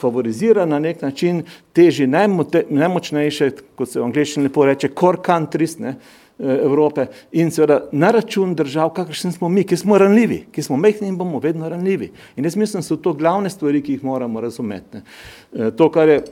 favorizira 0.00 0.66
na 0.66 0.78
nek 0.78 1.02
način 1.02 1.42
teži 1.72 2.06
najmočnejše, 2.70 3.50
kot 3.76 3.90
se 3.90 4.00
v 4.00 4.04
angliščini 4.04 4.48
lepo 4.48 4.64
reče, 4.66 4.88
core 4.98 5.22
countries 5.26 5.78
ne, 5.78 5.96
eh, 6.38 6.58
Evrope 6.64 7.06
in 7.32 7.50
seveda 7.50 7.80
na 7.92 8.10
račun 8.10 8.54
držav, 8.54 8.90
kakršni 8.94 9.32
smo 9.32 9.48
mi, 9.48 9.64
ki 9.64 9.76
smo 9.76 9.98
ranljivi, 9.98 10.46
ki 10.52 10.62
smo 10.62 10.76
mehni 10.76 11.08
in 11.08 11.16
bomo 11.16 11.38
vedno 11.38 11.68
ranljivi. 11.68 12.12
In 12.36 12.44
jaz 12.44 12.56
mislim, 12.56 12.80
da 12.80 12.88
so 12.88 12.96
to 12.96 13.12
glavne 13.12 13.50
stvari, 13.50 13.82
ki 13.82 13.92
jih 13.92 14.04
moramo 14.04 14.40
razumeti. 14.40 14.96
Ne. 14.96 15.02
Eh, 15.54 15.70
to, 15.70 15.90
kar 15.90 16.08
je 16.08 16.22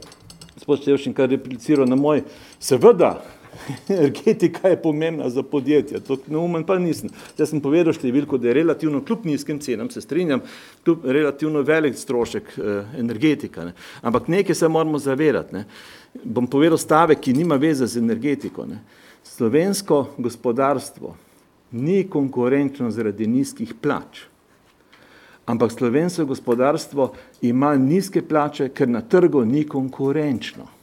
gospod 0.55 0.83
Števšin, 0.83 1.15
kar 1.15 1.29
repliciral 1.29 1.89
na 1.89 1.97
moj, 1.97 2.23
seveda, 2.61 3.19
energetika 3.89 4.69
je 4.69 4.83
pomembna 4.83 5.29
za 5.31 5.43
podjetja, 5.43 6.01
to 6.01 6.17
neumen 6.27 6.65
pa 6.65 6.79
nisem. 6.79 7.11
Jaz 7.39 7.51
sem 7.51 7.63
povedal 7.63 7.95
številko, 7.97 8.39
da 8.39 8.51
je 8.51 8.57
relativno, 8.61 9.03
kljub 9.05 9.27
nizkim 9.29 9.61
cenam, 9.63 9.91
se 9.91 10.03
strinjam, 10.05 10.43
kljub 10.85 11.07
relativno 11.07 11.63
velik 11.67 11.99
strošek 11.99 12.53
eh, 12.57 12.99
energetika. 13.01 13.69
Ne. 13.71 13.75
Ampak 14.03 14.29
nekaj 14.33 14.59
se 14.59 14.69
moramo 14.69 14.99
zavedati. 14.99 15.55
Ne. 15.57 15.65
Bom 16.25 16.47
povedal 16.51 16.79
stavek, 16.79 17.23
ki 17.25 17.37
nima 17.37 17.59
veze 17.61 17.87
z 17.87 18.03
energetiko. 18.03 18.69
Ne. 18.69 18.83
Slovensko 19.25 20.05
gospodarstvo 20.19 21.15
ni 21.75 22.05
konkurenčno 22.11 22.91
zaradi 22.95 23.27
nizkih 23.27 23.75
plač. 23.81 24.27
Ampak 25.45 25.75
slovensko 25.75 26.25
gospodarstvo 26.25 27.11
ima 27.45 27.75
nizke 27.77 28.23
plače, 28.25 28.71
ker 28.73 28.89
na 28.89 29.03
trgu 29.05 29.45
ni 29.45 29.67
konkurenčno 29.69 30.74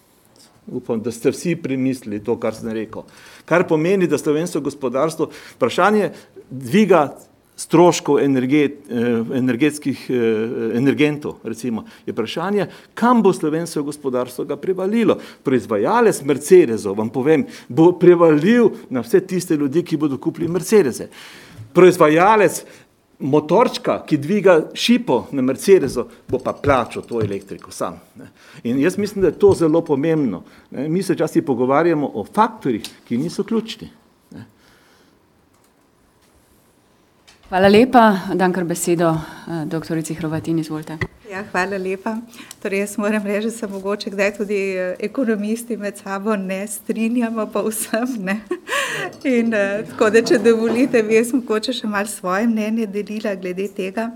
upam, 0.67 1.01
da 1.01 1.11
ste 1.11 1.31
vsi 1.31 1.55
premislili 1.55 2.21
to, 2.23 2.38
kar 2.39 2.55
sem 2.55 2.69
rekel. 2.69 3.03
Kar 3.45 3.67
pomeni, 3.67 4.07
da 4.07 4.17
slovensko 4.17 4.61
gospodarstvo, 4.61 5.29
vprašanje 5.55 6.11
dviga 6.49 7.09
stroškov 7.61 8.19
energet, 8.19 8.79
eh, 8.89 9.23
energetskih 9.38 10.05
eh, 10.09 10.15
energentov, 10.77 11.35
recimo, 11.43 11.85
je 12.05 12.13
vprašanje, 12.13 12.67
kam 12.93 13.21
bo 13.21 13.33
slovensko 13.33 13.83
gospodarstvo 13.83 14.45
ga 14.45 14.57
prevalilo. 14.57 15.17
Proizvajalec 15.43 16.23
Mercedesov, 16.25 16.97
vam 16.97 17.09
povem, 17.09 17.45
bo 17.69 17.91
prevalil 17.99 18.71
na 18.89 19.05
vse 19.05 19.21
tiste 19.27 19.57
ljudi, 19.57 19.83
ki 19.83 19.97
bodo 19.97 20.17
kupili 20.17 20.47
Mercedese. 20.47 21.09
Proizvajalec 21.73 22.63
motorčka, 23.22 24.02
ki 24.06 24.18
dviga 24.18 24.57
šipo 24.73 25.27
na 25.31 25.41
Mercedesu, 25.41 26.07
bo 26.27 26.39
pa 26.39 26.53
plačal 26.53 27.03
to 27.07 27.22
elektriko 27.22 27.72
sam. 27.72 27.99
In 28.64 28.80
jaz 28.80 28.98
mislim, 28.98 29.22
da 29.22 29.27
je 29.27 29.39
to 29.39 29.53
zelo 29.53 29.81
pomembno. 29.81 30.43
Mi 30.72 31.03
se 31.03 31.15
časti 31.15 31.41
pogovarjamo 31.41 32.11
o 32.14 32.26
faktorjih, 32.26 32.84
ki 33.07 33.18
niso 33.18 33.43
ključni. 33.43 33.89
Hvala 37.52 37.68
lepa, 37.68 38.19
dan 38.34 38.53
kar 38.53 38.64
besedo 38.64 39.10
eh, 39.11 39.65
doktorici 39.65 40.14
Hrvatin, 40.15 40.60
izvolite. 40.60 40.98
Ja, 41.31 41.45
hvala 41.51 41.77
lepa. 41.77 42.17
Torej, 42.59 42.79
jaz 42.79 42.97
moram 42.97 43.23
reči, 43.23 43.47
da 43.47 43.51
se 43.51 43.67
mogoče 43.67 44.09
kdaj 44.09 44.33
tudi 44.35 44.55
eh, 44.75 44.95
ekonomisti 44.99 45.77
med 45.77 45.97
sabo 45.97 46.35
ne 46.35 46.67
strinjamo, 46.67 47.45
pa 47.53 47.61
vsem 47.63 48.17
ne. 48.19 48.35
In 49.23 49.53
uh, 49.53 49.87
tako 49.89 50.09
da, 50.11 50.19
če 50.27 50.41
dovolite, 50.43 50.99
bi 51.07 51.15
jaz 51.15 51.31
mogoče 51.31 51.71
še 51.73 51.87
malo 51.87 52.11
svoje 52.11 52.49
mnenje 52.51 52.87
delila 52.91 53.31
glede 53.39 53.69
tega. 53.71 54.09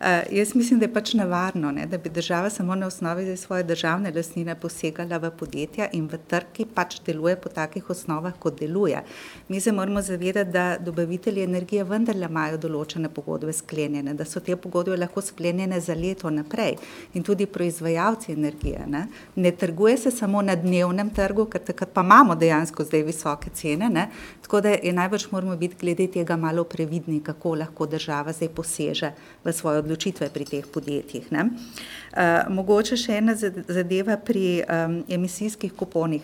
Uh, 0.00 0.26
jaz 0.34 0.56
mislim, 0.58 0.80
da 0.80 0.88
je 0.88 0.92
pač 0.96 1.12
nevarno, 1.14 1.70
ne, 1.70 1.86
da 1.86 2.00
bi 2.02 2.10
država 2.10 2.50
samo 2.50 2.74
na 2.74 2.88
osnovi 2.90 3.36
svoje 3.36 3.62
državne 3.62 4.10
lastnine 4.16 4.58
posegala 4.58 5.20
v 5.22 5.30
podjetja 5.38 5.86
in 5.94 6.10
v 6.10 6.18
trg, 6.18 6.50
ki 6.52 6.66
pač 6.74 6.98
deluje 7.06 7.36
po 7.38 7.52
takih 7.54 7.90
osnovah, 7.94 8.34
kot 8.42 8.58
deluje. 8.58 9.04
Mi 9.48 9.60
se 9.60 9.72
moramo 9.72 10.02
zavedati, 10.02 10.50
da 10.50 10.66
dobavitelji 10.80 11.46
energije 11.46 11.86
vendarle 11.86 12.26
imajo 12.26 12.58
določene 12.66 13.12
pogodbe 13.14 13.54
sklenjene, 13.54 14.18
da 14.18 14.26
so 14.26 14.42
te 14.42 14.58
pogodbe 14.58 14.98
lahko 14.98 15.22
sklenjene 15.22 15.80
za 15.80 15.94
leto 15.94 16.30
naprej 16.30 16.55
naprej. 16.56 16.76
In 17.14 17.22
tudi 17.22 17.46
proizvajalci 17.46 18.32
energije. 18.32 18.84
Ne, 18.86 19.06
ne 19.34 19.50
trguje 19.50 19.96
se 19.96 20.10
samo 20.10 20.42
na 20.42 20.54
dnevnem 20.54 21.10
trgu, 21.10 21.46
ker 21.46 21.60
takrat 21.60 21.92
pa 21.92 22.00
imamo 22.00 22.34
dejansko 22.34 22.84
zdaj 22.84 23.02
visoke 23.02 23.50
cene. 23.50 23.88
Ne, 23.88 24.08
tako 24.42 24.60
da 24.60 24.68
je 24.68 24.92
največ 24.92 25.30
moramo 25.30 25.56
biti 25.56 25.76
glede 25.80 26.06
tega 26.06 26.36
malo 26.36 26.64
previdni, 26.64 27.20
kako 27.20 27.54
lahko 27.54 27.86
država 27.86 28.32
zdaj 28.32 28.48
poseže 28.48 29.12
v 29.44 29.52
svoje 29.52 29.78
odločitve 29.78 30.30
pri 30.30 30.44
teh 30.44 30.66
podjetjih. 30.66 31.32
Ne. 31.32 31.44
Uh, 32.16 32.48
mogoče 32.48 32.96
še 32.96 33.20
ena 33.20 33.34
zadeva 33.36 34.16
pri 34.16 34.62
um, 34.62 35.02
emisijskih 35.08 35.72
kuponih. 35.72 36.22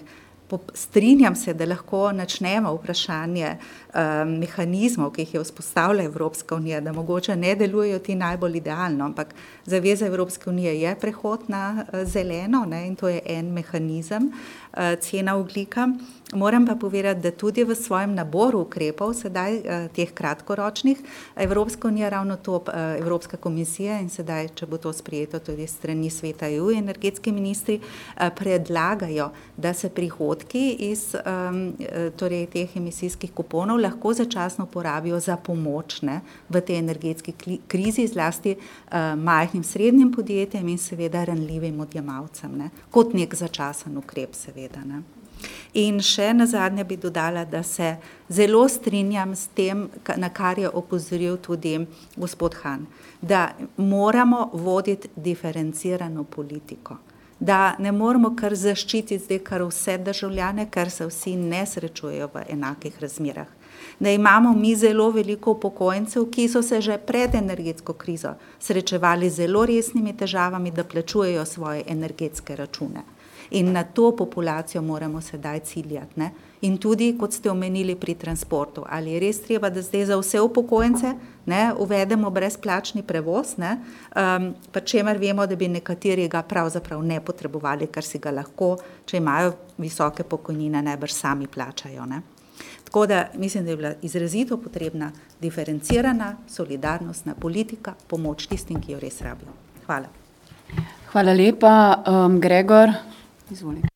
Strinjam 0.75 1.37
se, 1.37 1.55
da 1.55 1.65
lahko 1.65 2.11
načnemo 2.13 2.75
vprašanje 2.75 3.55
um, 3.57 3.57
mehanizmov, 4.27 5.13
ki 5.13 5.23
jih 5.23 5.35
je 5.35 5.43
vzpostavila 5.45 6.03
Evropska 6.03 6.57
unija, 6.57 6.81
da 6.81 6.93
mogoče 6.93 7.37
ne 7.37 7.55
delujejo 7.55 7.99
ti 7.99 8.15
najbolj 8.15 8.57
idealno, 8.57 9.05
ampak 9.05 9.35
zaveza 9.65 10.07
Evropske 10.07 10.51
unije 10.51 10.81
je 10.81 10.95
prehod 11.01 11.41
na 11.49 11.85
uh, 11.93 12.05
zeleno 12.05 12.65
ne, 12.65 12.87
in 12.87 12.97
to 12.97 13.09
je 13.09 13.21
en 13.27 13.53
mehanizem, 13.53 14.33
uh, 14.73 14.79
cena 15.01 15.37
oglika. 15.37 15.89
Moram 16.35 16.67
pa 16.67 16.75
povedati, 16.75 17.21
da 17.21 17.31
tudi 17.31 17.65
v 17.65 17.75
svojem 17.75 18.15
naboru 18.15 18.61
ukrepov, 18.65 19.13
sedaj 19.15 19.53
eh, 19.53 19.89
teh 19.93 20.09
kratkoročnih, 20.15 20.99
Evropska 21.37 21.89
unija, 21.89 22.09
ravno 22.09 22.37
to 22.37 22.63
eh, 22.69 22.99
Evropska 22.99 23.37
komisija 23.37 23.99
in 24.01 24.09
sedaj, 24.09 24.49
če 24.55 24.67
bo 24.67 24.79
to 24.79 24.93
sprijeto 24.93 25.39
tudi 25.39 25.67
strani 25.67 26.11
sveta 26.11 26.49
EU, 26.49 26.71
energetski 26.73 27.33
ministri 27.33 27.81
eh, 27.81 28.31
predlagajo, 28.37 29.29
da 29.57 29.75
se 29.75 29.89
prihodki 29.89 30.71
iz 30.81 31.15
torej, 32.17 32.47
teh 32.47 32.77
emisijskih 32.77 33.33
kuponov 33.33 33.79
lahko 33.83 34.15
začasno 34.15 34.67
porabijo 34.67 35.21
za 35.21 35.37
pomoč 35.37 36.01
ne, 36.03 36.21
v 36.49 36.61
tej 36.61 36.79
energetski 36.79 37.35
krizi, 37.69 38.07
zlasti 38.07 38.57
majhnim 39.17 39.65
srednjim 39.65 40.13
podjetjem 40.13 40.69
in 40.69 40.79
seveda 40.79 41.25
ranljivim 41.25 41.81
odjemalcem, 41.81 42.55
ne, 42.59 42.71
kot 42.91 43.15
nek 43.15 43.35
začasen 43.35 43.99
ukrep 43.99 44.39
seveda. 44.39 44.85
Ne. 44.87 45.03
In 45.75 46.01
še 46.05 46.33
na 46.37 46.47
zadnje 46.47 46.85
bi 46.85 46.97
dodala, 47.01 47.45
da 47.49 47.63
se 47.63 47.97
zelo 48.29 48.67
strinjam 48.69 49.35
s 49.37 49.49
tem, 49.57 49.87
na 50.17 50.29
kar 50.29 50.59
je 50.59 50.69
opozoril 50.69 51.39
tudi 51.43 51.79
gospod 52.17 52.59
Han, 52.63 52.87
da 53.21 53.49
moramo 53.77 54.51
voditi 54.53 55.09
diferencirano 55.17 56.25
politiko. 56.25 56.99
Da 57.41 57.75
ne 57.79 57.91
moramo 57.93 58.37
kar 58.39 58.55
zaščititi 58.55 59.19
zdaj 59.25 59.41
kar 59.43 59.65
vse 59.67 59.97
državljane, 59.99 60.69
ker 60.71 60.91
se 60.91 61.09
vsi 61.09 61.35
ne 61.37 61.65
srečujejo 61.67 62.29
v 62.35 62.45
enakih 62.55 63.01
razmerah. 63.03 63.49
Da 63.99 64.11
imamo 64.11 64.53
mi 64.53 64.75
zelo 64.77 65.11
veliko 65.11 65.51
upokojencev, 65.51 66.31
ki 66.31 66.49
so 66.49 66.63
se 66.63 66.81
že 66.81 66.99
pred 66.99 67.35
energetsko 67.35 67.93
krizo 67.93 68.35
srečevali 68.59 69.31
z 69.31 69.35
zelo 69.35 69.67
resnimi 69.67 70.17
težavami, 70.17 70.71
da 70.71 70.85
plačujejo 70.85 71.45
svoje 71.45 71.85
energetske 71.87 72.57
račune. 72.57 73.03
In 73.51 73.73
na 73.73 73.85
to 73.85 74.17
populacijo 74.17 74.83
moramo 74.83 75.21
sedaj 75.21 75.61
ciljati. 75.61 76.21
Ne? 76.21 76.31
In 76.61 76.79
tudi, 76.79 77.17
kot 77.19 77.33
ste 77.33 77.51
omenili 77.51 77.95
pri 77.95 78.15
transportu, 78.15 78.85
ali 78.89 79.13
je 79.13 79.21
res 79.21 79.41
treba, 79.43 79.71
da 79.71 79.83
zdaj 79.83 80.05
za 80.07 80.17
vse 80.17 80.41
upokojence 80.41 81.15
ne, 81.47 81.73
uvedemo 81.79 82.31
brezplačni 82.31 83.03
prevoz, 83.03 83.57
ne, 83.59 83.77
um, 84.17 84.53
pa 84.73 84.81
čemer 84.81 85.19
vemo, 85.19 85.47
da 85.47 85.57
bi 85.57 85.69
nekateri 85.69 86.29
ga 86.29 86.43
pravzaprav 86.43 87.03
ne 87.03 87.21
potrebovali, 87.21 87.91
ker 87.93 88.07
si 88.07 88.19
ga 88.19 88.31
lahko, 88.31 88.77
če 89.05 89.19
imajo 89.19 89.57
visoke 89.79 90.23
pokojnine, 90.23 90.83
najbrž 90.83 91.13
sami 91.13 91.51
plačajo. 91.51 92.07
Ne. 92.07 92.23
Tako 92.93 93.07
da 93.07 93.27
mislim, 93.35 93.65
da 93.65 93.71
je 93.71 93.77
bila 93.77 93.93
izrazito 94.03 94.57
potrebna 94.57 95.13
diferencirana, 95.41 96.37
solidarnostna 96.49 97.35
politika, 97.35 97.95
pomoč 98.07 98.47
tistim, 98.47 98.83
ki 98.83 98.93
jo 98.93 98.99
res 99.01 99.23
rabijo. 99.25 99.49
Hvala. 99.87 100.11
Hvala 101.13 101.33
lepa. 101.33 102.03
Um, 102.07 102.37
Gregor, 102.41 102.93
izvolite. 103.51 103.89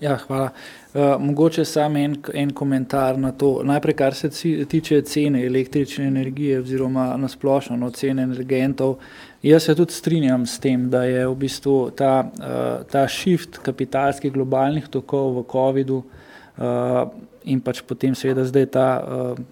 Ja, 0.00 0.14
hvala. 0.16 0.52
Uh, 0.94 1.00
mogoče 1.18 1.64
samo 1.64 1.98
en, 1.98 2.14
en 2.34 2.52
komentar 2.54 3.18
na 3.18 3.32
to. 3.32 3.62
Najprej, 3.64 3.96
kar 3.96 4.14
se 4.14 4.30
tiče 4.68 5.02
cene 5.02 5.42
električne 5.46 6.06
energije 6.06 6.60
oziroma 6.60 7.16
nasplošno 7.16 7.76
no, 7.76 7.90
cene 7.90 8.22
energentov, 8.22 8.94
jaz 9.42 9.64
se 9.64 9.74
tudi 9.74 9.92
strinjam 9.92 10.46
s 10.46 10.60
tem, 10.60 10.86
da 10.90 11.02
je 11.02 11.26
v 11.26 11.34
bistvu 11.34 11.90
ta, 11.98 12.30
uh, 12.38 12.86
ta 12.86 13.08
shift 13.08 13.58
kapitalskih 13.58 14.32
globalnih 14.32 14.86
tokov 14.88 15.40
v 15.40 15.44
COVID-u 15.50 15.98
uh, 15.98 17.26
in 17.50 17.60
pač 17.60 17.82
potem 17.86 18.14
seveda 18.14 18.44
zdaj 18.46 18.66
ta 18.74 18.86
uh, 19.00 19.42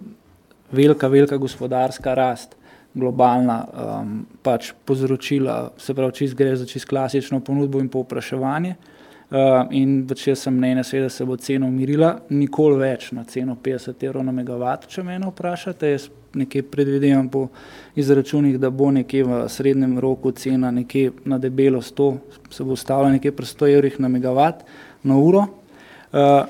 velika, 0.72 1.08
velika 1.08 1.36
gospodarska 1.36 2.14
rast 2.14 2.58
globalna 2.94 3.58
um, 3.64 4.26
pač 4.42 4.72
povzročila, 4.84 5.72
se 5.78 5.94
pravi, 5.94 6.14
čist 6.22 6.36
gre 6.36 6.54
za 6.56 6.66
čist 6.66 6.88
klasično 6.88 7.40
ponudbo 7.44 7.82
in 7.82 7.90
povpraševanje. 7.92 8.76
Uh, 9.28 9.66
in 9.76 10.06
če 10.16 10.32
sem 10.40 10.54
mnenja, 10.56 10.86
da 11.04 11.10
se 11.12 11.24
bo 11.28 11.36
cena 11.36 11.66
umirila, 11.68 12.14
nikoli 12.32 12.78
več 12.80 13.10
na 13.12 13.26
ceno 13.28 13.58
50 13.60 14.06
evrov 14.08 14.24
na 14.24 14.32
megavat, 14.32 14.86
če 14.88 15.04
me 15.04 15.18
vprašate. 15.20 15.90
Jaz 15.92 16.08
nekje 16.38 16.62
predvidevam 16.68 17.28
po 17.32 17.46
izračunih, 17.96 18.56
da 18.60 18.70
bo 18.70 18.88
nekje 18.92 19.24
v 19.24 19.42
srednjem 19.52 19.98
roku 20.00 20.32
cena 20.32 20.70
nekje 20.72 21.12
na 21.28 21.38
debelo 21.38 21.82
100, 21.84 22.08
se 22.52 22.64
bo 22.64 22.76
stavila 22.76 23.12
nekje 23.16 23.34
pri 23.36 23.48
100 23.48 23.70
evrih 23.74 24.00
na 24.00 24.08
megavat 24.08 24.64
na 25.04 25.20
uro. 25.20 25.44
Uh, 26.08 26.48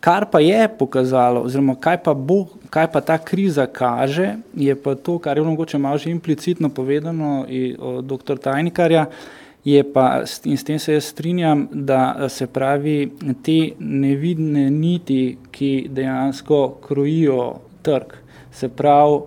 kar 0.00 0.26
pa 0.30 0.40
je 0.40 0.68
pokazalo, 0.78 1.42
oziroma 1.42 1.74
kaj 1.74 2.02
pa, 2.02 2.14
bo, 2.14 2.46
kaj 2.70 2.90
pa 2.92 3.00
ta 3.00 3.18
kriza 3.18 3.66
kaže, 3.66 4.36
je 4.54 4.74
pa 4.82 4.94
to, 4.94 5.18
kar 5.18 5.38
je 5.38 5.44
mogoče 5.44 5.78
malo 5.78 5.98
že 5.98 6.10
implicitno 6.10 6.68
povedano 6.68 7.46
od 7.78 8.04
dr. 8.04 8.38
Tajnikarja, 8.38 9.06
je 9.64 9.82
pa, 9.92 10.22
in 10.44 10.56
s 10.56 10.64
tem 10.64 10.78
se 10.78 10.92
jaz 10.92 11.04
strinjam, 11.04 11.68
da 11.72 12.28
se 12.28 12.46
pravi 12.46 13.10
te 13.42 13.74
nevidne 13.78 14.70
niti, 14.70 15.38
ki 15.50 15.88
dejansko 15.90 16.78
krojijo 16.86 17.54
trg, 17.82 18.14
se 18.52 18.68
pravi 18.68 19.20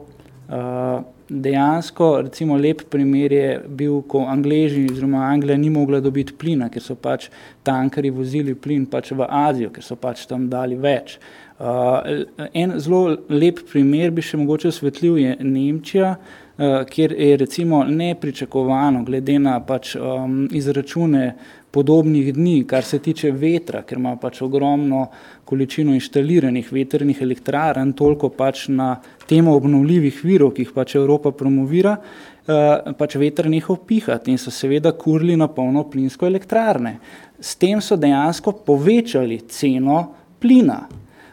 dejansko, 1.31 2.21
recimo 2.21 2.57
lep 2.57 2.81
primer 2.89 3.31
je 3.31 3.61
bil, 3.67 4.01
ko 4.01 4.25
Angleži 4.27 4.85
oziroma 4.91 5.23
Anglija 5.25 5.57
ni 5.57 5.69
mogla 5.69 5.99
dobiti 5.99 6.33
plina, 6.37 6.69
ker 6.69 6.83
so 6.83 6.95
pač 6.95 7.29
tankari 7.63 8.11
vozili 8.11 8.55
plin 8.55 8.85
pač 8.85 9.13
v 9.15 9.27
Azijo, 9.29 9.71
ker 9.71 9.85
so 9.85 9.95
pač 9.95 10.25
tam 10.27 10.49
dali 10.51 10.75
več. 10.75 11.17
Uh, 11.61 12.25
en 12.57 12.73
zelo 12.81 13.17
lep 13.29 13.61
primer 13.71 14.11
bi 14.11 14.23
še 14.25 14.39
mogoče 14.41 14.71
osvetlil 14.71 15.19
je 15.21 15.35
Nemčija, 15.45 16.15
uh, 16.17 16.81
kjer 16.89 17.13
je 17.13 17.35
recimo 17.37 17.83
nepričakovano, 17.85 19.05
glede 19.05 19.37
na 19.39 19.59
pač 19.63 19.95
um, 19.95 20.47
izračune 20.51 21.35
podobnih 21.71 22.33
dni, 22.35 22.63
kar 22.67 22.83
se 22.83 22.99
tiče 22.99 23.31
vetra, 23.31 23.81
ker 23.87 23.97
ima 23.97 24.15
pač 24.19 24.41
ogromno 24.43 25.05
količino 25.45 25.95
inštaliranih 25.95 26.71
vetrnih 26.71 27.21
elektrarn, 27.21 27.93
toliko 27.93 28.29
pač 28.29 28.67
na 28.67 28.95
temo 29.27 29.55
obnovljivih 29.55 30.23
virov, 30.23 30.53
ki 30.55 30.65
jih 30.65 30.73
pač 30.75 30.95
Evropa 30.99 31.31
promovira, 31.31 31.97
uh, 31.97 32.93
pač 32.99 33.15
veter 33.19 33.49
nehal 33.51 33.79
pihati 33.87 34.35
in 34.35 34.41
so 34.41 34.51
seveda 34.51 34.91
kurili 34.91 35.37
na 35.39 35.47
polno 35.47 35.85
plinsko 35.89 36.27
elektrarne. 36.27 36.97
S 37.39 37.55
tem 37.55 37.81
so 37.81 37.95
dejansko 37.99 38.59
povečali 38.67 39.39
ceno 39.47 40.03
plina 40.39 40.83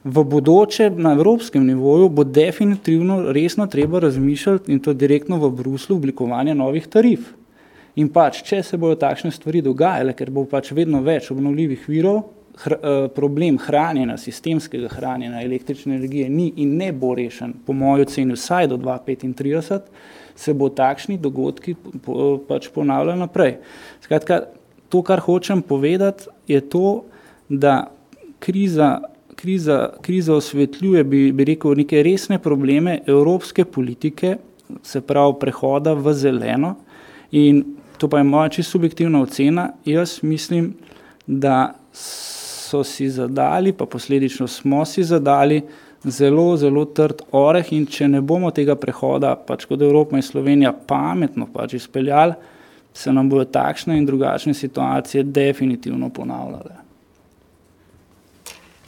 v 0.05 0.25
bodoče 0.25 0.91
na 0.91 1.13
evropskem 1.13 1.67
nivoju 1.67 2.09
bo 2.09 2.25
definitivno 2.25 3.33
resno 3.33 3.67
treba 3.67 3.99
razmišljati 3.99 4.73
in 4.73 4.81
to 4.81 4.93
direktno 4.93 5.39
v 5.39 5.51
Bruslu 5.51 5.97
oblikovanje 5.97 6.55
novih 6.55 6.87
tarif. 6.87 7.35
In 7.99 8.11
pač, 8.15 8.43
če 8.47 8.63
se 8.63 8.79
bodo 8.79 8.99
takšne 9.01 9.33
stvari 9.35 9.63
dogajale, 9.65 10.15
ker 10.15 10.31
bo 10.31 10.45
pač 10.49 10.71
vedno 10.77 11.01
več 11.03 11.31
obnovljivih 11.35 11.89
virov, 11.91 12.23
hr, 12.59 12.75
eh, 12.75 13.09
problem 13.15 13.59
hranjenja, 13.59 14.17
sistemskega 14.19 14.91
hranjenja 14.93 15.43
električne 15.43 15.97
energije 15.97 16.29
ni 16.29 16.53
in 16.57 16.77
ne 16.77 16.93
bo 16.93 17.15
rešen, 17.15 17.55
po 17.67 17.73
mojo 17.73 18.07
oceni 18.07 18.35
vsaj 18.35 18.69
do 18.69 18.77
2035, 18.77 19.91
se 20.39 20.55
bo 20.55 20.69
takšni 20.71 21.19
dogodki 21.19 21.75
pač 22.49 22.69
ponavljali 22.75 23.19
naprej. 23.19 23.57
Skratka, 24.03 24.45
to, 24.89 25.03
kar 25.03 25.21
hočem 25.21 25.63
povedati, 25.63 26.31
je 26.47 26.61
to, 26.61 27.05
da 27.49 27.91
kriza 28.39 28.99
kriza, 29.39 29.91
kriza 30.03 30.35
osvetljuje, 30.35 31.05
bi, 31.05 31.33
bi 31.33 31.45
rekel, 31.45 31.77
neke 31.79 32.03
resne 32.03 32.39
probleme 32.43 32.99
evropske 33.07 33.65
politike, 33.65 34.37
se 34.83 35.01
pravi 35.01 35.37
prehoda 35.41 35.95
v 35.95 36.13
zeleno. 36.13 36.75
In 37.39 37.63
to 37.99 38.09
pa 38.09 38.19
je 38.19 38.25
moja 38.25 38.49
čisto 38.49 38.71
subjektivna 38.71 39.21
ocena. 39.23 39.71
Jaz 39.85 40.19
mislim, 40.23 40.75
da 41.27 41.75
so 41.93 42.85
si 42.85 43.11
zadali, 43.11 43.73
pa 43.73 43.87
posledično 43.87 44.47
smo 44.47 44.85
si 44.85 45.05
zadali 45.05 45.63
zelo, 46.05 46.57
zelo 46.57 46.85
trd 46.85 47.23
oreh 47.33 47.73
in 47.73 47.87
če 47.87 48.09
ne 48.09 48.21
bomo 48.21 48.51
tega 48.55 48.77
prehoda, 48.77 49.35
pač 49.37 49.67
kot 49.69 49.83
Evropa 49.83 50.17
in 50.17 50.23
Slovenija, 50.23 50.73
pametno 50.73 51.49
pač 51.53 51.75
izpeljali, 51.75 52.35
se 52.95 53.13
nam 53.13 53.29
bodo 53.31 53.45
takšne 53.45 53.99
in 53.99 54.07
drugačne 54.07 54.55
situacije 54.55 55.23
definitivno 55.25 56.11
ponavljale. 56.11 56.79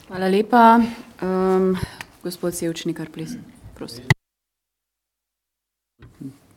Hvala 0.09 0.29
lepa. 0.29 0.81
Um, 1.23 1.77
gospod 2.23 2.55
Sevčnik, 2.55 2.97
kar 2.97 3.11
prosim. 3.75 4.11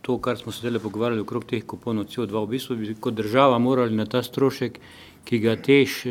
To, 0.03 0.17
kar 0.19 0.37
smo 0.37 0.51
se 0.51 0.67
zdaj 0.67 0.81
pogovarjali 0.83 1.21
okrog 1.23 1.45
teh 1.47 1.63
kuponov 1.63 2.09
CO2, 2.11 2.41
v 2.43 2.49
bistvu 2.51 2.75
bi 2.75 2.95
kot 2.99 3.15
država 3.15 3.59
morali 3.59 3.95
na 3.95 4.05
ta 4.05 4.19
strošek, 4.23 4.79
ki 5.23 5.39
ga 5.39 5.55
tež, 5.55 6.01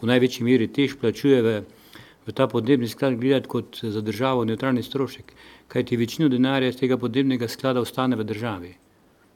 v 0.00 0.08
največji 0.10 0.44
meri 0.44 0.68
tež 0.68 0.98
plačuje 1.00 1.38
v, 1.40 1.54
v 2.26 2.34
ta 2.36 2.44
podnebni 2.52 2.90
sklad, 2.92 3.16
gledati 3.16 3.48
kot 3.48 3.80
za 3.80 4.04
državo 4.04 4.44
neutralni 4.44 4.84
strošek, 4.84 5.32
kajti 5.72 5.96
večino 5.96 6.28
denarja 6.28 6.68
iz 6.68 6.76
tega 6.76 7.00
podnebnega 7.00 7.48
sklada 7.48 7.80
ostane 7.80 8.20
v 8.20 8.28
državi. 8.28 8.74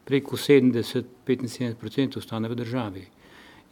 Preko 0.05 0.37
70-75% 0.37 2.21
ostane 2.21 2.53
v 2.53 2.61
državi. 2.61 3.09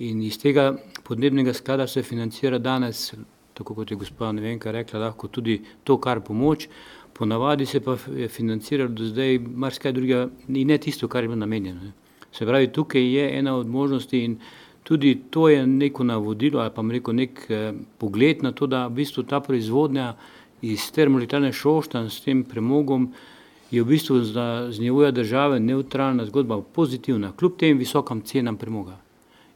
In 0.09 0.25
iz 0.25 0.41
tega 0.41 0.73
podnebnega 1.05 1.53
sklada 1.53 1.87
se 1.87 2.03
financira 2.03 2.59
danes 2.59 3.13
tako 3.55 3.75
kot 3.75 3.91
je 3.91 3.97
gospa 3.97 4.33
Nevenka 4.33 4.73
rekla, 4.73 5.01
lahko 5.01 5.29
tudi 5.29 5.61
to, 5.85 5.99
kar 5.99 6.21
pomoč, 6.21 6.69
ponavadi 7.15 7.67
se 7.67 7.81
pa 7.81 7.97
je 8.17 8.29
financiralo 8.29 8.91
do 8.91 9.07
zdaj 9.07 9.39
marsikaj 9.39 9.93
drugega 9.93 10.29
in 10.49 10.69
ne 10.69 10.79
tisto, 10.79 11.09
kar 11.09 11.25
je 11.25 11.29
bilo 11.29 11.37
namenjeno. 11.37 11.93
Se 12.33 12.47
pravi, 12.47 12.73
tukaj 12.73 13.15
je 13.15 13.39
ena 13.39 13.57
od 13.57 13.67
možnosti 13.67 14.25
in 14.25 14.39
tudi 14.83 15.15
to 15.31 15.49
je 15.49 15.67
neko 15.67 16.05
navodilo 16.05 16.61
ali 16.61 16.71
pa 16.75 16.83
rekel 16.91 17.15
nek 17.15 17.47
eh, 17.49 17.73
pogled 17.99 18.43
na 18.43 18.53
to, 18.53 18.67
da 18.67 18.87
v 18.87 19.01
bistvu 19.01 19.23
ta 19.23 19.41
proizvodnja 19.41 20.15
iz 20.63 20.91
termoelektrarne 20.93 21.53
Šoštan 21.53 22.11
s 22.11 22.21
tem 22.25 22.45
premogom 22.45 23.13
je 23.71 23.83
v 23.83 23.87
bistvu 23.87 24.21
za, 24.25 24.69
z 24.71 24.81
nivoja 24.81 25.11
države 25.11 25.61
neutralna 25.61 26.25
zgodba, 26.25 26.61
pozitivna, 26.63 27.33
kljub 27.33 27.57
tem 27.59 27.79
visokim 27.79 28.21
cenam 28.23 28.57
premoga. 28.57 28.99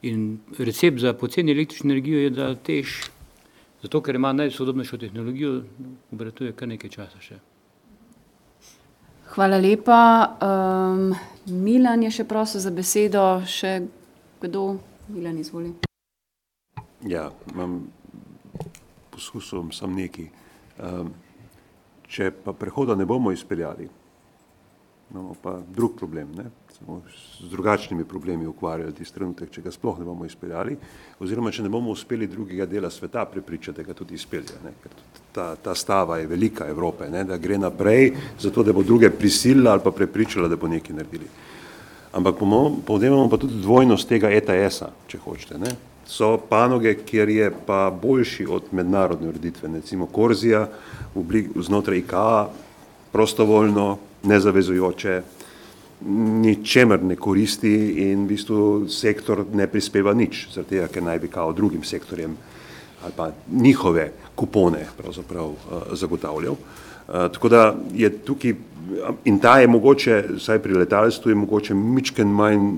In 0.03 0.39
recept 0.59 0.99
za 0.99 1.13
poceni 1.13 1.53
električno 1.53 1.91
energijo 1.91 2.21
je, 2.21 2.31
da 2.31 2.55
tež 2.55 3.11
Zato, 3.83 4.01
ker 4.03 4.15
ima 4.15 4.33
najsodobnejšo 4.33 4.99
tehnologijo, 4.99 5.63
obratuje 6.13 6.53
kar 6.53 6.69
nekaj 6.69 6.91
časa 6.91 7.21
še. 7.23 7.39
Hvala 9.29 9.59
lepa. 9.61 10.01
Um, 10.43 11.13
Milan 11.47 12.03
je 12.03 12.11
še 12.11 12.25
prosil 12.27 12.65
za 12.65 12.73
besedo. 12.75 13.23
Še 13.47 13.77
kdo? 14.43 14.65
Milan, 15.09 15.39
izvoli. 15.39 15.71
Ja, 17.07 17.29
imam 17.53 17.85
poskusil 19.15 19.71
sam 19.73 19.95
neki. 19.95 20.27
Um, 20.83 21.13
če 22.09 22.33
pa 22.45 22.55
prehoda 22.57 22.97
ne 22.99 23.07
bomo 23.07 23.31
izpeljali, 23.35 23.87
imamo 25.11 25.37
pa 25.43 25.59
drug 25.61 25.97
problem, 25.99 26.33
ne? 26.35 26.51
Samo 26.79 27.03
z 27.41 27.51
drugačnimi 27.51 28.05
problemi 28.05 28.47
ukvarjali 28.47 28.93
tisti 28.95 29.15
trenutek, 29.15 29.51
če 29.51 29.63
ga 29.63 29.71
sploh 29.75 29.99
ne 29.99 30.05
bomo 30.07 30.27
izpeljali, 30.27 30.77
oziroma 31.19 31.51
če 31.51 31.65
ne 31.65 31.73
bomo 31.75 31.91
uspeli 31.91 32.29
drugega 32.31 32.67
dela 32.71 32.91
sveta 32.91 33.25
prepričati, 33.27 33.81
da 33.81 33.87
ga 33.89 33.97
tudi 33.99 34.15
izpelje, 34.15 34.61
ne? 34.65 34.73
ker 34.83 34.95
ta, 35.35 35.49
ta 35.57 35.75
stava 35.75 36.21
je 36.21 36.29
velika 36.31 36.69
Evrope, 36.71 37.09
ne? 37.11 37.25
da 37.27 37.39
gre 37.39 37.59
naprej, 37.59 38.13
zato 38.39 38.63
da 38.63 38.73
bo 38.73 38.85
druge 38.87 39.11
prisilila 39.11 39.73
ali 39.75 39.83
pa 39.85 39.91
prepričala, 39.91 40.49
da 40.49 40.57
bo 40.57 40.71
nekaj 40.71 40.97
naredili. 40.97 41.27
Ampak 42.13 42.39
povzemamo 42.87 43.29
pa 43.29 43.37
tudi 43.37 43.59
dvojnost 43.63 44.09
tega 44.09 44.31
ETS-a, 44.31 44.93
če 45.11 45.19
hočete. 45.25 45.59
Ne? 45.59 45.75
So 46.09 46.37
panoge, 46.39 46.95
kjer 47.05 47.29
je 47.29 47.51
pa 47.67 47.89
boljši 47.91 48.47
od 48.49 48.71
mednarodne 48.73 49.29
ureditve, 49.29 49.69
recimo 49.75 50.07
Korzija 50.07 50.69
oblik, 51.15 51.51
znotraj 51.57 51.99
IKA, 51.99 52.49
prostovoljno, 53.13 53.99
nezavezujoče, 54.23 55.21
ničemer 56.07 57.03
ne 57.03 57.17
koristi 57.17 57.75
in 58.11 58.25
v 58.25 58.29
bistvu 58.29 58.89
sektor 58.89 59.45
ne 59.53 59.67
prispeva 59.67 60.15
nič, 60.15 60.47
zaradi 60.55 60.77
tega, 60.77 60.89
ker 60.93 61.03
naj 61.03 61.19
bi 61.19 61.29
kao 61.29 61.53
drugim 61.53 61.85
sektorjem 61.85 62.37
ali 63.05 63.13
pa 63.17 63.31
njihove 63.53 64.11
kupone 64.35 64.87
pravzaprav 64.99 65.47
uh, 65.47 65.57
zagotavljal. 65.93 66.53
Uh, 66.53 67.15
tako 67.33 67.49
da 67.49 67.75
je 67.95 68.11
tukaj 68.11 68.55
in 69.25 69.39
ta 69.39 69.59
je 69.61 69.67
mogoče, 69.67 70.25
vsaj 70.37 70.59
pri 70.63 70.75
letalstvu 70.75 71.31
je 71.31 71.35
mogoče 71.35 71.75
mičken 71.75 72.29
manj 72.29 72.71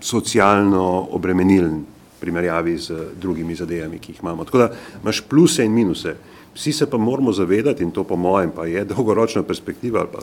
socialno 0.00 1.08
obremenilen 1.10 1.84
primerjavi 2.20 2.78
z 2.78 2.94
drugimi 3.20 3.54
zadevami, 3.54 3.98
ki 3.98 4.12
jih 4.12 4.20
imamo. 4.22 4.44
Tako 4.44 4.58
da 4.58 4.70
imaš 5.02 5.20
pluse 5.20 5.64
in 5.64 5.72
minuse. 5.72 6.16
Vsi 6.54 6.72
se 6.72 6.90
pa 6.90 6.98
moramo 6.98 7.32
zavedati, 7.32 7.82
in 7.82 7.90
to 7.90 8.04
po 8.04 8.16
mojem 8.16 8.50
pa 8.50 8.66
je 8.66 8.84
dolgoročna 8.94 9.42
perspektiva 9.42 10.00
ali 10.00 10.08
pa 10.12 10.18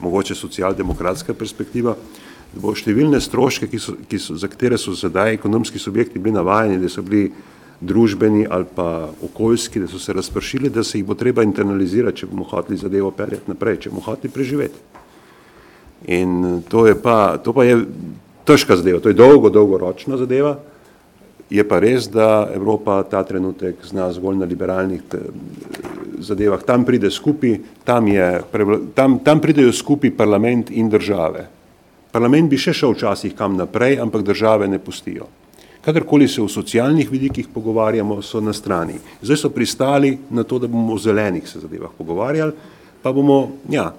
mogoče 0.00 0.34
socialdemokratska 0.34 1.34
perspektiva, 1.34 1.96
da 2.54 2.60
bo 2.62 2.74
številne 2.74 3.20
stroške, 3.20 3.68
ki 3.70 3.80
so, 3.82 3.96
ki 4.08 4.18
so, 4.18 4.36
za 4.38 4.48
katere 4.50 4.78
so 4.78 4.94
sedaj 4.96 5.34
ekonomski 5.38 5.78
subjekti 5.78 6.22
bili 6.22 6.36
navajeni, 6.36 6.80
da 6.82 6.88
so 6.88 7.02
bili 7.02 7.30
družbeni 7.84 8.46
ali 8.50 8.66
pa 8.74 9.10
okoljski, 9.22 9.80
da 9.84 9.88
so 9.90 9.98
se 9.98 10.12
razpršili, 10.12 10.70
da 10.70 10.84
se 10.84 10.98
jih 10.98 11.06
bo 11.06 11.14
treba 11.18 11.42
internalizirati, 11.42 12.22
če 12.22 12.30
bomo 12.30 12.46
hoteli 12.48 12.78
zadevo 12.78 13.10
peljati 13.10 13.50
naprej, 13.50 13.80
če 13.84 13.90
bomo 13.92 14.04
hoteli 14.06 14.32
preživeti. 14.32 14.78
In 16.14 16.62
to 16.68 16.86
je 16.86 16.94
pa, 17.00 17.36
to 17.38 17.52
pa 17.56 17.64
je 17.64 17.80
težka 18.44 18.76
zadeva, 18.76 19.00
to 19.00 19.08
je 19.08 19.18
dolgo, 19.18 19.50
dolgoročna 19.50 20.18
zadeva, 20.20 20.58
je 21.50 21.64
pa 21.68 21.78
res, 21.80 22.08
da 22.08 22.48
Evropa 22.54 23.02
ta 23.02 23.22
trenutek 23.24 23.84
zna 23.84 24.08
zgolj 24.12 24.38
na 24.40 24.48
liberalnih 24.48 25.02
zadevah, 26.18 26.62
tam 26.64 26.84
pride 26.84 27.10
skupaj, 27.10 27.58
tam, 27.84 28.08
je, 28.08 28.28
tam, 28.94 29.18
tam 29.24 29.40
pridejo 29.40 29.72
skupaj 29.72 30.14
parlament 30.16 30.70
in 30.70 30.88
države. 30.88 31.46
Parlament 32.14 32.50
bi 32.50 32.58
še 32.60 32.72
šel 32.72 32.94
včasih 32.94 33.34
kam 33.34 33.56
naprej, 33.58 33.98
ampak 34.00 34.22
države 34.22 34.68
ne 34.70 34.78
pustijo. 34.78 35.26
Kadarkoli 35.84 36.28
se 36.28 36.40
v 36.40 36.48
socialnih 36.48 37.10
vidikih 37.10 37.50
pogovarjamo, 37.52 38.22
so 38.22 38.40
na 38.40 38.54
strani. 38.56 38.94
Zdaj 39.20 39.36
so 39.36 39.50
pristali 39.52 40.14
na 40.30 40.44
to, 40.44 40.58
da 40.58 40.70
bomo 40.70 40.94
o 40.94 40.98
zelenih 40.98 41.44
se 41.48 41.60
zadevah 41.60 41.92
pogovarjali, 41.98 42.52
pa 43.02 43.12
bomo, 43.12 43.58
ja, 43.68 43.90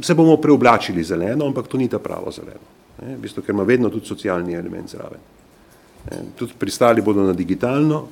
se 0.00 0.14
bomo 0.14 0.36
preoblačili 0.36 1.02
zeleno, 1.02 1.48
ampak 1.48 1.66
to 1.66 1.80
ni 1.80 1.88
ta 1.88 1.98
pravo 1.98 2.30
zeleno. 2.30 2.70
Ne, 3.02 3.16
v 3.16 3.24
bistvu, 3.24 3.42
ker 3.42 3.56
ima 3.56 3.66
vedno 3.66 3.90
tudi 3.90 4.06
socialni 4.06 4.54
element 4.54 4.92
zraven. 4.92 5.33
Tudi 6.36 6.52
pristali 6.58 7.02
bodo 7.02 7.24
na 7.24 7.32
digitalno, 7.32 8.04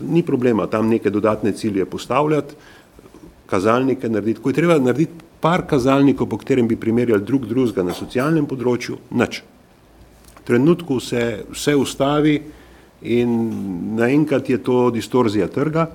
ni 0.00 0.22
problema 0.22 0.66
tam 0.66 0.88
neke 0.88 1.10
dodatne 1.10 1.52
cilje 1.52 1.84
postavljati, 1.84 2.54
kazalnike 3.46 4.08
narediti, 4.08 4.40
ko 4.40 4.50
je 4.50 4.54
treba 4.54 4.78
narediti 4.78 5.24
par 5.40 5.66
kazalnikov, 5.68 6.28
po 6.28 6.38
katerem 6.40 6.68
bi 6.68 6.76
primerjali 6.80 7.22
drug 7.22 7.44
drugega 7.46 7.84
na 7.84 7.92
socialnem 7.92 8.46
področju, 8.48 8.96
nič. 9.12 9.42
Trenutku 10.44 10.96
se 11.00 11.44
vse 11.52 11.74
ustavi 11.76 12.38
in 13.04 13.34
naenkrat 13.96 14.48
je 14.48 14.58
to 14.64 14.88
distorzija 14.92 15.48
trga, 15.52 15.86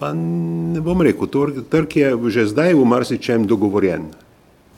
pa 0.00 0.14
ne 0.16 0.80
bom 0.80 1.04
rekel, 1.04 1.28
trg 1.68 1.96
je 1.96 2.14
že 2.32 2.46
zdaj 2.48 2.72
v 2.72 2.84
marsičem 2.88 3.44
dogovorjen, 3.44 4.08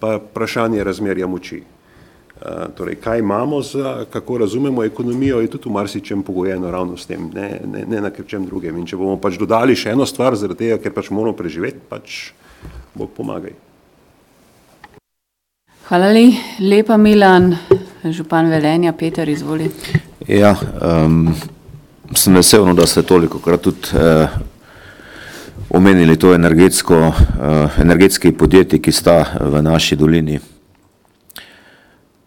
pa 0.03 0.19
vprašanje 0.19 0.83
razmerja 0.83 1.31
moči. 1.31 1.63
Torej, 2.77 2.97
kaj 2.99 3.19
imamo, 3.19 3.61
za, 3.63 4.05
kako 4.13 4.39
razumemo 4.39 4.85
ekonomijo, 4.85 5.41
je 5.41 5.51
tudi 5.51 5.69
v 5.69 5.73
marsičem 5.73 6.23
pogojeno 6.23 6.71
ravno 6.71 6.97
s 6.97 7.07
tem, 7.07 7.31
ne, 7.35 7.61
ne, 7.67 7.85
ne 7.87 8.01
na 8.01 8.11
čem 8.11 8.47
drugem. 8.47 8.77
In 8.79 8.87
če 8.87 8.97
bomo 8.99 9.15
pač 9.17 9.39
dodali 9.39 9.77
še 9.79 9.95
eno 9.95 10.07
stvar, 10.07 10.35
zaradi 10.35 10.67
tega, 10.67 10.81
ker 10.83 10.95
pač 10.97 11.11
moramo 11.15 11.37
preživeti, 11.39 11.79
pač 11.89 12.33
Bog 12.99 13.15
pomagaj. 13.15 13.55
Hvala 15.87 16.11
lepa, 16.59 16.97
Milan. 16.97 17.55
Župan 18.03 18.51
Velenja, 18.51 18.93
Peter, 18.93 19.29
izvoli. 19.29 19.71
Ja, 20.27 20.57
um, 20.83 21.29
sem 22.15 22.35
vesel, 22.35 22.67
no, 22.67 22.75
da 22.75 22.87
ste 22.87 23.05
toliko 23.07 23.39
krat 23.39 23.63
tudi 23.63 23.95
uh, 23.95 24.31
omenili 25.71 26.17
to 26.19 26.35
energetsko, 26.35 26.99
uh, 26.99 27.79
energetski 27.79 28.33
podjetji, 28.35 28.83
ki 28.83 28.93
sta 28.93 29.21
v 29.39 29.63
naši 29.63 29.97
dolini. 29.97 30.41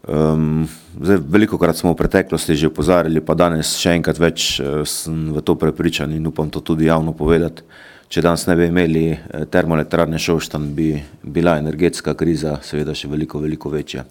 Um, 0.06 0.68
zdaj, 1.02 1.18
veliko 1.30 1.58
krat 1.58 1.78
smo 1.78 1.96
v 1.96 2.00
preteklosti 2.04 2.56
že 2.56 2.70
opozarjali, 2.70 3.24
pa 3.26 3.34
danes 3.34 3.74
še 3.82 3.96
enkrat 3.98 4.22
več 4.22 4.60
uh, 4.62 4.84
sem 4.86 5.32
v 5.34 5.42
to 5.42 5.58
prepričan 5.58 6.14
in 6.14 6.28
upam 6.30 6.50
to 6.50 6.62
tudi 6.62 6.86
javno 6.86 7.16
povedati. 7.18 7.66
Če 8.06 8.22
danes 8.22 8.46
ne 8.46 8.54
bi 8.54 8.68
imeli 8.70 9.06
termoelektrarne 9.50 10.20
Šoštan, 10.22 10.70
bi 10.78 10.94
bila 11.24 11.58
energetska 11.58 12.14
kriza 12.14 12.60
seveda 12.62 12.94
še 12.94 13.10
veliko, 13.10 13.42
veliko 13.42 13.74
večja 13.74 14.06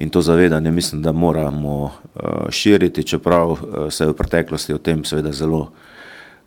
in 0.00 0.10
to 0.10 0.22
zavedanje 0.22 0.70
mislim, 0.70 1.02
da 1.02 1.12
moramo 1.12 1.82
uh, 1.84 1.90
širiti, 2.50 3.04
čeprav 3.04 3.50
uh, 3.50 3.58
se 3.90 4.04
je 4.04 4.08
v 4.08 4.16
preteklosti 4.16 4.74
o 4.74 4.78
tem 4.78 5.04
seveda 5.04 5.32
zelo 5.32 5.72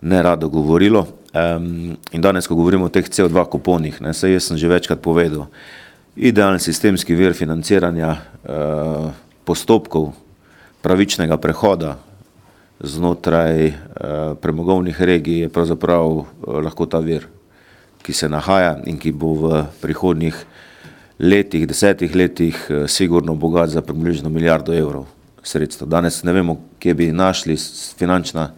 nerado 0.02 0.50
govorilo. 0.50 1.08
Um, 1.34 1.98
in 2.12 2.22
danes, 2.22 2.48
ko 2.48 2.56
govorimo 2.56 2.86
o 2.86 2.90
teh 2.90 3.06
CO2 3.06 3.46
kuponih, 3.50 4.02
ne, 4.02 4.14
se 4.14 4.32
jaz 4.32 4.50
sem 4.50 4.58
že 4.58 4.68
večkrat 4.68 5.02
povedal, 5.02 5.46
idealen 6.16 6.60
sistemski 6.60 7.16
vir 7.16 7.34
financiranja 7.34 8.10
uh, 8.14 9.12
postopkov 9.46 10.12
pravičnega 10.82 11.38
prehoda 11.38 11.98
znotraj 12.80 13.68
uh, 13.68 13.74
premogovnih 14.42 15.02
regij 15.02 15.40
je 15.46 15.50
pravzaprav 15.50 16.08
uh, 16.12 16.26
lahko 16.64 16.86
ta 16.86 17.00
vir, 17.00 17.28
ki 18.04 18.14
se 18.14 18.30
nahaja 18.30 18.78
in 18.86 19.00
ki 19.00 19.12
bo 19.12 19.34
v 19.40 19.64
prihodnjih 19.82 20.36
letih, 21.20 21.68
desetih 21.68 22.16
letih, 22.16 22.56
eh, 22.70 22.88
sigurno 22.88 23.36
bogat 23.36 23.70
za 23.70 23.82
približno 23.82 24.30
milijardo 24.30 24.74
evrov 24.74 25.06
sredstva. 25.44 25.88
Danes 25.88 26.24
ne 26.24 26.34
vemo, 26.34 26.58
kje 26.80 26.94
bi 26.94 27.12
našli 27.12 27.58
finančna 27.98 28.52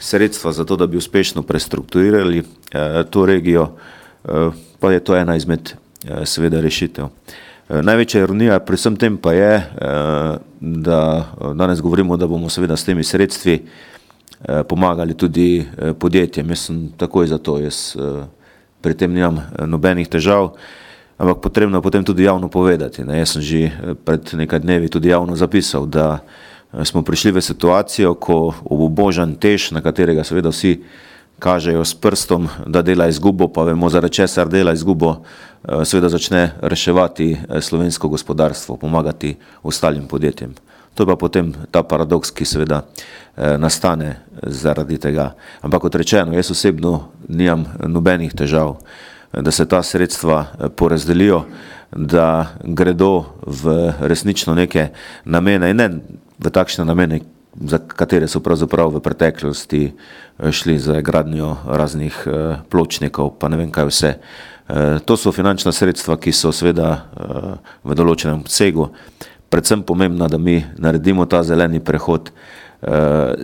sredstva 0.00 0.52
za 0.52 0.64
to, 0.64 0.76
da 0.76 0.86
bi 0.86 0.96
uspešno 0.96 1.42
prestrukturirali 1.42 2.38
eh, 2.38 3.04
to 3.10 3.26
regijo, 3.26 3.72
eh, 4.24 4.50
pa 4.80 4.92
je 4.92 5.00
to 5.00 5.16
ena 5.16 5.36
izmed 5.36 5.72
eh, 5.72 5.85
seveda 6.24 6.60
rešitev. 6.60 7.08
Eh, 7.68 7.82
največja 7.82 8.22
ironija 8.22 8.60
pri 8.60 8.76
vsem 8.76 8.96
tem 8.96 9.16
pa 9.16 9.32
je, 9.32 9.52
eh, 9.56 10.38
da 10.60 11.00
eh, 11.18 11.54
danes 11.54 11.80
govorimo, 11.80 12.16
da 12.16 12.26
bomo 12.26 12.48
seveda 12.48 12.76
s 12.76 12.84
temi 12.84 13.04
sredstvi 13.04 13.54
eh, 13.58 14.62
pomagali 14.68 15.14
tudi 15.14 15.58
eh, 15.60 15.92
podjetjem. 15.92 16.50
Jaz 16.50 16.66
sem 16.70 16.88
takoj 16.96 17.26
za 17.26 17.38
to, 17.38 17.58
jaz 17.58 17.96
eh, 17.96 18.24
pri 18.80 18.94
tem 18.94 19.12
nimam 19.12 19.38
eh, 19.38 19.66
nobenih 19.66 20.08
težav. 20.08 20.52
Eh, 20.54 20.86
ampak 21.18 21.40
potrebno 21.40 21.78
je 21.78 21.82
potem 21.82 22.04
tudi 22.04 22.24
javno 22.24 22.48
povedati. 22.48 23.04
Ne. 23.04 23.18
Jaz 23.18 23.36
sem 23.36 23.42
že 23.42 23.60
eh, 23.66 23.72
pred 23.96 24.20
nekaj 24.32 24.60
dnevi 24.60 24.88
tudi 24.88 25.08
javno 25.08 25.36
zapisal, 25.36 25.86
da 25.88 26.20
eh, 26.20 26.84
smo 26.84 27.02
prišli 27.02 27.32
v 27.32 27.40
situacijo, 27.40 28.14
ko 28.14 28.54
obožan 28.64 29.36
tež, 29.36 29.72
na 29.72 29.80
katerega 29.80 30.24
seveda 30.24 30.52
vsi 30.52 30.84
kažejo 31.38 31.84
s 31.84 31.94
prstom, 31.94 32.48
da 32.66 32.82
dela 32.82 33.08
izgubo, 33.08 33.48
pa 33.48 33.62
vemo, 33.62 33.88
zaradi 33.90 34.14
česar 34.14 34.48
dela 34.48 34.72
izgubo, 34.72 35.16
eh, 35.16 35.84
seveda 35.84 36.08
začne 36.08 36.52
reševati 36.60 37.36
slovensko 37.60 38.08
gospodarstvo, 38.08 38.76
pomagati 38.76 39.36
ostalim 39.62 40.06
podjetjem. 40.06 40.54
To 40.94 41.02
je 41.02 41.06
pa 41.06 41.16
potem 41.16 41.52
ta 41.70 41.82
paradoks, 41.82 42.30
ki 42.30 42.44
seveda 42.44 42.82
nastane 43.36 44.16
zaradi 44.42 44.96
tega. 44.98 45.34
Ampak 45.60 45.82
kot 45.82 45.94
rečeno, 45.94 46.32
jaz 46.32 46.50
osebno 46.50 47.10
nimam 47.28 47.66
nobenih 47.84 48.32
težav 48.32 48.78
da 49.42 49.50
se 49.50 49.68
ta 49.68 49.82
sredstva 49.82 50.46
eh, 50.60 50.68
porazdelijo, 50.68 51.44
da 51.92 52.46
gredo 52.62 53.24
v 53.46 53.92
resnično 54.00 54.54
neke 54.54 54.88
namene 55.24 55.70
in 55.70 55.76
ne 55.76 55.88
v 56.38 56.50
takšne 56.50 56.84
namene, 56.84 57.20
za 57.60 57.78
katere 57.78 58.28
so 58.28 58.40
pravzaprav 58.40 58.90
v 58.94 59.00
preteklosti 59.00 59.82
eh, 59.92 60.52
šli 60.52 60.78
za 60.78 61.00
gradnjo 61.00 61.56
raznih 61.66 62.22
eh, 62.26 62.56
pločnikov, 62.68 63.38
pa 63.38 63.48
ne 63.48 63.56
vem 63.56 63.70
kaj 63.70 63.90
vse. 63.90 64.12
To 65.06 65.14
so 65.14 65.30
finančna 65.30 65.70
sredstva, 65.70 66.16
ki 66.18 66.32
so 66.34 66.50
seveda 66.50 67.06
v 67.86 67.94
določenem 67.94 68.40
obsegu. 68.42 68.88
Predvsem 69.46 69.84
pomembna, 69.86 70.26
da 70.26 70.40
mi 70.42 70.56
naredimo 70.82 71.22
ta 71.30 71.44
zeleni 71.46 71.78
prehod. 71.78 72.32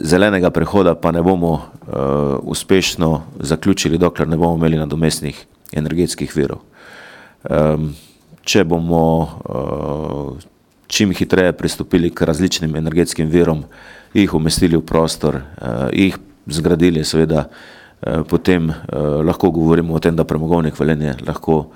Zelenega 0.02 0.50
prehoda 0.50 0.96
pa 0.98 1.12
ne 1.14 1.22
bomo 1.22 1.52
uspešno 2.42 3.38
zaključili, 3.38 4.02
dokler 4.02 4.26
ne 4.26 4.36
bomo 4.36 4.58
imeli 4.58 4.82
nadomestnih 4.82 5.38
energetskih 5.78 6.34
virov. 6.34 6.66
Um, 7.46 7.92
če 8.42 8.66
bomo 8.66 9.06
čim 10.92 11.14
hitreje 11.16 11.52
pristopili 11.56 12.10
k 12.10 12.26
različnim 12.28 12.76
energetskim 12.76 13.30
virom, 13.32 13.64
jih 14.14 14.34
umestili 14.34 14.76
v 14.76 14.84
prostor, 14.86 15.40
jih 15.92 16.16
zgradili, 16.46 17.04
seveda 17.04 17.46
potem 18.28 18.72
lahko 19.24 19.50
govorimo 19.50 19.94
o 19.94 19.98
tem, 20.02 20.16
da 20.16 20.24
premogovnik 20.24 20.78
Velenje 20.80 21.14
lahko 21.26 21.70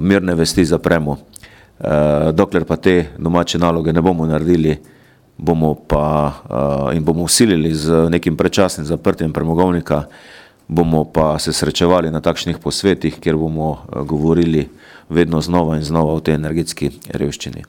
mirne 0.00 0.34
vesti 0.34 0.64
zapremo. 0.64 1.18
Dokler 2.32 2.64
pa 2.64 2.76
te 2.76 3.10
domače 3.18 3.58
naloge 3.58 3.92
ne 3.92 4.02
bomo 4.02 4.26
naredili, 4.26 4.78
bomo 5.36 5.74
pa 5.74 6.32
in 6.94 7.04
bomo 7.04 7.26
usilili 7.26 7.74
z 7.74 8.06
nekim 8.10 8.36
predčasnim 8.36 8.86
zaprtjem 8.86 9.32
premogovnika, 9.32 10.04
bomo 10.68 11.04
pa 11.04 11.38
se 11.38 11.52
srečevali 11.52 12.10
na 12.10 12.20
takšnih 12.20 12.58
posvetih, 12.58 13.18
kjer 13.20 13.36
bomo 13.36 13.82
govorili 14.06 14.68
vedno 15.08 15.40
znova 15.40 15.76
in 15.76 15.82
znova 15.82 16.14
o 16.14 16.20
tej 16.20 16.34
energetski 16.34 16.90
revščini. 17.12 17.64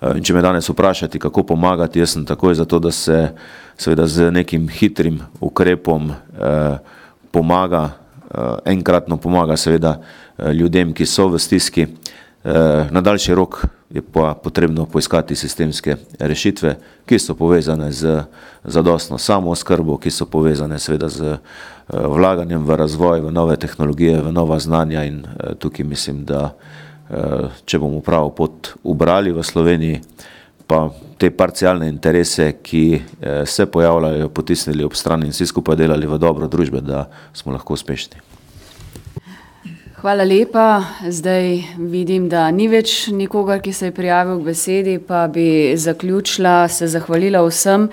In 0.00 0.24
če 0.24 0.32
me 0.32 0.40
danes 0.40 0.68
vprašate, 0.68 1.18
kako 1.20 1.42
pomagati, 1.52 2.00
jaz 2.00 2.14
sem 2.14 2.24
takoj 2.24 2.54
za 2.56 2.64
to, 2.64 2.78
da 2.80 2.92
se 2.92 3.34
seveda 3.76 4.06
z 4.08 4.30
nekim 4.32 4.68
hitrim 4.72 5.18
ukrepom 5.40 6.14
pomaga, 7.30 7.82
enkratno 8.64 9.18
pomaga 9.20 9.58
seveda 9.60 9.98
ljudem, 10.56 10.94
ki 10.96 11.04
so 11.06 11.28
v 11.28 11.38
stiski, 11.38 11.86
na 12.90 13.04
daljši 13.04 13.36
rok 13.36 13.60
je 13.92 14.00
pa 14.00 14.32
potrebno 14.34 14.86
poiskati 14.86 15.36
sistemske 15.36 15.96
rešitve, 16.18 16.76
ki 17.04 17.18
so 17.18 17.34
povezane 17.34 17.92
z 17.92 18.22
zadostno 18.64 19.18
samooskrbo, 19.18 19.98
ki 20.00 20.10
so 20.10 20.24
povezane 20.24 20.78
seveda 20.78 21.12
z 21.12 21.36
vlaganjem 21.92 22.64
v 22.64 22.76
razvoj, 22.76 23.20
v 23.20 23.32
nove 23.34 23.56
tehnologije, 23.60 24.22
v 24.22 24.32
nova 24.32 24.56
znanja 24.58 25.04
in 25.04 25.26
tukaj 25.58 25.84
mislim, 25.84 26.24
da 26.24 26.54
če 27.66 27.78
bomo 27.82 28.00
pravo 28.06 28.30
pot 28.30 28.74
ubrali 28.86 29.32
v 29.34 29.42
Sloveniji, 29.42 30.00
pa 30.70 30.84
te 31.18 31.32
parcialne 31.34 31.88
interese, 31.90 32.52
ki 32.62 32.84
se 33.44 33.66
pojavljajo, 33.66 34.30
potisnili 34.30 34.86
ob 34.86 34.94
stran 34.94 35.26
in 35.26 35.34
vsi 35.34 35.48
skupaj 35.50 35.80
delali 35.82 36.06
v 36.06 36.18
dobro 36.22 36.46
družbe, 36.46 36.80
da 36.80 37.08
smo 37.34 37.52
lahko 37.56 37.74
uspešni. 37.74 38.29
Hvala 40.00 40.24
lepa. 40.24 40.82
Zdaj 41.08 41.58
vidim, 41.76 42.30
da 42.32 42.46
ni 42.50 42.70
več 42.72 43.10
nikogar, 43.12 43.58
ki 43.60 43.72
se 43.76 43.90
je 43.90 43.92
prijavil 43.92 44.38
k 44.38 44.46
besedi, 44.46 44.94
pa 44.96 45.26
bi 45.28 45.74
zaključila, 45.76 46.70
se 46.72 46.86
zahvalila 46.88 47.42
vsem, 47.44 47.84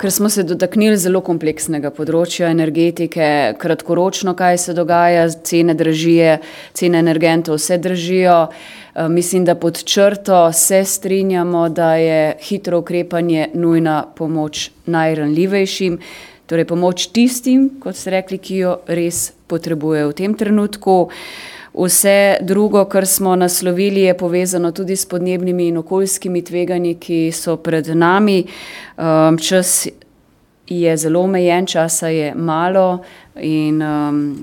ker 0.00 0.08
smo 0.08 0.30
se 0.32 0.40
dotaknili 0.48 0.96
zelo 0.96 1.20
kompleksnega 1.20 1.90
področja 1.92 2.48
energetike, 2.48 3.26
kratkoročno, 3.60 4.32
kaj 4.38 4.56
se 4.62 4.74
dogaja, 4.78 5.26
cene 5.44 5.74
dražije, 5.76 6.38
cene 6.80 7.02
energentov 7.04 7.58
se 7.60 7.76
dražijo. 7.76 8.38
Mislim, 9.12 9.44
da 9.44 9.52
pod 9.52 9.82
črto 9.84 10.38
se 10.56 10.80
strinjamo, 10.88 11.66
da 11.68 11.90
je 12.00 12.22
hitro 12.46 12.80
ukrepanje 12.80 13.50
nujna 13.52 13.98
pomoč 14.16 14.70
najranljivejšim, 14.88 16.00
torej 16.48 16.66
pomoč 16.72 17.10
tistim, 17.12 17.68
kot 17.84 18.00
ste 18.00 18.16
rekli, 18.16 18.40
ki 18.40 18.62
jo 18.64 18.74
res 18.88 19.28
potrebujejo 19.50 20.12
v 20.12 20.18
tem 20.22 20.34
trenutku. 20.34 20.98
Vse 21.74 22.36
drugo, 22.42 22.84
kar 22.90 23.06
smo 23.06 23.36
naslovili, 23.36 24.00
je 24.00 24.16
povezano 24.18 24.72
tudi 24.72 24.96
s 24.96 25.06
podnebnimi 25.06 25.68
in 25.68 25.76
okoljskimi 25.78 26.42
tveganji, 26.44 26.96
ki 26.98 27.30
so 27.32 27.56
pred 27.56 27.86
nami. 27.94 28.44
Čas 29.38 29.86
je 30.66 30.96
zelo 30.96 31.20
omejen, 31.20 31.66
časa 31.66 32.08
je 32.08 32.34
malo 32.34 33.02
in 33.42 33.78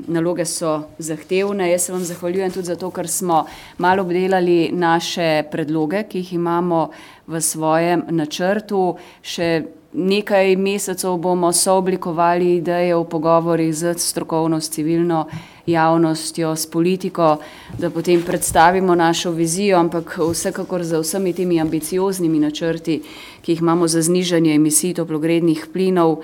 naloge 0.07 0.45
so 0.45 0.87
zahtevne. 0.99 1.71
Jaz 1.71 1.85
se 1.85 1.91
vam 1.91 2.03
zahvaljujem 2.03 2.51
tudi 2.51 2.65
zato, 2.65 2.91
ker 2.91 3.07
smo 3.07 3.45
malo 3.77 4.03
obdelali 4.03 4.69
naše 4.71 5.43
predloge, 5.51 6.03
ki 6.03 6.23
jih 6.23 6.33
imamo 6.33 6.89
v 7.27 7.41
svojem 7.41 8.03
načrtu. 8.09 8.97
Še 9.21 9.63
nekaj 9.97 10.55
mesecev 10.55 11.17
bomo 11.17 11.49
sooblikovali 11.53 12.55
ideje 12.55 12.95
v 12.95 13.03
pogovorih 13.09 13.75
s 13.75 13.97
strokovno, 13.97 14.61
s 14.61 14.69
civilno 14.69 15.25
javnostjo, 15.65 16.55
s 16.55 16.65
politiko, 16.65 17.37
da 17.77 17.89
potem 17.89 18.21
predstavimo 18.21 18.95
našo 18.95 19.31
vizijo, 19.31 19.79
ampak 19.79 20.19
vsekakor 20.31 20.83
z 20.83 21.01
vsemi 21.01 21.33
temi 21.33 21.61
ambicioznimi 21.61 22.39
načrti, 22.39 23.01
ki 23.41 23.51
jih 23.51 23.61
imamo 23.61 23.87
za 23.87 24.01
znižanje 24.01 24.55
emisij 24.55 24.93
toplogrednih 24.93 25.65
plinov 25.73 26.21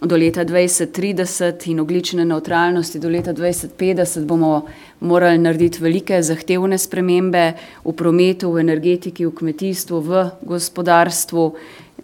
do 0.00 0.16
leta 0.16 0.44
dvajset 0.44 0.92
trideset 0.92 1.66
in 1.66 1.80
ogljične 1.80 2.24
nevtralnosti 2.24 2.98
do 2.98 3.08
leta 3.08 3.32
dvajset 3.32 3.72
petdeset, 3.78 4.24
bomo 4.24 4.66
morali 5.00 5.38
narediti 5.38 5.82
velike 5.82 6.22
zahtevne 6.22 6.78
spremembe 6.78 7.52
v 7.84 7.92
prometu, 7.92 8.52
v 8.52 8.60
energetiki, 8.60 9.26
v 9.26 9.32
kmetijstvu, 9.34 10.00
v 10.00 10.28
gospodarstvu. 10.42 11.52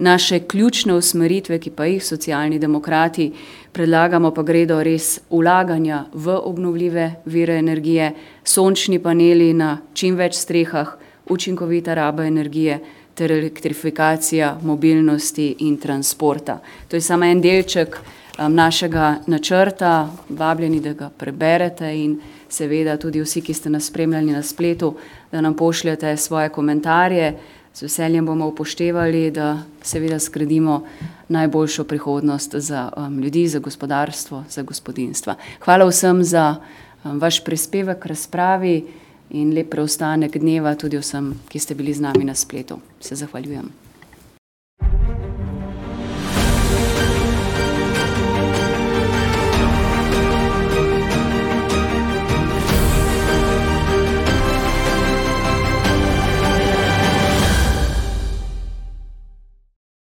Naše 0.02 0.40
ključne 0.40 0.94
usmeritve, 0.94 1.58
ki 1.58 1.70
pa 1.70 1.84
jih 1.86 2.04
Socialni 2.04 2.58
demokrati 2.58 3.32
predlagamo, 3.72 4.32
pa 4.34 4.42
gredo 4.42 4.80
res 4.82 5.20
vlaganja 5.30 6.04
v 6.12 6.34
obnovljive 6.42 7.04
vire 7.24 7.54
energije, 7.58 8.08
sončni 8.44 8.98
paneli 8.98 9.52
na 9.54 9.76
čim 9.94 10.16
več 10.18 10.34
strehah, 10.40 10.96
učinkovita 11.30 11.94
raba 11.94 12.26
energije 12.26 12.80
ter 13.14 13.32
elektrifikacija 13.32 14.56
mobilnosti 14.62 15.48
in 15.58 15.78
transporta. 15.78 16.58
To 16.88 16.96
je 16.96 17.00
samo 17.00 17.30
en 17.30 17.40
delček 17.40 18.00
našega 18.48 19.20
načrta, 19.26 20.10
vabljeni, 20.28 20.80
da 20.80 20.92
ga 20.92 21.10
preberete, 21.18 21.94
in 21.94 22.18
seveda 22.48 22.96
tudi 22.96 23.22
vsi, 23.22 23.40
ki 23.40 23.54
ste 23.54 23.70
nas 23.70 23.86
spremljali 23.86 24.34
na 24.34 24.42
spletu, 24.42 24.96
da 25.32 25.40
nam 25.40 25.54
pošljete 25.54 26.16
svoje 26.16 26.48
komentarje. 26.48 27.36
Z 27.74 27.82
veseljem 27.82 28.26
bomo 28.26 28.46
upoštevali, 28.52 29.30
da 29.30 29.62
seveda 29.82 30.18
zgradimo 30.18 30.82
najboljšo 31.28 31.84
prihodnost 31.84 32.54
za 32.54 32.90
ljudi, 33.22 33.48
za 33.48 33.58
gospodarstvo, 33.58 34.44
za 34.48 34.62
gospodinjstva. 34.62 35.34
Hvala 35.64 35.88
vsem 35.88 36.24
za 36.24 36.56
vaš 37.04 37.44
prispevek 37.44 37.98
k 37.98 38.06
razpravi 38.06 38.84
in 39.30 39.54
lep 39.54 39.70
preostanek 39.70 40.36
dneva 40.36 40.74
tudi 40.74 41.00
vsem, 41.00 41.32
ki 41.48 41.58
ste 41.58 41.74
bili 41.74 41.94
z 41.94 42.00
nami 42.00 42.24
na 42.24 42.34
spletu. 42.34 42.78
Se 43.00 43.16
zahvaljujem. 43.16 43.81